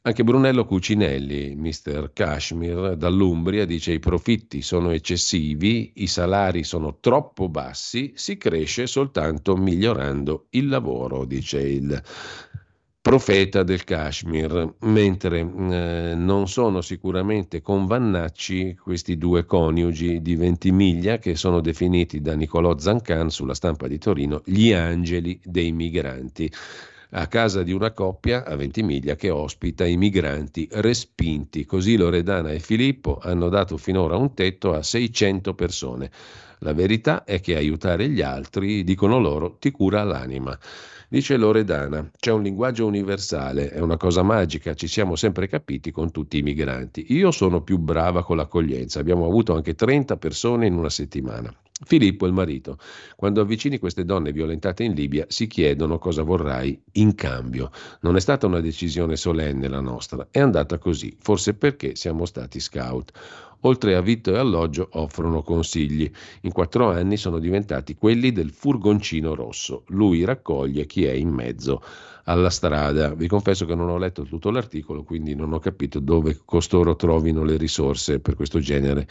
Anche 0.07 0.23
Brunello 0.23 0.65
Cucinelli, 0.65 1.55
mister 1.55 2.11
Kashmir, 2.13 2.95
dall'Umbria, 2.95 3.65
dice 3.65 3.91
i 3.91 3.99
profitti 3.99 4.61
sono 4.61 4.91
eccessivi, 4.91 5.91
i 5.95 6.07
salari 6.07 6.63
sono 6.63 6.97
troppo 7.01 7.49
bassi, 7.49 8.13
si 8.15 8.37
cresce 8.37 8.87
soltanto 8.87 9.57
migliorando 9.57 10.47
il 10.51 10.69
lavoro, 10.69 11.25
dice 11.25 11.59
il 11.59 12.01
profeta 13.07 13.63
del 13.63 13.85
Kashmir, 13.85 14.73
mentre 14.79 15.39
eh, 15.39 16.13
non 16.13 16.49
sono 16.49 16.81
sicuramente 16.81 17.61
con 17.61 17.85
Vannacci 17.85 18.75
questi 18.75 19.17
due 19.17 19.45
coniugi 19.45 20.21
di 20.21 20.35
Ventimiglia 20.35 21.17
che 21.17 21.37
sono 21.37 21.61
definiti 21.61 22.19
da 22.19 22.35
Nicolò 22.35 22.77
Zancan 22.77 23.29
sulla 23.29 23.53
stampa 23.53 23.87
di 23.87 23.97
Torino 23.97 24.41
gli 24.43 24.73
angeli 24.73 25.39
dei 25.41 25.71
migranti 25.71 26.51
a 27.11 27.27
casa 27.27 27.63
di 27.63 27.71
una 27.71 27.93
coppia 27.93 28.43
a 28.43 28.57
Ventimiglia 28.57 29.15
che 29.15 29.29
ospita 29.29 29.85
i 29.85 29.95
migranti 29.95 30.67
respinti. 30.69 31.63
Così 31.63 31.95
Loredana 31.95 32.51
e 32.51 32.59
Filippo 32.59 33.19
hanno 33.21 33.47
dato 33.47 33.77
finora 33.77 34.17
un 34.17 34.33
tetto 34.33 34.73
a 34.73 34.83
600 34.83 35.53
persone. 35.53 36.11
La 36.59 36.73
verità 36.73 37.23
è 37.23 37.39
che 37.39 37.55
aiutare 37.55 38.09
gli 38.09 38.21
altri, 38.21 38.83
dicono 38.83 39.17
loro, 39.17 39.55
ti 39.59 39.71
cura 39.71 40.03
l'anima. 40.03 40.57
Dice 41.09 41.37
Loredana, 41.37 42.11
c'è 42.19 42.33
un 42.33 42.43
linguaggio 42.43 42.85
universale, 42.85 43.69
è 43.69 43.79
una 43.79 43.95
cosa 43.95 44.23
magica, 44.23 44.73
ci 44.73 44.87
siamo 44.87 45.15
sempre 45.15 45.47
capiti 45.47 45.89
con 45.89 46.11
tutti 46.11 46.37
i 46.37 46.41
migranti. 46.41 47.13
Io 47.13 47.31
sono 47.31 47.61
più 47.61 47.77
brava 47.77 48.25
con 48.25 48.35
l'accoglienza, 48.35 48.99
abbiamo 48.99 49.25
avuto 49.25 49.55
anche 49.55 49.73
30 49.73 50.17
persone 50.17 50.65
in 50.65 50.73
una 50.73 50.89
settimana. 50.89 51.49
Filippo, 51.85 52.25
il 52.25 52.33
marito, 52.33 52.77
quando 53.15 53.39
avvicini 53.39 53.77
queste 53.77 54.03
donne 54.03 54.33
violentate 54.33 54.83
in 54.83 54.93
Libia, 54.93 55.25
si 55.29 55.47
chiedono 55.47 55.97
cosa 55.97 56.23
vorrai 56.23 56.77
in 56.93 57.15
cambio. 57.15 57.71
Non 58.01 58.17
è 58.17 58.19
stata 58.19 58.45
una 58.47 58.59
decisione 58.59 59.15
solenne 59.15 59.69
la 59.69 59.79
nostra, 59.79 60.27
è 60.29 60.39
andata 60.39 60.77
così, 60.77 61.15
forse 61.21 61.53
perché 61.53 61.95
siamo 61.95 62.25
stati 62.25 62.59
scout. 62.59 63.11
Oltre 63.61 63.95
a 63.95 64.01
vitto 64.01 64.33
e 64.33 64.37
alloggio 64.37 64.87
offrono 64.91 65.41
consigli. 65.41 66.09
In 66.41 66.51
quattro 66.51 66.91
anni 66.91 67.17
sono 67.17 67.39
diventati 67.39 67.95
quelli 67.95 68.31
del 68.31 68.51
furgoncino 68.51 69.33
rosso. 69.33 69.83
Lui 69.87 70.23
raccoglie 70.23 70.85
chi 70.85 71.05
è 71.05 71.11
in 71.11 71.29
mezzo 71.29 71.81
alla 72.25 72.49
strada. 72.49 73.13
Vi 73.13 73.27
confesso 73.27 73.65
che 73.65 73.75
non 73.75 73.89
ho 73.89 73.97
letto 73.97 74.23
tutto 74.23 74.51
l'articolo, 74.51 75.03
quindi 75.03 75.33
non 75.33 75.53
ho 75.53 75.59
capito 75.59 75.99
dove 75.99 76.39
costoro 76.45 76.95
trovino 76.95 77.43
le 77.43 77.57
risorse 77.57 78.19
per 78.19 78.35
questo 78.35 78.59
genere 78.59 79.07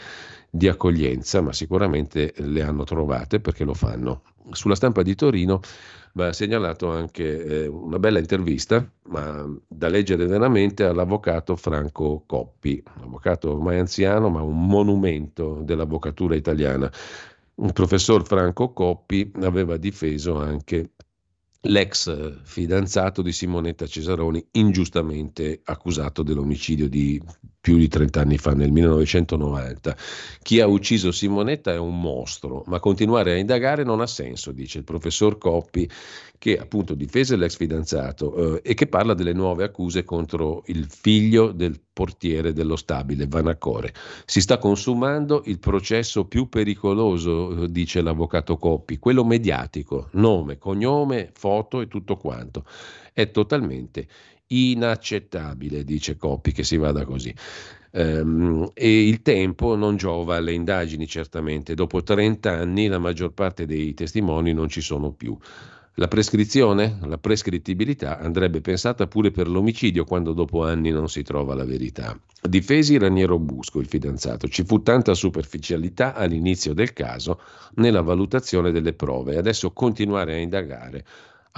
di 0.49 0.67
accoglienza, 0.67 1.41
ma 1.41 1.51
sicuramente 1.51 2.33
le 2.37 2.61
hanno 2.61 2.83
trovate 2.83 3.39
perché 3.39 3.63
lo 3.63 3.73
fanno. 3.73 4.21
Sulla 4.51 4.75
stampa 4.75 5.01
di 5.01 5.15
Torino 5.15 5.59
va 6.13 6.33
segnalato 6.33 6.89
anche 6.89 7.43
eh, 7.43 7.67
una 7.67 7.99
bella 7.99 8.19
intervista, 8.19 8.89
ma 9.09 9.45
da 9.67 9.87
leggere 9.87 10.25
veramente, 10.25 10.83
all'avvocato 10.83 11.55
Franco 11.55 12.23
Coppi, 12.25 12.81
un 12.97 13.03
avvocato 13.03 13.51
ormai 13.51 13.79
anziano, 13.79 14.29
ma 14.29 14.41
un 14.41 14.65
monumento 14.65 15.61
dell'avvocatura 15.63 16.35
italiana. 16.35 16.91
Il 17.55 17.73
professor 17.73 18.25
Franco 18.25 18.71
Coppi 18.73 19.31
aveva 19.41 19.77
difeso 19.77 20.37
anche 20.37 20.91
l'ex 21.61 22.41
fidanzato 22.43 23.21
di 23.21 23.31
Simonetta 23.31 23.85
Cesaroni, 23.85 24.45
ingiustamente 24.51 25.61
accusato 25.63 26.23
dell'omicidio 26.23 26.87
di 26.87 27.21
più 27.67 27.75
di 27.75 27.89
30 27.89 28.21
anni 28.21 28.37
fa, 28.37 28.53
nel 28.53 28.71
1990. 28.71 29.97
Chi 30.41 30.61
ha 30.61 30.67
ucciso 30.67 31.11
Simonetta 31.11 31.73
è 31.73 31.77
un 31.77 31.99
mostro, 31.99 32.63
ma 32.67 32.79
continuare 32.79 33.33
a 33.33 33.35
indagare 33.35 33.83
non 33.83 33.99
ha 33.99 34.07
senso, 34.07 34.53
dice 34.53 34.77
il 34.77 34.85
professor 34.85 35.37
Coppi, 35.37 35.89
che 36.37 36.57
appunto 36.57 36.93
difese 36.93 37.35
l'ex 37.35 37.57
fidanzato 37.57 38.55
eh, 38.55 38.61
e 38.63 38.73
che 38.73 38.87
parla 38.87 39.13
delle 39.13 39.33
nuove 39.33 39.65
accuse 39.65 40.05
contro 40.05 40.63
il 40.67 40.87
figlio 40.89 41.51
del 41.51 41.77
portiere 41.91 42.53
dello 42.53 42.77
stabile, 42.77 43.27
Vanacore. 43.27 43.93
Si 44.23 44.39
sta 44.39 44.57
consumando 44.59 45.41
il 45.47 45.59
processo 45.59 46.23
più 46.23 46.47
pericoloso, 46.47 47.63
eh, 47.63 47.69
dice 47.69 47.99
l'avvocato 47.99 48.55
Coppi, 48.55 48.97
quello 48.97 49.25
mediatico, 49.25 50.07
nome, 50.13 50.57
cognome, 50.57 51.31
foto 51.33 51.81
e 51.81 51.89
tutto 51.89 52.15
quanto. 52.15 52.63
È 53.11 53.29
totalmente 53.29 54.07
inaccettabile, 54.47 55.83
dice 55.83 56.15
Coppi, 56.15 56.51
che 56.51 56.63
si 56.63 56.77
vada 56.77 57.05
così. 57.05 57.33
Um, 57.91 58.69
e 58.73 59.07
il 59.07 59.21
tempo 59.21 59.75
non 59.75 59.95
giova 59.95 60.35
alle 60.35 60.53
indagini, 60.53 61.07
certamente. 61.07 61.73
Dopo 61.73 62.03
30 62.03 62.51
anni 62.51 62.87
la 62.87 62.99
maggior 62.99 63.33
parte 63.33 63.65
dei 63.65 63.93
testimoni 63.93 64.53
non 64.53 64.69
ci 64.69 64.81
sono 64.81 65.11
più. 65.11 65.37
La 65.99 66.07
prescrizione, 66.07 66.99
la 67.05 67.17
prescrittibilità 67.17 68.19
andrebbe 68.19 68.61
pensata 68.61 69.07
pure 69.07 69.31
per 69.31 69.47
l'omicidio 69.47 70.03
quando 70.03 70.33
dopo 70.33 70.63
anni 70.63 70.91
non 70.91 71.09
si 71.09 71.23
trova 71.23 71.55
la 71.55 71.65
verità. 71.65 72.15
Difesi 72.39 72.99
Raniero 72.99 73.39
Busco, 73.39 73.79
il 73.79 73.87
fidanzato. 73.87 74.47
Ci 74.47 74.63
fu 74.63 74.83
tanta 74.83 75.15
superficialità 75.15 76.13
all'inizio 76.13 76.75
del 76.75 76.93
caso 76.93 77.41
nella 77.77 78.01
valutazione 78.01 78.71
delle 78.71 78.93
prove. 78.93 79.37
Adesso 79.37 79.71
continuare 79.71 80.35
a 80.35 80.37
indagare 80.37 81.03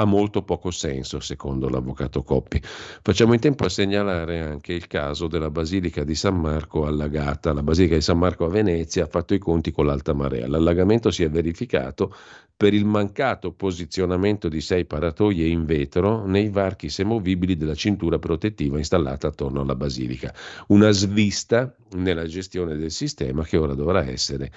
ha 0.01 0.05
molto 0.05 0.43
poco 0.43 0.71
senso, 0.71 1.19
secondo 1.19 1.67
l'avvocato 1.67 2.23
Coppi. 2.23 2.61
Facciamo 2.61 3.33
in 3.33 3.39
tempo 3.41 3.65
a 3.65 3.69
segnalare 3.69 4.39
anche 4.39 4.71
il 4.71 4.87
caso 4.87 5.27
della 5.27 5.49
Basilica 5.49 6.05
di 6.05 6.15
San 6.15 6.39
Marco 6.39 6.85
allagata. 6.85 7.51
La 7.51 7.63
Basilica 7.63 7.95
di 7.95 8.01
San 8.01 8.17
Marco 8.17 8.45
a 8.45 8.49
Venezia 8.49 9.03
ha 9.03 9.07
fatto 9.07 9.33
i 9.33 9.39
conti 9.39 9.71
con 9.71 9.85
l'alta 9.85 10.13
marea. 10.13 10.47
L'allagamento 10.47 11.11
si 11.11 11.23
è 11.23 11.29
verificato 11.29 12.15
per 12.55 12.73
il 12.73 12.85
mancato 12.85 13.51
posizionamento 13.51 14.47
di 14.47 14.61
sei 14.61 14.85
paratoie 14.85 15.45
in 15.47 15.65
vetro 15.65 16.25
nei 16.25 16.49
varchi 16.49 16.89
semovibili 16.89 17.57
della 17.57 17.75
cintura 17.75 18.19
protettiva 18.19 18.77
installata 18.77 19.27
attorno 19.27 19.61
alla 19.61 19.75
basilica. 19.75 20.33
Una 20.67 20.91
svista 20.91 21.73
nella 21.91 22.25
gestione 22.25 22.77
del 22.77 22.91
sistema 22.91 23.43
che 23.43 23.57
ora 23.57 23.73
dovrà 23.73 24.05
essere 24.05 24.49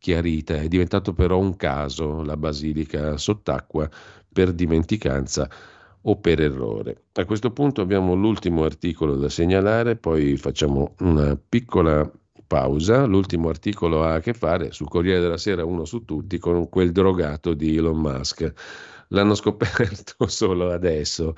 chiarita. 0.00 0.54
È 0.54 0.66
diventato 0.66 1.12
però 1.12 1.38
un 1.38 1.54
caso 1.56 2.22
la 2.22 2.36
basilica 2.36 3.16
sott'acqua 3.16 3.88
per 4.32 4.52
dimenticanza 4.52 5.48
o 6.02 6.16
per 6.16 6.40
errore. 6.40 7.04
A 7.14 7.24
questo 7.24 7.50
punto 7.50 7.80
abbiamo 7.80 8.14
l'ultimo 8.14 8.64
articolo 8.64 9.16
da 9.16 9.28
segnalare, 9.28 9.96
poi 9.96 10.36
facciamo 10.36 10.94
una 11.00 11.36
piccola 11.36 12.10
pausa. 12.46 13.04
L'ultimo 13.04 13.48
articolo 13.48 14.02
ha 14.02 14.14
a 14.14 14.20
che 14.20 14.32
fare 14.34 14.72
sul 14.72 14.88
Corriere 14.88 15.20
della 15.20 15.36
Sera, 15.36 15.64
uno 15.64 15.84
su 15.84 16.04
tutti, 16.04 16.38
con 16.38 16.68
quel 16.68 16.90
drogato 16.92 17.54
di 17.54 17.76
Elon 17.76 17.98
Musk. 18.00 18.52
l'hanno 19.08 19.34
scoperto 19.34 20.26
solo 20.28 20.70
adesso. 20.70 21.34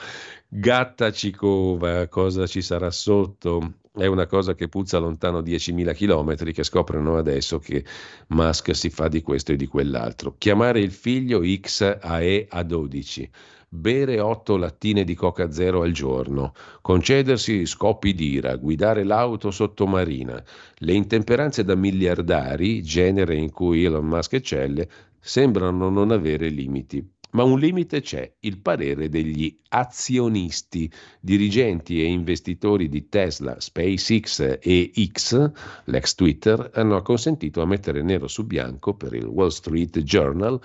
Gatta 0.49 1.11
Cicova, 1.13 2.07
cosa 2.09 2.47
ci 2.47 2.63
sarà 2.63 2.91
sotto? 2.91 3.75
È 3.95 4.07
una 4.07 4.25
cosa 4.25 4.55
che 4.55 4.69
puzza 4.69 4.97
lontano 4.97 5.43
10.000 5.43 5.95
km 5.95 6.51
che 6.51 6.63
scoprono 6.65 7.19
adesso 7.19 7.59
che 7.59 7.85
Musk 8.29 8.75
si 8.75 8.89
fa 8.89 9.09
di 9.09 9.21
questo 9.21 9.53
e 9.53 9.57
di 9.57 9.67
quell'altro. 9.67 10.35
Chiamare 10.39 10.81
il 10.81 10.91
figlio 10.91 11.41
XAE 11.41 12.47
a 12.49 12.63
12 12.63 13.31
bere 13.69 14.19
8 14.19 14.57
lattine 14.57 15.05
di 15.05 15.15
Coca 15.15 15.51
Zero 15.51 15.83
al 15.83 15.93
giorno, 15.93 16.55
concedersi 16.81 17.67
scoppi 17.67 18.15
d'ira, 18.15 18.57
guidare 18.57 19.05
l'auto 19.05 19.51
sottomarina, 19.51 20.43
le 20.79 20.93
intemperanze 20.95 21.63
da 21.63 21.75
miliardari, 21.75 22.83
genere 22.83 23.37
in 23.37 23.51
cui 23.51 23.85
Elon 23.85 24.07
Musk 24.07 24.33
eccelle, 24.33 24.89
sembrano 25.21 25.91
non 25.91 26.13
avere 26.13 26.49
limiti. 26.49 27.07
Ma 27.33 27.45
un 27.45 27.59
limite 27.59 28.03
c'è, 28.03 28.31
il 28.41 28.59
parere 28.59 29.09
degli 29.09 29.59
azionisti, 29.69 30.91
dirigenti 31.19 32.03
e 32.03 32.05
investitori 32.05 32.89
di 32.89 33.09
Tesla, 33.09 33.59
SpaceX 33.59 34.59
e 34.61 34.93
X, 35.11 35.51
l'ex 35.85 36.15
Twitter, 36.15 36.71
hanno 36.75 36.97
acconsentito 36.97 37.63
a 37.63 37.67
mettere 37.67 38.03
nero 38.03 38.29
su 38.29 38.45
bianco 38.45 38.95
per 38.95 39.15
il 39.15 39.25
Wall 39.25 39.49
Street 39.49 40.01
Journal 40.01 40.61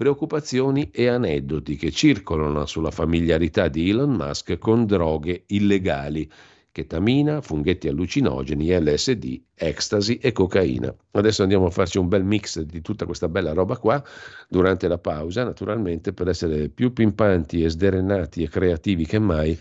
preoccupazioni 0.00 0.90
e 0.90 1.08
aneddoti 1.08 1.76
che 1.76 1.90
circolano 1.90 2.64
sulla 2.64 2.90
familiarità 2.90 3.68
di 3.68 3.90
Elon 3.90 4.12
Musk 4.12 4.56
con 4.56 4.86
droghe 4.86 5.44
illegali, 5.48 6.26
chetamina, 6.72 7.40
funghetti 7.40 7.88
allucinogeni, 7.88 8.70
LSD, 8.70 9.42
ecstasy 9.54 10.14
e 10.14 10.32
cocaina. 10.32 10.94
Adesso 11.12 11.42
andiamo 11.42 11.66
a 11.66 11.70
farci 11.70 11.98
un 11.98 12.08
bel 12.08 12.24
mix 12.24 12.60
di 12.60 12.80
tutta 12.80 13.06
questa 13.06 13.28
bella 13.28 13.52
roba 13.52 13.76
qua 13.76 14.02
durante 14.48 14.88
la 14.88 14.98
pausa, 14.98 15.44
naturalmente 15.44 16.12
per 16.12 16.28
essere 16.28 16.68
più 16.68 16.92
pimpanti 16.92 17.62
e 17.62 17.70
sderenati 17.70 18.42
e 18.42 18.48
creativi 18.48 19.06
che 19.06 19.18
mai 19.18 19.58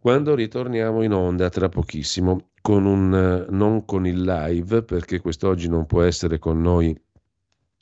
quando 0.00 0.34
ritorniamo 0.34 1.02
in 1.02 1.12
onda 1.12 1.48
tra 1.48 1.68
pochissimo 1.68 2.50
con 2.62 2.86
un 2.86 3.46
non 3.50 3.84
con 3.84 4.06
il 4.06 4.22
live 4.22 4.82
perché 4.82 5.20
quest'oggi 5.20 5.68
non 5.68 5.86
può 5.86 6.02
essere 6.02 6.38
con 6.38 6.60
noi 6.60 6.96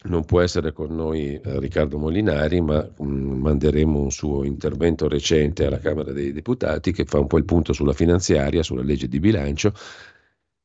non 0.09 0.24
può 0.24 0.41
essere 0.41 0.73
con 0.73 0.95
noi 0.95 1.35
eh, 1.35 1.59
Riccardo 1.61 1.99
Molinari, 1.99 2.61
ma 2.61 2.87
mm, 3.03 3.41
manderemo 3.41 3.99
un 4.01 4.11
suo 4.11 4.45
intervento 4.45 5.09
recente 5.09 5.66
alla 5.66 5.78
Camera 5.78 6.12
dei 6.12 6.33
Deputati 6.33 6.93
che 6.93 7.05
fa 7.05 7.19
un 7.19 7.27
po' 7.27 7.39
il 7.39 7.45
punto 7.45 7.73
sulla 7.73 7.93
finanziaria, 7.93 8.62
sulla 8.62 8.83
legge 8.83 9.09
di 9.09 9.20
bilancio. 9.20 9.73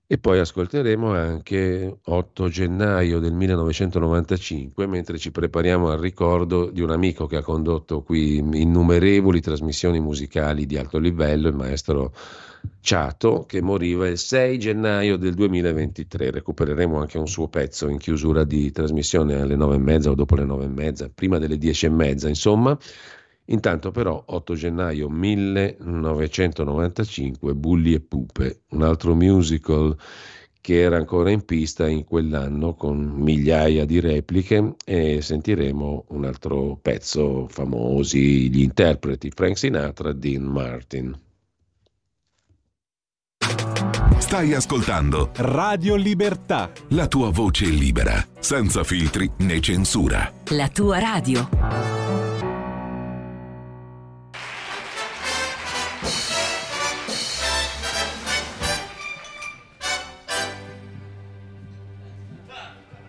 E 0.08 0.18
poi 0.18 0.40
ascolteremo 0.40 1.14
anche 1.14 2.00
8 2.04 2.50
gennaio 2.50 3.20
del 3.20 3.32
1995, 3.32 4.86
mentre 4.86 5.18
ci 5.18 5.32
prepariamo 5.32 5.90
al 5.90 6.00
ricordo 6.00 6.70
di 6.70 6.82
un 6.82 6.92
amico 6.92 7.28
che 7.28 7.38
ha 7.38 7.42
condotto 7.42 8.02
qui 8.04 8.36
innumerevoli 8.40 9.40
trasmissioni 9.40 10.02
musicali 10.02 10.66
di 10.66 10.78
alto 10.78 10.98
livello, 11.00 11.48
il 11.48 11.56
maestro 11.56 12.12
Ciato, 12.80 13.46
che 13.48 13.62
moriva 13.62 14.08
il 14.08 14.18
6 14.18 14.58
gennaio 14.58 15.18
del 15.18 15.36
2023. 15.36 16.32
Recupereremo 16.32 17.00
anche 17.00 17.18
un 17.18 17.28
suo 17.28 17.48
pezzo 17.48 17.88
in 17.88 17.98
chiusura 17.98 18.44
di 18.44 18.72
trasmissione 18.72 19.40
alle 19.40 19.56
9 19.56 19.76
e 19.76 19.80
mezza 19.80 20.10
o 20.10 20.16
dopo 20.16 20.36
le 20.36 20.46
9 20.46 20.66
e 20.66 20.70
mezza, 20.70 21.10
prima 21.14 21.38
delle 21.38 21.58
10 21.58 21.86
e 21.86 21.90
mezza, 21.90 22.28
insomma. 22.28 22.78
Intanto 23.46 23.92
però 23.92 24.24
8 24.26 24.56
gennaio 24.56 25.10
1995 25.10 27.54
Bulli 27.54 27.94
e 27.94 28.00
Pupe, 28.00 28.62
un 28.70 28.82
altro 28.82 29.14
musical 29.16 29.96
che 30.62 30.80
era 30.80 30.98
ancora 30.98 31.32
in 31.32 31.44
pista 31.44 31.88
in 31.88 32.06
quell'anno 32.06 32.76
con 32.76 32.98
migliaia 32.98 33.86
di 33.86 34.00
repliche 34.00 34.76
e 34.86 35.22
sentiremo 35.22 36.06
un 36.10 36.26
altro 36.26 36.78
pezzo 36.82 37.48
famosi, 37.48 38.50
gli 38.52 38.62
interpreti 38.62 39.32
Frank 39.32 39.58
Sinatra 39.58 40.12
e 40.12 40.16
Dean 40.16 40.44
Martin. 40.44 41.18
Stai 44.32 44.54
ascoltando 44.54 45.32
Radio 45.36 45.96
Libertà. 45.96 46.72
La 46.92 47.08
tua 47.08 47.32
voce 47.32 47.66
libera, 47.66 48.26
senza 48.40 48.82
filtri 48.86 49.30
né 49.40 49.60
censura. 49.60 50.32
La 50.52 50.70
tua 50.70 51.00
radio. 51.00 51.50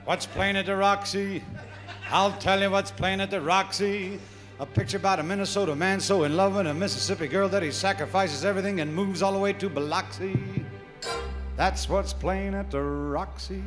What's 0.04 0.26
playing 0.26 0.56
at 0.56 0.64
the 0.64 0.74
Roxy? 0.74 1.40
I'll 2.10 2.36
tell 2.38 2.60
you 2.60 2.68
what's 2.68 2.90
playing 2.90 3.20
at 3.20 3.30
the 3.30 3.38
Roxy. 3.38 4.18
A 4.58 4.66
picture 4.66 4.96
about 4.96 5.20
a 5.20 5.22
Minnesota 5.22 5.76
man 5.76 6.00
so 6.00 6.24
in 6.24 6.34
love 6.34 6.56
with 6.56 6.66
a 6.66 6.74
Mississippi 6.74 7.28
girl 7.28 7.48
that 7.48 7.62
he 7.62 7.70
sacrifices 7.70 8.44
everything 8.44 8.80
and 8.80 8.92
moves 8.92 9.22
all 9.22 9.32
the 9.32 9.38
way 9.38 9.52
to 9.52 9.68
Biloxi. 9.68 10.61
That's 11.56 11.88
what's 11.88 12.12
playing 12.12 12.54
at 12.54 12.70
the 12.70 12.80
Roxy. 12.80 13.62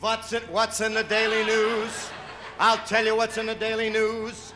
What's 0.00 0.32
it? 0.32 0.42
What's 0.50 0.80
in 0.80 0.94
the 0.94 1.04
Daily 1.04 1.44
News? 1.44 2.10
I'll 2.58 2.78
tell 2.86 3.04
you 3.04 3.16
what's 3.16 3.38
in 3.38 3.46
the 3.46 3.54
Daily 3.54 3.90
News. 3.90 4.52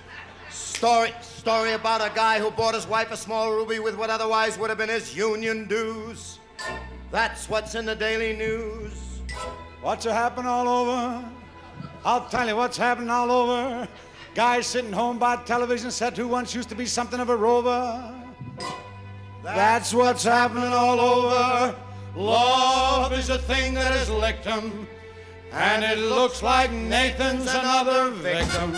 Story, 0.51 1.13
story 1.21 1.73
about 1.73 2.01
a 2.01 2.15
guy 2.15 2.39
who 2.39 2.51
bought 2.51 2.75
his 2.75 2.87
wife 2.87 3.11
a 3.11 3.17
small 3.17 3.53
ruby 3.53 3.79
with 3.79 3.97
what 3.97 4.11
otherwise 4.11 4.59
would 4.59 4.71
have 4.71 4.79
been 4.79 4.89
his 4.89 5.17
union 5.17 5.67
dues. 5.67 6.39
That's 7.11 7.49
what's 7.49 7.75
in 7.75 7.85
the 7.85 7.97
Daily 7.97 8.37
News. 8.37 8.93
What's 9.83 10.05
happening 10.05 10.47
all 10.47 10.69
over? 10.69 11.25
I'll 12.05 12.29
tell 12.29 12.47
you 12.47 12.57
what's 12.57 12.77
happening 12.77 13.11
all 13.11 13.31
over. 13.31 13.89
Guy 14.35 14.61
sitting 14.61 14.93
home 14.93 15.19
by 15.19 15.37
television 15.45 15.91
set 15.91 16.17
who 16.17 16.29
once 16.29 16.55
used 16.55 16.69
to 16.69 16.75
be 16.75 16.87
something 16.87 17.19
of 17.19 17.29
a 17.29 17.37
rover. 17.37 18.15
That's 19.47 19.95
what's 19.95 20.25
happening 20.25 20.73
all 20.73 20.99
over. 20.99 21.77
Love 22.17 23.13
is 23.13 23.31
a 23.31 23.39
thing 23.39 23.75
that 23.75 23.93
has 23.93 24.11
licked 24.11 24.45
him, 24.45 24.89
and 25.53 25.85
it 25.85 25.99
looks 25.99 26.43
like 26.43 26.73
Nathan's 26.73 27.47
another 27.55 28.11
victim. 28.11 28.75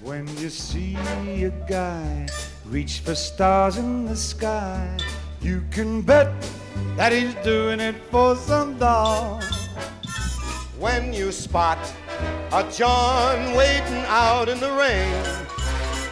When 0.00 0.26
you 0.38 0.48
see 0.48 0.96
a 1.44 1.50
guy 1.68 2.26
reach 2.64 3.00
for 3.00 3.14
stars 3.14 3.76
in 3.76 4.06
the 4.06 4.16
sky, 4.16 4.96
you 5.42 5.62
can 5.70 6.00
bet 6.00 6.32
that 6.96 7.12
he's 7.12 7.34
doing 7.44 7.80
it 7.80 7.96
for 8.10 8.34
some 8.34 8.78
doll. 8.78 9.42
When 10.78 11.12
you 11.12 11.32
spot 11.32 11.78
a 12.50 12.66
John 12.72 13.54
waiting 13.54 14.04
out 14.06 14.48
in 14.48 14.58
the 14.58 14.72
rain, 14.72 15.39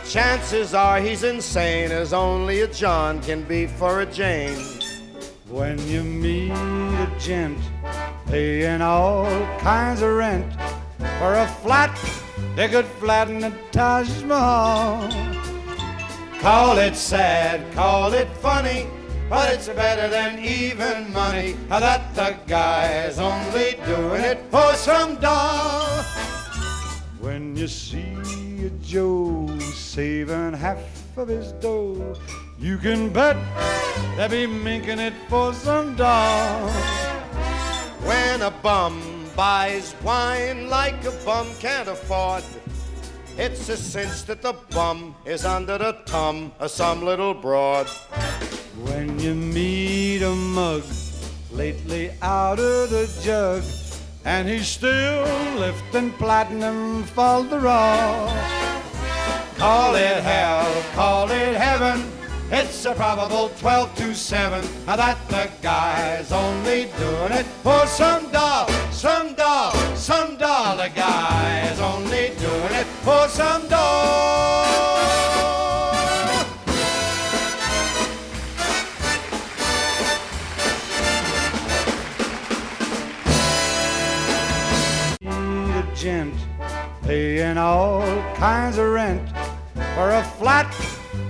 Chances 0.08 0.72
are 0.72 1.02
he's 1.02 1.22
insane, 1.22 1.92
as 1.92 2.14
only 2.14 2.62
a 2.62 2.66
John 2.66 3.20
can 3.20 3.42
be 3.42 3.66
for 3.66 4.00
a 4.00 4.06
Jane. 4.06 4.56
When 5.50 5.78
you 5.86 6.02
meet 6.02 6.50
a 6.50 7.12
gent 7.18 7.58
paying 8.24 8.80
all 8.80 9.26
kinds 9.58 10.00
of 10.00 10.14
rent 10.14 10.50
for 11.18 11.34
a 11.34 11.46
flat, 11.62 11.94
they 12.56 12.68
could 12.68 12.86
flatten 12.86 13.40
the 13.40 13.52
Taj 13.70 14.08
Mahal. 14.22 15.10
Call 16.40 16.78
it 16.78 16.96
sad, 16.96 17.70
call 17.74 18.14
it 18.14 18.28
funny, 18.38 18.86
but 19.28 19.52
it's 19.52 19.68
better 19.68 20.08
than 20.08 20.38
even 20.38 21.12
money. 21.12 21.52
That 21.68 22.14
the 22.14 22.34
guy's 22.46 23.18
only 23.18 23.78
doing 23.84 24.24
it 24.24 24.40
for 24.50 24.72
some 24.72 25.16
doll. 25.16 26.02
When 27.20 27.54
you 27.54 27.68
see 27.68 28.47
a 28.68 28.70
Joe 28.84 29.48
saving 29.60 30.52
half 30.52 30.82
of 31.16 31.28
his 31.28 31.52
dough. 31.52 32.14
You 32.58 32.76
can 32.76 33.08
bet 33.10 33.36
they'll 34.16 34.28
be 34.28 34.46
minking 34.46 34.98
it 34.98 35.14
for 35.28 35.54
some 35.54 35.96
dough. 35.96 36.68
When 38.04 38.42
a 38.42 38.50
bum 38.50 38.94
buys 39.34 39.94
wine 40.02 40.68
like 40.68 41.02
a 41.06 41.12
bum 41.24 41.46
can't 41.60 41.88
afford, 41.88 42.44
it's 43.38 43.70
a 43.70 43.76
cinch 43.76 44.26
that 44.26 44.42
the 44.42 44.54
bum 44.74 45.14
is 45.24 45.46
under 45.46 45.78
the 45.78 45.94
thumb 46.04 46.52
of 46.58 46.70
some 46.70 47.02
little 47.02 47.32
broad. 47.32 47.88
When 48.84 49.18
you 49.18 49.34
meet 49.34 50.20
a 50.22 50.34
mug 50.34 50.82
lately 51.52 52.10
out 52.20 52.58
of 52.58 52.90
the 52.90 53.08
jug, 53.22 53.62
and 54.28 54.46
he's 54.46 54.68
still 54.68 55.24
lifting 55.58 56.12
platinum 56.12 57.02
for 57.02 57.42
the 57.44 57.58
raw. 57.58 58.28
Call 59.56 59.94
it 59.94 60.22
hell, 60.22 60.70
call 60.92 61.30
it 61.30 61.56
heaven. 61.56 62.04
It's 62.50 62.84
a 62.84 62.94
probable 62.94 63.48
12 63.58 63.94
to 63.96 64.14
7 64.14 64.64
that 64.84 65.18
the 65.28 65.50
guy's 65.62 66.30
only 66.30 66.90
doing 66.98 67.32
it 67.32 67.46
for 67.64 67.86
some 67.86 68.30
doll, 68.30 68.68
some 68.92 69.32
doll, 69.34 69.72
some 69.96 70.36
dollar 70.36 70.90
guy's 70.90 71.80
only 71.80 72.32
doing 72.38 72.74
it 72.82 72.86
for 73.06 73.28
some 73.28 73.66
doll. 73.68 74.67
Gent 86.08 86.34
paying 87.02 87.58
all 87.58 88.00
kinds 88.34 88.78
of 88.78 88.88
rent 89.00 89.28
for 89.94 90.08
a 90.22 90.24
flat 90.38 90.68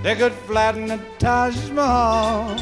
they 0.03 0.15
could 0.15 0.37
flatten 0.47 0.85
the 0.87 0.99
Taj 1.17 1.57
Mahal. 1.71 2.55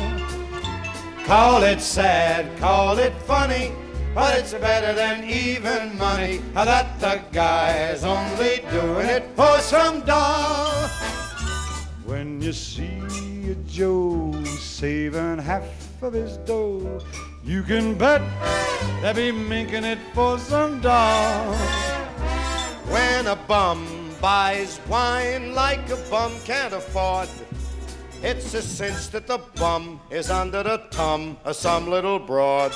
Call 1.25 1.61
it 1.61 1.79
sad, 1.79 2.43
call 2.57 2.97
it 2.97 3.13
funny, 3.31 3.71
but 4.15 4.31
it's 4.39 4.53
better 4.53 4.93
than 5.01 5.17
even 5.25 5.95
money. 5.99 6.37
That 6.55 6.87
the 6.99 7.21
guy's 7.31 8.03
only 8.03 8.53
doing 8.71 9.09
it 9.17 9.25
for 9.35 9.59
some 9.59 10.01
doll. 10.01 10.87
When 12.05 12.41
you 12.41 12.53
see 12.53 13.51
a 13.51 13.55
Joe 13.77 14.33
saving 14.57 15.37
half 15.37 15.69
of 16.01 16.13
his 16.13 16.37
dough, 16.49 16.99
you 17.47 17.63
can 17.63 17.95
bet 17.95 18.21
they'll 19.01 19.13
be 19.13 19.31
minking 19.31 19.83
it 19.83 19.99
for 20.13 20.37
some 20.37 20.81
doll. 20.81 21.55
When 22.89 23.25
a 23.27 23.37
bum 23.37 24.11
buys 24.19 24.81
wine 24.89 25.55
like 25.55 25.89
a 25.89 25.95
bum 26.09 26.33
can't 26.43 26.73
afford, 26.73 27.29
it's 28.21 28.53
a 28.53 28.61
cinch 28.61 29.11
that 29.11 29.27
the 29.27 29.39
bum 29.55 30.01
is 30.09 30.29
under 30.29 30.61
the 30.61 30.79
thumb 30.91 31.37
of 31.45 31.55
some 31.55 31.89
little 31.89 32.19
broad. 32.19 32.73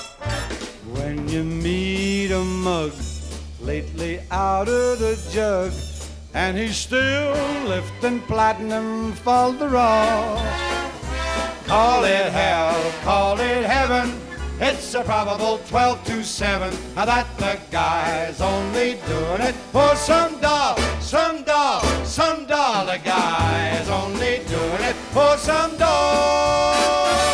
When 0.94 1.28
you 1.28 1.44
meet 1.44 2.32
a 2.32 2.44
mug 2.44 2.94
lately 3.60 4.22
out 4.32 4.70
of 4.70 5.00
the 5.00 5.20
jug, 5.32 5.74
and 6.34 6.58
he's 6.58 6.78
still 6.78 7.34
lifting 7.68 8.22
platinum 8.22 9.12
for 9.12 9.52
the 9.52 9.68
raw. 9.68 10.38
Call 11.66 12.06
it 12.06 12.32
hell, 12.32 12.94
call 13.04 13.38
it 13.38 13.66
heaven. 13.66 14.31
It's 14.64 14.94
a 14.94 15.04
probable 15.04 15.58
12 15.70 16.04
to 16.06 16.24
7 16.24 16.72
now 16.96 17.06
that 17.06 17.26
the 17.40 17.60
guy's 17.72 18.40
only 18.42 19.00
doing 19.08 19.42
it 19.42 19.56
for 19.74 19.96
some 19.96 20.40
doll, 20.40 20.78
some 21.00 21.42
doll, 21.42 21.82
some 22.06 22.46
doll. 22.46 22.86
The 22.86 23.00
guy's 23.00 23.90
only 23.90 24.44
doing 24.48 24.84
it 24.84 24.96
for 25.14 25.36
some 25.38 25.76
doll. 25.78 27.31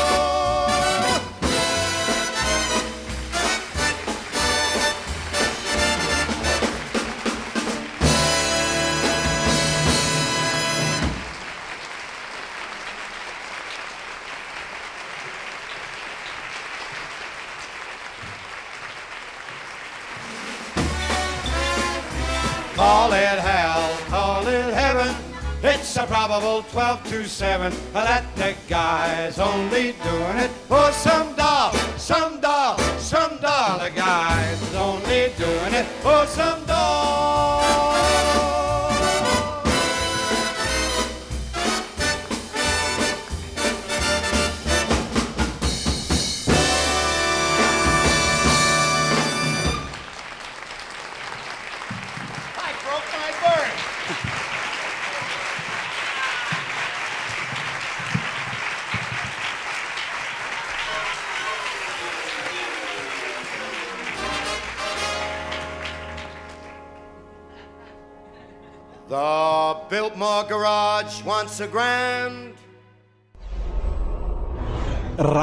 Call 22.88 23.12
it 23.12 23.40
hell, 23.40 23.98
call 24.08 24.48
it 24.48 24.74
heaven. 24.74 25.14
It's 25.62 25.98
a 25.98 26.06
probable 26.06 26.64
12 26.72 27.04
to 27.10 27.28
7 27.28 27.74
that 27.92 28.34
the 28.38 28.56
guy's 28.70 29.40
only 29.40 29.92
doing 29.92 30.38
it 30.38 30.52
for 30.70 30.90
some 30.94 31.28
some 31.36 31.37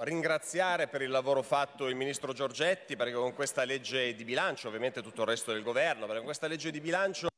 Ringraziare 0.00 0.86
per 0.88 1.02
il 1.02 1.10
lavoro 1.10 1.42
fatto 1.42 1.88
il 1.88 1.94
ministro 1.94 2.32
Giorgetti 2.32 2.96
perché 2.96 3.14
con 3.14 3.34
questa 3.34 3.64
legge 3.64 4.14
di 4.14 4.24
bilancio, 4.24 4.68
ovviamente 4.68 5.02
tutto 5.02 5.22
il 5.22 5.28
resto 5.28 5.52
del 5.52 5.62
governo, 5.62 6.02
perché 6.02 6.16
con 6.16 6.26
questa 6.26 6.46
legge 6.46 6.70
di 6.70 6.80
bilancio 6.80 7.28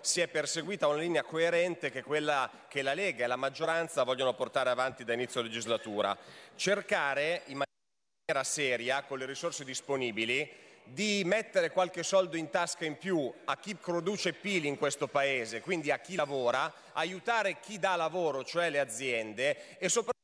si 0.00 0.20
è 0.20 0.26
perseguita 0.26 0.88
una 0.88 0.98
linea 0.98 1.22
coerente 1.22 1.90
che 1.90 2.00
è 2.00 2.02
quella 2.02 2.50
che 2.68 2.82
la 2.82 2.92
Lega 2.92 3.24
e 3.24 3.28
la 3.28 3.36
maggioranza 3.36 4.02
vogliono 4.02 4.34
portare 4.34 4.68
avanti 4.68 5.04
da 5.04 5.12
inizio 5.12 5.42
legislatura. 5.42 6.16
Cercare 6.56 7.42
in 7.46 7.62
maniera 7.62 8.44
seria, 8.44 9.02
con 9.04 9.18
le 9.18 9.26
risorse 9.26 9.64
disponibili, 9.64 10.50
di 10.84 11.22
mettere 11.24 11.70
qualche 11.70 12.02
soldo 12.02 12.36
in 12.36 12.50
tasca 12.50 12.84
in 12.84 12.98
più 12.98 13.32
a 13.44 13.56
chi 13.58 13.76
produce 13.76 14.32
pili 14.32 14.66
in 14.66 14.76
questo 14.76 15.06
paese, 15.06 15.60
quindi 15.60 15.92
a 15.92 15.98
chi 15.98 16.16
lavora, 16.16 16.72
aiutare 16.92 17.60
chi 17.60 17.78
dà 17.78 17.94
lavoro, 17.94 18.42
cioè 18.44 18.70
le 18.70 18.80
aziende 18.80 19.78
e 19.78 19.88
soprattutto 19.88 20.20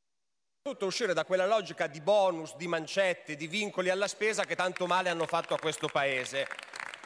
Soprattutto 0.61 0.87
uscire 0.87 1.13
da 1.13 1.23
quella 1.23 1.47
logica 1.47 1.87
di 1.87 2.01
bonus, 2.01 2.53
di 2.57 2.67
mancette, 2.67 3.37
di 3.37 3.47
vincoli 3.47 3.89
alla 3.89 4.09
spesa 4.09 4.43
che 4.43 4.57
tanto 4.57 4.87
male 4.87 5.07
hanno 5.07 5.25
fatto 5.25 5.53
a 5.53 5.57
questo 5.57 5.87
Paese. 5.87 6.45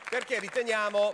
Perché 0.10 0.40
riteniamo 0.40 1.14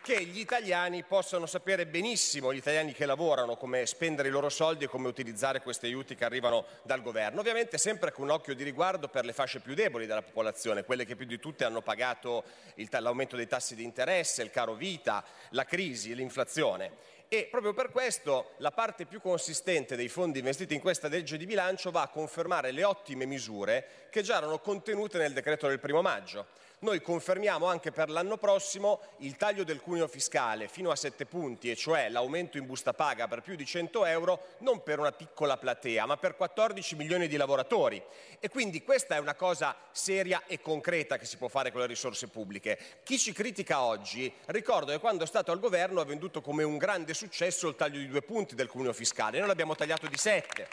che 0.00 0.24
gli 0.24 0.38
italiani 0.38 1.02
possano 1.02 1.46
sapere 1.46 1.86
benissimo, 1.86 2.54
gli 2.54 2.58
italiani 2.58 2.92
che 2.92 3.04
lavorano, 3.04 3.56
come 3.56 3.84
spendere 3.84 4.28
i 4.28 4.30
loro 4.30 4.48
soldi 4.48 4.84
e 4.84 4.86
come 4.86 5.08
utilizzare 5.08 5.60
questi 5.60 5.86
aiuti 5.86 6.14
che 6.14 6.24
arrivano 6.24 6.66
dal 6.82 7.02
governo. 7.02 7.40
Ovviamente 7.40 7.76
sempre 7.76 8.12
con 8.12 8.24
un 8.24 8.30
occhio 8.30 8.54
di 8.54 8.62
riguardo 8.62 9.08
per 9.08 9.24
le 9.24 9.32
fasce 9.32 9.58
più 9.58 9.74
deboli 9.74 10.06
della 10.06 10.22
popolazione, 10.22 10.84
quelle 10.84 11.04
che 11.04 11.16
più 11.16 11.26
di 11.26 11.40
tutte 11.40 11.64
hanno 11.64 11.82
pagato 11.82 12.44
il 12.76 12.88
l'aumento 12.90 13.34
dei 13.34 13.48
tassi 13.48 13.74
di 13.74 13.82
interesse, 13.82 14.42
il 14.42 14.50
caro 14.50 14.74
vita, 14.74 15.24
la 15.50 15.64
crisi, 15.64 16.14
l'inflazione. 16.14 17.12
E 17.34 17.48
proprio 17.50 17.74
per 17.74 17.90
questo 17.90 18.52
la 18.58 18.70
parte 18.70 19.06
più 19.06 19.20
consistente 19.20 19.96
dei 19.96 20.08
fondi 20.08 20.38
investiti 20.38 20.72
in 20.72 20.80
questa 20.80 21.08
legge 21.08 21.36
di 21.36 21.46
bilancio 21.46 21.90
va 21.90 22.02
a 22.02 22.08
confermare 22.08 22.70
le 22.70 22.84
ottime 22.84 23.26
misure 23.26 24.06
che 24.08 24.22
già 24.22 24.36
erano 24.36 24.60
contenute 24.60 25.18
nel 25.18 25.32
decreto 25.32 25.66
del 25.66 25.80
primo 25.80 26.00
maggio. 26.00 26.46
Noi 26.84 27.00
confermiamo 27.00 27.64
anche 27.64 27.92
per 27.92 28.10
l'anno 28.10 28.36
prossimo 28.36 29.00
il 29.20 29.38
taglio 29.38 29.64
del 29.64 29.80
cuneo 29.80 30.06
fiscale 30.06 30.68
fino 30.68 30.90
a 30.90 30.96
7 30.96 31.24
punti, 31.24 31.70
e 31.70 31.76
cioè 31.76 32.10
l'aumento 32.10 32.58
in 32.58 32.66
busta 32.66 32.92
paga 32.92 33.26
per 33.26 33.40
più 33.40 33.56
di 33.56 33.64
100 33.64 34.04
euro, 34.04 34.48
non 34.58 34.82
per 34.82 34.98
una 34.98 35.10
piccola 35.10 35.56
platea, 35.56 36.04
ma 36.04 36.18
per 36.18 36.36
14 36.36 36.94
milioni 36.96 37.26
di 37.26 37.38
lavoratori. 37.38 38.02
E 38.38 38.50
quindi 38.50 38.82
questa 38.82 39.14
è 39.14 39.18
una 39.18 39.34
cosa 39.34 39.74
seria 39.92 40.42
e 40.46 40.60
concreta 40.60 41.16
che 41.16 41.24
si 41.24 41.38
può 41.38 41.48
fare 41.48 41.72
con 41.72 41.80
le 41.80 41.86
risorse 41.86 42.28
pubbliche. 42.28 42.78
Chi 43.02 43.16
ci 43.18 43.32
critica 43.32 43.80
oggi, 43.80 44.30
ricordo 44.48 44.92
che 44.92 44.98
quando 44.98 45.24
è 45.24 45.26
stato 45.26 45.52
al 45.52 45.60
governo 45.60 46.02
ha 46.02 46.04
venduto 46.04 46.42
come 46.42 46.64
un 46.64 46.76
grande 46.76 47.14
successo 47.14 47.66
il 47.66 47.76
taglio 47.76 47.98
di 47.98 48.08
due 48.08 48.20
punti 48.20 48.54
del 48.54 48.68
cuneo 48.68 48.92
fiscale, 48.92 49.38
noi 49.38 49.48
l'abbiamo 49.48 49.74
tagliato 49.74 50.06
di 50.06 50.18
7. 50.18 50.68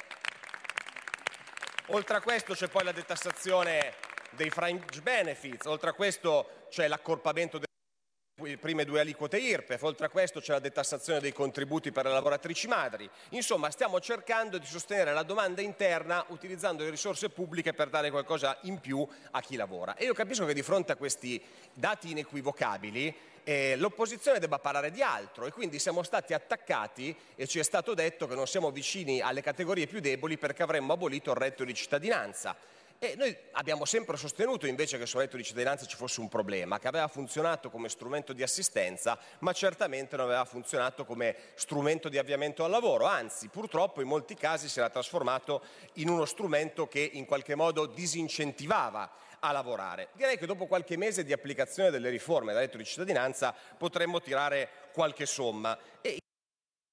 Oltre 1.85 2.17
a 2.17 2.21
questo 2.21 2.53
c'è 2.53 2.67
poi 2.67 2.83
la 2.83 2.91
detassazione 2.91 4.09
dei 4.31 4.49
fringe 4.49 5.01
benefits, 5.01 5.65
oltre 5.65 5.89
a 5.89 5.93
questo 5.93 6.65
c'è 6.69 6.87
l'accorpamento 6.87 7.57
delle 7.57 8.57
prime 8.57 8.85
due 8.85 8.99
aliquote 8.99 9.37
IRPEF, 9.37 9.81
oltre 9.83 10.07
a 10.07 10.09
questo 10.09 10.39
c'è 10.39 10.53
la 10.53 10.59
detassazione 10.59 11.19
dei 11.19 11.31
contributi 11.33 11.91
per 11.91 12.05
le 12.05 12.11
lavoratrici 12.11 12.67
madri. 12.67 13.09
Insomma, 13.29 13.69
stiamo 13.69 13.99
cercando 13.99 14.57
di 14.57 14.65
sostenere 14.65 15.13
la 15.13 15.23
domanda 15.23 15.61
interna 15.61 16.25
utilizzando 16.29 16.83
le 16.83 16.89
risorse 16.89 17.29
pubbliche 17.29 17.73
per 17.73 17.89
dare 17.89 18.09
qualcosa 18.09 18.57
in 18.63 18.79
più 18.79 19.07
a 19.31 19.41
chi 19.41 19.55
lavora. 19.55 19.95
E 19.95 20.05
io 20.05 20.13
capisco 20.13 20.45
che 20.45 20.53
di 20.53 20.63
fronte 20.63 20.91
a 20.91 20.95
questi 20.95 21.41
dati 21.73 22.11
inequivocabili 22.11 23.29
eh, 23.43 23.75
l'opposizione 23.77 24.39
debba 24.39 24.59
parlare 24.59 24.91
di 24.91 25.01
altro 25.01 25.45
e 25.45 25.51
quindi 25.51 25.79
siamo 25.79 26.03
stati 26.03 26.33
attaccati 26.33 27.15
e 27.35 27.47
ci 27.47 27.59
è 27.59 27.63
stato 27.63 27.93
detto 27.93 28.27
che 28.27 28.35
non 28.35 28.47
siamo 28.47 28.71
vicini 28.71 29.19
alle 29.19 29.41
categorie 29.41 29.87
più 29.87 29.99
deboli 29.99 30.37
perché 30.37 30.63
avremmo 30.63 30.93
abolito 30.93 31.31
il 31.31 31.37
reddito 31.37 31.63
di 31.63 31.73
cittadinanza. 31.73 32.55
E 33.03 33.15
noi 33.17 33.35
abbiamo 33.53 33.85
sempre 33.85 34.15
sostenuto 34.15 34.67
invece 34.67 34.99
che 34.99 35.07
sul 35.07 35.21
reddito 35.21 35.37
di 35.37 35.43
cittadinanza 35.43 35.87
ci 35.87 35.95
fosse 35.95 36.19
un 36.19 36.29
problema, 36.29 36.77
che 36.77 36.87
aveva 36.87 37.07
funzionato 37.07 37.71
come 37.71 37.89
strumento 37.89 38.31
di 38.31 38.43
assistenza, 38.43 39.17
ma 39.39 39.53
certamente 39.53 40.15
non 40.15 40.27
aveva 40.27 40.45
funzionato 40.45 41.03
come 41.03 41.35
strumento 41.55 42.09
di 42.09 42.19
avviamento 42.19 42.63
al 42.63 42.69
lavoro, 42.69 43.05
anzi 43.05 43.47
purtroppo 43.47 44.01
in 44.01 44.07
molti 44.07 44.35
casi 44.35 44.69
si 44.69 44.77
era 44.77 44.91
trasformato 44.91 45.63
in 45.93 46.09
uno 46.09 46.25
strumento 46.25 46.87
che 46.87 46.99
in 47.13 47.25
qualche 47.25 47.55
modo 47.55 47.87
disincentivava 47.87 49.11
a 49.39 49.51
lavorare. 49.51 50.09
Direi 50.13 50.37
che 50.37 50.45
dopo 50.45 50.67
qualche 50.67 50.95
mese 50.95 51.23
di 51.23 51.33
applicazione 51.33 51.89
delle 51.89 52.11
riforme 52.11 52.51
del 52.51 52.61
reddito 52.61 52.77
di 52.77 52.85
cittadinanza 52.85 53.51
potremmo 53.79 54.21
tirare 54.21 54.69
qualche 54.93 55.25
somma. 55.25 55.75
E 56.01 56.19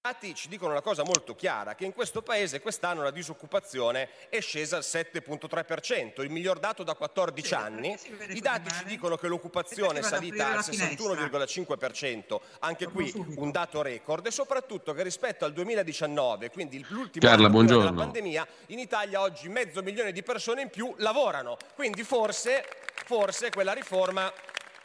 dati 0.09 0.35
ci 0.35 0.49
dicono 0.49 0.73
una 0.73 0.81
cosa 0.81 1.05
molto 1.05 1.35
chiara, 1.35 1.75
che 1.75 1.85
in 1.85 1.93
questo 1.93 2.23
Paese 2.23 2.61
quest'anno 2.61 3.03
la 3.03 3.11
disoccupazione 3.11 4.09
è 4.31 4.41
scesa 4.41 4.77
al 4.77 4.83
7.3%, 4.83 6.23
il 6.23 6.31
miglior 6.31 6.59
dato 6.59 6.83
da 6.83 6.95
14 6.95 7.55
anni. 7.55 7.95
I 8.29 8.41
dati 8.41 8.71
ci 8.71 8.85
dicono 8.85 9.17
che 9.17 9.29
l'occupazione 9.29 9.99
è 9.99 10.03
salita 10.03 10.53
al 10.53 10.61
61,5%, 10.61 12.41
anche 12.61 12.87
qui 12.87 13.13
un 13.37 13.51
dato 13.51 13.83
record, 13.83 14.25
e 14.27 14.31
soprattutto 14.31 14.95
che 14.95 15.03
rispetto 15.03 15.45
al 15.45 15.53
2019, 15.53 16.51
quindi 16.51 16.83
l'ultimo 16.89 17.29
Carla, 17.29 17.49
anno 17.49 17.63
della 17.63 17.93
pandemia, 17.93 18.47
in 18.69 18.79
Italia 18.79 19.21
oggi 19.21 19.49
mezzo 19.51 19.83
milione 19.83 20.13
di 20.13 20.23
persone 20.23 20.63
in 20.63 20.71
più 20.71 20.95
lavorano. 20.99 21.59
Quindi 21.75 22.03
forse, 22.03 22.65
forse 23.05 23.51
quella 23.51 23.73
riforma 23.73 24.33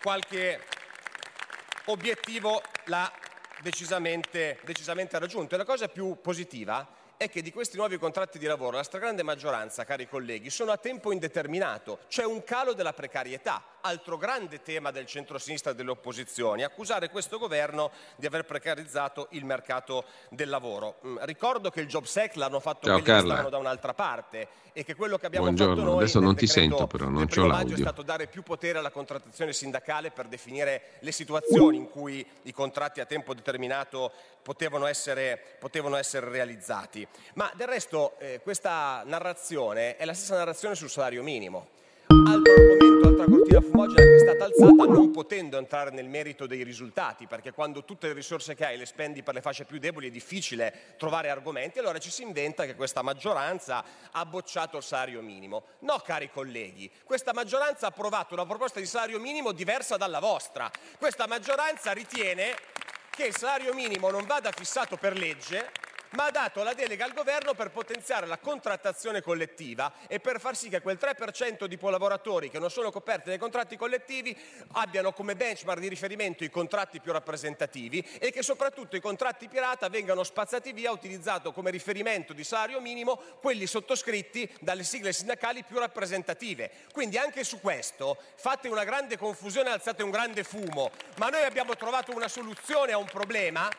qualche 0.02 0.60
obiettivo 1.86 2.62
l'ha 2.86 3.10
decisamente, 3.64 4.60
decisamente 4.64 5.18
raggiunto. 5.18 5.56
E 5.56 5.57
la 5.57 5.65
cosa 5.65 5.88
più 5.88 6.18
positiva 6.22 6.88
è 7.18 7.30
che 7.30 7.41
di 7.41 7.52
questi 7.52 7.77
nuovi 7.77 7.98
contratti 7.98 8.38
di 8.38 8.45
lavoro 8.45 8.76
la 8.76 8.84
stragrande 8.84 9.23
maggioranza, 9.23 9.85
cari 9.85 10.07
colleghi, 10.07 10.49
sono 10.49 10.72
a 10.72 10.77
tempo 10.77 11.11
indeterminato. 11.11 11.99
C'è 12.10 12.26
un 12.26 12.44
calo 12.44 12.73
della 12.73 12.94
precarietà, 12.94 13.64
altro 13.86 14.18
grande 14.18 14.62
tema 14.62 14.92
del 14.92 15.06
centro-sinistra 15.06 15.72
e 15.72 15.76
delle 15.76 15.92
opposizioni, 15.92 16.64
accusare 16.64 17.10
questo 17.10 17.38
governo 17.38 17.92
di 18.16 18.26
aver 18.26 18.46
precarizzato 18.46 19.28
il 19.32 19.44
mercato 19.44 20.06
del 20.30 20.48
lavoro. 20.50 21.00
Mm, 21.06 21.18
Ricordo 21.22 21.70
che 21.70 21.82
il 21.82 21.88
Jobs 21.88 22.16
Act 22.16 22.36
l'hanno 22.36 22.60
fatto 22.62 22.86
Ciao, 22.86 22.94
quelli 22.94 23.04
che 23.04 23.12
Carla. 23.12 23.26
stavano 23.34 23.50
da 23.50 23.58
un'altra 23.58 23.94
parte 23.94 24.48
e 24.72 24.84
che 24.86 24.96
quello 24.96 25.18
che 25.18 25.26
abbiamo 25.26 25.46
Buongiorno, 25.46 25.76
fatto 25.76 25.88
noi 25.88 25.98
adesso 25.98 26.20
non 26.20 26.36
ti 26.36 26.48
sento 26.48 26.88
però, 26.88 27.06
non 27.06 27.28
c'ho 27.28 27.42
maggio 27.42 27.46
è 27.46 27.48
l'audio. 27.48 27.78
stato 27.78 28.02
dare 28.02 28.28
più 28.28 28.42
potere 28.42 28.78
alla 28.80 28.90
contrattazione 28.90 29.54
sindacale 29.54 30.12
per 30.12 30.28
definire 30.28 30.94
le 31.00 31.12
situazioni 31.12 31.78
in 31.78 31.90
cui 31.90 32.26
i 32.44 32.52
contratti 32.54 33.00
a 33.02 33.06
tempo 33.06 33.34
determinato 33.34 34.12
potevano 34.42 34.86
essere, 34.88 35.40
potevano 35.60 35.96
essere 35.98 36.30
realizzati. 36.30 37.06
Ma 37.36 37.52
del 37.54 37.68
resto 37.68 38.18
eh, 38.20 38.40
questa 38.42 39.04
narrazione 39.06 39.98
è 39.98 40.06
la 40.06 40.14
stessa 40.14 40.38
narrazione 40.38 40.74
sul 40.76 40.90
salario 40.90 41.22
minimo. 41.22 41.68
Altro 42.08 42.54
argomento, 42.54 42.83
altra 43.24 43.38
cortina 43.38 43.62
fumogena 43.62 44.04
che 44.04 44.16
è 44.16 44.20
stata 44.20 44.45
alzata, 44.45 44.91
non 44.91 45.12
potendo 45.12 45.58
entrare 45.58 45.91
nel 45.91 46.08
merito 46.08 46.45
dei 46.45 46.64
risultati, 46.64 47.26
perché 47.28 47.52
quando 47.52 47.84
tutte 47.84 48.08
le 48.08 48.14
risorse 48.14 48.56
che 48.56 48.66
hai 48.66 48.78
le 48.78 48.86
spendi 48.86 49.24
per 49.24 49.34
le 49.34 49.41
fasce 49.41 49.66
più 49.66 49.80
deboli 49.80 50.08
è 50.08 50.12
difficile 50.12 50.95
trovare 50.98 51.30
argomenti, 51.30 51.80
allora 51.80 52.00
ci 52.00 52.12
si 52.12 52.24
inventa 52.24 52.66
che 52.66 52.76
questa 52.76 53.02
maggioranza 53.02 53.84
ha 54.12 54.26
bocciato 54.26 54.78
il 54.78 54.84
salario 54.84 55.22
minimo. 55.22 55.64
No, 55.80 56.00
cari 56.00 56.30
colleghi, 56.30 56.90
questa 57.04 57.34
maggioranza 57.34 57.86
ha 57.86 57.90
approvato 57.90 58.34
una 58.34 58.45
proposta 58.45 58.80
di 58.80 58.86
salario 58.86 59.20
minimo 59.20 59.52
diversa 59.52 59.98
dalla 59.98 60.20
vostra. 60.20 60.70
Questa 60.98 61.28
maggioranza 61.28 61.91
ritiene 61.91 62.56
che 63.10 63.26
il 63.26 63.36
salario 63.36 63.74
minimo 63.74 64.10
non 64.10 64.26
vada 64.26 64.52
fissato 64.52 64.98
per 64.98 65.18
legge, 65.18 65.70
ma 66.14 66.26
ha 66.26 66.31
dato 66.31 66.64
la 66.64 66.73
delega 66.73 67.06
al 67.06 67.14
governo 67.14 67.53
per 67.53 67.72
potenziare 67.72 68.26
la 68.26 68.38
contrattazione 68.38 69.22
collettiva 69.22 69.94
e 70.07 70.19
per 70.19 70.40
far 70.40 70.56
sì 70.56 70.69
che 70.69 70.81
quel 70.81 70.98
3% 70.99 71.65
di 71.65 71.77
lavoratori 71.81 72.49
che 72.49 72.60
non 72.60 72.69
sono 72.69 72.91
coperti 72.91 73.30
dai 73.30 73.38
contratti 73.38 73.76
collettivi 73.76 74.35
abbiano 74.73 75.11
come 75.11 75.35
benchmark 75.35 75.80
di 75.80 75.88
riferimento 75.88 76.44
i 76.44 76.49
contratti 76.49 76.99
più 76.99 77.11
rappresentativi 77.11 77.99
e 78.19 78.31
che 78.31 78.41
soprattutto 78.41 78.95
i 78.95 79.02
contratti 79.02 79.48
pirata 79.48 79.90
vengano 79.90 80.23
spazzati 80.23 80.72
via 80.72 80.91
utilizzato 80.91 81.52
come 81.52 81.72
riferimento 81.72 82.34
di 82.34 82.44
salario 82.44 82.80
minimo 82.80 83.19
quelli 83.41 83.68
sottoscritti 83.68 84.49
dalle 84.60 84.84
sigle 84.84 85.14
sindacali 85.14 85.64
più 85.64 85.77
rappresentative. 85.77 86.72
Quindi 86.91 87.18
anche 87.18 87.44
su 87.44 87.60
questo 87.60 88.18
fate 88.35 88.68
una 88.68 88.84
grande 88.84 89.18
confusione, 89.18 89.69
alzate 89.69 90.03
un 90.03 90.11
grande 90.11 90.44
fumo, 90.44 90.91
ma 91.18 91.30
noi 91.30 91.44
abbiamo 91.44 91.76
trovato 91.76 92.15
una 92.15 92.27
soluzione 92.27 92.91
a 92.91 92.98
un 92.98 93.06
problema 93.06 93.69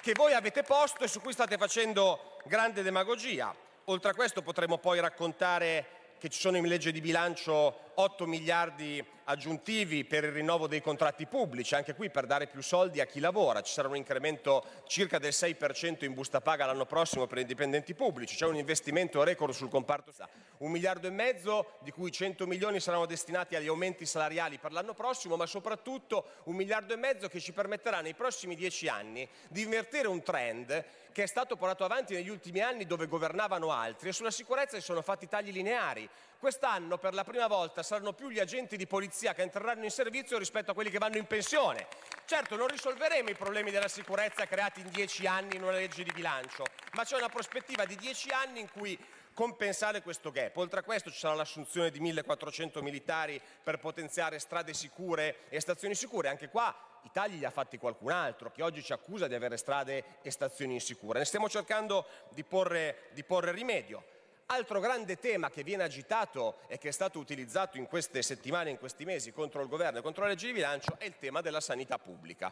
che 0.00 0.12
voi 0.14 0.32
avete 0.32 0.62
posto 0.62 1.04
e 1.04 1.08
su 1.08 1.20
cui 1.20 1.32
state 1.32 1.56
facendo 1.56 2.38
grande 2.44 2.82
demagogia. 2.82 3.54
Oltre 3.84 4.10
a 4.10 4.14
questo 4.14 4.42
potremmo 4.42 4.78
poi 4.78 5.00
raccontare 5.00 6.14
che 6.18 6.28
ci 6.28 6.40
sono 6.40 6.56
in 6.56 6.66
legge 6.66 6.92
di 6.92 7.00
bilancio 7.00 7.86
8 8.00 8.26
miliardi 8.26 9.04
aggiuntivi 9.24 10.04
per 10.04 10.22
il 10.22 10.30
rinnovo 10.30 10.68
dei 10.68 10.80
contratti 10.80 11.26
pubblici, 11.26 11.74
anche 11.74 11.96
qui 11.96 12.10
per 12.10 12.26
dare 12.26 12.46
più 12.46 12.62
soldi 12.62 13.00
a 13.00 13.06
chi 13.06 13.18
lavora. 13.18 13.60
Ci 13.60 13.72
sarà 13.72 13.88
un 13.88 13.96
incremento 13.96 14.64
circa 14.86 15.18
del 15.18 15.32
6% 15.32 16.04
in 16.04 16.14
busta 16.14 16.40
paga 16.40 16.64
l'anno 16.64 16.86
prossimo 16.86 17.26
per 17.26 17.38
i 17.38 17.44
dipendenti 17.44 17.94
pubblici, 17.94 18.36
c'è 18.36 18.46
un 18.46 18.54
investimento 18.54 19.24
record 19.24 19.52
sul 19.52 19.68
comparto 19.68 20.12
un 20.58 20.70
miliardo 20.70 21.08
e 21.08 21.10
mezzo, 21.10 21.72
di 21.80 21.90
cui 21.90 22.12
100 22.12 22.46
milioni 22.46 22.80
saranno 22.80 23.06
destinati 23.06 23.56
agli 23.56 23.66
aumenti 23.66 24.06
salariali 24.06 24.58
per 24.58 24.72
l'anno 24.72 24.94
prossimo, 24.94 25.36
ma 25.36 25.46
soprattutto 25.46 26.24
un 26.44 26.54
miliardo 26.54 26.94
e 26.94 26.96
mezzo 26.96 27.28
che 27.28 27.40
ci 27.40 27.52
permetterà 27.52 28.00
nei 28.00 28.14
prossimi 28.14 28.54
dieci 28.54 28.88
anni 28.88 29.28
di 29.48 29.62
invertire 29.62 30.06
un 30.06 30.22
trend 30.22 30.84
che 31.12 31.24
è 31.24 31.26
stato 31.26 31.56
portato 31.56 31.84
avanti 31.84 32.14
negli 32.14 32.28
ultimi 32.28 32.60
anni 32.60 32.86
dove 32.86 33.08
governavano 33.08 33.72
altri 33.72 34.08
e 34.08 34.12
sulla 34.12 34.30
sicurezza 34.30 34.76
si 34.76 34.82
sono 34.82 35.02
fatti 35.02 35.26
tagli 35.26 35.50
lineari. 35.50 36.08
Quest'anno 36.38 36.98
per 36.98 37.14
la 37.14 37.24
prima 37.24 37.48
volta 37.48 37.82
saranno 37.82 38.12
più 38.12 38.30
gli 38.30 38.38
agenti 38.38 38.76
di 38.76 38.86
polizia 38.86 39.34
che 39.34 39.42
entreranno 39.42 39.82
in 39.82 39.90
servizio 39.90 40.38
rispetto 40.38 40.70
a 40.70 40.74
quelli 40.74 40.88
che 40.88 40.98
vanno 40.98 41.16
in 41.16 41.26
pensione. 41.26 41.88
Certo, 42.26 42.54
non 42.54 42.68
risolveremo 42.68 43.28
i 43.28 43.34
problemi 43.34 43.72
della 43.72 43.88
sicurezza 43.88 44.46
creati 44.46 44.78
in 44.78 44.88
dieci 44.90 45.26
anni 45.26 45.56
in 45.56 45.64
una 45.64 45.72
legge 45.72 46.04
di 46.04 46.12
bilancio, 46.14 46.64
ma 46.92 47.02
c'è 47.02 47.16
una 47.16 47.28
prospettiva 47.28 47.84
di 47.86 47.96
dieci 47.96 48.30
anni 48.30 48.60
in 48.60 48.70
cui 48.70 48.96
compensare 49.34 50.00
questo 50.00 50.30
gap. 50.30 50.56
Oltre 50.58 50.78
a 50.78 50.82
questo 50.84 51.10
ci 51.10 51.18
sarà 51.18 51.34
l'assunzione 51.34 51.90
di 51.90 51.98
1400 51.98 52.82
militari 52.82 53.42
per 53.64 53.80
potenziare 53.80 54.38
strade 54.38 54.74
sicure 54.74 55.48
e 55.48 55.60
stazioni 55.60 55.96
sicure. 55.96 56.28
Anche 56.28 56.48
qua 56.50 56.72
i 57.02 57.10
tagli 57.12 57.38
li 57.38 57.46
ha 57.46 57.50
fatti 57.50 57.78
qualcun 57.78 58.12
altro 58.12 58.52
che 58.52 58.62
oggi 58.62 58.80
ci 58.80 58.92
accusa 58.92 59.26
di 59.26 59.34
avere 59.34 59.56
strade 59.56 60.20
e 60.22 60.30
stazioni 60.30 60.74
insicure. 60.74 61.18
Ne 61.18 61.24
stiamo 61.24 61.48
cercando 61.48 62.06
di 62.30 62.44
porre, 62.44 63.08
di 63.10 63.24
porre 63.24 63.50
rimedio. 63.50 64.17
Altro 64.50 64.80
grande 64.80 65.18
tema 65.18 65.50
che 65.50 65.62
viene 65.62 65.82
agitato 65.82 66.60
e 66.68 66.78
che 66.78 66.88
è 66.88 66.90
stato 66.90 67.18
utilizzato 67.18 67.76
in 67.76 67.86
queste 67.86 68.22
settimane, 68.22 68.70
in 68.70 68.78
questi 68.78 69.04
mesi 69.04 69.30
contro 69.30 69.60
il 69.60 69.68
governo 69.68 69.98
e 69.98 70.02
contro 70.02 70.22
la 70.22 70.30
legge 70.30 70.46
di 70.46 70.54
bilancio 70.54 70.98
è 70.98 71.04
il 71.04 71.18
tema 71.18 71.42
della 71.42 71.60
sanità 71.60 71.98
pubblica. 71.98 72.50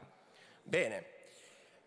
Bene, 0.62 1.06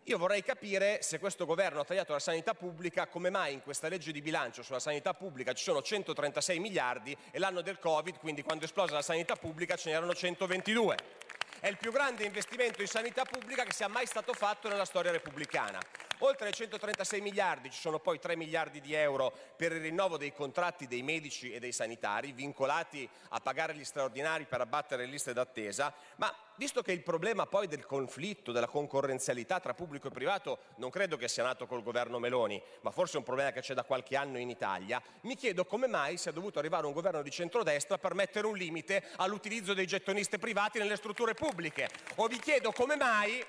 io 0.04 0.18
vorrei 0.18 0.42
capire 0.42 1.00
se 1.00 1.20
questo 1.20 1.46
governo 1.46 1.78
ha 1.78 1.84
tagliato 1.84 2.12
la 2.12 2.18
sanità 2.18 2.54
pubblica, 2.54 3.06
come 3.06 3.30
mai 3.30 3.52
in 3.52 3.62
questa 3.62 3.86
legge 3.86 4.10
di 4.10 4.20
bilancio 4.20 4.64
sulla 4.64 4.80
sanità 4.80 5.14
pubblica 5.14 5.52
ci 5.52 5.62
sono 5.62 5.80
136 5.80 6.58
miliardi 6.58 7.16
e 7.30 7.38
l'anno 7.38 7.60
del 7.60 7.78
Covid, 7.78 8.18
quindi 8.18 8.42
quando 8.42 8.64
esplosa 8.64 8.94
la 8.94 9.02
sanità 9.02 9.36
pubblica, 9.36 9.76
ce 9.76 9.90
n'erano 9.90 10.12
122. 10.12 10.96
È 11.60 11.68
il 11.68 11.76
più 11.76 11.92
grande 11.92 12.24
investimento 12.24 12.80
in 12.80 12.88
sanità 12.88 13.26
pubblica 13.26 13.64
che 13.64 13.74
sia 13.74 13.86
mai 13.86 14.06
stato 14.06 14.32
fatto 14.32 14.66
nella 14.66 14.86
storia 14.86 15.10
repubblicana. 15.10 15.78
Oltre 16.20 16.46
ai 16.46 16.54
136 16.54 17.20
miliardi 17.20 17.70
ci 17.70 17.78
sono 17.78 17.98
poi 17.98 18.18
3 18.18 18.34
miliardi 18.34 18.80
di 18.80 18.94
euro 18.94 19.30
per 19.56 19.72
il 19.72 19.82
rinnovo 19.82 20.16
dei 20.16 20.32
contratti 20.32 20.86
dei 20.86 21.02
medici 21.02 21.52
e 21.52 21.58
dei 21.58 21.72
sanitari, 21.72 22.32
vincolati 22.32 23.06
a 23.28 23.40
pagare 23.40 23.74
gli 23.74 23.84
straordinari 23.84 24.46
per 24.46 24.62
abbattere 24.62 25.04
le 25.04 25.10
liste 25.10 25.34
d'attesa, 25.34 25.92
ma 26.16 26.34
visto 26.60 26.82
che 26.82 26.92
il 26.92 27.02
problema 27.02 27.46
poi 27.46 27.68
del 27.68 27.86
conflitto, 27.86 28.52
della 28.52 28.66
concorrenzialità 28.66 29.60
tra 29.60 29.72
pubblico 29.72 30.08
e 30.08 30.10
privato 30.10 30.58
non 30.76 30.90
credo 30.90 31.16
che 31.16 31.26
sia 31.26 31.42
nato 31.42 31.66
col 31.66 31.82
governo 31.82 32.18
Meloni, 32.18 32.62
ma 32.82 32.90
forse 32.90 33.14
è 33.14 33.16
un 33.16 33.24
problema 33.24 33.50
che 33.50 33.62
c'è 33.62 33.72
da 33.72 33.82
qualche 33.82 34.14
anno 34.14 34.36
in 34.36 34.50
Italia, 34.50 35.02
mi 35.22 35.36
chiedo 35.36 35.64
come 35.64 35.86
mai 35.86 36.18
sia 36.18 36.32
dovuto 36.32 36.58
arrivare 36.58 36.84
un 36.84 36.92
governo 36.92 37.22
di 37.22 37.30
centrodestra 37.30 37.96
per 37.96 38.12
mettere 38.12 38.46
un 38.46 38.58
limite 38.58 39.04
all'utilizzo 39.16 39.72
dei 39.72 39.86
gettoniste 39.86 40.38
privati 40.38 40.78
nelle 40.78 40.96
strutture 40.96 41.32
pubbliche. 41.32 41.88
O 42.16 42.26
vi 42.26 42.38
chiedo 42.38 42.72
come 42.72 42.94
mai 42.94 43.42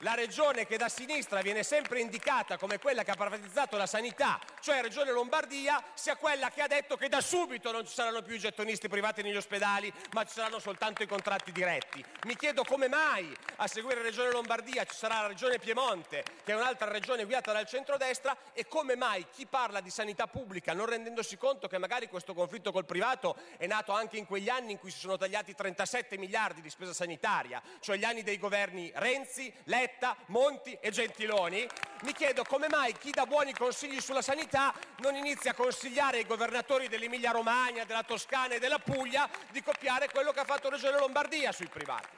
la 0.00 0.14
regione 0.14 0.66
che 0.66 0.76
da 0.76 0.88
sinistra 0.88 1.40
viene 1.40 1.62
sempre 1.62 2.00
indicata 2.00 2.56
come 2.56 2.78
quella 2.78 3.02
che 3.02 3.10
ha 3.10 3.16
privatizzato 3.16 3.76
la 3.76 3.86
sanità, 3.86 4.38
cioè 4.60 4.80
Regione 4.80 5.12
Lombardia, 5.12 5.82
sia 5.94 6.16
quella 6.16 6.50
che 6.50 6.62
ha 6.62 6.66
detto 6.66 6.96
che 6.96 7.08
da 7.08 7.20
subito 7.20 7.70
non 7.70 7.86
ci 7.86 7.92
saranno 7.92 8.22
più 8.22 8.34
i 8.34 8.38
gettonisti 8.38 8.88
privati 8.88 9.22
negli 9.22 9.36
ospedali, 9.36 9.92
ma 10.12 10.24
ci 10.24 10.32
saranno 10.32 10.58
soltanto 10.58 11.02
i 11.02 11.06
contratti 11.06 11.52
diretti. 11.52 12.04
Mi 12.24 12.36
chiedo 12.36 12.64
come 12.64 12.88
mai 12.88 13.34
a 13.56 13.66
seguire 13.66 14.02
Regione 14.02 14.30
Lombardia 14.30 14.84
ci 14.84 14.96
sarà 14.96 15.20
la 15.20 15.26
Regione 15.26 15.58
Piemonte, 15.58 16.24
che 16.44 16.52
è 16.52 16.56
un'altra 16.56 16.90
regione 16.90 17.24
guidata 17.24 17.52
dal 17.52 17.66
centrodestra, 17.66 18.36
e 18.52 18.66
come 18.66 18.96
mai 18.96 19.26
chi 19.30 19.46
parla 19.46 19.80
di 19.80 19.90
sanità 19.90 20.26
pubblica, 20.26 20.72
non 20.72 20.86
rendendosi 20.86 21.36
conto 21.36 21.68
che 21.68 21.78
magari 21.78 22.08
questo 22.08 22.32
conflitto 22.32 22.72
col 22.72 22.86
privato 22.86 23.36
è 23.58 23.66
nato 23.66 23.92
anche 23.92 24.16
in 24.16 24.26
quegli 24.26 24.48
anni 24.48 24.72
in 24.72 24.78
cui 24.78 24.90
si 24.90 24.98
sono 24.98 25.16
tagliati 25.16 25.54
37 25.54 26.16
miliardi 26.16 26.62
di 26.62 26.70
spesa 26.70 26.94
sanitaria, 26.94 27.62
cioè 27.80 27.96
gli 27.96 28.04
anni 28.04 28.22
dei 28.22 28.38
governi 28.38 28.90
Renzi, 28.94 29.52
Letta, 29.64 29.89
Letta, 29.90 30.16
Monti 30.26 30.78
e 30.80 30.92
Gentiloni, 30.92 31.66
mi 32.02 32.12
chiedo 32.12 32.44
come 32.44 32.68
mai 32.68 32.92
chi 32.92 33.10
dà 33.10 33.26
buoni 33.26 33.52
consigli 33.52 34.00
sulla 34.00 34.22
sanità 34.22 34.72
non 34.98 35.16
inizia 35.16 35.50
a 35.50 35.54
consigliare 35.54 36.18
ai 36.18 36.26
governatori 36.26 36.86
dell'Emilia 36.86 37.32
Romagna, 37.32 37.84
della 37.84 38.04
Toscana 38.04 38.54
e 38.54 38.60
della 38.60 38.78
Puglia 38.78 39.28
di 39.50 39.60
copiare 39.62 40.08
quello 40.08 40.30
che 40.30 40.40
ha 40.40 40.44
fatto 40.44 40.70
Regione 40.70 40.96
Lombardia 40.96 41.50
sui 41.50 41.66
privati. 41.66 42.08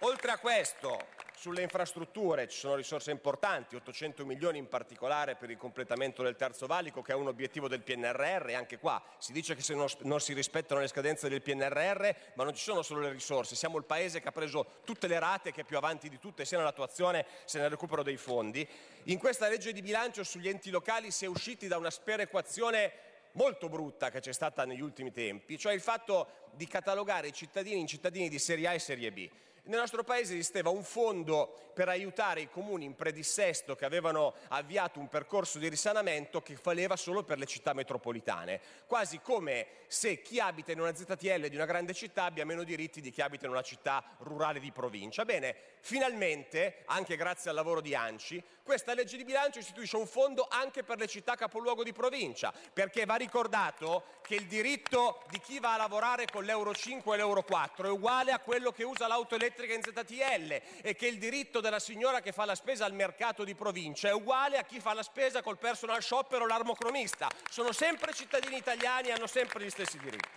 Oltre 0.00 0.32
a 0.32 0.38
questo, 0.38 1.06
sulle 1.40 1.62
infrastrutture 1.62 2.46
ci 2.48 2.58
sono 2.58 2.74
risorse 2.74 3.10
importanti, 3.10 3.74
800 3.74 4.26
milioni 4.26 4.58
in 4.58 4.68
particolare 4.68 5.36
per 5.36 5.48
il 5.48 5.56
completamento 5.56 6.22
del 6.22 6.36
terzo 6.36 6.66
valico 6.66 7.00
che 7.00 7.12
è 7.12 7.14
un 7.14 7.28
obiettivo 7.28 7.66
del 7.66 7.80
PNRR 7.80 8.50
anche 8.54 8.78
qua 8.78 9.02
si 9.16 9.32
dice 9.32 9.54
che 9.54 9.62
se 9.62 9.74
non, 9.74 9.86
non, 10.00 10.20
si 10.20 10.34
rispettano 10.34 10.82
le 10.82 10.86
scadenze 10.86 11.30
del 11.30 11.40
PNRR 11.40 12.10
ma 12.34 12.44
non 12.44 12.54
ci 12.54 12.62
sono 12.62 12.82
solo 12.82 13.00
le 13.00 13.10
risorse, 13.10 13.54
siamo 13.54 13.78
il 13.78 13.84
paese 13.84 14.20
che 14.20 14.28
ha 14.28 14.32
preso 14.32 14.66
tutte 14.84 15.06
le 15.06 15.18
rate, 15.18 15.50
che 15.50 15.62
è 15.62 15.64
più 15.64 15.78
avanti 15.78 16.10
di 16.10 16.18
tutte 16.18 16.44
sia 16.44 16.58
nell'attuazione 16.58 17.24
sia 17.46 17.60
nel 17.60 17.70
recupero 17.70 18.02
dei 18.02 18.18
fondi. 18.18 18.68
In 19.04 19.18
questa 19.18 19.48
legge 19.48 19.72
di 19.72 19.80
bilancio 19.80 20.22
sugli 20.24 20.48
enti 20.48 20.68
locali 20.68 21.10
si 21.10 21.24
è 21.24 21.28
usciti 21.28 21.68
da 21.68 21.78
una 21.78 21.90
sperequazione 21.90 22.92
molto 23.32 23.70
brutta 23.70 24.10
che 24.10 24.20
c'è 24.20 24.34
stata 24.34 24.66
negli 24.66 24.82
ultimi 24.82 25.10
tempi, 25.10 25.56
cioè 25.56 25.72
il 25.72 25.80
fatto 25.80 26.48
di 26.52 26.66
catalogare 26.66 27.28
i 27.28 27.32
cittadini 27.32 27.80
in 27.80 27.86
cittadini 27.86 28.28
di 28.28 28.38
serie 28.38 28.68
A 28.68 28.74
e 28.74 28.78
serie 28.78 29.10
B. 29.10 29.30
Nel 29.64 29.78
nostro 29.78 30.02
paese 30.02 30.32
esisteva 30.32 30.70
un 30.70 30.82
fondo 30.82 31.70
per 31.74 31.88
aiutare 31.88 32.40
i 32.40 32.50
comuni 32.50 32.84
in 32.84 32.96
predissesto 32.96 33.76
che 33.76 33.84
avevano 33.84 34.34
avviato 34.48 34.98
un 34.98 35.08
percorso 35.08 35.58
di 35.58 35.68
risanamento 35.68 36.42
che 36.42 36.58
valeva 36.62 36.96
solo 36.96 37.22
per 37.22 37.38
le 37.38 37.46
città 37.46 37.72
metropolitane, 37.72 38.60
quasi 38.86 39.20
come 39.20 39.66
se 39.86 40.22
chi 40.22 40.40
abita 40.40 40.72
in 40.72 40.80
una 40.80 40.94
ZTL 40.94 41.46
di 41.48 41.56
una 41.56 41.66
grande 41.66 41.94
città 41.94 42.24
abbia 42.24 42.44
meno 42.44 42.64
diritti 42.64 43.00
di 43.00 43.10
chi 43.10 43.20
abita 43.20 43.46
in 43.46 43.52
una 43.52 43.62
città 43.62 44.02
rurale 44.18 44.60
di 44.60 44.72
provincia. 44.72 45.24
Bene, 45.24 45.54
finalmente, 45.80 46.82
anche 46.86 47.16
grazie 47.16 47.50
al 47.50 47.56
lavoro 47.56 47.80
di 47.80 47.94
Anci, 47.94 48.42
questa 48.62 48.94
legge 48.94 49.16
di 49.16 49.24
bilancio 49.24 49.58
istituisce 49.58 49.96
un 49.96 50.06
fondo 50.06 50.46
anche 50.48 50.84
per 50.84 50.98
le 50.98 51.06
città 51.06 51.34
capoluogo 51.34 51.82
di 51.82 51.92
provincia, 51.92 52.52
perché 52.72 53.04
va 53.04 53.16
ricordato 53.16 54.18
che 54.22 54.36
il 54.36 54.46
diritto 54.46 55.22
di 55.28 55.40
chi 55.40 55.58
va 55.58 55.74
a 55.74 55.78
lavorare 55.78 56.26
con 56.26 56.44
l'Euro 56.44 56.72
5 56.74 57.14
e 57.14 57.16
l'Euro 57.16 57.42
4 57.42 57.88
è 57.88 57.90
uguale 57.90 58.32
a 58.32 58.38
quello 58.38 58.70
che 58.70 58.84
usa 58.84 59.08
l'auto 59.08 59.34
elettrica 59.34 59.49
in 59.58 59.82
ZTL 59.82 60.60
e 60.82 60.94
che 60.94 61.06
il 61.06 61.18
diritto 61.18 61.60
della 61.60 61.78
signora 61.78 62.20
che 62.20 62.32
fa 62.32 62.44
la 62.44 62.54
spesa 62.54 62.84
al 62.84 62.92
mercato 62.92 63.44
di 63.44 63.54
provincia 63.54 64.08
è 64.08 64.12
uguale 64.12 64.58
a 64.58 64.64
chi 64.64 64.80
fa 64.80 64.94
la 64.94 65.02
spesa 65.02 65.42
col 65.42 65.58
personal 65.58 66.02
shopper 66.02 66.42
o 66.42 66.46
l'armocromista. 66.46 67.28
Sono 67.48 67.72
sempre 67.72 68.12
cittadini 68.12 68.56
italiani 68.56 69.08
e 69.08 69.12
hanno 69.12 69.26
sempre 69.26 69.64
gli 69.64 69.70
stessi 69.70 69.98
diritti. 69.98 70.28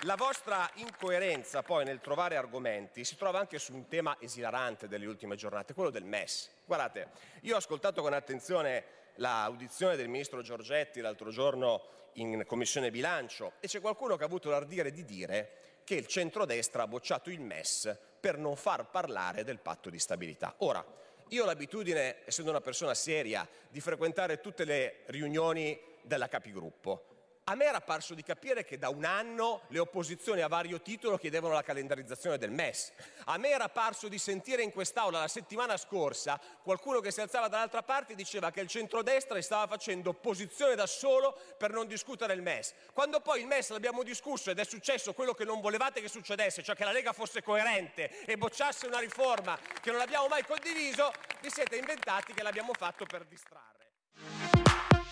La 0.00 0.14
vostra 0.14 0.70
incoerenza 0.74 1.62
poi 1.62 1.84
nel 1.84 2.00
trovare 2.00 2.36
argomenti 2.36 3.04
si 3.04 3.16
trova 3.16 3.38
anche 3.38 3.58
su 3.58 3.74
un 3.74 3.88
tema 3.88 4.16
esilarante 4.20 4.88
delle 4.88 5.06
ultime 5.06 5.36
giornate, 5.36 5.74
quello 5.74 5.90
del 5.90 6.04
MES. 6.04 6.50
Guardate, 6.64 7.10
io 7.42 7.54
ho 7.54 7.58
ascoltato 7.58 8.02
con 8.02 8.12
attenzione 8.12 8.84
l'audizione 9.16 9.96
del 9.96 10.08
ministro 10.08 10.42
Giorgetti 10.42 11.00
l'altro 11.00 11.30
giorno 11.30 11.94
in 12.14 12.44
Commissione 12.46 12.90
Bilancio 12.90 13.54
e 13.60 13.68
c'è 13.68 13.80
qualcuno 13.80 14.16
che 14.16 14.22
ha 14.22 14.26
avuto 14.26 14.50
l'ardire 14.50 14.90
di 14.90 15.04
dire 15.04 15.75
che 15.86 15.94
il 15.94 16.08
centrodestra 16.08 16.82
ha 16.82 16.88
bocciato 16.88 17.30
il 17.30 17.40
MES 17.40 17.96
per 18.18 18.38
non 18.38 18.56
far 18.56 18.90
parlare 18.90 19.44
del 19.44 19.60
patto 19.60 19.88
di 19.88 20.00
stabilità. 20.00 20.56
Ora, 20.58 20.84
io 21.28 21.44
ho 21.44 21.46
l'abitudine, 21.46 22.24
essendo 22.24 22.50
una 22.50 22.60
persona 22.60 22.92
seria, 22.92 23.48
di 23.68 23.80
frequentare 23.80 24.40
tutte 24.40 24.64
le 24.64 25.02
riunioni 25.06 25.80
della 26.02 26.26
Capigruppo 26.26 27.15
a 27.48 27.54
me 27.54 27.66
era 27.66 27.80
parso 27.80 28.14
di 28.14 28.24
capire 28.24 28.64
che 28.64 28.76
da 28.76 28.88
un 28.88 29.04
anno 29.04 29.62
le 29.68 29.78
opposizioni 29.78 30.40
a 30.40 30.48
vario 30.48 30.80
titolo 30.80 31.16
chiedevano 31.16 31.54
la 31.54 31.62
calendarizzazione 31.62 32.38
del 32.38 32.50
MES. 32.50 32.92
A 33.26 33.36
me 33.38 33.50
era 33.50 33.68
parso 33.68 34.08
di 34.08 34.18
sentire 34.18 34.64
in 34.64 34.72
quest'Aula 34.72 35.20
la 35.20 35.28
settimana 35.28 35.76
scorsa 35.76 36.40
qualcuno 36.64 36.98
che 36.98 37.12
si 37.12 37.20
alzava 37.20 37.46
dall'altra 37.46 37.84
parte 37.84 38.14
e 38.14 38.16
diceva 38.16 38.50
che 38.50 38.60
il 38.60 38.66
centrodestra 38.66 39.40
stava 39.40 39.68
facendo 39.68 40.10
opposizione 40.10 40.74
da 40.74 40.86
solo 40.86 41.38
per 41.56 41.70
non 41.70 41.86
discutere 41.86 42.32
il 42.32 42.42
MES. 42.42 42.74
Quando 42.92 43.20
poi 43.20 43.42
il 43.42 43.46
MES 43.46 43.70
l'abbiamo 43.70 44.02
discusso 44.02 44.50
ed 44.50 44.58
è 44.58 44.64
successo 44.64 45.12
quello 45.12 45.32
che 45.32 45.44
non 45.44 45.60
volevate 45.60 46.00
che 46.00 46.08
succedesse, 46.08 46.64
cioè 46.64 46.74
che 46.74 46.84
la 46.84 46.90
Lega 46.90 47.12
fosse 47.12 47.44
coerente 47.44 48.24
e 48.24 48.36
bocciasse 48.36 48.88
una 48.88 48.98
riforma 48.98 49.56
che 49.80 49.92
non 49.92 50.00
abbiamo 50.00 50.26
mai 50.26 50.44
condiviso, 50.44 51.12
vi 51.40 51.50
siete 51.50 51.76
inventati 51.76 52.32
che 52.32 52.42
l'abbiamo 52.42 52.72
fatto 52.76 53.04
per 53.04 53.24
distrarre. 53.24 54.65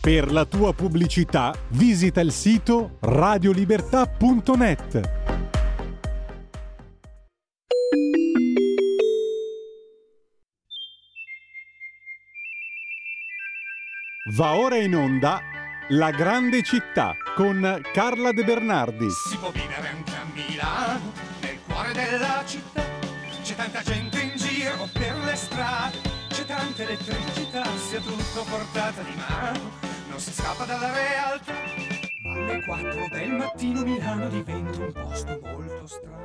Per 0.05 0.31
la 0.31 0.45
tua 0.45 0.75
pubblicità 0.75 1.55
visita 1.69 2.21
il 2.21 2.31
sito 2.31 2.99
radiolibertà.net. 3.01 5.01
Va 14.37 14.57
ora 14.57 14.77
in 14.77 14.95
onda 14.95 15.41
La 15.89 16.11
grande 16.11 16.63
città 16.63 17.15
con 17.35 17.81
Carla 17.95 18.33
De 18.33 18.45
Bernardi. 18.45 19.09
Si 19.09 19.39
può 19.39 19.51
vivere 19.53 19.89
anche 19.89 20.11
a 20.11 20.25
Milano, 20.35 21.13
nel 21.41 21.59
cuore 21.67 21.93
della 21.95 22.43
città. 22.45 22.83
C'è 23.43 23.55
tanta 23.55 23.81
gente 23.81 24.21
in 24.21 24.37
giro 24.37 24.87
per 24.93 25.17
le 25.25 25.35
strade, 25.35 25.97
c'è 26.29 26.45
tanta 26.45 26.83
elettricità, 26.83 27.65
sia 27.89 28.01
tutto 28.01 28.45
portata 28.51 29.01
di 29.01 29.15
mano 29.17 29.84
non 30.15 30.23
si 30.23 30.32
scappa 30.32 30.65
dalla 30.65 30.93
realtà. 30.93 31.53
Ma 32.23 32.35
alle 32.35 32.65
4 32.65 33.09
del 33.11 33.31
mattino 33.32 33.82
Milano 33.82 34.28
diventa 34.28 34.78
un 34.78 34.93
posto 34.93 35.41
molto 35.43 35.86
strano. 35.89 36.23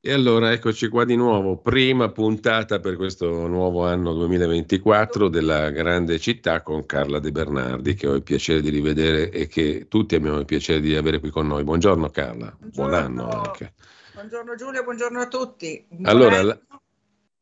E 0.00 0.12
allora 0.12 0.52
eccoci 0.52 0.86
qua 0.86 1.04
di 1.04 1.16
nuovo, 1.16 1.56
prima 1.56 2.08
puntata 2.12 2.78
per 2.78 2.94
questo 2.94 3.48
nuovo 3.48 3.84
anno 3.84 4.14
2024 4.14 5.28
della 5.28 5.70
grande 5.70 6.20
città 6.20 6.62
con 6.62 6.86
Carla 6.86 7.18
De 7.18 7.32
Bernardi 7.32 7.94
che 7.94 8.06
ho 8.06 8.14
il 8.14 8.22
piacere 8.22 8.60
di 8.60 8.68
rivedere 8.70 9.30
e 9.30 9.48
che 9.48 9.86
tutti 9.88 10.14
abbiamo 10.14 10.38
il 10.38 10.44
piacere 10.44 10.78
di 10.80 10.94
avere 10.94 11.18
qui 11.18 11.30
con 11.30 11.48
noi. 11.48 11.64
Buongiorno 11.64 12.08
Carla, 12.10 12.56
Buongiorno. 12.56 12.70
buon 12.72 12.94
anno 12.94 13.28
anche. 13.28 13.72
Buongiorno 14.14 14.54
Giulia, 14.54 14.82
buongiorno 14.84 15.20
a 15.20 15.26
tutti. 15.26 15.84
Buon 15.88 16.06
Allora, 16.06 16.36
anno. 16.38 16.46
la- 16.46 16.60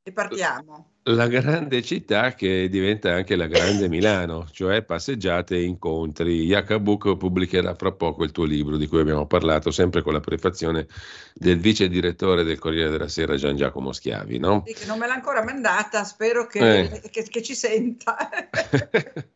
E 0.08 0.12
partiamo. 0.12 0.90
La 1.08 1.26
grande 1.26 1.82
città 1.82 2.32
che 2.34 2.68
diventa 2.68 3.12
anche 3.12 3.34
la 3.34 3.46
grande 3.48 3.88
Milano, 3.88 4.46
cioè 4.52 4.82
passeggiate 4.82 5.56
e 5.56 5.62
incontri. 5.64 6.44
Jacobuc 6.46 7.16
pubblicherà 7.16 7.74
fra 7.74 7.90
poco 7.90 8.22
il 8.22 8.30
tuo 8.30 8.44
libro 8.44 8.76
di 8.76 8.86
cui 8.86 9.00
abbiamo 9.00 9.26
parlato, 9.26 9.72
sempre 9.72 10.02
con 10.02 10.12
la 10.12 10.20
prefazione 10.20 10.86
del 11.34 11.58
vice 11.58 11.88
direttore 11.88 12.44
del 12.44 12.60
Corriere 12.60 12.90
della 12.90 13.08
Sera 13.08 13.34
Gian 13.34 13.56
Giacomo 13.56 13.90
Schiavi, 13.90 14.38
no? 14.38 14.62
Sì, 14.64 14.74
che 14.74 14.86
non 14.86 14.96
me 14.98 15.08
l'ha 15.08 15.14
ancora 15.14 15.42
mandata, 15.42 16.04
spero 16.04 16.46
che, 16.46 16.78
Eh. 16.82 17.00
che- 17.10 17.24
che 17.24 17.42
ci 17.42 17.56
senta. 17.56 18.16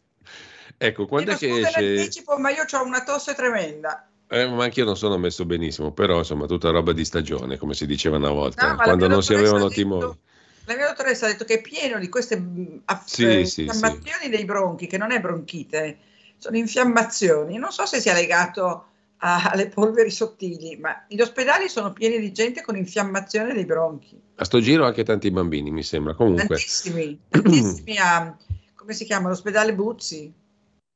Ecco, 0.83 1.07
quando 1.07 1.33
è 1.33 1.35
Chiedo 1.35 1.55
che 1.57 1.61
esce? 1.67 1.79
anticipo, 2.01 2.39
ma 2.39 2.51
io 2.51 2.63
ho 2.71 2.85
una 2.85 3.03
tosse 3.03 3.35
tremenda. 3.35 4.09
Eh, 4.29 4.47
ma 4.49 4.65
anch'io 4.65 4.85
non 4.85 4.97
sono 4.97 5.19
messo 5.19 5.45
benissimo, 5.45 5.93
però 5.93 6.19
insomma 6.19 6.47
tutta 6.47 6.71
roba 6.71 6.93
di 6.93 7.05
stagione, 7.05 7.59
come 7.59 7.75
si 7.75 7.85
diceva 7.87 8.17
una 8.17 8.31
volta, 8.31 8.71
No, 8.71 8.77
quando 8.77 9.09
non 9.09 9.23
si 9.23 9.35
avevano 9.35 9.65
detto- 9.69 9.75
timori. 9.75 10.19
La 10.71 10.77
mia 10.77 10.87
dottoressa 10.87 11.27
ha 11.27 11.29
detto 11.29 11.45
che 11.45 11.55
è 11.55 11.61
pieno 11.61 11.99
di 11.99 12.09
queste 12.09 12.37
mh, 12.37 12.83
aff- 12.85 13.09
Sì, 13.09 13.41
eh, 13.41 13.45
sì, 13.45 13.63
infiammazioni 13.63 14.29
dei 14.29 14.45
bronchi, 14.45 14.87
che 14.87 14.99
non 14.99 15.11
è 15.11 15.21
bronchite, 15.21 15.99
sono 16.37 16.57
infiammazioni. 16.57 17.59
Non 17.59 17.73
so 17.73 17.87
se 17.87 18.01
sia 18.01 18.13
legato 18.13 18.85
a- 19.17 19.51
alle 19.51 19.67
polveri 19.67 20.13
sottili, 20.13 20.77
ma 20.77 21.05
gli 21.09 21.21
ospedali 21.21 21.69
sono 21.69 21.93
pieni 21.93 22.21
di 22.21 22.31
gente 22.31 22.63
con 22.63 22.77
infiammazione 22.77 23.53
dei 23.53 23.65
bronchi. 23.65 24.17
A 24.37 24.45
sto 24.45 24.61
giro 24.61 24.87
anche 24.87 25.03
tanti 25.03 25.33
bambini, 25.33 25.73
mi 25.73 25.83
sembra. 25.83 26.15
Comunque, 26.15 26.47
Tantissimi, 26.47 27.19
tantissimi 27.29 27.99
a, 27.99 28.37
come 28.77 28.93
si 28.93 29.05
chiama, 29.05 29.29
l'ospedale 29.29 29.75
Buzzi. 29.75 30.33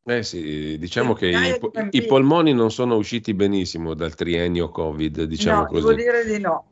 Eh 0.06 0.22
sì, 0.22 0.78
diciamo 0.78 1.14
che 1.14 1.26
i, 1.28 1.96
i 1.96 2.06
polmoni 2.06 2.52
non 2.52 2.70
sono 2.70 2.94
usciti 2.94 3.34
benissimo 3.34 3.94
dal 3.94 4.14
triennio 4.14 4.68
Covid, 4.68 5.24
diciamo 5.24 5.62
no, 5.62 5.66
così. 5.66 5.80
devo 5.80 5.94
dire 5.94 6.24
di 6.24 6.38
no. 6.38 6.66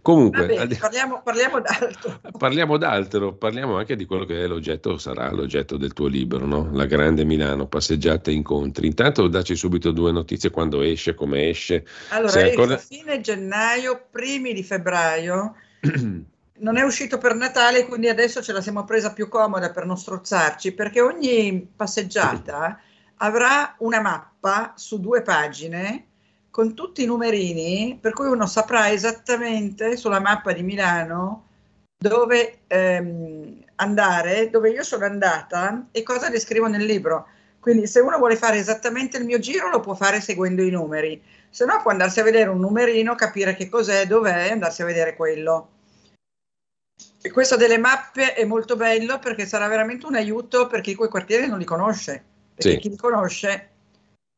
Comunque, 0.00 0.40
Va 0.40 0.46
bene, 0.46 0.60
al 0.60 0.68
di- 0.68 0.76
parliamo, 0.76 1.22
parliamo 1.22 1.60
d'altro. 1.60 2.20
parliamo 2.38 2.76
d'altro, 2.76 3.34
parliamo 3.34 3.76
anche 3.76 3.94
di 3.94 4.04
quello 4.04 4.24
che 4.24 4.42
è 4.42 4.46
l'oggetto, 4.46 4.98
sarà 4.98 5.30
l'oggetto 5.30 5.76
del 5.76 5.92
tuo 5.92 6.06
libro, 6.06 6.46
no? 6.46 6.70
La 6.72 6.86
grande 6.86 7.24
Milano, 7.24 7.66
passeggiate 7.66 8.30
e 8.30 8.34
incontri. 8.34 8.86
Intanto 8.86 9.28
dacci 9.28 9.54
subito 9.54 9.90
due 9.92 10.10
notizie 10.12 10.50
quando 10.50 10.80
esce, 10.82 11.14
come 11.14 11.48
esce. 11.48 11.84
Allora, 12.08 12.38
esce 12.38 12.48
ancora- 12.50 12.74
a 12.74 12.78
fine 12.78 13.20
gennaio, 13.20 14.06
primi 14.10 14.52
di 14.54 14.62
febbraio. 14.62 15.54
Non 16.62 16.76
è 16.76 16.82
uscito 16.82 17.18
per 17.18 17.34
Natale, 17.34 17.86
quindi 17.86 18.08
adesso 18.08 18.40
ce 18.40 18.52
la 18.52 18.60
siamo 18.60 18.84
presa 18.84 19.12
più 19.12 19.26
comoda 19.28 19.72
per 19.72 19.84
non 19.84 19.98
strozzarci, 19.98 20.70
perché 20.74 21.00
ogni 21.00 21.68
passeggiata 21.74 22.78
avrà 23.16 23.74
una 23.78 24.00
mappa 24.00 24.72
su 24.76 25.00
due 25.00 25.22
pagine 25.22 26.06
con 26.52 26.74
tutti 26.74 27.02
i 27.02 27.06
numerini, 27.06 27.96
per 27.98 28.12
cui 28.12 28.26
uno 28.26 28.46
saprà 28.46 28.92
esattamente 28.92 29.96
sulla 29.96 30.20
mappa 30.20 30.52
di 30.52 30.62
Milano 30.62 31.46
dove 31.96 32.58
ehm, 32.66 33.64
andare, 33.76 34.50
dove 34.50 34.68
io 34.68 34.82
sono 34.82 35.06
andata 35.06 35.86
e 35.90 36.02
cosa 36.02 36.28
descrivo 36.28 36.66
nel 36.66 36.84
libro. 36.84 37.26
Quindi 37.58 37.86
se 37.86 38.00
uno 38.00 38.18
vuole 38.18 38.36
fare 38.36 38.58
esattamente 38.58 39.16
il 39.16 39.24
mio 39.24 39.38
giro 39.38 39.70
lo 39.70 39.80
può 39.80 39.94
fare 39.94 40.20
seguendo 40.20 40.62
i 40.62 40.70
numeri. 40.70 41.22
se 41.48 41.64
no 41.64 41.80
può 41.80 41.90
andarsi 41.90 42.20
a 42.20 42.24
vedere 42.24 42.50
un 42.50 42.60
numerino, 42.60 43.14
capire 43.14 43.54
che 43.54 43.70
cos'è, 43.70 44.06
dov'è 44.06 44.48
e 44.48 44.50
andarsi 44.50 44.82
a 44.82 44.86
vedere 44.86 45.16
quello. 45.16 45.68
E 47.22 47.30
questo 47.30 47.56
delle 47.56 47.78
mappe 47.78 48.34
è 48.34 48.44
molto 48.44 48.76
bello 48.76 49.18
perché 49.18 49.46
sarà 49.46 49.68
veramente 49.68 50.04
un 50.04 50.16
aiuto 50.16 50.66
per 50.66 50.82
chi 50.82 50.94
quei 50.94 51.08
quartieri 51.08 51.46
non 51.46 51.58
li 51.58 51.64
conosce. 51.64 52.22
Perché 52.54 52.72
Sì. 52.72 52.78
chi 52.78 52.88
li 52.90 52.96
conosce 52.96 53.71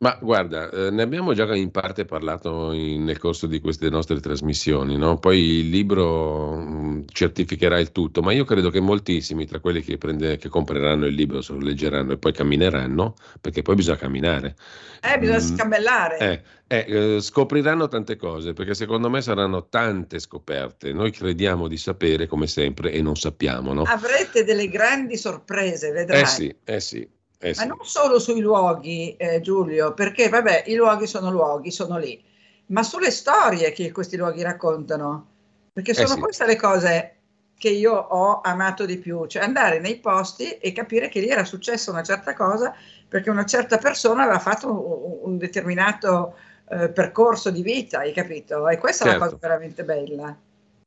Ma 0.04 0.18
guarda, 0.20 0.68
eh, 0.68 0.90
ne 0.90 1.00
abbiamo 1.00 1.32
già 1.32 1.54
in 1.54 1.70
parte 1.70 2.04
parlato 2.04 2.72
in- 2.72 3.04
nel 3.04 3.16
corso 3.18 3.46
di 3.46 3.58
queste 3.60 3.88
nostre 3.88 4.20
trasmissioni, 4.20 4.98
no? 4.98 5.18
Poi 5.18 5.38
il 5.60 5.70
libro 5.70 6.56
mh, 6.56 7.04
certificherà 7.10 7.78
il 7.78 7.90
tutto, 7.90 8.20
ma 8.20 8.32
io 8.32 8.44
credo 8.44 8.68
che 8.68 8.80
moltissimi 8.80 9.46
tra 9.46 9.60
quelli 9.60 9.80
che, 9.82 9.96
prende- 9.96 10.36
che 10.36 10.50
compreranno 10.50 11.06
il 11.06 11.14
libro, 11.14 11.40
se 11.40 11.54
lo 11.54 11.60
leggeranno 11.60 12.12
e 12.12 12.18
poi 12.18 12.32
cammineranno, 12.34 13.14
perché 13.40 13.62
poi 13.62 13.76
bisogna 13.76 13.96
camminare, 13.96 14.56
eh, 15.00 15.18
bisogna 15.18 15.38
Mm. 15.38 15.56
scambellare. 15.56 16.18
eh, 16.18 16.42
eh, 16.66 17.14
eh, 17.16 17.20
scopriranno 17.22 17.88
tante 17.88 18.16
cose, 18.16 18.52
perché 18.52 18.74
secondo 18.74 19.08
me 19.08 19.22
saranno 19.22 19.68
tante 19.68 20.18
scoperte. 20.18 20.92
Noi 20.92 21.12
crediamo 21.12 21.66
di 21.66 21.78
sapere 21.78 22.26
come 22.26 22.46
sempre 22.46 22.92
e 22.92 23.00
non 23.00 23.16
sappiamo, 23.16 23.72
no? 23.72 23.82
Avrete 23.84 24.44
delle 24.44 24.68
grandi 24.68 25.16
sorprese, 25.16 25.92
vedrai. 25.92 26.20
Eh 26.20 26.26
sì, 26.26 26.54
eh 26.64 26.80
sì, 26.80 27.08
eh 27.40 27.54
Ma 27.54 27.62
sì. 27.62 27.68
non 27.68 27.78
solo 27.82 28.18
sui 28.18 28.40
luoghi, 28.40 29.16
eh, 29.16 29.40
Giulio, 29.40 29.94
perché 29.94 30.28
vabbè, 30.28 30.64
i 30.66 30.74
luoghi 30.74 31.06
sono 31.06 31.30
luoghi, 31.30 31.70
sono 31.70 31.98
lì, 31.98 32.22
ma 32.66 32.82
sulle 32.82 33.10
storie 33.10 33.72
che 33.72 33.92
questi 33.92 34.16
luoghi 34.16 34.42
raccontano, 34.42 35.28
perché 35.72 35.92
Eh 35.92 35.94
sono 35.94 36.14
sì. 36.14 36.20
queste 36.20 36.46
le 36.46 36.56
cose 36.56 37.10
che 37.56 37.68
io 37.70 37.92
ho 37.94 38.40
amato 38.42 38.84
di 38.84 38.98
più, 38.98 39.26
cioè 39.26 39.42
andare 39.42 39.78
nei 39.78 39.98
posti 40.00 40.50
e 40.58 40.72
capire 40.72 41.08
che 41.08 41.20
lì 41.20 41.28
era 41.28 41.44
successa 41.44 41.90
una 41.90 42.02
certa 42.02 42.34
cosa 42.34 42.74
perché 43.08 43.30
una 43.30 43.44
certa 43.44 43.78
persona 43.78 44.24
aveva 44.24 44.38
fatto 44.40 44.68
un, 44.70 45.30
un 45.32 45.38
determinato 45.38 46.36
eh, 46.68 46.88
percorso 46.90 47.50
di 47.50 47.62
vita, 47.62 47.98
hai 48.00 48.12
capito? 48.12 48.68
E 48.68 48.76
questa 48.78 49.04
è 49.04 49.06
la 49.06 49.12
Certo. 49.12 49.24
cosa 49.24 49.36
veramente 49.40 49.84
bella. 49.84 50.36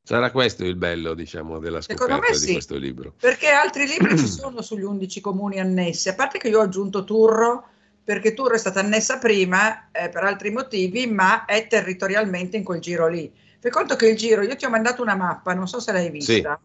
Sarà 0.08 0.32
questo 0.32 0.64
il 0.64 0.78
bello, 0.78 1.14
diciamo, 1.14 1.60
della 1.60 1.82
scoperta 1.82 2.16
me 2.16 2.30
di 2.32 2.38
sì. 2.38 2.54
questo 2.54 2.78
libro. 2.78 3.14
Perché 3.20 3.50
altri 3.50 3.86
libri 3.86 4.18
ci 4.18 4.26
sono 4.32 4.62
sugli 4.62 4.84
11 4.84 5.20
comuni 5.20 5.60
annessi, 5.60 6.08
a 6.08 6.16
parte 6.16 6.38
che 6.38 6.48
io 6.48 6.60
ho 6.60 6.62
aggiunto 6.62 7.04
Turro, 7.04 7.68
perché 8.06 8.34
Turro 8.34 8.54
è 8.54 8.58
stata 8.58 8.80
annessa 8.80 9.18
prima 9.18 9.92
eh, 9.92 10.08
per 10.08 10.24
altri 10.24 10.50
motivi, 10.52 11.08
ma 11.08 11.44
è 11.44 11.68
territorialmente 11.68 12.56
in 12.56 12.64
quel 12.64 12.80
giro 12.80 13.10
lì. 13.10 13.30
Fai 13.60 13.70
conto 13.70 13.98
che 13.98 14.08
il 14.08 14.16
giro, 14.16 14.44
io 14.44 14.56
ti 14.56 14.64
ho 14.64 14.70
mandato 14.70 15.02
una 15.02 15.16
mappa, 15.16 15.54
non 15.54 15.68
so 15.68 15.82
se 15.82 15.92
l'hai 15.92 16.10
vista. 16.10 16.58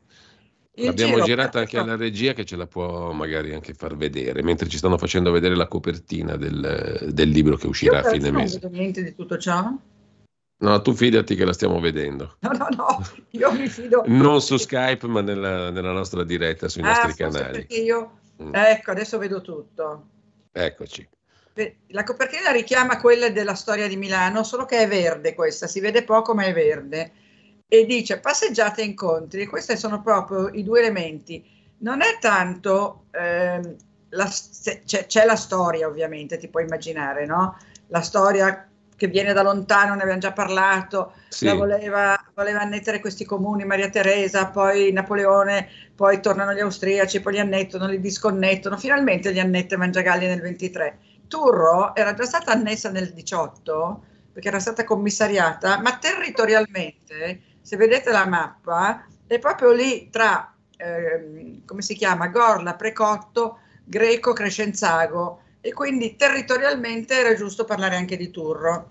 Il 0.75 0.85
L'abbiamo 0.85 1.15
giro- 1.15 1.27
girata 1.27 1.59
anche 1.59 1.79
alla 1.79 1.97
regia 1.97 2.35
che 2.35 2.45
ce 2.45 2.55
la 2.55 2.69
può 2.69 3.11
magari 3.11 3.55
anche 3.55 3.75
far 3.75 3.97
vedere, 3.97 4.45
mentre 4.45 4.69
ci 4.69 4.77
stanno 4.77 4.99
facendo 4.99 5.33
vedere 5.33 5.57
la 5.57 5.67
copertina 5.67 6.37
del, 6.37 7.09
del 7.11 7.29
libro 7.29 7.57
che 7.57 7.67
uscirà 7.67 7.99
a 7.99 8.09
fine 8.09 8.31
non 8.31 8.43
mese. 8.43 8.61
vedo 8.61 8.73
niente 8.73 9.03
di 9.03 9.17
tutto 9.17 9.37
ciò. 9.37 9.69
No, 10.63 10.81
tu 10.81 10.95
fidati 10.95 11.35
che 11.35 11.45
la 11.45 11.53
stiamo 11.53 11.81
vedendo. 11.81 12.37
No, 12.41 12.51
no, 12.53 12.69
no, 12.77 13.05
io 13.31 13.53
mi 13.53 13.69
fido. 13.69 14.05
Non 14.07 14.41
su 14.41 14.57
Skype, 14.57 15.09
ma 15.09 15.21
nella, 15.21 15.71
nella 15.71 15.91
nostra 15.91 16.23
diretta 16.23 16.69
sui 16.69 16.83
Ah, 16.83 16.87
nostri 16.87 17.15
canali. 17.15 17.59
perché 17.59 17.77
io... 17.79 18.19
Mm. 18.41 18.55
Ecco, 18.55 18.91
adesso 18.93 19.19
vedo 19.19 19.41
tutto. 19.41 20.07
Eccoci. 20.53 21.09
La 21.89 22.05
copertina 22.05 22.51
richiama 22.53 23.01
quella 23.01 23.29
della 23.29 23.55
storia 23.55 23.89
di 23.89 23.97
Milano, 23.97 24.45
solo 24.45 24.65
che 24.65 24.79
è 24.79 24.89
verde 24.89 25.35
questa, 25.35 25.67
si 25.67 25.81
vede 25.81 26.05
poco 26.05 26.33
ma 26.33 26.45
è 26.45 26.53
verde. 26.53 27.11
E 27.67 27.85
dice 27.85 28.21
passeggiate 28.21 28.83
e 28.83 28.85
incontri, 28.85 29.47
questi 29.47 29.77
sono 29.77 30.01
proprio 30.01 30.49
i 30.49 30.63
due 30.63 30.79
elementi. 30.81 31.45
Non 31.79 32.03
è 32.03 32.19
tanto, 32.21 33.07
ehm, 33.11 33.77
la- 34.11 34.31
c'è, 34.85 35.07
c'è 35.07 35.25
la 35.25 35.37
storia 35.37 35.89
ovviamente, 35.89 36.39
ti 36.39 36.49
puoi 36.49 36.63
immaginare, 36.65 37.27
no? 37.27 37.59
La 37.89 38.01
storia 38.01 38.67
che 39.03 39.09
viene 39.09 39.33
da 39.33 39.43
lontano, 39.43 39.97
ne 39.97 40.03
abbiamo 40.03 40.21
già 40.21 40.31
parlato, 40.31 41.15
Sì. 41.29 41.47
la 41.47 41.55
voleva, 41.55 42.17
voleva 42.37 42.61
annettere 42.61 43.01
questi 43.01 43.25
comuni, 43.25 43.65
Maria 43.65 43.91
Teresa, 43.91 44.47
poi 44.47 44.93
Napoleone, 44.93 45.69
poi 45.97 46.21
tornano 46.21 46.53
gli 46.53 46.61
austriaci, 46.61 47.21
poi 47.21 47.33
li 47.33 47.41
annettono, 47.41 47.89
li 47.89 47.99
disconnettono, 47.99 48.77
finalmente 48.77 49.31
li 49.33 49.41
annette 49.41 49.77
Mangiagalli 49.77 50.27
nel 50.29 50.41
23. 50.41 50.99
Turro 51.27 51.97
era 51.97 52.15
già 52.15 52.25
stata 52.25 52.53
annessa 52.53 52.91
nel 52.91 53.13
18 53.13 54.05
perché 54.33 54.47
era 54.47 54.61
stata 54.61 54.85
commissariata, 54.85 55.81
ma 55.81 55.99
territorialmente, 55.99 57.41
se 57.61 57.77
vedete 57.77 58.13
la 58.13 58.25
mappa, 58.27 59.05
è 59.27 59.39
proprio 59.41 59.73
lì 59.73 60.11
tra, 60.11 60.55
ehm, 60.77 61.65
come 61.65 61.83
si 61.83 61.95
chiama, 61.97 62.29
Gorla, 62.29 62.75
Precotto, 62.77 63.59
Greco, 63.85 64.33
Crescenzago 64.33 65.42
e 65.63 65.73
quindi 65.73 66.17
territorialmente 66.17 67.15
era 67.15 67.35
giusto 67.35 67.65
parlare 67.65 67.97
anche 67.97 68.17
di 68.17 68.31
Turro. 68.31 68.91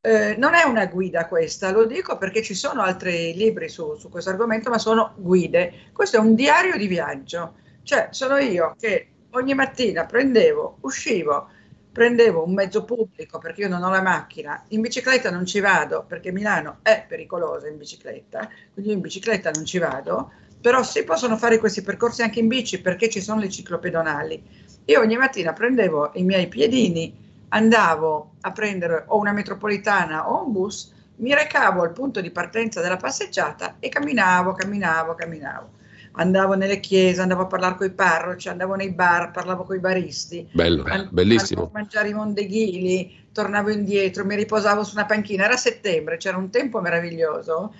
Eh, 0.00 0.34
non 0.38 0.54
è 0.54 0.64
una 0.64 0.86
guida 0.86 1.26
questa, 1.26 1.70
lo 1.70 1.84
dico 1.84 2.16
perché 2.16 2.42
ci 2.42 2.54
sono 2.54 2.80
altri 2.80 3.34
libri 3.34 3.68
su, 3.68 3.96
su 3.98 4.08
questo 4.08 4.30
argomento, 4.30 4.70
ma 4.70 4.78
sono 4.78 5.12
guide. 5.16 5.90
Questo 5.92 6.16
è 6.16 6.20
un 6.20 6.34
diario 6.34 6.76
di 6.76 6.86
viaggio, 6.86 7.56
cioè 7.82 8.08
sono 8.10 8.38
io 8.38 8.74
che 8.78 9.08
ogni 9.30 9.54
mattina 9.54 10.06
prendevo, 10.06 10.78
uscivo, 10.80 11.48
prendevo 11.92 12.44
un 12.44 12.54
mezzo 12.54 12.84
pubblico 12.84 13.38
perché 13.38 13.62
io 13.62 13.68
non 13.68 13.82
ho 13.82 13.90
la 13.90 14.00
macchina, 14.00 14.64
in 14.68 14.80
bicicletta 14.80 15.30
non 15.30 15.44
ci 15.44 15.60
vado 15.60 16.04
perché 16.06 16.32
Milano 16.32 16.78
è 16.82 17.04
pericolosa 17.06 17.68
in 17.68 17.76
bicicletta, 17.76 18.48
quindi 18.72 18.90
io 18.90 18.96
in 18.96 19.02
bicicletta 19.02 19.50
non 19.50 19.66
ci 19.66 19.78
vado, 19.78 20.30
però 20.60 20.82
si 20.82 21.04
possono 21.04 21.36
fare 21.36 21.58
questi 21.58 21.82
percorsi 21.82 22.22
anche 22.22 22.40
in 22.40 22.48
bici 22.48 22.80
perché 22.80 23.08
ci 23.08 23.20
sono 23.20 23.40
le 23.40 23.50
ciclopedonali. 23.50 24.64
Io 24.88 25.00
ogni 25.00 25.16
mattina 25.16 25.52
prendevo 25.52 26.12
i 26.14 26.22
miei 26.22 26.46
piedini, 26.46 27.12
andavo 27.48 28.34
a 28.42 28.52
prendere 28.52 29.04
o 29.08 29.18
una 29.18 29.32
metropolitana 29.32 30.30
o 30.30 30.44
un 30.44 30.52
bus, 30.52 30.92
mi 31.16 31.34
recavo 31.34 31.82
al 31.82 31.92
punto 31.92 32.20
di 32.20 32.30
partenza 32.30 32.80
della 32.80 32.96
passeggiata 32.96 33.76
e 33.80 33.88
camminavo, 33.88 34.52
camminavo, 34.52 35.14
camminavo. 35.14 35.70
Andavo 36.18 36.54
nelle 36.54 36.78
chiese, 36.78 37.20
andavo 37.20 37.42
a 37.42 37.46
parlare 37.46 37.74
con 37.74 37.86
i 37.86 37.90
parroci, 37.90 38.48
andavo 38.48 38.74
nei 38.74 38.90
bar, 38.90 39.32
parlavo 39.32 39.64
con 39.64 39.74
i 39.76 39.80
baristi, 39.80 40.48
Bello, 40.52 40.84
An- 40.84 41.08
bellissimo. 41.10 41.62
Andavo 41.62 41.76
a 41.76 41.80
mangiare 41.80 42.08
i 42.08 42.14
mondeghili, 42.14 43.26
tornavo 43.32 43.70
indietro, 43.70 44.24
mi 44.24 44.36
riposavo 44.36 44.84
su 44.84 44.94
una 44.94 45.04
panchina. 45.04 45.44
Era 45.44 45.56
settembre, 45.56 46.16
c'era 46.16 46.36
un 46.36 46.48
tempo 46.50 46.80
meraviglioso, 46.80 47.74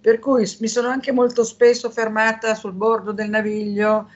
per 0.00 0.20
cui 0.20 0.48
mi 0.60 0.68
sono 0.68 0.88
anche 0.88 1.10
molto 1.10 1.42
spesso 1.42 1.90
fermata 1.90 2.54
sul 2.54 2.72
bordo 2.72 3.10
del 3.12 3.28
naviglio 3.28 4.08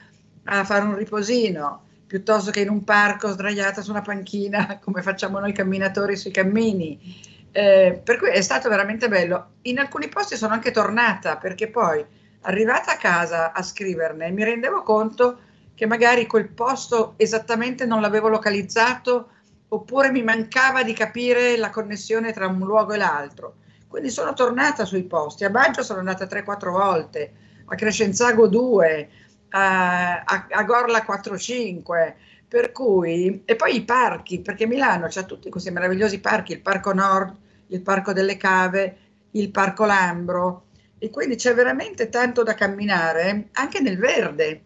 a 0.45 0.63
fare 0.63 0.85
un 0.85 0.95
riposino, 0.95 1.81
piuttosto 2.07 2.51
che 2.51 2.61
in 2.61 2.69
un 2.69 2.83
parco 2.83 3.29
sdraiata 3.29 3.81
su 3.81 3.91
una 3.91 4.01
panchina, 4.01 4.79
come 4.83 5.01
facciamo 5.01 5.39
noi 5.39 5.51
camminatori 5.51 6.15
sui 6.15 6.31
cammini. 6.31 7.35
Eh, 7.51 8.01
per 8.03 8.17
cui 8.17 8.29
è 8.29 8.41
stato 8.41 8.69
veramente 8.69 9.07
bello. 9.09 9.55
In 9.63 9.79
alcuni 9.79 10.07
posti 10.07 10.37
sono 10.37 10.53
anche 10.53 10.71
tornata 10.71 11.37
perché 11.37 11.69
poi, 11.69 12.03
arrivata 12.41 12.93
a 12.93 12.97
casa 12.97 13.51
a 13.51 13.61
scriverne, 13.61 14.31
mi 14.31 14.43
rendevo 14.43 14.83
conto 14.83 15.39
che 15.75 15.85
magari 15.85 16.25
quel 16.25 16.49
posto 16.49 17.13
esattamente 17.17 17.85
non 17.85 18.01
l'avevo 18.01 18.29
localizzato 18.29 19.29
oppure 19.69 20.11
mi 20.11 20.23
mancava 20.23 20.83
di 20.83 20.93
capire 20.93 21.57
la 21.57 21.69
connessione 21.69 22.31
tra 22.31 22.47
un 22.47 22.59
luogo 22.59 22.93
e 22.93 22.97
l'altro. 22.97 23.55
Quindi 23.87 24.09
sono 24.09 24.33
tornata 24.33 24.85
sui 24.85 25.03
posti. 25.03 25.43
A 25.43 25.49
Baggio 25.49 25.83
sono 25.83 25.99
andata 25.99 26.25
3-4 26.25 26.69
volte, 26.71 27.33
a 27.65 27.75
Crescenzago 27.75 28.47
2, 28.47 29.09
a, 29.49 30.23
a, 30.23 30.63
Gorla 30.63 31.05
4-5. 31.05 32.13
Per 32.47 32.71
cui, 32.71 33.41
e 33.43 33.55
poi 33.57 33.75
i 33.75 33.83
parchi, 33.83 34.39
perché 34.39 34.65
Milano 34.65 35.07
c'ha 35.09 35.23
tutti 35.23 35.49
questi 35.49 35.69
meravigliosi 35.69 36.21
parchi, 36.21 36.53
il 36.53 36.61
Parco 36.61 36.93
Nord, 36.93 37.35
il 37.67 37.81
Parco 37.81 38.13
delle 38.13 38.37
Cave, 38.37 38.97
il 39.31 39.51
Parco 39.51 39.83
Lambro, 39.83 40.67
e 40.97 41.09
quindi 41.09 41.35
c'è 41.35 41.53
veramente 41.53 42.07
tanto 42.07 42.43
da 42.43 42.53
camminare 42.53 43.49
anche 43.51 43.81
nel 43.81 43.97
verde, 43.97 44.61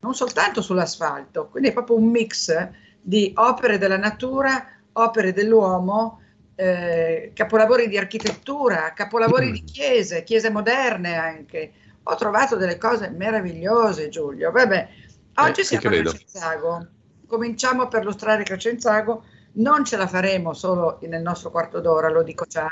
non 0.00 0.14
soltanto 0.14 0.62
sull'asfalto, 0.62 1.48
quindi 1.48 1.68
è 1.68 1.72
proprio 1.72 1.96
un 1.96 2.08
mix 2.08 2.70
di 3.00 3.32
opere 3.36 3.76
della 3.76 3.98
natura, 3.98 4.66
opere 4.92 5.32
dell'uomo, 5.32 6.20
eh, 6.54 7.30
capolavori 7.34 7.88
di 7.88 7.96
architettura, 7.96 8.92
capolavori 8.92 9.52
di 9.52 9.62
chiese, 9.62 10.24
chiese 10.24 10.50
moderne 10.50 11.14
anche. 11.14 11.72
Ho 12.10 12.14
trovato 12.14 12.56
delle 12.56 12.78
cose 12.78 13.10
meravigliose, 13.10 14.08
Giulio. 14.08 14.50
Vabbè, 14.50 14.88
oggi 15.34 15.60
Eh, 15.60 15.64
siamo 15.64 15.82
a. 15.82 16.10
Crescenzago. 16.12 16.86
Cominciamo 17.26 17.82
a 17.82 17.88
perlustrare 17.88 18.44
Crescenzago. 18.44 19.24
Non 19.54 19.84
ce 19.84 19.98
la 19.98 20.06
faremo 20.06 20.54
solo 20.54 20.98
nel 21.02 21.20
nostro 21.20 21.50
quarto 21.50 21.80
d'ora, 21.80 22.08
lo 22.08 22.22
dico 22.22 22.46
già. 22.48 22.66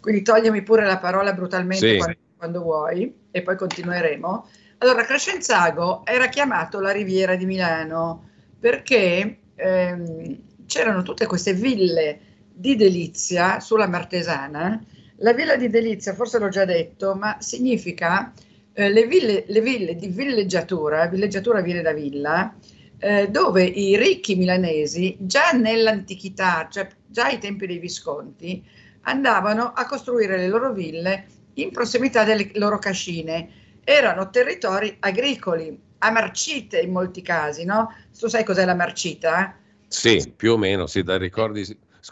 Quindi 0.00 0.22
toglimi 0.22 0.62
pure 0.62 0.86
la 0.86 0.96
parola 0.96 1.34
brutalmente 1.34 1.90
Sì. 1.90 1.96
quando, 1.98 2.18
quando 2.38 2.62
vuoi 2.62 3.14
e 3.30 3.42
poi 3.42 3.56
continueremo. 3.56 4.48
Allora, 4.78 5.04
Crescenzago 5.04 6.06
era 6.06 6.28
chiamato 6.28 6.80
la 6.80 6.92
Riviera 6.92 7.34
di 7.34 7.44
Milano 7.44 8.30
perché 8.58 9.40
ehm, 9.56 10.38
c'erano 10.64 11.02
tutte 11.02 11.26
queste 11.26 11.52
ville 11.52 12.20
di 12.50 12.76
delizia 12.76 13.60
sulla 13.60 13.88
Martesana. 13.88 14.82
La 15.20 15.32
villa 15.32 15.56
di 15.56 15.68
delizia, 15.68 16.14
forse 16.14 16.38
l'ho 16.38 16.48
già 16.48 16.64
detto, 16.64 17.14
ma 17.14 17.38
significa 17.40 18.32
eh, 18.72 18.88
le, 18.88 19.06
ville, 19.06 19.44
le 19.48 19.60
ville 19.60 19.96
di 19.96 20.06
villeggiatura, 20.06 21.08
villeggiatura 21.08 21.60
viene 21.60 21.82
da 21.82 21.92
villa, 21.92 22.54
eh, 22.98 23.28
dove 23.28 23.64
i 23.64 23.96
ricchi 23.96 24.36
milanesi 24.36 25.16
già 25.18 25.50
nell'antichità, 25.50 26.68
cioè 26.70 26.88
già 27.06 27.26
ai 27.26 27.38
tempi 27.38 27.66
dei 27.66 27.78
Visconti, 27.78 28.62
andavano 29.02 29.72
a 29.72 29.86
costruire 29.86 30.36
le 30.36 30.46
loro 30.46 30.72
ville 30.72 31.26
in 31.54 31.72
prossimità 31.72 32.22
delle 32.22 32.50
loro 32.54 32.78
cascine. 32.78 33.48
Erano 33.82 34.30
territori 34.30 34.96
agricoli, 35.00 35.76
a 35.98 36.10
marcite 36.10 36.78
in 36.78 36.92
molti 36.92 37.22
casi, 37.22 37.64
no? 37.64 37.92
Tu 38.16 38.28
sai 38.28 38.44
cos'è 38.44 38.64
la 38.64 38.74
marcita? 38.74 39.56
Sì, 39.88 40.32
più 40.36 40.52
o 40.52 40.56
meno, 40.56 40.86
sì, 40.86 41.02
dai 41.02 41.18
ricordi 41.18 41.64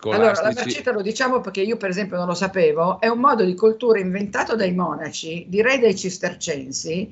Allora, 0.02 0.32
la 0.42 0.52
marcita 0.54 0.92
lo 0.92 1.02
diciamo 1.02 1.40
perché 1.40 1.62
io 1.62 1.76
per 1.76 1.90
esempio 1.90 2.16
non 2.16 2.26
lo 2.26 2.34
sapevo, 2.34 3.00
è 3.00 3.08
un 3.08 3.18
modo 3.18 3.44
di 3.44 3.54
coltura 3.54 3.98
inventato 3.98 4.54
dai 4.54 4.72
monaci, 4.72 5.46
direi 5.48 5.78
dai 5.78 5.96
cistercensi, 5.96 7.08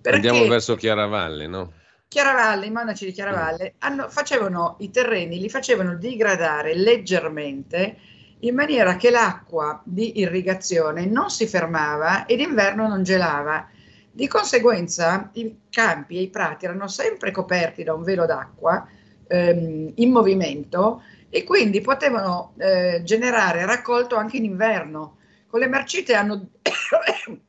perché 0.00 0.28
Andiamo 0.28 0.48
verso 0.48 0.76
Chiaravalle, 0.76 1.46
no? 1.46 1.72
Chiaravalle, 2.08 2.66
i 2.66 2.70
monaci 2.70 3.04
di 3.04 3.12
Chiaravalle 3.12 3.74
hanno- 3.78 4.08
facevano 4.08 4.76
i 4.80 4.90
terreni, 4.90 5.38
li 5.38 5.48
facevano 5.48 5.94
digradare 5.96 6.74
leggermente 6.74 7.96
in 8.40 8.54
maniera 8.54 8.96
che 8.96 9.10
l'acqua 9.10 9.80
di 9.84 10.18
irrigazione 10.20 11.06
non 11.06 11.30
si 11.30 11.46
fermava 11.46 12.26
e 12.26 12.36
d'inverno 12.36 12.88
non 12.88 13.02
gelava. 13.02 13.68
Di 14.12 14.26
conseguenza 14.26 15.30
i 15.34 15.56
campi 15.70 16.16
e 16.16 16.22
i 16.22 16.28
prati 16.28 16.64
erano 16.64 16.88
sempre 16.88 17.30
coperti 17.30 17.84
da 17.84 17.94
un 17.94 18.02
velo 18.02 18.26
d'acqua 18.26 18.86
ehm, 19.28 19.92
in 19.94 20.10
movimento 20.10 21.02
e 21.30 21.44
quindi 21.44 21.80
potevano 21.80 22.54
eh, 22.58 23.02
generare 23.04 23.64
raccolto 23.64 24.16
anche 24.16 24.36
in 24.36 24.44
inverno. 24.44 25.18
Con 25.46 25.60
le 25.60 25.68
marcite 25.68 26.14
hanno 26.14 26.50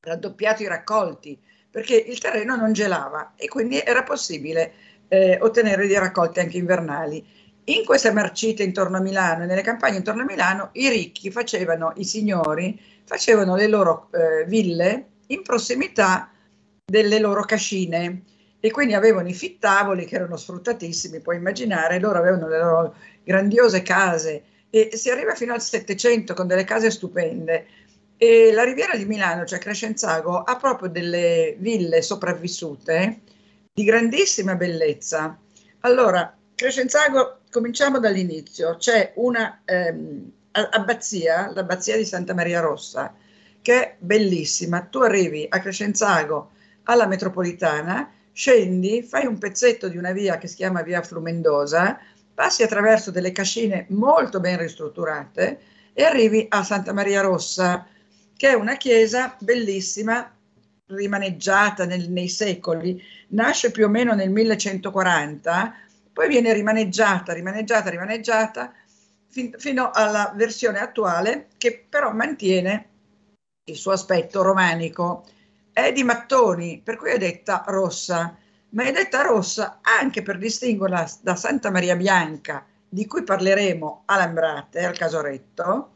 raddoppiato 0.00 0.62
i 0.62 0.68
raccolti 0.68 1.38
perché 1.70 1.96
il 1.96 2.18
terreno 2.18 2.56
non 2.56 2.72
gelava 2.72 3.32
e 3.36 3.48
quindi 3.48 3.80
era 3.80 4.02
possibile 4.02 4.72
eh, 5.08 5.38
ottenere 5.40 5.86
dei 5.86 5.98
raccolti 5.98 6.40
anche 6.40 6.58
invernali. 6.58 7.24
In 7.64 7.84
queste 7.84 8.10
marcite 8.12 8.62
intorno 8.62 8.96
a 8.96 9.00
Milano 9.00 9.44
e 9.44 9.46
nelle 9.46 9.62
campagne 9.62 9.98
intorno 9.98 10.22
a 10.22 10.24
Milano, 10.24 10.70
i 10.72 10.88
ricchi 10.88 11.30
facevano, 11.30 11.92
i 11.96 12.04
signori, 12.04 12.80
facevano 13.04 13.54
le 13.54 13.68
loro 13.68 14.08
eh, 14.12 14.44
ville 14.46 15.06
in 15.28 15.42
prossimità 15.42 16.30
delle 16.84 17.20
loro 17.20 17.44
cascine 17.44 18.22
e 18.60 18.70
quindi 18.70 18.92
avevano 18.92 19.28
i 19.28 19.34
fittavoli 19.34 20.04
che 20.04 20.16
erano 20.16 20.36
sfruttatissimi, 20.36 21.20
puoi 21.20 21.36
immaginare, 21.36 21.98
loro 21.98 22.18
avevano 22.18 22.46
le 22.46 22.58
loro 22.58 22.94
grandiose 23.24 23.82
case 23.82 24.42
e 24.68 24.90
si 24.94 25.10
arriva 25.10 25.34
fino 25.34 25.54
al 25.54 25.62
Settecento 25.62 26.34
con 26.34 26.46
delle 26.46 26.64
case 26.64 26.90
stupende. 26.90 27.66
E 28.16 28.52
la 28.52 28.64
Riviera 28.64 28.96
di 28.96 29.06
Milano, 29.06 29.46
cioè 29.46 29.58
Crescenzago, 29.58 30.42
ha 30.42 30.56
proprio 30.56 30.90
delle 30.90 31.56
ville 31.58 32.02
sopravvissute 32.02 33.20
di 33.72 33.82
grandissima 33.82 34.54
bellezza. 34.56 35.38
Allora, 35.80 36.36
Crescenzago, 36.54 37.38
cominciamo 37.50 37.98
dall'inizio. 37.98 38.76
C'è 38.76 39.12
una 39.14 39.62
ehm, 39.64 40.30
abbazia, 40.52 41.50
l'abbazia 41.54 41.96
di 41.96 42.04
Santa 42.04 42.34
Maria 42.34 42.60
Rossa, 42.60 43.14
che 43.62 43.80
è 43.82 43.96
bellissima. 43.98 44.82
Tu 44.82 44.98
arrivi 44.98 45.46
a 45.48 45.58
Crescenzago 45.58 46.50
alla 46.84 47.06
metropolitana, 47.06 48.12
scendi, 48.32 49.02
fai 49.02 49.26
un 49.26 49.38
pezzetto 49.38 49.88
di 49.88 49.96
una 49.96 50.12
via 50.12 50.38
che 50.38 50.46
si 50.46 50.56
chiama 50.56 50.82
Via 50.82 51.02
Flumendosa, 51.02 51.98
passi 52.34 52.62
attraverso 52.62 53.10
delle 53.10 53.32
cascine 53.32 53.86
molto 53.90 54.40
ben 54.40 54.58
ristrutturate 54.58 55.60
e 55.92 56.04
arrivi 56.04 56.46
a 56.48 56.62
Santa 56.62 56.92
Maria 56.92 57.20
Rossa, 57.20 57.86
che 58.36 58.48
è 58.48 58.54
una 58.54 58.76
chiesa 58.76 59.36
bellissima, 59.40 60.34
rimaneggiata 60.86 61.84
nel- 61.84 62.10
nei 62.10 62.28
secoli, 62.28 63.00
nasce 63.28 63.70
più 63.70 63.84
o 63.84 63.88
meno 63.88 64.14
nel 64.14 64.30
1140, 64.30 65.74
poi 66.12 66.28
viene 66.28 66.52
rimaneggiata, 66.52 67.32
rimaneggiata, 67.32 67.90
rimaneggiata 67.90 68.72
fin- 69.28 69.54
fino 69.58 69.90
alla 69.92 70.32
versione 70.34 70.80
attuale 70.80 71.48
che 71.56 71.84
però 71.88 72.12
mantiene 72.12 72.88
il 73.64 73.76
suo 73.76 73.92
aspetto 73.92 74.42
romanico. 74.42 75.24
È 75.72 75.92
di 75.92 76.02
mattoni, 76.02 76.80
per 76.82 76.96
cui 76.96 77.10
è 77.10 77.18
detta 77.18 77.62
rossa, 77.66 78.36
ma 78.70 78.82
è 78.84 78.92
detta 78.92 79.22
rossa 79.22 79.78
anche 79.82 80.22
per 80.22 80.38
distinguerla 80.38 81.08
da 81.22 81.36
Santa 81.36 81.70
Maria 81.70 81.96
Bianca, 81.96 82.66
di 82.88 83.06
cui 83.06 83.22
parleremo 83.22 84.02
a 84.06 84.16
Lambrate, 84.16 84.84
al 84.84 84.96
Casoretto, 84.96 85.92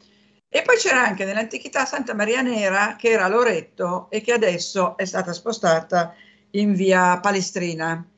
e 0.48 0.62
poi 0.62 0.76
c'era 0.76 1.02
anche 1.02 1.24
nell'antichità 1.24 1.84
Santa 1.84 2.14
Maria 2.14 2.40
Nera, 2.40 2.94
che 2.96 3.10
era 3.10 3.24
a 3.24 3.28
Loretto 3.28 4.08
e 4.10 4.20
che 4.20 4.32
adesso 4.32 4.96
è 4.96 5.04
stata 5.04 5.32
spostata 5.32 6.14
in 6.50 6.74
via 6.74 7.18
Palestrina, 7.18 8.08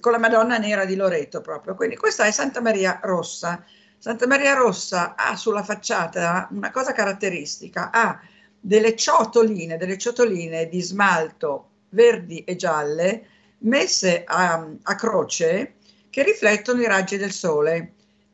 con 0.00 0.12
la 0.12 0.18
Madonna 0.18 0.56
Nera 0.56 0.86
di 0.86 0.96
Loreto 0.96 1.42
proprio. 1.42 1.74
Quindi 1.74 1.96
questa 1.96 2.24
è 2.24 2.30
Santa 2.30 2.62
Maria 2.62 3.00
Rossa. 3.02 3.62
Santa 3.98 4.26
Maria 4.26 4.54
Rossa 4.54 5.14
ha 5.14 5.36
sulla 5.36 5.62
facciata 5.62 6.48
una 6.50 6.70
cosa 6.70 6.92
caratteristica, 6.92 7.90
ha 7.92 8.18
delle 8.66 8.96
ciotoline, 8.96 9.76
delle 9.76 9.98
ciotoline 9.98 10.70
di 10.70 10.80
smalto 10.80 11.68
verdi 11.90 12.44
e 12.44 12.56
gialle 12.56 13.26
messe 13.58 14.24
a, 14.24 14.66
a 14.82 14.94
croce 14.94 15.74
che 16.08 16.22
riflettono 16.22 16.80
i 16.80 16.86
raggi 16.86 17.18
del 17.18 17.30
sole 17.30 17.92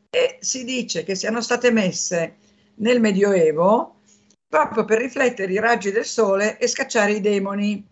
e 0.09 0.37
si 0.39 0.63
dice 0.63 1.03
che 1.03 1.15
siano 1.15 1.41
state 1.41 1.69
messe 1.69 2.37
nel 2.75 3.01
Medioevo 3.01 3.95
proprio 4.47 4.85
per 4.85 4.99
riflettere 4.99 5.51
i 5.51 5.59
raggi 5.59 5.91
del 5.91 6.05
sole 6.05 6.57
e 6.57 6.67
scacciare 6.67 7.11
i 7.11 7.21
demoni. 7.21 7.85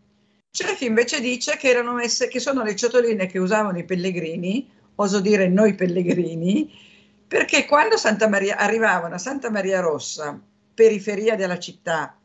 Chi 0.49 0.85
invece 0.85 1.19
dice 1.19 1.57
che 1.57 1.67
erano 1.67 1.93
messe, 1.93 2.29
che 2.29 2.39
sono 2.39 2.63
le 2.63 2.75
ciotoline 2.75 3.27
che 3.27 3.37
usavano 3.37 3.79
i 3.79 3.85
pellegrini, 3.85 4.69
oso 4.95 5.19
dire 5.19 5.49
noi 5.49 5.75
pellegrini, 5.75 6.71
perché 7.27 7.65
quando 7.65 7.97
Santa 7.97 8.29
Maria, 8.29 8.57
arrivavano 8.57 9.15
a 9.15 9.19
Santa 9.19 9.49
Maria 9.49 9.81
Rossa, 9.81 10.39
periferia 10.73 11.35
della 11.35 11.59
città, 11.59 12.18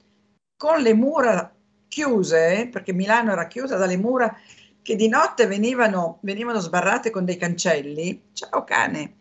con 0.64 0.80
le 0.80 0.94
mura 0.94 1.54
chiuse, 1.88 2.70
perché 2.72 2.94
Milano 2.94 3.32
era 3.32 3.46
chiusa 3.48 3.76
dalle 3.76 3.98
mura 3.98 4.34
che 4.80 4.96
di 4.96 5.08
notte 5.08 5.46
venivano, 5.46 6.20
venivano 6.22 6.58
sbarrate 6.58 7.10
con 7.10 7.26
dei 7.26 7.36
cancelli, 7.36 8.30
ciao 8.32 8.64
cane, 8.64 9.16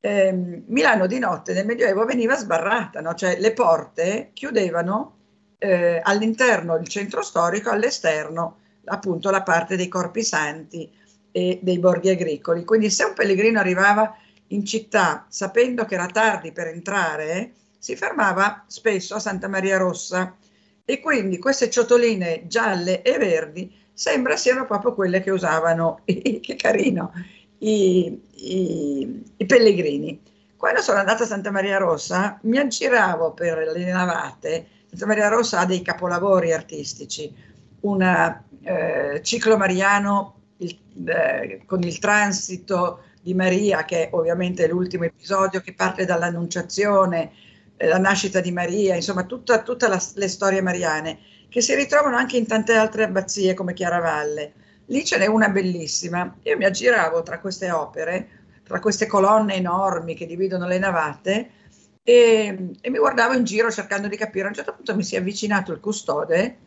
ehm, 0.00 0.64
Milano 0.66 1.06
di 1.06 1.18
notte 1.18 1.54
nel 1.54 1.64
Medioevo 1.64 2.04
veniva 2.04 2.36
sbarrata, 2.36 3.00
no? 3.00 3.14
cioè 3.14 3.40
le 3.40 3.54
porte 3.54 4.32
chiudevano 4.34 5.16
eh, 5.56 5.98
all'interno 6.04 6.76
il 6.76 6.88
centro 6.88 7.22
storico, 7.22 7.70
all'esterno 7.70 8.58
appunto 8.84 9.30
la 9.30 9.42
parte 9.42 9.76
dei 9.76 9.88
corpi 9.88 10.22
santi 10.22 10.92
e 11.32 11.58
dei 11.62 11.78
borghi 11.78 12.10
agricoli. 12.10 12.66
Quindi 12.66 12.90
se 12.90 13.04
un 13.04 13.14
pellegrino 13.14 13.58
arrivava 13.58 14.14
in 14.48 14.62
città 14.66 15.24
sapendo 15.30 15.86
che 15.86 15.94
era 15.94 16.06
tardi 16.06 16.52
per 16.52 16.66
entrare, 16.66 17.54
si 17.78 17.96
fermava 17.96 18.62
spesso 18.66 19.14
a 19.14 19.20
Santa 19.20 19.48
Maria 19.48 19.78
Rossa 19.78 20.36
e 20.88 21.00
quindi 21.00 21.38
queste 21.38 21.68
ciotoline 21.68 22.44
gialle 22.46 23.02
e 23.02 23.18
verdi 23.18 23.74
sembra 23.92 24.36
siano 24.36 24.66
proprio 24.66 24.94
quelle 24.94 25.20
che 25.20 25.30
usavano, 25.30 26.00
che 26.04 26.54
carino, 26.56 27.12
i, 27.58 28.22
i, 28.34 29.22
i 29.36 29.46
pellegrini. 29.46 30.22
Quando 30.56 30.80
sono 30.80 31.00
andata 31.00 31.24
a 31.24 31.26
Santa 31.26 31.50
Maria 31.50 31.78
Rossa 31.78 32.38
mi 32.42 32.58
aggiravo 32.58 33.32
per 33.32 33.58
le 33.74 33.90
navate. 33.90 34.66
Santa 34.88 35.06
Maria 35.06 35.28
Rossa 35.28 35.60
ha 35.60 35.66
dei 35.66 35.82
capolavori 35.82 36.52
artistici, 36.52 37.34
un 37.80 38.02
eh, 38.62 39.20
ciclo 39.22 39.56
mariano 39.56 40.34
il, 40.58 40.78
eh, 41.08 41.62
con 41.66 41.82
il 41.82 41.98
transito 41.98 43.00
di 43.20 43.34
Maria, 43.34 43.84
che 43.84 44.08
ovviamente 44.12 44.64
è 44.64 44.68
l'ultimo 44.68 45.02
episodio 45.02 45.60
che 45.60 45.74
parte 45.74 46.04
dall'annunciazione, 46.04 47.32
la 47.78 47.98
nascita 47.98 48.40
di 48.40 48.52
Maria, 48.52 48.94
insomma 48.94 49.24
tutte 49.24 49.62
le 50.14 50.28
storie 50.28 50.62
mariane, 50.62 51.18
che 51.48 51.60
si 51.60 51.74
ritrovano 51.74 52.16
anche 52.16 52.36
in 52.36 52.46
tante 52.46 52.74
altre 52.74 53.04
abbazie 53.04 53.54
come 53.54 53.74
Chiaravalle. 53.74 54.52
Lì 54.86 55.04
ce 55.04 55.18
n'è 55.18 55.26
una 55.26 55.48
bellissima. 55.48 56.36
Io 56.42 56.56
mi 56.56 56.64
aggiravo 56.64 57.22
tra 57.22 57.40
queste 57.40 57.70
opere, 57.70 58.28
tra 58.64 58.80
queste 58.80 59.06
colonne 59.06 59.54
enormi 59.54 60.14
che 60.14 60.26
dividono 60.26 60.66
le 60.66 60.78
navate 60.78 61.50
e, 62.02 62.70
e 62.80 62.90
mi 62.90 62.98
guardavo 62.98 63.34
in 63.34 63.44
giro 63.44 63.70
cercando 63.70 64.08
di 64.08 64.16
capire. 64.16 64.46
A 64.46 64.48
un 64.48 64.54
certo 64.54 64.74
punto 64.74 64.94
mi 64.94 65.02
si 65.02 65.16
è 65.16 65.18
avvicinato 65.18 65.72
il 65.72 65.80
custode 65.80 66.58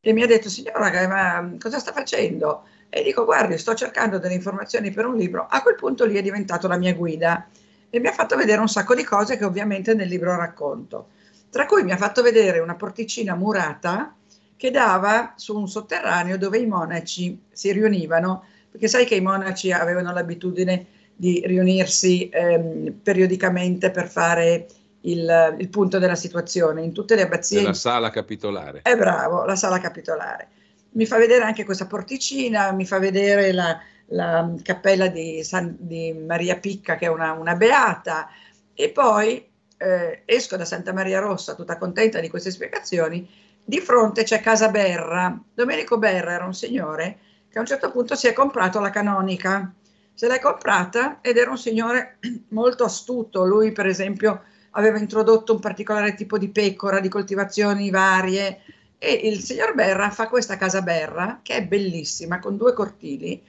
e 0.00 0.12
mi 0.12 0.22
ha 0.22 0.26
detto, 0.26 0.48
signora, 0.48 0.90
ma 1.08 1.56
cosa 1.58 1.78
sta 1.78 1.92
facendo? 1.92 2.64
E 2.90 3.02
dico, 3.02 3.24
guardi, 3.24 3.56
sto 3.56 3.74
cercando 3.74 4.18
delle 4.18 4.34
informazioni 4.34 4.90
per 4.90 5.06
un 5.06 5.16
libro. 5.16 5.46
A 5.48 5.62
quel 5.62 5.76
punto 5.76 6.04
lì 6.04 6.16
è 6.16 6.22
diventato 6.22 6.68
la 6.68 6.76
mia 6.76 6.92
guida 6.92 7.48
e 7.94 8.00
mi 8.00 8.06
ha 8.06 8.12
fatto 8.12 8.36
vedere 8.36 8.58
un 8.58 8.68
sacco 8.68 8.94
di 8.94 9.04
cose 9.04 9.36
che 9.36 9.44
ovviamente 9.44 9.92
nel 9.92 10.08
libro 10.08 10.34
racconto. 10.34 11.08
Tra 11.50 11.66
cui 11.66 11.82
mi 11.82 11.92
ha 11.92 11.98
fatto 11.98 12.22
vedere 12.22 12.58
una 12.58 12.74
porticina 12.74 13.34
murata 13.34 14.16
che 14.56 14.70
dava 14.70 15.34
su 15.36 15.54
un 15.54 15.68
sotterraneo 15.68 16.38
dove 16.38 16.56
i 16.56 16.64
monaci 16.64 17.38
si 17.52 17.70
riunivano, 17.70 18.46
perché 18.70 18.88
sai 18.88 19.04
che 19.04 19.16
i 19.16 19.20
monaci 19.20 19.72
avevano 19.72 20.10
l'abitudine 20.10 20.86
di 21.14 21.42
riunirsi 21.44 22.30
ehm, 22.30 23.00
periodicamente 23.02 23.90
per 23.90 24.08
fare 24.08 24.66
il, 25.02 25.56
il, 25.58 25.68
punto 25.68 25.98
della 25.98 26.14
situazione 26.14 26.80
in 26.80 26.92
tutte 26.92 27.14
le 27.14 27.22
abbazie. 27.24 27.60
Nella 27.60 27.74
sala 27.74 28.08
capitolare. 28.08 28.80
È 28.84 28.96
bravo, 28.96 29.44
la 29.44 29.56
sala 29.56 29.78
capitolare. 29.80 30.48
Mi 30.92 31.04
fa 31.04 31.18
vedere 31.18 31.44
anche 31.44 31.64
questa 31.64 31.84
porticina, 31.84 32.72
mi 32.72 32.86
fa 32.86 32.98
vedere 32.98 33.52
la, 33.52 33.78
la 34.06 34.52
cappella 34.62 35.08
di, 35.08 35.42
San, 35.42 35.76
di, 35.78 36.12
Maria 36.12 36.58
Picca, 36.58 36.96
che 36.96 37.06
è 37.06 37.08
una, 37.08 37.32
una 37.32 37.54
beata, 37.54 38.28
e 38.74 38.90
poi 38.90 39.48
eh, 39.76 40.22
esco 40.24 40.56
da 40.56 40.64
Santa 40.64 40.92
Maria 40.92 41.20
Rossa 41.20 41.54
tutta 41.54 41.78
contenta 41.78 42.20
di 42.20 42.28
queste 42.28 42.50
spiegazioni, 42.50 43.28
di 43.64 43.80
fronte 43.80 44.24
c'è 44.24 44.40
Casa 44.40 44.68
Berra. 44.68 45.40
Domenico 45.54 45.98
Berra 45.98 46.32
era 46.32 46.44
un 46.44 46.54
signore 46.54 47.18
che 47.48 47.58
a 47.58 47.60
un 47.60 47.66
certo 47.66 47.90
punto 47.90 48.14
si 48.14 48.26
è 48.26 48.32
comprato 48.32 48.80
la 48.80 48.90
canonica. 48.90 49.72
Se 50.14 50.26
l'è 50.26 50.40
comprata 50.40 51.20
ed 51.20 51.36
era 51.36 51.50
un 51.50 51.58
signore 51.58 52.18
molto 52.50 52.84
astuto. 52.84 53.44
Lui, 53.44 53.72
per 53.72 53.86
esempio, 53.86 54.42
aveva 54.70 54.98
introdotto 54.98 55.52
un 55.52 55.60
particolare 55.60 56.14
tipo 56.14 56.38
di 56.38 56.48
pecora, 56.48 57.00
di 57.00 57.08
coltivazioni 57.08 57.90
varie. 57.90 58.60
E 58.98 59.12
il 59.12 59.40
signor 59.40 59.74
Berra 59.74 60.10
fa 60.10 60.28
questa 60.28 60.56
casa 60.56 60.80
Berra, 60.80 61.40
che 61.42 61.54
è 61.54 61.64
bellissima, 61.64 62.38
con 62.38 62.56
due 62.56 62.72
cortili. 62.72 63.42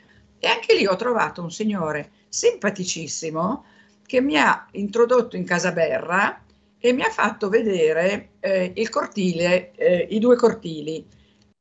E 0.44 0.48
anche 0.50 0.76
lì 0.76 0.86
ho 0.86 0.98
trovato 0.98 1.42
un 1.42 1.50
signore 1.50 2.12
simpaticissimo 2.28 3.64
che 4.06 4.20
mi 4.20 4.38
ha 4.38 4.68
introdotto 4.72 5.38
in 5.38 5.46
casa 5.46 5.72
Berra 5.72 6.44
e 6.78 6.92
mi 6.92 7.02
ha 7.02 7.10
fatto 7.10 7.48
vedere 7.48 8.32
eh, 8.42 8.74
il 8.76 8.90
cortile, 8.90 9.72
eh, 9.72 10.06
i 10.10 10.20
due 10.20 10.36
cortili, 10.36 11.08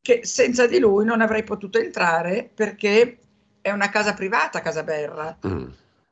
che 0.00 0.26
senza 0.26 0.66
di 0.66 0.80
lui 0.80 1.04
non 1.04 1.20
avrei 1.20 1.44
potuto 1.44 1.78
entrare 1.78 2.50
perché 2.52 3.18
è 3.60 3.70
una 3.70 3.88
casa 3.88 4.14
privata, 4.14 4.60
Casa 4.60 4.82
Berra. 4.82 5.38
Mm. 5.46 5.68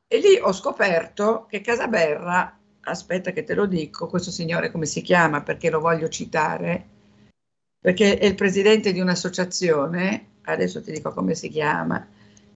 E 0.07 0.17
lì 0.19 0.39
ho 0.41 0.53
scoperto 0.53 1.47
che 1.49 1.59
Casa 1.59 1.89
Berra, 1.89 2.57
aspetta 2.83 3.31
che 3.31 3.43
te 3.43 3.53
lo 3.53 3.65
dico, 3.65 4.07
questo 4.07 4.31
signore 4.31 4.71
come 4.71 4.85
si 4.85 5.01
chiama 5.01 5.41
perché 5.41 5.69
lo 5.69 5.81
voglio 5.81 6.07
citare, 6.07 6.87
perché 7.81 8.17
è 8.17 8.27
il 8.27 8.35
presidente 8.35 8.93
di 8.93 9.01
un'associazione, 9.01 10.27
adesso 10.43 10.81
ti 10.81 10.93
dico 10.93 11.11
come 11.11 11.35
si 11.35 11.49
chiama, 11.49 12.07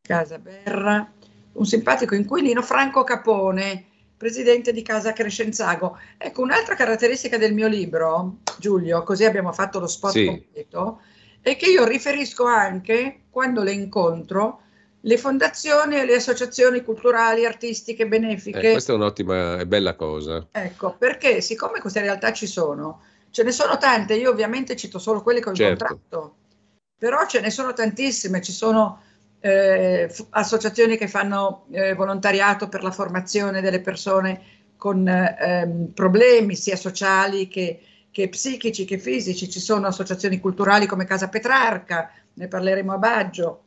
Casa 0.05 0.37
Berra, 0.37 1.11
un 1.53 1.65
simpatico 1.65 2.13
inquilino, 2.13 2.61
Franco 2.61 3.03
Capone, 3.03 3.85
presidente 4.15 4.71
di 4.71 4.83
Casa 4.83 5.13
Crescenzago. 5.13 5.97
Ecco, 6.17 6.41
un'altra 6.43 6.75
caratteristica 6.75 7.37
del 7.39 7.53
mio 7.55 7.67
libro, 7.67 8.37
Giulio, 8.59 9.01
così 9.01 9.25
abbiamo 9.25 9.51
fatto 9.51 9.79
lo 9.79 9.87
spot 9.87 10.11
Sì. 10.11 10.25
completo, 10.25 11.01
è 11.41 11.55
che 11.55 11.65
io 11.69 11.85
riferisco 11.85 12.45
anche, 12.45 13.21
quando 13.31 13.63
le 13.63 13.71
incontro, 13.71 14.61
le 15.01 15.17
fondazioni 15.17 15.97
e 15.97 16.05
le 16.05 16.15
associazioni 16.15 16.83
culturali, 16.83 17.45
artistiche, 17.45 18.03
Eh, 18.03 18.07
benefiche. 18.07 18.71
questa 18.71 18.91
è 18.91 18.95
un'ottima 18.95 19.57
e 19.59 19.65
bella 19.65 19.95
cosa. 19.95 20.47
Ecco, 20.51 20.95
perché 20.97 21.41
siccome 21.41 21.79
queste 21.79 22.01
realtà 22.01 22.31
ci 22.31 22.47
sono, 22.47 23.01
ce 23.31 23.41
ne 23.43 23.51
sono 23.51 23.77
tante, 23.77 24.13
io 24.13 24.29
ovviamente 24.29 24.75
cito 24.75 24.99
solo 24.99 25.21
quelle 25.23 25.41
che 25.41 25.49
ho 25.49 25.53
Certo. 25.53 25.83
incontrato, 25.83 26.35
però 26.97 27.25
ce 27.27 27.41
ne 27.41 27.49
sono 27.49 27.73
tantissime, 27.73 28.41
ci 28.41 28.51
sono 28.51 29.01
eh, 29.45 30.11
associazioni 30.31 30.97
che 30.97 31.07
fanno 31.07 31.65
eh, 31.69 31.93
volontariato 31.93 32.67
per 32.67 32.81
la 32.81 32.89
formazione 32.89 33.61
delle 33.61 33.79
persone 33.79 34.41
con 34.75 35.07
eh, 35.07 35.91
problemi 35.93 36.55
sia 36.55 36.75
sociali 36.75 37.47
che, 37.47 37.79
che 38.09 38.27
psichici 38.27 38.85
che 38.85 38.97
fisici, 38.97 39.47
ci 39.47 39.59
sono 39.59 39.85
associazioni 39.85 40.39
culturali 40.39 40.87
come 40.87 41.05
Casa 41.05 41.29
Petrarca, 41.29 42.11
ne 42.33 42.47
parleremo 42.47 42.91
a 42.91 42.97
Baggio, 42.97 43.63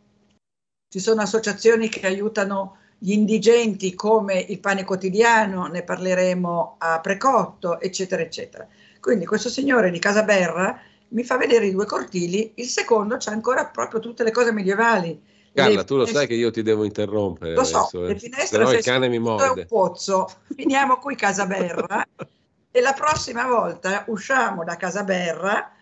ci 0.89 0.99
sono 0.99 1.23
associazioni 1.23 1.89
che 1.89 2.07
aiutano 2.07 2.79
gli 2.99 3.13
indigenti 3.13 3.95
come 3.95 4.37
il 4.37 4.59
pane 4.59 4.83
quotidiano, 4.83 5.69
ne 5.69 5.85
parleremo 5.85 6.75
a 6.79 6.99
Precotto, 6.99 7.79
eccetera, 7.79 8.21
eccetera. 8.21 8.67
Quindi 8.99 9.27
questo 9.27 9.49
signore 9.49 9.93
di 9.93 10.01
Casa 10.01 10.25
Berra 10.25 10.77
mi 11.11 11.23
fa 11.23 11.37
vedere 11.37 11.67
i 11.67 11.73
due 11.73 11.87
cortili, 11.87 12.55
il 12.57 12.67
secondo 12.67 13.17
c'ha 13.17 13.31
ancora 13.31 13.67
proprio 13.67 14.01
tutte 14.01 14.25
le 14.25 14.33
cose 14.33 14.51
medievali. 14.51 15.28
Carla, 15.63 15.85
tu 15.85 15.95
lo 15.97 16.05
finestre- 16.07 16.27
sai 16.27 16.27
che 16.27 16.35
io 16.41 16.51
ti 16.51 16.63
devo 16.63 16.85
interrompere 16.85 17.55
Lo 17.55 17.65
so, 17.65 17.79
adesso, 17.79 18.05
eh. 18.05 18.09
le 18.09 18.19
finestre 18.19 18.59
se 18.59 18.63
no 18.73 18.73
il 18.79 18.85
cane 18.85 19.09
mi 19.09 19.15
è 19.17 19.19
un 19.19 19.25
morde. 19.25 19.67
pozzo. 19.67 20.29
Finiamo 20.55 20.99
qui 20.99 21.15
Casa 21.17 21.47
Berra 21.47 22.07
e 22.71 22.81
la 22.81 22.93
prossima 22.93 23.47
volta 23.47 24.05
usciamo 24.09 24.65
da 24.65 24.77
Casa 24.77 25.05
Berra 25.05 25.73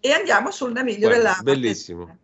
e 0.00 0.10
andiamo 0.12 0.50
sul 0.50 0.72
naviglio 0.72 1.08
Guarda, 1.08 1.16
dell'Ama. 1.16 1.42
bellissimo, 1.42 2.18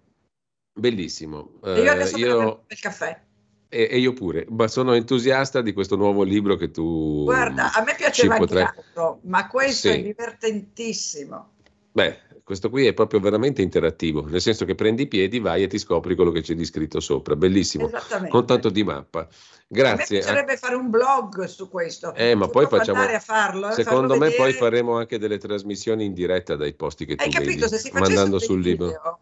bellissimo. 0.73 1.53
E 1.65 1.71
io 1.81 1.83
Eh, 1.85 1.89
adesso 1.89 2.17
io- 2.17 2.37
bevo 2.39 2.65
il 2.69 2.81
caffè. 2.81 3.21
e, 3.69 3.89
e 3.91 3.99
io 3.99 4.13
pure, 4.13 4.47
ma 4.51 4.67
sono 4.69 4.95
entusiasta 4.95 5.61
di 5.61 5.73
questo 5.73 5.97
nuovo 5.97 6.23
libro 6.23 6.57
che 6.57 6.71
tu 6.71 7.25
Guarda, 7.25 7.73
a 7.73 7.83
me 7.83 7.95
piaceva 7.95 8.35
anche 8.35 8.47
potrai... 8.47 8.65
altro, 8.65 9.21
ma 9.25 9.47
questo 9.47 9.89
Sì. 9.91 9.95
è 9.99 10.03
divertentissimo. 10.03 11.51
Beh, 11.93 12.21
questo 12.49 12.71
qui 12.71 12.87
è 12.87 12.95
proprio 12.95 13.21
veramente 13.21 13.61
interattivo, 13.61 14.25
nel 14.27 14.41
senso 14.41 14.65
che 14.65 14.75
prendi 14.75 15.03
i 15.03 15.07
piedi, 15.07 15.39
vai 15.39 15.65
e 15.65 15.67
ti 15.67 15.77
scopri 15.79 16.15
quello 16.15 16.31
che 16.31 16.41
c'è 16.41 16.55
di 16.55 16.65
scritto 16.65 16.99
sopra. 16.99 17.37
Bellissimo, 17.37 17.91
con 18.31 18.47
tanto 18.47 18.71
di 18.71 18.83
mappa. 18.85 19.29
Grazie. 19.67 20.21
piacerebbe 20.21 20.57
fare 20.57 20.75
un 20.75 20.89
blog 20.89 21.45
su 21.45 21.69
questo. 21.69 22.15
Eh, 22.15 22.35
ma 22.35 22.47
Se 22.47 22.51
poi 22.53 22.67
facciamo. 22.67 23.03
a 23.03 23.19
farlo, 23.19 23.69
eh, 23.69 23.73
Secondo 23.75 24.17
me 24.17 24.29
poi 24.31 24.37
vedere. 24.53 24.53
faremo 24.57 24.97
anche 24.97 25.19
delle 25.19 25.37
trasmissioni 25.37 26.07
in 26.07 26.15
diretta 26.15 26.57
dai 26.57 26.73
posti 26.73 27.05
che 27.05 27.17
tu 27.17 27.25
Hai 27.25 27.31
capito? 27.31 27.51
vedi, 27.51 27.69
Se 27.69 27.77
si 27.77 27.91
mandando 27.93 28.39
sul 28.39 28.63
video, 28.63 28.87
libro. 28.87 29.19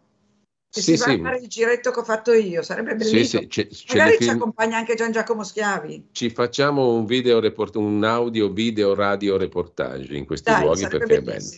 che 0.71 0.79
Sì, 0.81 0.95
si 0.95 0.97
sì. 0.97 1.19
fare 1.21 1.37
il 1.39 1.47
giretto 1.49 1.91
che 1.91 1.99
ho 1.99 2.03
fatto 2.05 2.31
io, 2.31 2.61
sarebbe 2.61 2.91
Sì, 2.91 3.11
bellissimo. 3.11 3.41
sì, 3.41 3.49
ce- 3.49 3.69
ce 3.69 3.85
Magari 3.89 4.09
ne 4.11 4.15
ci 4.19 4.23
film- 4.23 4.35
accompagna 4.37 4.77
anche 4.77 4.95
Gian 4.95 5.11
Giacomo 5.11 5.43
Schiavi. 5.43 6.07
Ci 6.13 6.29
facciamo 6.29 6.93
un 6.93 7.03
video 7.05 7.41
report- 7.41 7.75
un 7.75 8.01
audio, 8.05 8.47
video, 8.53 8.95
radio 8.95 9.35
reportage 9.35 10.15
in 10.15 10.25
questi 10.25 10.49
Dai, 10.49 10.61
luoghi 10.61 10.83
sarebbe 10.83 10.97
perché 10.99 11.15
è 11.17 11.21
bello. 11.21 11.49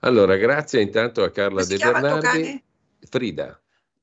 Allora, 0.00 0.36
grazie 0.36 0.80
intanto 0.80 1.22
a 1.22 1.30
Carla 1.30 1.64
De 1.64 1.76
Bernardi. 1.76 2.62
Frida, 3.08 3.60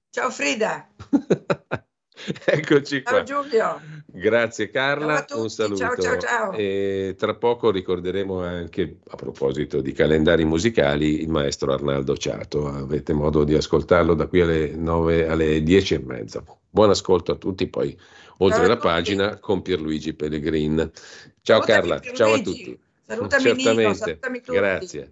Ciao 0.09 0.29
Frida, 0.31 0.87
eccoci 2.45 3.03
ciao 3.03 3.13
qua. 3.13 3.23
Giulio. 3.23 3.81
Grazie 4.05 4.69
Carla, 4.69 5.25
Ciao 5.25 5.41
un 5.41 5.49
saluto. 5.49 5.77
ciao, 5.77 5.95
ciao, 5.97 6.17
ciao. 6.17 6.51
E 6.53 7.15
tra 7.17 7.35
poco 7.35 7.69
ricorderemo 7.71 8.41
anche, 8.41 8.99
a 9.07 9.15
proposito 9.15 9.81
di 9.81 9.91
calendari 9.91 10.43
musicali, 10.45 11.21
il 11.21 11.29
maestro 11.29 11.73
Arnaldo 11.73 12.15
Ciato. 12.17 12.67
Avete 12.67 13.13
modo 13.13 13.43
di 13.43 13.53
ascoltarlo 13.55 14.13
da 14.15 14.27
qui 14.27 14.41
alle 14.41 14.75
9 14.75 15.27
alle 15.27 15.61
10 15.61 15.93
e 15.95 15.99
mezza. 15.99 16.43
Buon 16.69 16.89
ascolto 16.89 17.31
a 17.33 17.35
tutti, 17.35 17.67
poi 17.67 17.95
oltre 18.39 18.59
Ciao 18.61 18.67
la 18.67 18.77
pagina 18.77 19.37
con 19.39 19.61
Pierluigi 19.61 20.13
Pellegrin. 20.13 20.91
Ciao 21.41 21.61
Salutami, 21.61 21.89
Carla, 21.89 21.99
ciao 21.99 22.33
a 22.33 22.41
Pierluigi. 22.41 22.63
tutti. 22.63 22.79
Salutami 23.05 23.43
Nino, 23.43 23.59
Certamente, 23.61 23.97
salutami 23.97 24.41
tutti. 24.41 24.57
grazie. 24.57 25.11